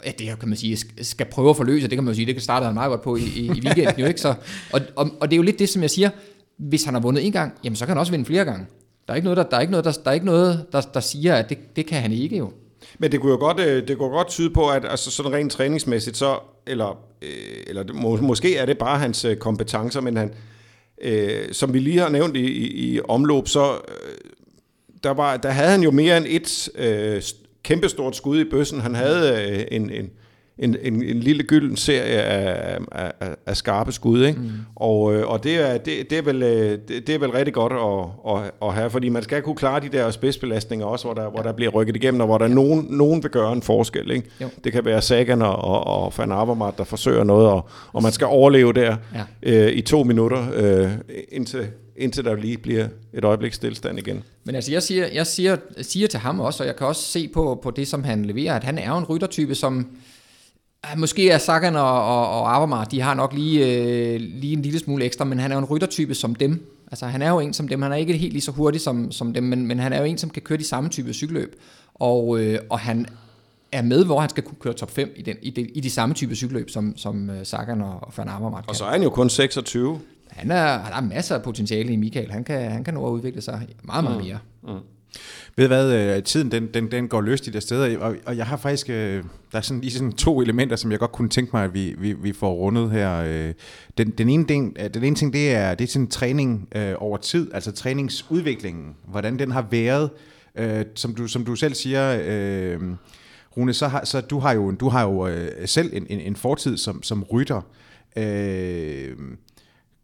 at 0.00 0.20
ja, 0.20 0.24
det 0.30 0.38
kan 0.38 0.48
man 0.48 0.58
sige, 0.58 0.76
skal- 1.04 1.26
prøve 1.26 1.50
at 1.50 1.56
forløse, 1.56 1.88
det 1.88 1.96
kan 1.96 2.04
man 2.04 2.12
jo 2.12 2.16
sige, 2.16 2.34
det 2.34 2.42
starter 2.42 2.66
han 2.66 2.74
meget 2.74 2.90
godt 2.90 3.02
på 3.02 3.16
i, 3.16 3.22
i, 3.36 3.50
weekenden 3.50 3.98
jo, 4.00 4.06
ikke? 4.06 4.20
Så, 4.20 4.34
og, 4.72 4.80
og, 4.96 5.10
og, 5.20 5.30
det 5.30 5.32
er 5.32 5.36
jo 5.36 5.42
lidt 5.42 5.58
det, 5.58 5.68
som 5.68 5.82
jeg 5.82 5.90
siger, 5.90 6.10
hvis 6.56 6.84
han 6.84 6.94
har 6.94 7.00
vundet 7.00 7.26
en 7.26 7.32
gang, 7.32 7.52
jamen 7.64 7.76
så 7.76 7.86
kan 7.86 7.92
han 7.92 7.98
også 8.00 8.12
vinde 8.12 8.24
flere 8.24 8.44
gange. 8.44 8.66
Der 9.06 9.12
er 9.12 9.16
ikke 9.16 9.24
noget, 9.24 9.36
der, 9.36 9.42
der, 9.42 9.56
er 9.56 9.60
ikke 9.60 9.70
noget, 9.70 9.84
der, 9.84 9.92
der, 9.92 10.10
er 10.10 10.14
ikke 10.14 10.26
noget, 10.26 10.66
der, 10.72 10.80
der 10.80 11.00
siger, 11.00 11.34
at 11.34 11.48
det, 11.48 11.76
det 11.76 11.86
kan 11.86 12.02
han 12.02 12.12
ikke 12.12 12.36
jo. 12.36 12.52
Men 12.98 13.12
det 13.12 13.20
kunne 13.20 13.32
jo 13.32 13.38
godt, 13.38 13.60
øh, 13.60 13.88
det 13.88 13.98
kunne 13.98 14.10
godt 14.10 14.28
tyde 14.28 14.50
på, 14.50 14.68
at 14.68 14.84
altså, 14.84 15.10
sådan 15.10 15.32
rent 15.32 15.52
træningsmæssigt, 15.52 16.16
så, 16.16 16.38
eller, 16.66 16.98
øh, 17.22 17.28
eller 17.66 17.84
må, 17.94 18.16
måske 18.16 18.56
er 18.56 18.66
det 18.66 18.78
bare 18.78 18.98
hans 18.98 19.24
øh, 19.24 19.36
kompetencer, 19.36 20.00
men 20.00 20.16
han, 20.16 20.34
øh, 21.02 21.52
som 21.52 21.74
vi 21.74 21.78
lige 21.78 21.98
har 21.98 22.08
nævnt 22.08 22.36
i, 22.36 22.46
i, 22.46 22.94
i 22.94 23.00
omløb, 23.08 23.48
så 23.48 23.74
øh, 23.74 24.30
der, 25.04 25.10
var, 25.10 25.36
der 25.36 25.50
havde 25.50 25.70
han 25.70 25.82
jo 25.82 25.90
mere 25.90 26.16
end 26.16 26.26
et 26.28 26.68
øh, 26.74 27.22
kæmpestort 27.62 28.16
skud 28.16 28.40
i 28.40 28.44
bøssen. 28.44 28.80
Han 28.80 28.94
havde 28.94 29.50
øh, 29.50 29.64
en, 29.70 29.90
en, 29.90 30.10
en, 30.58 30.76
en, 30.82 31.02
en 31.02 31.20
lille 31.20 31.42
gylden 31.42 31.76
serie 31.76 32.22
af, 32.22 32.78
af, 32.92 33.12
af, 33.46 33.56
skarpe 33.56 33.92
skud, 33.92 34.24
ikke? 34.24 34.40
Mm. 34.40 34.50
Og, 34.76 35.14
øh, 35.14 35.28
og 35.28 35.44
det, 35.44 35.70
er, 35.70 35.78
det, 35.78 36.10
det, 36.10 36.18
er 36.18 36.22
vel, 36.22 36.42
øh, 36.42 36.78
det, 36.88 37.06
det 37.06 37.14
er 37.14 37.18
vel 37.18 37.30
rigtig 37.30 37.54
godt 37.54 37.72
at, 37.72 38.34
at, 38.36 38.50
at 38.62 38.74
have, 38.74 38.90
fordi 38.90 39.08
man 39.08 39.22
skal 39.22 39.42
kunne 39.42 39.56
klare 39.56 39.80
de 39.80 39.88
der 39.88 40.10
spidsbelastninger 40.10 40.86
også, 40.86 41.04
hvor 41.04 41.14
der, 41.14 41.30
hvor 41.30 41.42
der 41.42 41.52
bliver 41.52 41.70
rykket 41.70 41.96
igennem, 41.96 42.20
og 42.20 42.26
hvor 42.26 42.38
der 42.38 42.48
nogen, 42.48 42.86
nogen 42.90 43.22
vil 43.22 43.30
gøre 43.30 43.52
en 43.52 43.62
forskel. 43.62 44.10
Ikke? 44.10 44.28
Jo. 44.40 44.48
Det 44.64 44.72
kan 44.72 44.84
være 44.84 45.02
Sagan 45.02 45.42
og, 45.42 45.56
og, 45.56 45.86
og 45.86 46.12
Van 46.18 46.32
Avermaet, 46.32 46.78
der 46.78 46.84
forsøger 46.84 47.24
noget, 47.24 47.48
og, 47.48 47.68
og 47.92 48.02
man 48.02 48.12
skal 48.12 48.26
overleve 48.26 48.72
der 48.72 48.96
Ja. 49.14 49.66
øh, 49.66 49.72
i 49.72 49.80
to 49.80 50.02
minutter, 50.04 50.46
øh, 50.54 50.90
indtil, 51.28 51.66
indtil 51.96 52.24
der 52.24 52.36
lige 52.36 52.56
bliver 52.58 52.88
et 53.12 53.24
øjeblik 53.24 53.52
stillstand 53.52 53.98
igen. 53.98 54.22
Men 54.44 54.54
altså, 54.54 54.72
jeg 54.72 54.82
siger, 54.82 55.06
jeg 55.12 55.26
siger, 55.26 55.56
siger 55.82 56.08
til 56.08 56.20
ham 56.20 56.40
også, 56.40 56.62
og 56.62 56.66
jeg 56.66 56.76
kan 56.76 56.86
også 56.86 57.02
se 57.02 57.28
på, 57.28 57.60
på 57.62 57.70
det, 57.70 57.88
som 57.88 58.04
han 58.04 58.24
leverer, 58.24 58.54
at 58.54 58.64
han 58.64 58.78
er 58.78 58.98
en 58.98 59.04
ryttertype, 59.04 59.54
som 59.54 59.86
måske 60.96 61.30
er 61.30 61.38
Sagan 61.38 61.76
og, 61.76 62.04
og, 62.04 62.30
og 62.30 62.54
Avermaet, 62.56 62.90
de 62.90 63.00
har 63.00 63.14
nok 63.14 63.32
lige, 63.32 63.66
øh, 63.66 64.20
lige 64.20 64.52
en 64.52 64.62
lille 64.62 64.78
smule 64.78 65.04
ekstra, 65.04 65.24
men 65.24 65.38
han 65.38 65.50
er 65.50 65.56
jo 65.56 65.58
en 65.58 65.64
ryttertype 65.64 66.14
som 66.14 66.34
dem. 66.34 66.72
Altså, 66.90 67.06
han 67.06 67.22
er 67.22 67.30
jo 67.30 67.40
en 67.40 67.52
som 67.52 67.68
dem. 67.68 67.82
Han 67.82 67.92
er 67.92 67.96
ikke 67.96 68.16
helt 68.16 68.32
lige 68.32 68.42
så 68.42 68.50
hurtig 68.50 68.80
som, 68.80 69.12
som 69.12 69.32
dem, 69.32 69.44
men, 69.44 69.66
men 69.66 69.78
han 69.78 69.92
er 69.92 69.98
jo 69.98 70.04
en, 70.04 70.18
som 70.18 70.30
kan 70.30 70.42
køre 70.42 70.58
de 70.58 70.64
samme 70.64 70.88
type 70.90 71.12
cykelløb. 71.12 71.56
Og, 71.94 72.40
øh, 72.40 72.58
og 72.70 72.78
han 72.78 73.06
er 73.72 73.82
med, 73.82 74.04
hvor 74.04 74.20
han 74.20 74.30
skal 74.30 74.42
kunne 74.42 74.58
køre 74.60 74.72
top 74.72 74.90
5 74.90 75.12
i, 75.16 75.22
den, 75.22 75.36
i, 75.42 75.50
de, 75.50 75.60
i 75.60 75.80
de 75.80 75.90
samme 75.90 76.14
type 76.14 76.34
cykelløb, 76.34 76.70
som, 76.70 76.96
som 76.96 77.30
øh, 77.30 77.46
Sagan 77.46 77.80
og, 77.80 77.98
og 78.02 78.12
Van 78.16 78.28
Avermaet 78.28 78.64
kan. 78.64 78.68
Og 78.70 78.76
så 78.76 78.84
er 78.84 78.90
han 78.90 79.02
jo 79.02 79.10
kun 79.10 79.30
26. 79.30 80.00
Han, 80.30 80.50
er, 80.50 80.78
han 80.78 80.92
har 80.92 81.00
masser 81.00 81.34
af 81.34 81.42
potentiale 81.42 81.92
i 81.92 81.96
Michael. 81.96 82.30
Han 82.30 82.44
kan, 82.44 82.70
han 82.70 82.84
kan 82.84 82.94
nå 82.94 83.06
at 83.06 83.10
udvikle 83.10 83.40
sig 83.40 83.66
meget, 83.82 84.04
meget 84.04 84.24
mere. 84.24 84.38
Ved 85.56 85.64
du 85.64 85.74
hvad, 85.74 86.16
øh, 86.16 86.22
tiden 86.22 86.50
den, 86.50 86.66
den, 86.74 86.90
den 86.90 87.08
går 87.08 87.20
løst 87.20 87.46
i 87.46 87.50
det 87.50 87.62
sted, 87.62 87.96
og, 87.96 88.16
og 88.26 88.36
jeg 88.36 88.46
har 88.46 88.56
faktisk, 88.56 88.90
øh, 88.90 89.24
der 89.52 89.58
er 89.58 89.60
sådan, 89.60 89.80
lige 89.80 89.92
sådan 89.92 90.12
to 90.12 90.40
elementer, 90.40 90.76
som 90.76 90.90
jeg 90.90 90.98
godt 90.98 91.12
kunne 91.12 91.28
tænke 91.28 91.50
mig, 91.52 91.64
at 91.64 91.74
vi, 91.74 91.94
vi, 91.98 92.12
vi 92.12 92.32
får 92.32 92.54
rundet 92.54 92.90
her. 92.90 93.22
øh. 93.26 93.54
Den, 93.98 94.10
den, 94.10 94.28
ene, 94.28 94.46
ting, 94.46 94.76
øh, 94.80 94.94
den 94.94 95.04
ene 95.04 95.16
ting, 95.16 95.32
det 95.32 95.54
er, 95.54 95.74
det 95.74 95.84
er 95.84 95.92
sådan 95.92 96.08
træning 96.08 96.68
øh, 96.76 96.94
over 96.98 97.16
tid, 97.16 97.50
altså 97.54 97.72
træningsudviklingen, 97.72 98.94
hvordan 99.08 99.38
den 99.38 99.50
har 99.50 99.66
været, 99.70 100.10
øh, 100.56 100.84
som, 100.94 101.14
du, 101.14 101.26
som 101.26 101.44
du 101.44 101.56
selv 101.56 101.74
siger, 101.74 102.20
øh, 102.24 102.80
Rune, 103.56 103.72
så 103.72 103.88
har, 103.88 104.04
så 104.04 104.20
du 104.20 104.38
har 104.38 104.52
jo, 104.52 104.70
du 104.70 104.88
har 104.88 105.02
jo 105.02 105.26
øh, 105.26 105.68
selv 105.68 105.90
en, 105.92 106.06
en, 106.10 106.20
en 106.20 106.36
fortid 106.36 106.76
som, 106.76 107.02
som 107.02 107.22
rytter. 107.22 107.60
Øh, 108.16 109.16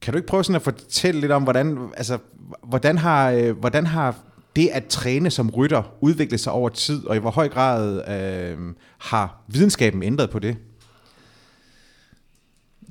kan 0.01 0.13
du 0.13 0.17
ikke 0.17 0.27
prøve 0.27 0.45
sådan 0.45 0.57
at 0.57 0.63
fortælle 0.63 1.21
lidt 1.21 1.33
om, 1.33 1.43
hvordan, 1.43 1.79
altså, 1.97 2.19
hvordan, 2.65 2.99
har, 2.99 3.31
øh, 3.31 3.59
hvordan 3.59 3.87
har 3.87 4.17
det 4.57 4.69
at 4.73 4.87
træne 4.87 5.31
som 5.31 5.51
rytter 5.51 5.83
udviklet 6.01 6.41
sig 6.41 6.53
over 6.53 6.69
tid, 6.69 7.07
og 7.07 7.17
i 7.17 7.19
hvor 7.19 7.31
høj 7.31 7.49
grad 7.49 8.09
øh, 8.09 8.59
har 8.99 9.43
videnskaben 9.49 10.03
ændret 10.03 10.31
på 10.31 10.39
det? 10.39 10.57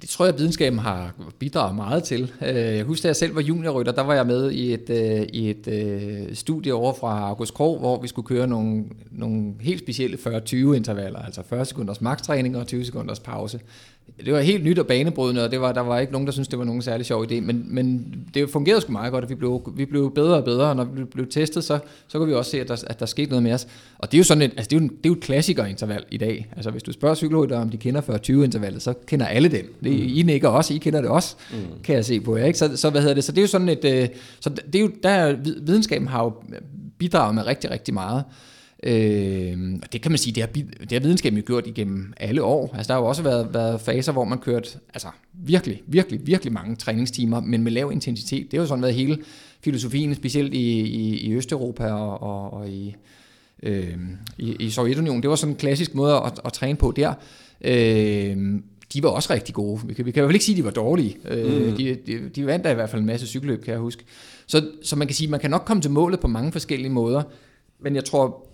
Det 0.02 0.10
tror 0.10 0.26
jeg, 0.26 0.34
at 0.34 0.40
videnskaben 0.40 0.80
har 0.80 1.14
bidraget 1.40 1.76
meget 1.76 2.04
til. 2.04 2.32
Øh, 2.42 2.56
jeg 2.56 2.84
husker, 2.84 3.06
at 3.06 3.08
jeg 3.08 3.16
selv 3.16 3.36
var 3.36 3.42
juniorrytter, 3.42 3.92
der 3.92 4.02
var 4.02 4.14
jeg 4.14 4.28
med 4.28 4.52
i 4.52 4.74
et, 4.74 4.90
øh, 4.90 5.28
i 5.34 5.50
et 5.50 5.68
øh, 5.68 6.36
studie 6.36 6.74
over 6.74 6.94
fra 6.94 7.28
August 7.28 7.54
Krog, 7.54 7.80
hvor 7.80 8.02
vi 8.02 8.08
skulle 8.08 8.28
køre 8.28 8.48
nogle, 8.48 8.86
nogle 9.12 9.54
helt 9.60 9.80
specielle 9.80 10.18
40-20 10.18 10.56
intervaller, 10.56 11.20
altså 11.20 11.44
40 11.50 11.66
sekunders 11.66 12.02
makstræning 12.02 12.58
og 12.58 12.68
20 12.68 12.86
sekunders 12.86 13.20
pause 13.20 13.60
det 14.26 14.34
var 14.34 14.40
helt 14.40 14.64
nyt 14.64 14.80
og 14.80 14.88
banebrydende, 14.88 15.44
og 15.44 15.52
det 15.52 15.62
var, 15.62 15.72
der 15.72 15.82
var 15.82 16.00
ikke 16.00 16.12
nogen, 16.12 16.28
der 16.28 16.32
syntes, 16.32 16.48
det 16.48 16.60
var 16.60 16.66
nogen 16.66 16.82
særlig 16.82 17.06
sjov 17.06 17.24
idé, 17.24 17.40
men, 17.40 17.66
men 17.68 18.16
det 18.34 18.50
fungerede 18.50 18.82
sgu 18.82 18.92
meget 18.92 19.12
godt, 19.12 19.24
og 19.24 19.30
vi 19.30 19.36
blev, 19.36 19.74
vi 19.76 19.86
blev 19.86 20.14
bedre 20.14 20.36
og 20.36 20.44
bedre, 20.44 20.70
og 20.70 20.76
når 20.76 20.84
vi 20.84 21.04
blev 21.04 21.28
testet, 21.30 21.64
så, 21.64 21.80
så 22.08 22.18
kunne 22.18 22.28
vi 22.28 22.34
også 22.34 22.52
se, 22.52 22.62
at 22.62 22.68
der, 22.68 22.84
at 22.88 23.00
der 23.00 23.06
skete 23.06 23.30
noget 23.30 23.44
med 23.44 23.54
os. 23.54 23.68
Og 23.98 24.12
det 24.12 24.18
er 24.18 24.20
jo 24.20 24.24
sådan 24.24 24.42
et, 24.42 24.52
altså 24.58 24.70
det 24.70 24.78
er 24.78 24.82
jo, 24.82 24.88
det 24.88 25.06
er 25.06 25.10
jo 25.10 25.14
et 25.14 25.22
klassikerinterval 25.22 26.06
i 26.12 26.18
dag. 26.18 26.50
Altså 26.56 26.72
hvis 26.72 26.84
du 26.84 26.92
spørger 26.92 27.16
cykelrytter, 27.16 27.60
om 27.60 27.70
de 27.70 27.78
kender 27.78 28.02
40-20 28.02 28.32
intervallet, 28.32 28.82
så 28.82 28.94
kender 29.08 29.26
alle 29.26 29.50
den. 29.50 29.66
Det, 29.84 29.92
mm. 29.92 30.30
I 30.30 30.34
ikke 30.34 30.50
også, 30.50 30.74
I 30.74 30.78
kender 30.78 31.02
det 31.02 31.10
også, 31.10 31.36
mm. 31.52 31.58
kan 31.84 31.96
jeg 31.96 32.06
se 32.06 32.20
på 32.20 32.38
jer. 32.38 32.46
Ikke? 32.46 32.60
Så, 32.60 32.78
så, 32.78 32.90
hvad 32.90 33.02
hedder 33.02 33.16
det? 33.16 33.24
så 33.24 33.32
det 33.32 33.38
er 33.38 33.42
jo 33.42 33.48
sådan 33.48 33.70
et, 33.70 33.86
øh, 33.86 34.08
så 34.40 34.50
det 34.50 34.76
er 34.76 34.80
jo, 34.80 34.92
der 35.04 35.36
videnskaben 35.62 36.08
har 36.08 36.24
jo 36.24 36.34
bidraget 36.98 37.36
med 37.36 37.46
rigtig, 37.46 37.72
rigtig 37.72 37.94
meget. 37.94 38.24
Øh, 38.84 39.80
og 39.84 39.94
det 39.94 40.02
kan 40.02 40.12
man 40.12 40.18
sige, 40.18 40.34
det 40.34 40.44
har, 40.44 40.50
det 40.80 40.92
har 40.92 41.00
videnskaben 41.00 41.38
jo 41.38 41.44
gjort 41.48 41.68
igennem 41.68 42.14
alle 42.18 42.44
år. 42.44 42.76
Altså 42.76 42.88
der 42.88 42.94
har 42.94 43.02
jo 43.02 43.08
også 43.08 43.24
været, 43.24 43.54
været 43.54 43.82
faser, 43.82 44.12
hvor 44.12 44.24
man 44.24 44.40
kørt 44.40 44.78
altså, 44.94 45.08
virkelig, 45.34 45.82
virkelig, 45.88 46.28
virkelig 46.28 46.54
mange 46.54 46.76
træningstimer, 46.76 47.40
men 47.40 47.64
med 47.64 47.72
lav 47.72 47.92
intensitet. 47.92 48.52
Det 48.52 48.58
har 48.58 48.64
jo 48.64 48.68
sådan 48.68 48.82
været 48.82 48.96
hele 48.96 49.18
filosofien, 49.64 50.16
specielt 50.16 50.54
i, 50.54 50.80
i, 50.80 51.18
i 51.18 51.34
Østeuropa 51.34 51.92
og, 51.92 52.22
og, 52.22 52.54
og 52.54 52.70
i, 52.70 52.96
øh, 53.64 53.98
i, 54.38 54.56
i 54.60 54.70
Sovjetunionen. 54.70 55.22
Det 55.22 55.30
var 55.30 55.36
sådan 55.36 55.54
en 55.54 55.60
klassisk 55.60 55.96
måde 55.96 56.16
at, 56.16 56.40
at 56.46 56.54
træne 56.54 56.78
på 56.78 56.94
der. 56.96 57.14
Øh, 57.62 58.38
de 58.94 59.04
var 59.04 59.10
også 59.10 59.34
rigtig 59.34 59.56
gode. 59.56 59.82
Vi 59.86 59.94
kan, 59.94 60.06
vi 60.06 60.12
kan 60.12 60.20
i 60.20 60.22
hvert 60.22 60.30
fald 60.30 60.36
ikke 60.36 60.46
sige, 60.46 60.56
at 60.56 60.58
de 60.58 60.66
var 60.66 60.72
dårlige. 60.72 61.18
Øh, 61.28 61.70
mm. 61.70 61.76
de, 61.76 61.98
de, 62.08 62.30
de 62.36 62.46
vandt 62.46 62.66
da 62.66 62.72
i 62.72 62.76
hvert 62.76 62.90
fald 62.90 63.02
en 63.02 63.06
masse 63.06 63.28
cykelløb, 63.28 63.64
kan 63.64 63.72
jeg 63.72 63.80
huske. 63.80 64.04
Så, 64.48 64.70
så 64.84 64.96
man 64.96 65.08
kan 65.08 65.16
sige, 65.16 65.28
at 65.28 65.32
man 65.32 65.40
kan 65.40 65.50
nok 65.50 65.64
komme 65.66 65.82
til 65.82 65.92
målet 65.92 66.20
på 66.20 66.28
mange 66.28 66.52
forskellige 66.52 66.92
måder, 66.92 67.24
men 67.80 67.96
jeg 67.96 68.06
tror, 68.06 68.48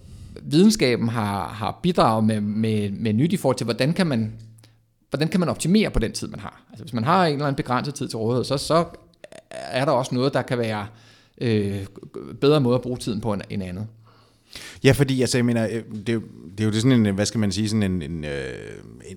videnskaben 0.44 1.10
har, 1.10 1.48
har 1.48 1.80
bidraget 1.84 2.24
med, 2.24 2.42
med, 2.42 2.92
med 2.92 3.14
nyt 3.14 3.34
i 3.34 3.38
forhold 3.38 3.58
til, 3.58 3.66
hvordan 3.66 3.94
kan 3.94 4.08
man 4.08 4.34
hvordan 5.10 5.28
kan 5.28 5.40
man 5.40 5.50
optimere 5.50 5.90
på 5.90 6.00
den 6.00 6.12
tid, 6.12 6.28
man 6.28 6.40
har. 6.40 6.62
Altså 6.70 6.84
hvis 6.84 6.94
man 6.94 7.04
har 7.04 7.26
en 7.26 7.34
eller 7.34 7.46
anden 7.46 7.56
begrænset 7.56 7.96
tid 7.96 8.08
til 8.08 8.18
rådighed, 8.18 8.44
så, 8.44 8.58
så 8.58 8.86
er 9.50 9.86
der 9.86 9.92
også 9.92 10.16
noget, 10.16 10.34
der 10.34 10.42
kan 10.42 10.58
være 10.58 10.88
øh, 11.42 11.86
bedre 12.42 12.62
måde 12.62 12.76
at 12.76 12.82
bruge 12.82 12.98
tiden 12.98 13.22
på 13.22 13.34
end, 13.34 13.42
end 13.50 13.64
andet. 13.64 13.88
Ja, 14.84 14.92
fordi 14.92 15.22
altså, 15.22 15.38
jeg 15.38 15.46
mener, 15.46 15.64
øh, 15.64 15.84
det, 16.08 16.10
er 16.10 16.14
jo, 16.14 16.22
det 16.58 16.64
er 16.64 16.68
jo 16.68 16.74
sådan 16.74 17.06
en, 17.06 17.16
hvad 17.16 17.26
skal 17.26 17.40
man 17.40 17.52
sige, 17.52 17.70
sådan 17.70 17.84
en, 17.84 18.02
en, 18.02 18.24
øh, 18.24 18.32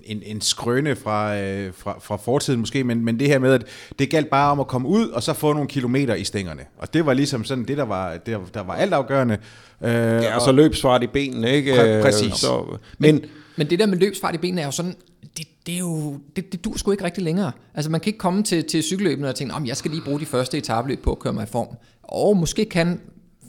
en, 0.03 0.21
en 0.25 0.41
skrøne 0.41 0.95
fra, 0.95 1.39
øh, 1.39 1.73
fra, 1.77 1.99
fra 2.01 2.17
fortiden 2.17 2.59
måske, 2.59 2.83
men, 2.83 3.05
men 3.05 3.19
det 3.19 3.27
her 3.27 3.39
med, 3.39 3.53
at 3.53 3.63
det 3.99 4.09
galt 4.09 4.29
bare 4.29 4.51
om 4.51 4.59
at 4.59 4.67
komme 4.67 4.87
ud, 4.87 5.07
og 5.07 5.23
så 5.23 5.33
få 5.33 5.53
nogle 5.53 5.67
kilometer 5.67 6.15
i 6.15 6.23
stængerne. 6.23 6.61
Og 6.77 6.93
det 6.93 7.05
var 7.05 7.13
ligesom 7.13 7.43
sådan 7.43 7.65
det, 7.65 7.77
der 7.77 7.83
var, 7.83 8.17
det, 8.17 8.37
der 8.53 8.63
var 8.63 8.73
altafgørende. 8.73 9.37
Øh, 9.83 9.91
ja, 9.91 10.35
og 10.35 10.41
så 10.41 10.51
løbsfart 10.51 11.03
i 11.03 11.07
benene, 11.07 11.51
ikke? 11.51 11.73
Præ- 11.73 12.01
præcis. 12.01 12.33
Så, 12.33 12.77
men, 12.97 13.15
men, 13.15 13.25
men 13.55 13.69
det 13.69 13.79
der 13.79 13.85
med 13.85 13.97
løbsfart 13.97 14.35
i 14.35 14.37
benene 14.37 14.61
er 14.61 14.65
jo 14.65 14.71
sådan, 14.71 14.95
det, 15.37 15.47
det, 15.65 15.73
er 15.75 15.79
jo, 15.79 16.19
det, 16.35 16.51
det 16.51 16.65
dur 16.65 16.77
sgu 16.77 16.91
ikke 16.91 17.03
rigtig 17.03 17.23
længere. 17.23 17.51
Altså 17.75 17.91
man 17.91 17.99
kan 17.99 18.09
ikke 18.09 18.19
komme 18.19 18.43
til, 18.43 18.63
til 18.63 18.83
cykelløbene 18.83 19.27
og 19.29 19.35
tænke, 19.35 19.53
om 19.53 19.65
jeg 19.65 19.77
skal 19.77 19.91
lige 19.91 20.03
bruge 20.05 20.19
de 20.19 20.25
første 20.25 20.57
etabeløb 20.57 21.03
på 21.03 21.11
at 21.11 21.19
køre 21.19 21.33
mig 21.33 21.43
i 21.43 21.51
form. 21.51 21.67
Og 22.03 22.37
måske 22.37 22.65
kan 22.65 22.99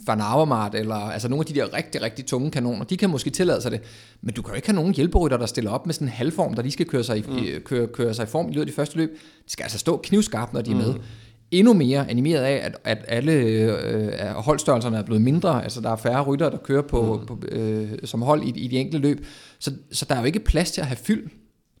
Van 0.07 0.21
Avermaet, 0.21 0.75
eller 0.75 0.95
altså 0.95 1.29
nogle 1.29 1.41
af 1.41 1.45
de 1.45 1.59
der 1.59 1.73
rigtig, 1.73 2.01
rigtig 2.01 2.25
tunge 2.25 2.51
kanoner, 2.51 2.85
de 2.85 2.97
kan 2.97 3.09
måske 3.09 3.29
tillade 3.29 3.61
sig 3.61 3.71
det, 3.71 3.81
men 4.21 4.33
du 4.33 4.41
kan 4.41 4.51
jo 4.51 4.55
ikke 4.55 4.67
have 4.67 4.75
nogen 4.75 4.93
hjælperytter, 4.93 5.37
der 5.37 5.45
stiller 5.45 5.71
op 5.71 5.85
med 5.85 5.93
sådan 5.93 6.07
en 6.07 6.13
halvform, 6.13 6.53
der 6.53 6.61
lige 6.61 6.71
skal 6.71 6.85
køre 6.85 7.03
sig 7.03 7.17
i, 7.17 7.23
mm. 7.27 7.61
køre, 7.65 7.87
køre 7.87 8.13
sig 8.13 8.23
i 8.23 8.27
form 8.27 8.45
i 8.49 8.53
løbet 8.53 8.61
af 8.61 8.67
de 8.67 8.73
første 8.73 8.97
løb. 8.97 9.09
De 9.45 9.51
skal 9.51 9.63
altså 9.63 9.77
stå 9.77 9.97
knivskarpt, 10.03 10.53
når 10.53 10.61
de 10.61 10.71
er 10.71 10.75
med. 10.75 10.93
Mm. 10.93 11.01
Endnu 11.51 11.73
mere 11.73 12.09
animeret 12.09 12.41
af, 12.41 12.65
at, 12.65 12.77
at 12.83 13.05
alle 13.07 13.31
øh, 13.33 14.25
holdstørrelserne 14.35 14.97
er 14.97 15.03
blevet 15.03 15.21
mindre, 15.21 15.63
altså 15.63 15.81
der 15.81 15.89
er 15.89 15.95
færre 15.95 16.21
rytter, 16.21 16.49
der 16.49 16.57
kører 16.57 16.81
på, 16.81 17.19
mm. 17.19 17.25
på, 17.25 17.39
øh, 17.51 17.91
som 18.03 18.21
hold 18.21 18.43
i, 18.43 18.49
i 18.59 18.67
de 18.67 18.77
enkelte 18.77 19.07
løb, 19.07 19.25
så, 19.59 19.71
så 19.91 20.05
der 20.09 20.15
er 20.15 20.19
jo 20.19 20.25
ikke 20.25 20.39
plads 20.39 20.71
til 20.71 20.81
at 20.81 20.87
have 20.87 20.97
fyld 20.97 21.29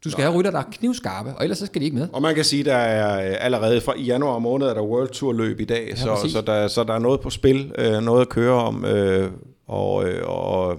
du 0.03 0.09
skal 0.09 0.21
Nej. 0.21 0.29
have 0.29 0.39
rytter, 0.39 0.51
der 0.51 0.59
er 0.59 0.63
knivskarpe, 0.71 1.29
og 1.29 1.43
ellers 1.43 1.57
så 1.57 1.65
skal 1.65 1.81
de 1.81 1.85
ikke 1.85 1.97
med. 1.97 2.07
Og 2.13 2.21
man 2.21 2.35
kan 2.35 2.43
sige, 2.43 2.63
der 2.63 2.75
er 2.75 3.29
øh, 3.29 3.35
allerede 3.39 3.81
fra 3.81 3.93
i 3.97 4.03
januar 4.03 4.39
måned, 4.39 4.67
er 4.67 4.73
der 4.73 4.81
World 4.81 5.09
Tour 5.09 5.33
løb 5.33 5.59
i 5.59 5.65
dag, 5.65 5.87
ja, 5.89 5.95
så, 5.95 6.29
så, 6.29 6.41
der, 6.41 6.67
så 6.67 6.83
der 6.83 6.93
er 6.93 6.99
noget 6.99 7.19
på 7.19 7.29
spil, 7.29 7.71
øh, 7.77 8.01
noget 8.01 8.21
at 8.21 8.29
køre 8.29 8.53
om, 8.53 8.85
øh, 8.85 9.31
og, 9.67 10.05
og, 10.23 10.77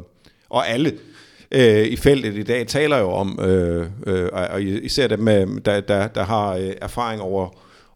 og 0.49 0.68
alle 0.68 0.93
i 1.89 1.97
feltet 1.97 2.35
i 2.37 2.43
dag 2.43 2.66
taler 2.66 2.99
jo 2.99 3.11
om, 3.11 3.39
og 4.53 4.62
især 4.62 5.07
dem, 5.07 5.27
der, 5.64 5.81
der, 5.81 6.09
der 6.09 6.25
har 6.25 6.72
erfaring 6.83 7.22
over 7.22 7.49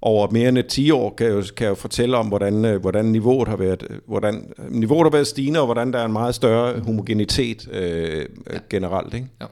over 0.03 0.31
mere 0.31 0.49
end 0.49 0.62
10 0.62 0.91
år, 0.91 1.14
kan 1.18 1.26
jo, 1.26 1.43
kan 1.57 1.68
jo 1.68 1.74
fortælle 1.74 2.16
om, 2.16 2.26
hvordan, 2.26 2.81
hvordan, 2.81 3.05
niveauet 3.05 3.49
har 3.49 3.57
været, 3.57 3.87
hvordan 4.07 4.53
niveauet 4.68 5.05
har 5.05 5.11
været 5.11 5.26
stigende, 5.26 5.61
og 5.61 5.66
hvordan 5.66 5.93
der 5.93 5.99
er 5.99 6.05
en 6.05 6.12
meget 6.12 6.35
større 6.35 6.81
homogenitet 6.81 7.68
øh, 7.72 8.26
ja. 8.53 8.59
generelt. 8.70 9.14
Ikke? 9.14 9.26
Ja 9.41 9.47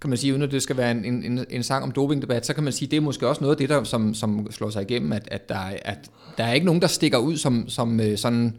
kan 0.00 0.10
man 0.10 0.18
sige, 0.18 0.32
uden 0.32 0.42
at 0.42 0.50
det 0.50 0.62
skal 0.62 0.76
være 0.76 0.90
en, 0.90 1.24
en, 1.24 1.46
en 1.50 1.62
sang 1.62 1.84
om 1.84 1.90
dopingdebat, 1.90 2.46
så 2.46 2.54
kan 2.54 2.64
man 2.64 2.72
sige, 2.72 2.88
det 2.88 2.96
er 2.96 3.00
måske 3.00 3.28
også 3.28 3.40
noget 3.40 3.54
af 3.54 3.58
det, 3.58 3.68
der, 3.68 3.84
som, 3.84 4.14
som 4.14 4.50
slår 4.50 4.70
sig 4.70 4.82
igennem, 4.82 5.12
at, 5.12 5.28
at, 5.30 5.48
der, 5.48 5.58
at 5.82 5.98
der 6.38 6.44
er 6.44 6.52
ikke 6.52 6.66
nogen, 6.66 6.82
der 6.82 6.88
stikker 6.88 7.18
ud 7.18 7.36
som, 7.36 7.68
som 7.68 8.00
øh, 8.00 8.18
sådan 8.18 8.56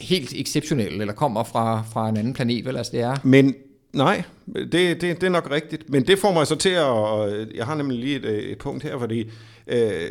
helt 0.00 0.32
exceptionel, 0.32 1.00
eller 1.00 1.14
kommer 1.14 1.44
fra, 1.44 1.82
fra 1.92 2.08
en 2.08 2.16
anden 2.16 2.32
planet, 2.32 2.64
vel? 2.64 2.76
Altså, 2.76 2.92
det 2.92 3.00
er... 3.00 3.16
Men 3.22 3.54
nej, 3.92 4.22
det, 4.54 4.72
det, 4.72 5.02
det 5.02 5.22
er 5.22 5.28
nok 5.28 5.50
rigtigt. 5.50 5.90
Men 5.90 6.06
det 6.06 6.18
får 6.18 6.32
mig 6.32 6.46
så 6.46 6.56
til 6.56 6.68
at... 6.68 7.32
Øh, 7.32 7.46
jeg 7.56 7.66
har 7.66 7.74
nemlig 7.74 7.98
lige 7.98 8.16
et, 8.16 8.24
øh, 8.24 8.38
et 8.38 8.58
punkt 8.58 8.82
her, 8.82 8.98
fordi 8.98 9.30
øh, 9.66 10.10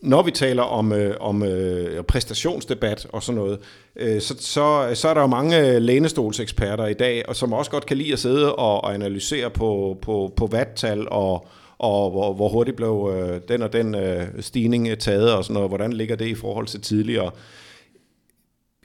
når 0.00 0.22
vi 0.22 0.30
taler 0.30 0.62
om, 0.62 0.92
øh, 0.92 1.16
om 1.20 1.42
øh, 1.42 2.04
præstationsdebat 2.04 3.06
og 3.12 3.22
sådan 3.22 3.40
noget, 3.40 3.58
øh, 3.96 4.20
så, 4.20 4.34
så, 4.38 4.90
så 4.94 5.08
er 5.08 5.14
der 5.14 5.20
jo 5.20 5.26
mange 5.26 5.68
øh, 5.68 5.82
lænestolseksperter 5.82 6.86
i 6.86 6.94
dag, 6.94 7.28
og 7.28 7.36
som 7.36 7.52
også 7.52 7.70
godt 7.70 7.86
kan 7.86 7.96
lide 7.96 8.12
at 8.12 8.18
sidde 8.18 8.54
og, 8.54 8.84
og 8.84 8.94
analysere 8.94 9.50
på, 9.50 9.98
på, 10.02 10.32
på 10.36 10.46
vattal 10.46 11.08
og 11.10 11.46
og 11.80 12.10
hvor, 12.10 12.32
hvor 12.32 12.48
hurtigt 12.48 12.76
blev 12.76 13.12
øh, 13.14 13.40
den 13.48 13.62
og 13.62 13.72
den 13.72 13.94
øh, 13.94 14.26
stigning 14.40 14.88
øh, 14.88 14.96
taget, 14.96 15.34
og 15.34 15.44
sådan 15.44 15.54
noget, 15.54 15.70
hvordan 15.70 15.92
ligger 15.92 16.16
det 16.16 16.26
i 16.26 16.34
forhold 16.34 16.66
til 16.66 16.80
tidligere. 16.80 17.30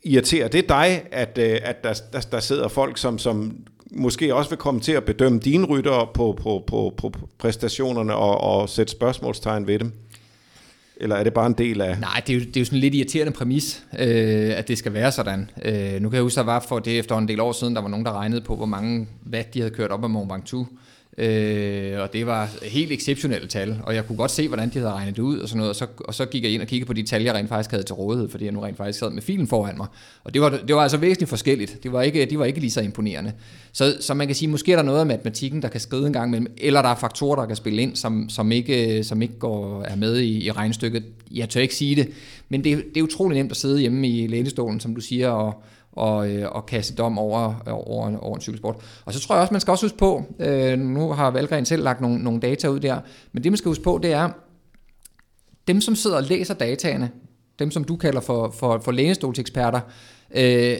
Irriterer 0.03 0.47
det 0.47 0.69
dig, 0.69 1.03
at, 1.11 1.37
øh, 1.37 1.57
at 1.63 1.83
der, 1.83 1.93
der, 2.13 2.19
der 2.31 2.39
sidder 2.39 2.67
folk, 2.67 2.97
som, 2.97 3.17
som 3.17 3.57
måske 3.91 4.35
også 4.35 4.49
vil 4.49 4.57
komme 4.57 4.81
til 4.81 4.91
at 4.91 5.03
bedømme 5.03 5.39
dine 5.39 5.65
rytter 5.65 6.11
på, 6.13 6.37
på, 6.41 6.63
på, 6.67 6.93
på 6.97 7.11
præstationerne 7.37 8.15
og, 8.15 8.41
og 8.41 8.69
sætte 8.69 8.91
spørgsmålstegn 8.91 9.67
ved 9.67 9.79
dem? 9.79 9.91
Eller 10.97 11.15
er 11.15 11.23
det 11.23 11.33
bare 11.33 11.47
en 11.47 11.53
del 11.53 11.81
af... 11.81 11.99
Nej, 11.99 12.21
det 12.27 12.33
er 12.33 12.37
jo, 12.37 12.45
det 12.45 12.57
er 12.57 12.61
jo 12.61 12.65
sådan 12.65 12.77
en 12.77 12.81
lidt 12.81 12.95
irriterende 12.95 13.33
præmis, 13.33 13.83
øh, 13.99 14.57
at 14.57 14.67
det 14.67 14.77
skal 14.77 14.93
være 14.93 15.11
sådan. 15.11 15.49
Øh, 15.65 16.01
nu 16.01 16.09
kan 16.09 16.15
jeg 16.15 16.23
huske, 16.23 16.39
at 16.39 16.45
der 16.45 16.51
var 16.51 16.59
for 16.59 16.79
det 16.79 16.99
efter 16.99 17.17
en 17.17 17.27
del 17.27 17.39
år 17.39 17.51
siden, 17.51 17.75
der 17.75 17.81
var 17.81 17.89
nogen, 17.89 18.05
der 18.05 18.11
regnede 18.11 18.41
på, 18.41 18.55
hvor 18.55 18.65
mange 18.65 19.07
watt 19.33 19.53
de 19.53 19.59
havde 19.59 19.73
kørt 19.73 19.91
op 19.91 20.03
af 20.03 20.09
Mont 20.09 20.31
Ventoux. 20.31 20.67
Øh, 21.17 22.01
og 22.01 22.13
det 22.13 22.25
var 22.25 22.49
helt 22.61 22.91
exceptionelle 22.91 23.47
tal, 23.47 23.79
og 23.83 23.95
jeg 23.95 24.07
kunne 24.07 24.17
godt 24.17 24.31
se, 24.31 24.47
hvordan 24.47 24.69
de 24.69 24.79
havde 24.79 24.91
regnet 24.91 25.15
det 25.15 25.21
ud 25.21 25.39
og 25.39 25.49
sådan 25.49 25.57
noget, 25.57 25.69
og 25.69 25.75
så, 25.75 25.87
og 25.99 26.13
så 26.13 26.25
gik 26.25 26.43
jeg 26.43 26.51
ind 26.51 26.61
og 26.61 26.67
kiggede 26.67 26.87
på 26.87 26.93
de 26.93 27.03
tal, 27.03 27.23
jeg 27.23 27.33
rent 27.33 27.49
faktisk 27.49 27.71
havde 27.71 27.83
til 27.83 27.95
rådighed, 27.95 28.29
fordi 28.29 28.45
jeg 28.45 28.53
nu 28.53 28.59
rent 28.59 28.77
faktisk 28.77 28.99
sad 28.99 29.09
med 29.09 29.21
filen 29.21 29.47
foran 29.47 29.77
mig. 29.77 29.87
Og 30.23 30.33
det 30.33 30.41
var, 30.41 30.49
det 30.49 30.75
var 30.75 30.81
altså 30.81 30.97
væsentligt 30.97 31.29
forskelligt. 31.29 31.83
Det 31.83 31.91
var 31.91 32.01
ikke, 32.01 32.25
de 32.25 32.39
var 32.39 32.45
ikke 32.45 32.59
lige 32.59 32.71
så 32.71 32.81
imponerende. 32.81 33.33
Så, 33.71 33.97
så 33.99 34.13
man 34.13 34.27
kan 34.27 34.35
sige, 34.35 34.49
måske 34.49 34.71
er 34.71 34.75
der 34.75 34.83
noget 34.83 34.99
af 34.99 35.05
matematikken, 35.05 35.61
der 35.61 35.67
kan 35.67 35.81
skride 35.81 36.07
en 36.07 36.13
gang 36.13 36.29
imellem, 36.29 36.53
eller 36.57 36.81
der 36.81 36.89
er 36.89 36.95
faktorer, 36.95 37.35
der 37.35 37.45
kan 37.45 37.55
spille 37.55 37.81
ind, 37.81 37.95
som, 37.95 38.29
som, 38.29 38.51
ikke, 38.51 39.03
som 39.03 39.21
ikke 39.21 39.39
går, 39.39 39.83
er 39.83 39.95
med 39.95 40.17
i, 40.17 40.45
i 40.45 40.51
regnstykket. 40.51 41.03
Jeg 41.31 41.49
tør 41.49 41.61
ikke 41.61 41.75
sige 41.75 41.95
det, 41.95 42.09
men 42.49 42.63
det, 42.63 42.83
det 42.93 42.99
er 42.99 43.03
utrolig 43.03 43.37
nemt 43.37 43.51
at 43.51 43.57
sidde 43.57 43.79
hjemme 43.79 44.09
i 44.09 44.27
lænestolen, 44.27 44.79
som 44.79 44.95
du 44.95 45.01
siger, 45.01 45.29
og, 45.29 45.63
og, 45.95 46.31
øh, 46.31 46.51
og 46.51 46.65
kaste 46.65 46.95
dom 46.95 47.19
over, 47.19 47.53
over, 47.67 48.17
over 48.17 48.35
en 48.35 48.41
cykelsport. 48.41 48.75
Og 49.05 49.13
så 49.13 49.19
tror 49.19 49.35
jeg 49.35 49.41
også, 49.41 49.53
man 49.53 49.61
skal 49.61 49.71
også 49.71 49.85
huske 49.85 49.97
på, 49.97 50.23
øh, 50.39 50.79
nu 50.79 51.11
har 51.11 51.31
Valgren 51.31 51.65
selv 51.65 51.83
lagt 51.83 52.01
nogle, 52.01 52.23
nogle 52.23 52.39
data 52.39 52.67
ud 52.67 52.79
der, 52.79 52.99
men 53.31 53.43
det 53.43 53.51
man 53.51 53.57
skal 53.57 53.69
huske 53.69 53.83
på, 53.83 53.99
det 54.03 54.11
er, 54.11 54.29
dem 55.67 55.81
som 55.81 55.95
sidder 55.95 56.17
og 56.17 56.23
læser 56.23 56.53
dataene, 56.53 57.11
dem 57.59 57.71
som 57.71 57.83
du 57.83 57.95
kalder 57.95 58.21
for, 58.21 58.49
for, 58.49 58.79
for 58.79 58.91
lænestolseksperter, 58.91 59.79
øh, 60.35 60.77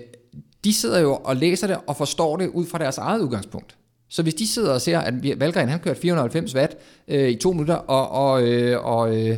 de 0.63 0.73
sidder 0.73 0.99
jo 0.99 1.15
og 1.15 1.35
læser 1.35 1.67
det 1.67 1.77
og 1.87 1.97
forstår 1.97 2.37
det 2.37 2.47
ud 2.47 2.65
fra 2.65 2.77
deres 2.77 2.97
eget 2.97 3.21
udgangspunkt. 3.21 3.77
Så 4.09 4.23
hvis 4.23 4.33
de 4.33 4.47
sidder 4.47 4.73
og 4.73 4.81
ser, 4.81 4.99
at 4.99 5.39
Valgren 5.39 5.69
han 5.69 5.79
kørte 5.79 5.99
490 5.99 6.55
watt 6.55 6.77
øh, 7.07 7.29
i 7.29 7.35
to 7.35 7.51
minutter, 7.51 7.75
og, 7.75 8.09
og, 8.09 8.43
øh, 8.43 8.85
og 8.85 9.17
øh, 9.17 9.37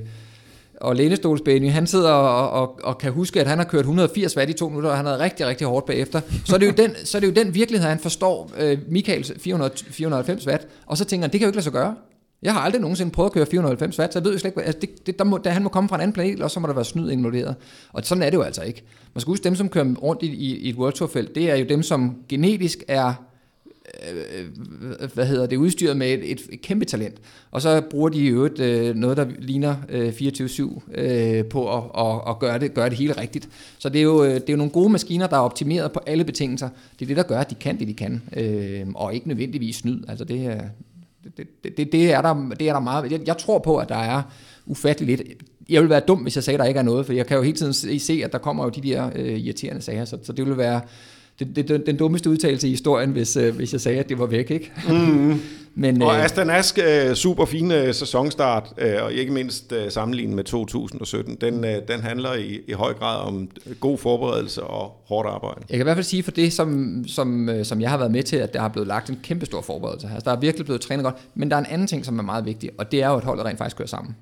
og 0.82 0.96
lænestolsbæning, 0.96 1.74
han 1.74 1.88
sidder 1.88 2.12
og, 2.12 2.62
og, 2.62 2.80
og 2.84 2.98
kan 2.98 3.12
huske, 3.12 3.42
at 3.42 3.48
han 3.48 3.58
har 3.58 3.66
kørt 3.66 3.80
180 3.80 4.38
watt 4.38 4.50
i 4.50 4.54
to 4.54 4.70
minutter, 4.70 4.90
og 4.90 4.98
han 4.98 5.06
har 5.06 5.20
rigtig, 5.20 5.48
rigtig 5.48 5.68
hårdt 5.68 5.86
bagefter. 5.86 6.22
Så 6.46 6.56
er 6.56 6.60
det 6.60 6.68
jo 6.68 6.72
den, 6.72 6.96
så 7.04 7.18
er 7.18 7.20
det 7.20 7.28
jo 7.28 7.44
den 7.44 7.56
virkelighed, 7.56 7.88
han 7.90 8.00
forstår 8.00 8.52
øh, 8.60 8.78
Michaels 8.90 9.32
400, 9.38 9.72
490 9.90 10.48
watt, 10.48 10.68
og 10.86 10.98
så 10.98 11.06
tænker 11.06 11.24
han, 11.24 11.32
det 11.32 11.40
kan 11.40 11.46
jo 11.46 11.50
ikke 11.50 11.58
lade 11.58 11.64
sig 11.64 11.74
gøre. 11.74 11.96
Jeg 12.42 12.54
har 12.54 12.60
aldrig 12.60 12.82
nogensinde 12.82 13.12
prøvet 13.12 13.30
at 13.30 13.34
køre 13.34 13.46
490 13.46 14.00
watt, 14.00 14.14
så 14.14 14.20
jeg 14.20 14.26
ved 14.26 14.32
jo 14.32 14.40
slet 14.40 14.50
ikke, 14.52 14.64
altså 14.64 14.80
det, 14.80 15.08
det, 15.08 15.20
der 15.20 15.26
må, 15.26 15.38
der, 15.38 15.50
han 15.50 15.64
må 15.64 15.70
komme 15.70 15.90
fra 15.90 15.96
en 15.96 16.02
anden 16.02 16.14
planet, 16.14 16.42
og 16.42 16.52
så 16.52 16.60
må 16.60 16.68
der 16.68 16.74
være 16.74 16.86
snyd 16.86 17.12
involveret. 17.12 17.56
Og 17.94 18.06
sådan 18.06 18.24
er 18.24 18.30
det 18.30 18.38
jo 18.38 18.42
altså 18.42 18.62
ikke. 18.62 18.84
Man 19.14 19.22
skal 19.22 19.32
huske, 19.32 19.44
dem 19.44 19.56
som 19.56 19.70
kører 19.70 19.94
rundt 20.04 20.24
i, 20.24 20.28
i, 20.28 20.58
i 20.58 20.70
et 20.70 20.76
World 20.76 20.94
Tour 20.94 21.10
felt, 21.10 21.36
det 21.36 21.52
er 21.52 21.56
jo 21.56 21.66
dem, 21.66 21.84
som 21.84 22.16
genetisk 22.30 22.84
er 22.88 23.14
Øh, 24.14 24.46
øh, 25.02 25.10
hvad 25.14 25.26
hedder 25.26 25.46
det, 25.46 25.58
udstyret 25.58 25.98
med 25.98 26.14
et, 26.14 26.32
et, 26.32 26.42
et 26.50 26.62
kæmpe 26.62 26.86
talent. 26.86 27.16
Og 27.52 27.62
så 27.62 27.82
bruger 27.82 28.10
de 28.10 28.20
jo 28.20 28.36
øvrigt 28.36 28.60
øh, 28.60 28.96
noget, 28.96 29.18
der 29.18 29.26
ligner 29.40 29.76
øh, 29.90 30.10
24-7 30.10 31.00
øh, 31.00 31.46
på 31.46 31.78
at, 31.78 31.84
at, 32.06 32.22
at 32.30 32.40
gøre, 32.40 32.60
det, 32.60 32.74
gøre 32.74 32.90
det 32.90 32.98
hele 32.98 33.22
rigtigt. 33.22 33.50
Så 33.78 33.90
det 33.90 34.00
er, 34.00 34.04
jo, 34.04 34.24
øh, 34.24 34.34
det 34.34 34.50
er 34.50 34.54
jo 34.54 34.58
nogle 34.58 34.72
gode 34.72 34.90
maskiner, 34.90 35.28
der 35.28 35.36
er 35.36 35.42
optimeret 35.42 35.92
på 35.92 36.00
alle 36.06 36.24
betingelser. 36.24 36.70
Det 37.00 37.06
er 37.06 37.08
det, 37.08 37.18
der 37.18 37.24
gør, 37.24 37.40
at 37.40 37.50
de 37.50 37.56
kan 37.56 37.80
det, 37.80 37.88
de 37.88 37.94
kan. 37.94 38.22
Øh, 38.38 38.88
og 38.96 39.14
ikke 39.14 39.28
nødvendigvis 39.28 39.76
snyd. 39.76 40.04
Altså 40.08 40.26
det, 40.26 40.46
er, 40.46 40.62
det, 41.38 41.48
det, 41.78 41.92
det, 41.92 42.14
er 42.14 42.22
der, 42.22 42.50
det 42.60 42.70
er 42.70 42.74
der 42.74 42.80
meget. 42.80 43.12
Jeg, 43.12 43.28
jeg 43.28 43.38
tror 43.38 43.60
på, 43.60 43.78
at 43.78 43.90
der 43.90 43.96
er 43.96 44.22
ufatteligt 44.66 45.18
lidt 45.18 45.44
jeg 45.70 45.82
vil 45.82 45.90
være 45.90 46.00
dum, 46.00 46.20
hvis 46.20 46.36
jeg 46.36 46.44
sagde, 46.44 46.56
at 46.56 46.60
der 46.60 46.66
ikke 46.66 46.78
er 46.78 46.84
noget, 46.84 47.06
for 47.06 47.14
jeg 47.14 47.28
kan 47.28 47.38
jo 47.38 47.44
hele 47.44 47.58
tiden 47.58 48.00
se, 48.00 48.22
at 48.24 48.32
der 48.32 48.38
kommer 48.38 48.64
jo 48.64 48.70
de 48.70 48.82
der 48.82 49.10
øh, 49.16 49.40
irriterende 49.40 49.82
sager, 49.82 50.06
så, 50.06 50.18
så 50.24 50.34
det 50.34 50.46
vil 50.46 50.58
være 50.58 50.82
det, 51.40 51.56
det, 51.56 51.86
den 51.86 51.98
dummeste 51.98 52.30
udtalelse 52.30 52.68
i 52.68 52.70
historien, 52.70 53.12
hvis, 53.12 53.38
øh, 53.38 53.56
hvis 53.56 53.74
jeg 53.74 53.82
sagde, 53.82 54.00
at 54.00 54.10
det 54.10 54.20
var 54.20 54.26
væk, 54.26 54.52
ikke? 54.52 54.72
Mm. 54.90 55.40
Men, 55.80 56.02
og 56.02 56.16
øh, 56.16 56.24
Aston 56.24 56.50
Ask, 56.50 56.80
øh, 56.88 57.16
super 57.16 57.46
fin 57.46 57.72
øh, 57.72 57.94
sæsonstart, 57.94 58.74
øh, 58.78 59.04
og 59.04 59.14
ikke 59.14 59.34
mindst 59.34 59.72
øh, 59.72 59.92
sammenlignet 59.92 60.36
med 60.36 60.44
2017, 60.44 61.36
den, 61.42 61.66
øh, 61.66 61.76
den 61.88 62.00
handler 62.00 62.34
i, 62.34 62.60
i 62.68 62.72
høj 62.72 62.94
grad 62.94 63.22
om 63.22 63.50
god 63.80 63.98
forberedelse 63.98 64.64
og 64.64 65.04
hårdt 65.08 65.30
arbejde. 65.30 65.62
Jeg 65.70 65.78
kan 65.78 65.80
i 65.80 65.84
hvert 65.84 65.96
fald 65.98 66.06
sige 66.06 66.24
for 66.24 66.32
det, 66.32 66.54
som, 66.54 67.04
som, 67.08 67.50
øh, 67.50 67.66
som 67.66 67.82
jeg 67.82 67.90
har 67.90 67.98
været 67.98 68.12
med 68.12 68.24
til, 68.24 68.38
at 68.38 68.54
der 68.54 68.62
har 68.62 68.70
blevet 68.70 68.88
lagt 68.88 69.10
en 69.10 69.20
kæmpe 69.24 69.46
stor 69.46 69.62
forberedelse. 69.62 70.10
Altså, 70.14 70.30
der 70.30 70.36
er 70.36 70.40
virkelig 70.40 70.66
blevet 70.66 70.82
trænet 70.82 71.04
godt, 71.04 71.16
men 71.36 71.50
der 71.50 71.56
er 71.56 71.60
en 71.60 71.68
anden 71.70 71.88
ting, 71.88 72.06
som 72.06 72.20
er 72.20 72.24
meget 72.24 72.46
vigtig, 72.46 72.70
og 72.78 72.92
det 72.92 73.04
er 73.04 73.10
jo, 73.10 73.16
at 73.16 73.24
holdet 73.24 73.46
rent 73.46 73.58
faktisk 73.58 73.78
kører 73.78 73.88
sammen 73.88 74.16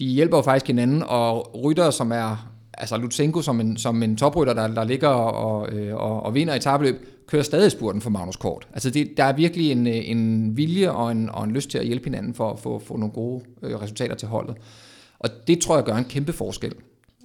de 0.00 0.04
hjælper 0.04 0.36
jo 0.36 0.42
faktisk 0.42 0.66
hinanden, 0.66 1.02
og 1.06 1.60
rytter, 1.64 1.90
som 1.90 2.12
er, 2.12 2.50
altså 2.80 2.96
Lutsenko 2.96 3.42
som 3.42 3.60
en, 3.60 3.76
som 3.76 4.02
en 4.02 4.16
toprytter, 4.16 4.54
der, 4.54 4.68
der 4.68 4.84
ligger 4.84 5.08
og, 5.08 5.72
øh, 5.72 5.94
og, 5.94 6.22
og 6.22 6.34
vinder 6.34 6.54
i 6.54 6.60
tabløb, 6.60 6.96
kører 7.26 7.42
stadig 7.42 7.72
spurten 7.72 8.00
for 8.00 8.10
Magnus 8.10 8.36
Kort. 8.36 8.68
Altså 8.72 8.90
det, 8.90 9.16
der 9.16 9.24
er 9.24 9.32
virkelig 9.32 9.72
en, 9.72 9.86
en 9.86 10.56
vilje 10.56 10.90
og 10.90 11.12
en, 11.12 11.30
og 11.30 11.44
en 11.44 11.50
lyst 11.50 11.70
til 11.70 11.78
at 11.78 11.86
hjælpe 11.86 12.04
hinanden 12.04 12.34
for 12.34 12.50
at 12.50 12.58
få, 12.58 12.78
få 12.78 12.96
nogle 12.96 13.12
gode 13.12 13.44
øh, 13.62 13.80
resultater 13.80 14.14
til 14.14 14.28
holdet. 14.28 14.56
Og 15.18 15.30
det 15.46 15.60
tror 15.60 15.76
jeg 15.76 15.84
gør 15.84 15.94
en 15.96 16.04
kæmpe 16.04 16.32
forskel. 16.32 16.72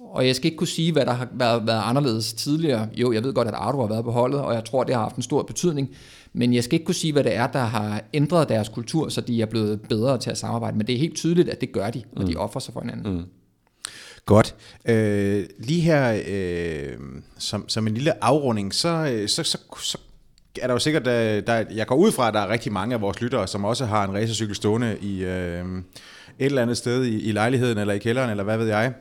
Og 0.00 0.26
jeg 0.26 0.36
skal 0.36 0.46
ikke 0.46 0.56
kunne 0.56 0.66
sige, 0.66 0.92
hvad 0.92 1.06
der 1.06 1.12
har 1.12 1.28
været, 1.32 1.66
været 1.66 1.82
anderledes 1.84 2.32
tidligere. 2.32 2.88
Jo, 2.94 3.12
jeg 3.12 3.24
ved 3.24 3.34
godt, 3.34 3.48
at 3.48 3.54
Ardo 3.54 3.80
har 3.80 3.88
været 3.88 4.04
på 4.04 4.10
holdet, 4.10 4.40
og 4.40 4.54
jeg 4.54 4.64
tror, 4.64 4.84
det 4.84 4.94
har 4.94 5.02
haft 5.02 5.16
en 5.16 5.22
stor 5.22 5.42
betydning. 5.42 5.88
Men 6.32 6.54
jeg 6.54 6.64
skal 6.64 6.74
ikke 6.74 6.84
kunne 6.84 6.94
sige, 6.94 7.12
hvad 7.12 7.24
det 7.24 7.34
er, 7.34 7.46
der 7.46 7.58
har 7.58 8.02
ændret 8.14 8.48
deres 8.48 8.68
kultur, 8.68 9.08
så 9.08 9.20
de 9.20 9.42
er 9.42 9.46
blevet 9.46 9.80
bedre 9.80 10.18
til 10.18 10.30
at 10.30 10.38
samarbejde. 10.38 10.76
Men 10.76 10.86
det 10.86 10.94
er 10.94 10.98
helt 10.98 11.16
tydeligt, 11.16 11.48
at 11.48 11.60
det 11.60 11.72
gør 11.72 11.90
de, 11.90 12.02
og 12.16 12.22
mm. 12.22 12.28
de 12.28 12.36
offrer 12.36 12.60
sig 12.60 12.74
for 12.74 12.80
hinanden. 12.80 13.12
Mm. 13.12 13.22
Godt. 14.26 14.54
Øh, 14.88 15.44
lige 15.58 15.80
her, 15.80 16.22
øh, 16.28 16.96
som, 17.38 17.68
som 17.68 17.86
en 17.86 17.94
lille 17.94 18.24
afrunding, 18.24 18.74
så, 18.74 18.88
øh, 19.12 19.28
så, 19.28 19.42
så, 19.42 19.58
så 19.82 19.98
er 20.62 20.66
der 20.66 20.74
jo 20.74 20.78
sikkert, 20.78 21.06
øh, 21.06 21.12
der, 21.14 21.40
der, 21.40 21.64
jeg 21.74 21.86
går 21.86 21.96
ud 21.96 22.12
fra, 22.12 22.28
at 22.28 22.34
der 22.34 22.40
er 22.40 22.48
rigtig 22.48 22.72
mange 22.72 22.94
af 22.94 23.00
vores 23.00 23.20
lyttere, 23.20 23.48
som 23.48 23.64
også 23.64 23.84
har 23.84 24.04
en 24.04 24.14
racercykel 24.14 24.54
stående 24.54 24.96
i 25.00 25.24
øh, 25.24 25.64
et 26.38 26.46
eller 26.46 26.62
andet 26.62 26.76
sted 26.76 27.04
i, 27.04 27.20
i 27.20 27.32
lejligheden, 27.32 27.78
eller 27.78 27.94
i 27.94 27.98
kælderen, 27.98 28.30
eller 28.30 28.44
hvad 28.44 28.58
ved 28.58 28.66
jeg. 28.66 28.92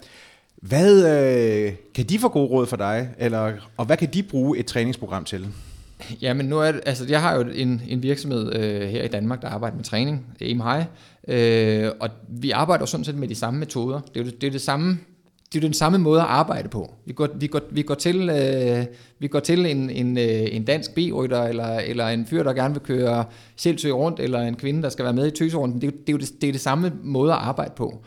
Hvad 0.55 1.05
øh, 1.05 1.73
kan 1.95 2.05
de 2.05 2.19
få 2.19 2.29
gode 2.29 2.49
råd 2.49 2.65
for 2.65 2.77
dig, 2.77 3.09
eller, 3.17 3.53
og 3.77 3.85
hvad 3.85 3.97
kan 3.97 4.09
de 4.13 4.23
bruge 4.23 4.57
et 4.57 4.65
træningsprogram 4.65 5.25
til? 5.25 5.47
Ja, 6.21 6.33
men 6.33 6.45
nu 6.45 6.59
er 6.59 6.71
det, 6.71 6.81
altså 6.85 7.05
jeg 7.09 7.21
har 7.21 7.35
jo 7.35 7.41
en, 7.41 7.81
en 7.87 8.03
virksomhed 8.03 8.55
øh, 8.55 8.89
her 8.89 9.03
i 9.03 9.07
Danmark, 9.07 9.41
der 9.41 9.49
arbejder 9.49 9.75
med 9.75 9.83
træning, 9.83 10.25
Aim 10.41 10.61
High, 10.61 10.85
øh, 11.27 11.91
og 11.99 12.09
vi 12.27 12.51
arbejder 12.51 12.85
sådan 12.85 13.03
set 13.03 13.15
med 13.15 13.27
de 13.27 13.35
samme 13.35 13.59
metoder. 13.59 13.99
Det 13.99 14.19
er 14.19 14.25
jo 14.25 14.31
det, 14.41 14.47
er 14.47 14.51
det 14.51 14.61
samme 14.61 14.99
det 15.55 15.63
er 15.63 15.67
den 15.67 15.73
samme 15.73 15.97
måde 15.97 16.21
at 16.21 16.27
arbejde 16.27 16.69
på. 16.69 16.93
Vi 17.05 17.13
går, 17.13 17.27
vi 17.35 17.47
går, 17.47 17.61
vi 17.71 17.81
går 17.81 17.95
til, 17.95 18.29
øh, 18.29 18.85
vi 19.19 19.27
går 19.27 19.39
til 19.39 19.65
en, 19.65 19.89
en, 19.89 20.17
øh, 20.17 20.55
en 20.55 20.63
dansk 20.63 20.93
b 20.95 20.97
eller, 20.97 21.77
eller 21.77 22.07
en 22.07 22.25
fyr, 22.25 22.43
der 22.43 22.53
gerne 22.53 22.73
vil 22.73 22.83
køre 22.83 23.25
selvsøg 23.55 23.93
rundt, 23.93 24.19
eller 24.19 24.41
en 24.41 24.55
kvinde, 24.55 24.83
der 24.83 24.89
skal 24.89 25.05
være 25.05 25.13
med 25.13 25.27
i 25.27 25.31
tøserunden. 25.31 25.81
Det, 25.81 25.87
er, 25.87 25.91
det, 25.91 26.09
er 26.09 26.13
jo 26.13 26.17
det, 26.17 26.41
det 26.41 26.47
er 26.47 26.51
det 26.51 26.61
samme 26.61 26.93
måde 27.03 27.31
at 27.31 27.39
arbejde 27.39 27.71
på. 27.75 27.99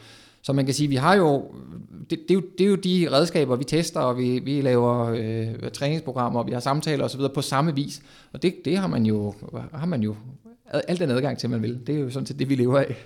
Så 0.43 0.53
man 0.53 0.65
kan 0.65 0.75
sige, 0.75 0.89
vi 0.89 0.97
har 0.97 1.15
jo 1.15 1.45
det, 2.11 2.19
det, 2.29 2.31
er 2.31 2.35
jo, 2.35 2.43
det 2.59 2.65
er 2.65 2.69
jo 2.69 2.75
de 2.75 3.09
redskaber, 3.13 3.57
vi 3.57 3.65
tester, 3.65 4.01
og 4.01 4.19
vi, 4.19 4.39
vi 4.39 4.61
laver 4.61 5.07
øh, 5.07 5.71
træningsprogrammer, 5.73 6.41
og 6.41 6.47
vi 6.47 6.53
har 6.53 6.61
samtaler 6.61 7.05
osv. 7.05 7.21
på 7.35 7.43
samme 7.43 7.75
vis. 7.75 8.03
Og 8.33 8.43
det, 8.43 8.55
det 8.65 8.79
har 8.79 8.87
man 8.87 9.07
jo, 9.07 9.35
har 9.75 9.87
man 9.87 10.03
jo 10.03 10.15
alt 10.73 11.01
den 11.01 11.11
adgang 11.11 11.39
til, 11.39 11.51
man 11.51 11.63
vil. 11.63 11.81
Det 11.87 11.95
er 11.95 12.01
jo 12.01 12.11
sådan 12.11 12.27
set 12.27 12.39
det, 12.39 12.49
vi 12.49 12.55
lever 12.55 12.79
af. 12.79 12.97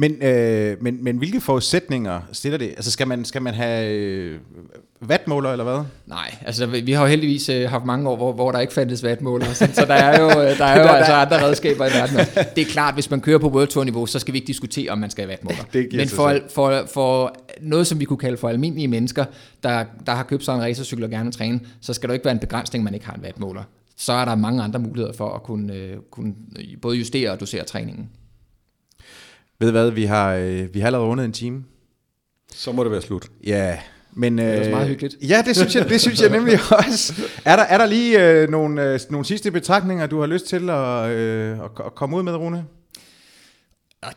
Men, 0.00 0.22
øh, 0.22 0.76
men, 0.80 1.04
men 1.04 1.16
hvilke 1.16 1.40
forudsætninger 1.40 2.20
stiller 2.32 2.58
det? 2.58 2.68
Altså 2.68 2.90
skal 2.90 3.08
man, 3.08 3.24
skal 3.24 3.42
man 3.42 3.54
have 3.54 3.92
øh, 3.92 4.38
vatmåler 5.00 5.52
eller 5.52 5.64
hvad? 5.64 5.84
Nej, 6.06 6.34
altså 6.46 6.66
vi 6.66 6.92
har 6.92 7.02
jo 7.02 7.08
heldigvis 7.08 7.48
øh, 7.48 7.70
haft 7.70 7.84
mange 7.84 8.08
år, 8.08 8.16
hvor, 8.16 8.32
hvor 8.32 8.52
der 8.52 8.60
ikke 8.60 8.72
fandtes 8.72 9.02
vatmåler, 9.02 9.46
så, 9.46 9.68
så 9.72 9.84
der 9.84 9.94
er 9.94 10.20
jo, 10.20 10.28
øh, 10.28 10.58
der 10.58 10.64
er 10.74 10.82
jo 10.82 10.88
altså 10.88 11.12
andre 11.12 11.44
redskaber 11.44 11.86
i 11.86 11.88
verden. 11.88 12.16
Det 12.56 12.62
er 12.62 12.66
klart, 12.70 12.94
hvis 12.94 13.10
man 13.10 13.20
kører 13.20 13.38
på 13.38 13.48
World 13.48 13.68
Tour 13.68 13.84
niveau, 13.84 14.06
så 14.06 14.18
skal 14.18 14.34
vi 14.34 14.38
ikke 14.38 14.46
diskutere, 14.46 14.90
om 14.90 14.98
man 14.98 15.10
skal 15.10 15.24
have 15.24 15.30
vatmåler. 15.30 15.96
Men 15.96 16.08
for, 16.08 16.38
for, 16.54 16.82
for 16.92 17.36
noget, 17.60 17.86
som 17.86 18.00
vi 18.00 18.04
kunne 18.04 18.18
kalde 18.18 18.36
for 18.36 18.48
almindelige 18.48 18.88
mennesker, 18.88 19.24
der, 19.62 19.84
der 20.06 20.12
har 20.12 20.22
købt 20.22 20.44
sig 20.44 20.54
en 20.54 20.62
racercykel 20.62 21.04
og 21.04 21.10
gerne 21.10 21.24
vil 21.24 21.32
træne, 21.32 21.60
så 21.80 21.92
skal 21.92 22.08
der 22.08 22.14
ikke 22.14 22.24
være 22.24 22.34
en 22.34 22.40
begrænsning, 22.40 22.84
man 22.84 22.94
ikke 22.94 23.06
har 23.06 23.14
en 23.14 23.22
vatmåler. 23.22 23.62
Så 23.96 24.12
er 24.12 24.24
der 24.24 24.34
mange 24.34 24.62
andre 24.62 24.78
muligheder 24.78 25.12
for 25.12 25.30
at 25.30 25.42
kunne, 25.42 25.74
øh, 25.74 25.96
kunne 26.10 26.34
både 26.82 26.96
justere 26.96 27.30
og 27.30 27.40
dosere 27.40 27.64
træningen. 27.64 28.08
Ved 29.60 29.70
hvad, 29.70 29.90
vi 29.90 30.04
har, 30.04 30.34
øh, 30.34 30.74
vi 30.74 30.80
har 30.80 30.86
allerede 30.86 31.08
rundet 31.08 31.24
en 31.24 31.32
time. 31.32 31.64
Så 32.54 32.72
må 32.72 32.84
det 32.84 32.92
være 32.92 33.02
slut. 33.02 33.26
Ja, 33.46 33.78
men, 34.12 34.38
det 34.38 34.54
er 34.54 34.58
også 34.58 34.70
meget 34.70 34.84
øh, 34.84 34.88
hyggeligt. 34.88 35.16
Ja, 35.28 35.42
det 35.46 35.56
synes 35.56 35.74
jeg, 35.74 35.88
det 35.88 36.00
synes 36.00 36.22
jeg 36.22 36.30
nemlig 36.30 36.58
også. 36.86 37.22
Er 37.44 37.56
der, 37.56 37.62
er 37.62 37.78
der 37.78 37.86
lige 37.86 38.30
øh, 38.30 38.48
nogle, 38.48 38.92
øh, 38.92 39.00
nogle 39.10 39.26
sidste 39.26 39.50
betragtninger, 39.50 40.06
du 40.06 40.20
har 40.20 40.26
lyst 40.26 40.46
til 40.46 40.70
at, 40.70 41.10
øh, 41.10 41.58
at, 41.58 41.70
at 41.86 41.94
komme 41.94 42.16
ud 42.16 42.22
med, 42.22 42.34
Rune? 42.36 42.64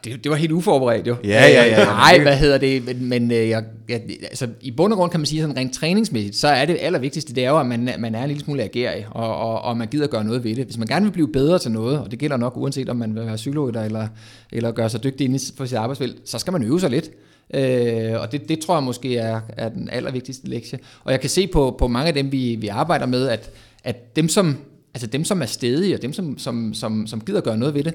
Det, 0.03 0.23
det 0.23 0.29
var 0.29 0.35
helt 0.35 0.51
uforberedt 0.51 1.07
jo. 1.07 1.15
Ja, 1.23 1.47
ja, 1.47 1.65
ja. 1.65 1.85
Nej, 1.85 2.19
hvad 2.19 2.37
hedder 2.37 2.57
det? 2.57 2.85
Men, 2.85 3.05
men 3.09 3.31
øh, 3.31 3.49
jeg, 3.49 3.63
jeg, 3.89 4.01
altså, 4.23 4.47
i 4.61 4.71
bund 4.71 4.93
og 4.93 4.99
grund 4.99 5.11
kan 5.11 5.19
man 5.19 5.25
sige, 5.25 5.41
sådan 5.41 5.57
rent 5.57 5.73
træningsmæssigt, 5.73 6.35
så 6.35 6.47
er 6.47 6.65
det 6.65 6.77
allervigtigste, 6.81 7.35
det 7.35 7.45
er 7.45 7.49
jo, 7.49 7.59
at 7.59 7.65
man, 7.65 7.89
man 7.99 8.15
er 8.15 8.21
en 8.23 8.27
lille 8.27 8.43
smule 8.43 8.63
agerig, 8.63 9.07
og, 9.11 9.35
og, 9.37 9.61
og 9.61 9.77
man 9.77 9.87
gider 9.87 10.07
gøre 10.07 10.23
noget 10.23 10.43
ved 10.43 10.55
det. 10.55 10.65
Hvis 10.65 10.77
man 10.77 10.87
gerne 10.87 11.05
vil 11.05 11.11
blive 11.11 11.31
bedre 11.31 11.59
til 11.59 11.71
noget, 11.71 11.99
og 11.99 12.11
det 12.11 12.19
gælder 12.19 12.37
nok 12.37 12.57
uanset 12.57 12.89
om 12.89 12.95
man 12.95 13.15
vil 13.15 13.25
være 13.25 13.35
psykolog 13.35 13.69
eller, 13.69 14.07
eller 14.51 14.71
gøre 14.71 14.89
sig 14.89 15.03
dygtig 15.03 15.25
inde 15.25 15.39
for 15.57 15.65
sit 15.65 15.77
arbejdsfelt, 15.77 16.17
så 16.25 16.39
skal 16.39 16.53
man 16.53 16.63
øve 16.63 16.79
sig 16.79 16.89
lidt. 16.89 17.09
Øh, 17.53 18.21
og 18.21 18.31
det, 18.31 18.49
det 18.49 18.59
tror 18.59 18.75
jeg 18.75 18.83
måske 18.83 19.17
er, 19.17 19.41
er 19.49 19.69
den 19.69 19.89
allervigtigste 19.89 20.49
lektie. 20.49 20.79
Og 21.03 21.11
jeg 21.11 21.21
kan 21.21 21.29
se 21.29 21.47
på, 21.47 21.75
på 21.79 21.87
mange 21.87 22.07
af 22.07 22.13
dem, 22.13 22.31
vi, 22.31 22.55
vi 22.59 22.67
arbejder 22.67 23.05
med, 23.05 23.27
at, 23.27 23.49
at 23.83 24.15
dem, 24.15 24.29
som 24.29 24.57
altså 24.93 25.07
dem, 25.07 25.23
som 25.23 25.41
er 25.41 25.45
stedige, 25.45 25.95
og 25.95 26.01
dem, 26.01 26.13
som, 26.13 26.37
som, 26.37 26.73
som, 26.73 27.07
som 27.07 27.21
gider 27.21 27.41
gøre 27.41 27.57
noget 27.57 27.73
ved 27.73 27.83
det, 27.83 27.93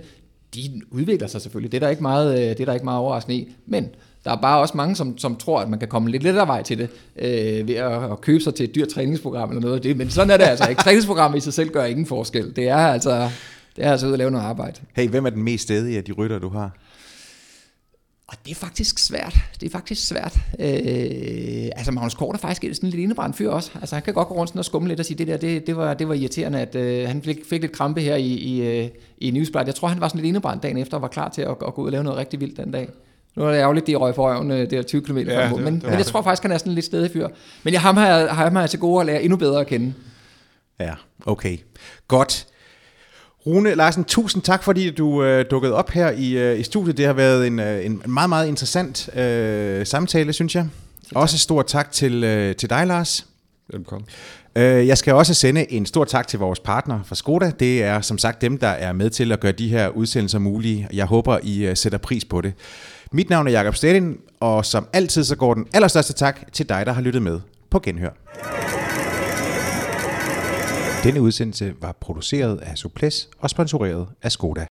de 0.56 0.80
udvikler 0.90 1.28
sig 1.28 1.40
selvfølgelig. 1.40 1.72
Det 1.72 1.78
er 1.78 1.80
der 1.80 1.88
ikke 1.88 2.02
meget, 2.02 2.34
øh, 2.34 2.48
det 2.48 2.60
er 2.60 2.64
der 2.64 2.72
ikke 2.72 2.84
meget 2.84 3.00
overraskende 3.00 3.36
i. 3.36 3.48
Men 3.66 3.88
der 4.24 4.30
er 4.32 4.36
bare 4.36 4.60
også 4.60 4.76
mange, 4.76 4.96
som, 4.96 5.18
som 5.18 5.36
tror, 5.36 5.60
at 5.60 5.68
man 5.68 5.78
kan 5.78 5.88
komme 5.88 6.10
lidt 6.10 6.22
lettere 6.22 6.46
vej 6.46 6.62
til 6.62 6.78
det, 6.78 6.88
øh, 7.18 7.68
ved 7.68 7.74
at, 7.74 8.12
at 8.12 8.20
købe 8.20 8.40
sig 8.40 8.54
til 8.54 8.64
et 8.64 8.74
dyrt 8.74 8.88
træningsprogram 8.88 9.50
eller 9.50 9.60
noget 9.60 9.74
af 9.74 9.80
det. 9.80 9.96
Men 9.96 10.10
sådan 10.10 10.30
er 10.30 10.36
det 10.36 10.44
altså 10.44 10.68
ikke. 10.68 10.82
Træningsprogrammet 10.82 11.38
i 11.38 11.40
sig 11.40 11.52
selv 11.52 11.70
gør 11.70 11.84
ingen 11.84 12.06
forskel. 12.06 12.56
Det 12.56 12.68
er 12.68 12.76
altså, 12.76 13.30
det 13.76 13.84
er 13.84 13.92
altså 13.92 14.06
ud 14.06 14.12
at 14.12 14.18
lave 14.18 14.30
noget 14.30 14.44
arbejde. 14.44 14.80
Hey, 14.96 15.08
hvem 15.08 15.26
er 15.26 15.30
den 15.30 15.42
mest 15.42 15.62
stedige 15.62 15.98
af 15.98 16.04
de 16.04 16.12
rytter, 16.12 16.38
du 16.38 16.48
har? 16.48 16.70
Og 18.28 18.36
det 18.44 18.50
er 18.50 18.54
faktisk 18.54 18.98
svært. 18.98 19.36
Det 19.60 19.66
er 19.66 19.70
faktisk 19.70 20.08
svært. 20.08 20.36
Øh, 20.58 21.70
altså 21.76 21.92
Magnus 21.92 22.14
Kort 22.14 22.34
er 22.34 22.38
faktisk 22.38 22.74
sådan 22.74 22.90
lidt 22.90 23.00
indebrændt 23.00 23.36
fyr 23.36 23.50
også. 23.50 23.70
Altså 23.80 23.94
han 23.94 24.02
kan 24.02 24.14
godt 24.14 24.28
gå 24.28 24.34
rundt 24.34 24.50
sådan 24.50 24.58
og 24.58 24.64
skumme 24.64 24.88
lidt 24.88 25.00
og 25.00 25.06
sige, 25.06 25.18
det 25.18 25.26
der, 25.26 25.36
det, 25.36 25.66
det, 25.66 25.76
var, 25.76 25.94
det 25.94 26.08
var 26.08 26.14
irriterende, 26.14 26.60
at 26.60 26.74
øh, 26.74 27.08
han 27.08 27.22
fik, 27.22 27.38
fik 27.50 27.60
lidt 27.60 27.72
krampe 27.72 28.00
her 28.00 28.16
i, 28.16 28.26
i, 28.26 28.62
øh, 28.62 28.88
i 29.18 29.30
Newsblad. 29.30 29.66
Jeg 29.66 29.74
tror, 29.74 29.88
han 29.88 30.00
var 30.00 30.08
sådan 30.08 30.20
lidt 30.20 30.28
indebrændt 30.28 30.62
dagen 30.62 30.78
efter 30.78 30.96
og 30.96 31.02
var 31.02 31.08
klar 31.08 31.28
til 31.28 31.42
at, 31.42 31.50
at 31.66 31.74
gå 31.74 31.82
ud 31.82 31.86
og 31.86 31.92
lave 31.92 32.04
noget 32.04 32.18
rigtig 32.18 32.40
vildt 32.40 32.56
den 32.56 32.70
dag. 32.70 32.88
Nu 33.36 33.44
er 33.44 33.50
det 33.50 33.58
ærgerligt, 33.58 33.86
de 33.86 33.94
røg 33.94 34.14
for 34.14 34.28
øjen, 34.28 34.50
det 34.50 34.72
er 34.72 34.82
20 34.82 35.02
km 35.02 35.18
ja, 35.18 35.54
men, 35.54 35.64
men 35.64 35.82
jeg 35.84 36.06
tror 36.06 36.22
faktisk, 36.22 36.42
han 36.42 36.52
er 36.52 36.58
sådan 36.58 36.72
lidt 36.72 36.84
stedig 36.84 37.10
fyr. 37.10 37.28
Men 37.62 37.72
jeg 37.72 37.80
ham 37.80 37.96
har, 37.96 38.26
ham 38.26 38.54
har 38.54 38.62
jeg 38.62 38.70
til 38.70 38.78
gode 38.78 39.00
at 39.00 39.06
lære 39.06 39.22
endnu 39.22 39.36
bedre 39.36 39.60
at 39.60 39.66
kende. 39.66 39.94
Ja, 40.80 40.94
okay. 41.26 41.58
Godt. 42.08 42.46
Rune 43.46 43.74
Larsen, 43.74 44.04
tusind 44.04 44.42
tak, 44.42 44.62
fordi 44.62 44.90
du 44.90 45.24
øh, 45.24 45.44
dukkede 45.50 45.74
op 45.74 45.90
her 45.90 46.10
i, 46.10 46.32
øh, 46.32 46.60
i 46.60 46.62
studiet. 46.62 46.96
Det 46.96 47.06
har 47.06 47.12
været 47.12 47.46
en, 47.46 47.58
øh, 47.58 47.86
en 47.86 48.02
meget, 48.06 48.28
meget 48.28 48.48
interessant 48.48 49.16
øh, 49.16 49.86
samtale, 49.86 50.32
synes 50.32 50.54
jeg. 50.54 50.68
Tak. 51.08 51.22
Også 51.22 51.38
stor 51.38 51.62
tak 51.62 51.92
til, 51.92 52.24
øh, 52.24 52.56
til 52.56 52.70
dig, 52.70 52.86
Lars. 52.86 53.26
Velkommen. 53.72 54.08
Øh, 54.56 54.86
jeg 54.86 54.98
skal 54.98 55.14
også 55.14 55.34
sende 55.34 55.72
en 55.72 55.86
stor 55.86 56.04
tak 56.04 56.28
til 56.28 56.38
vores 56.38 56.60
partner 56.60 57.00
fra 57.04 57.14
Skoda. 57.14 57.52
Det 57.60 57.82
er 57.82 58.00
som 58.00 58.18
sagt 58.18 58.40
dem, 58.40 58.58
der 58.58 58.68
er 58.68 58.92
med 58.92 59.10
til 59.10 59.32
at 59.32 59.40
gøre 59.40 59.52
de 59.52 59.68
her 59.68 59.88
udsendelser 59.88 60.38
mulige. 60.38 60.88
Jeg 60.92 61.06
håber, 61.06 61.38
I 61.42 61.66
øh, 61.66 61.76
sætter 61.76 61.98
pris 61.98 62.24
på 62.24 62.40
det. 62.40 62.52
Mit 63.12 63.30
navn 63.30 63.46
er 63.46 63.50
Jakob 63.50 63.74
Stedin, 63.74 64.16
og 64.40 64.64
som 64.64 64.86
altid 64.92 65.24
så 65.24 65.36
går 65.36 65.54
den 65.54 65.66
allerstørste 65.72 66.12
tak 66.12 66.52
til 66.52 66.68
dig, 66.68 66.86
der 66.86 66.92
har 66.92 67.02
lyttet 67.02 67.22
med 67.22 67.40
på 67.70 67.78
Genhør. 67.78 68.10
Denne 71.06 71.22
udsendelse 71.22 71.74
var 71.80 71.92
produceret 72.00 72.58
af 72.58 72.78
Suples 72.78 73.28
og 73.38 73.50
sponsoreret 73.50 74.08
af 74.22 74.32
Skoda. 74.32 74.66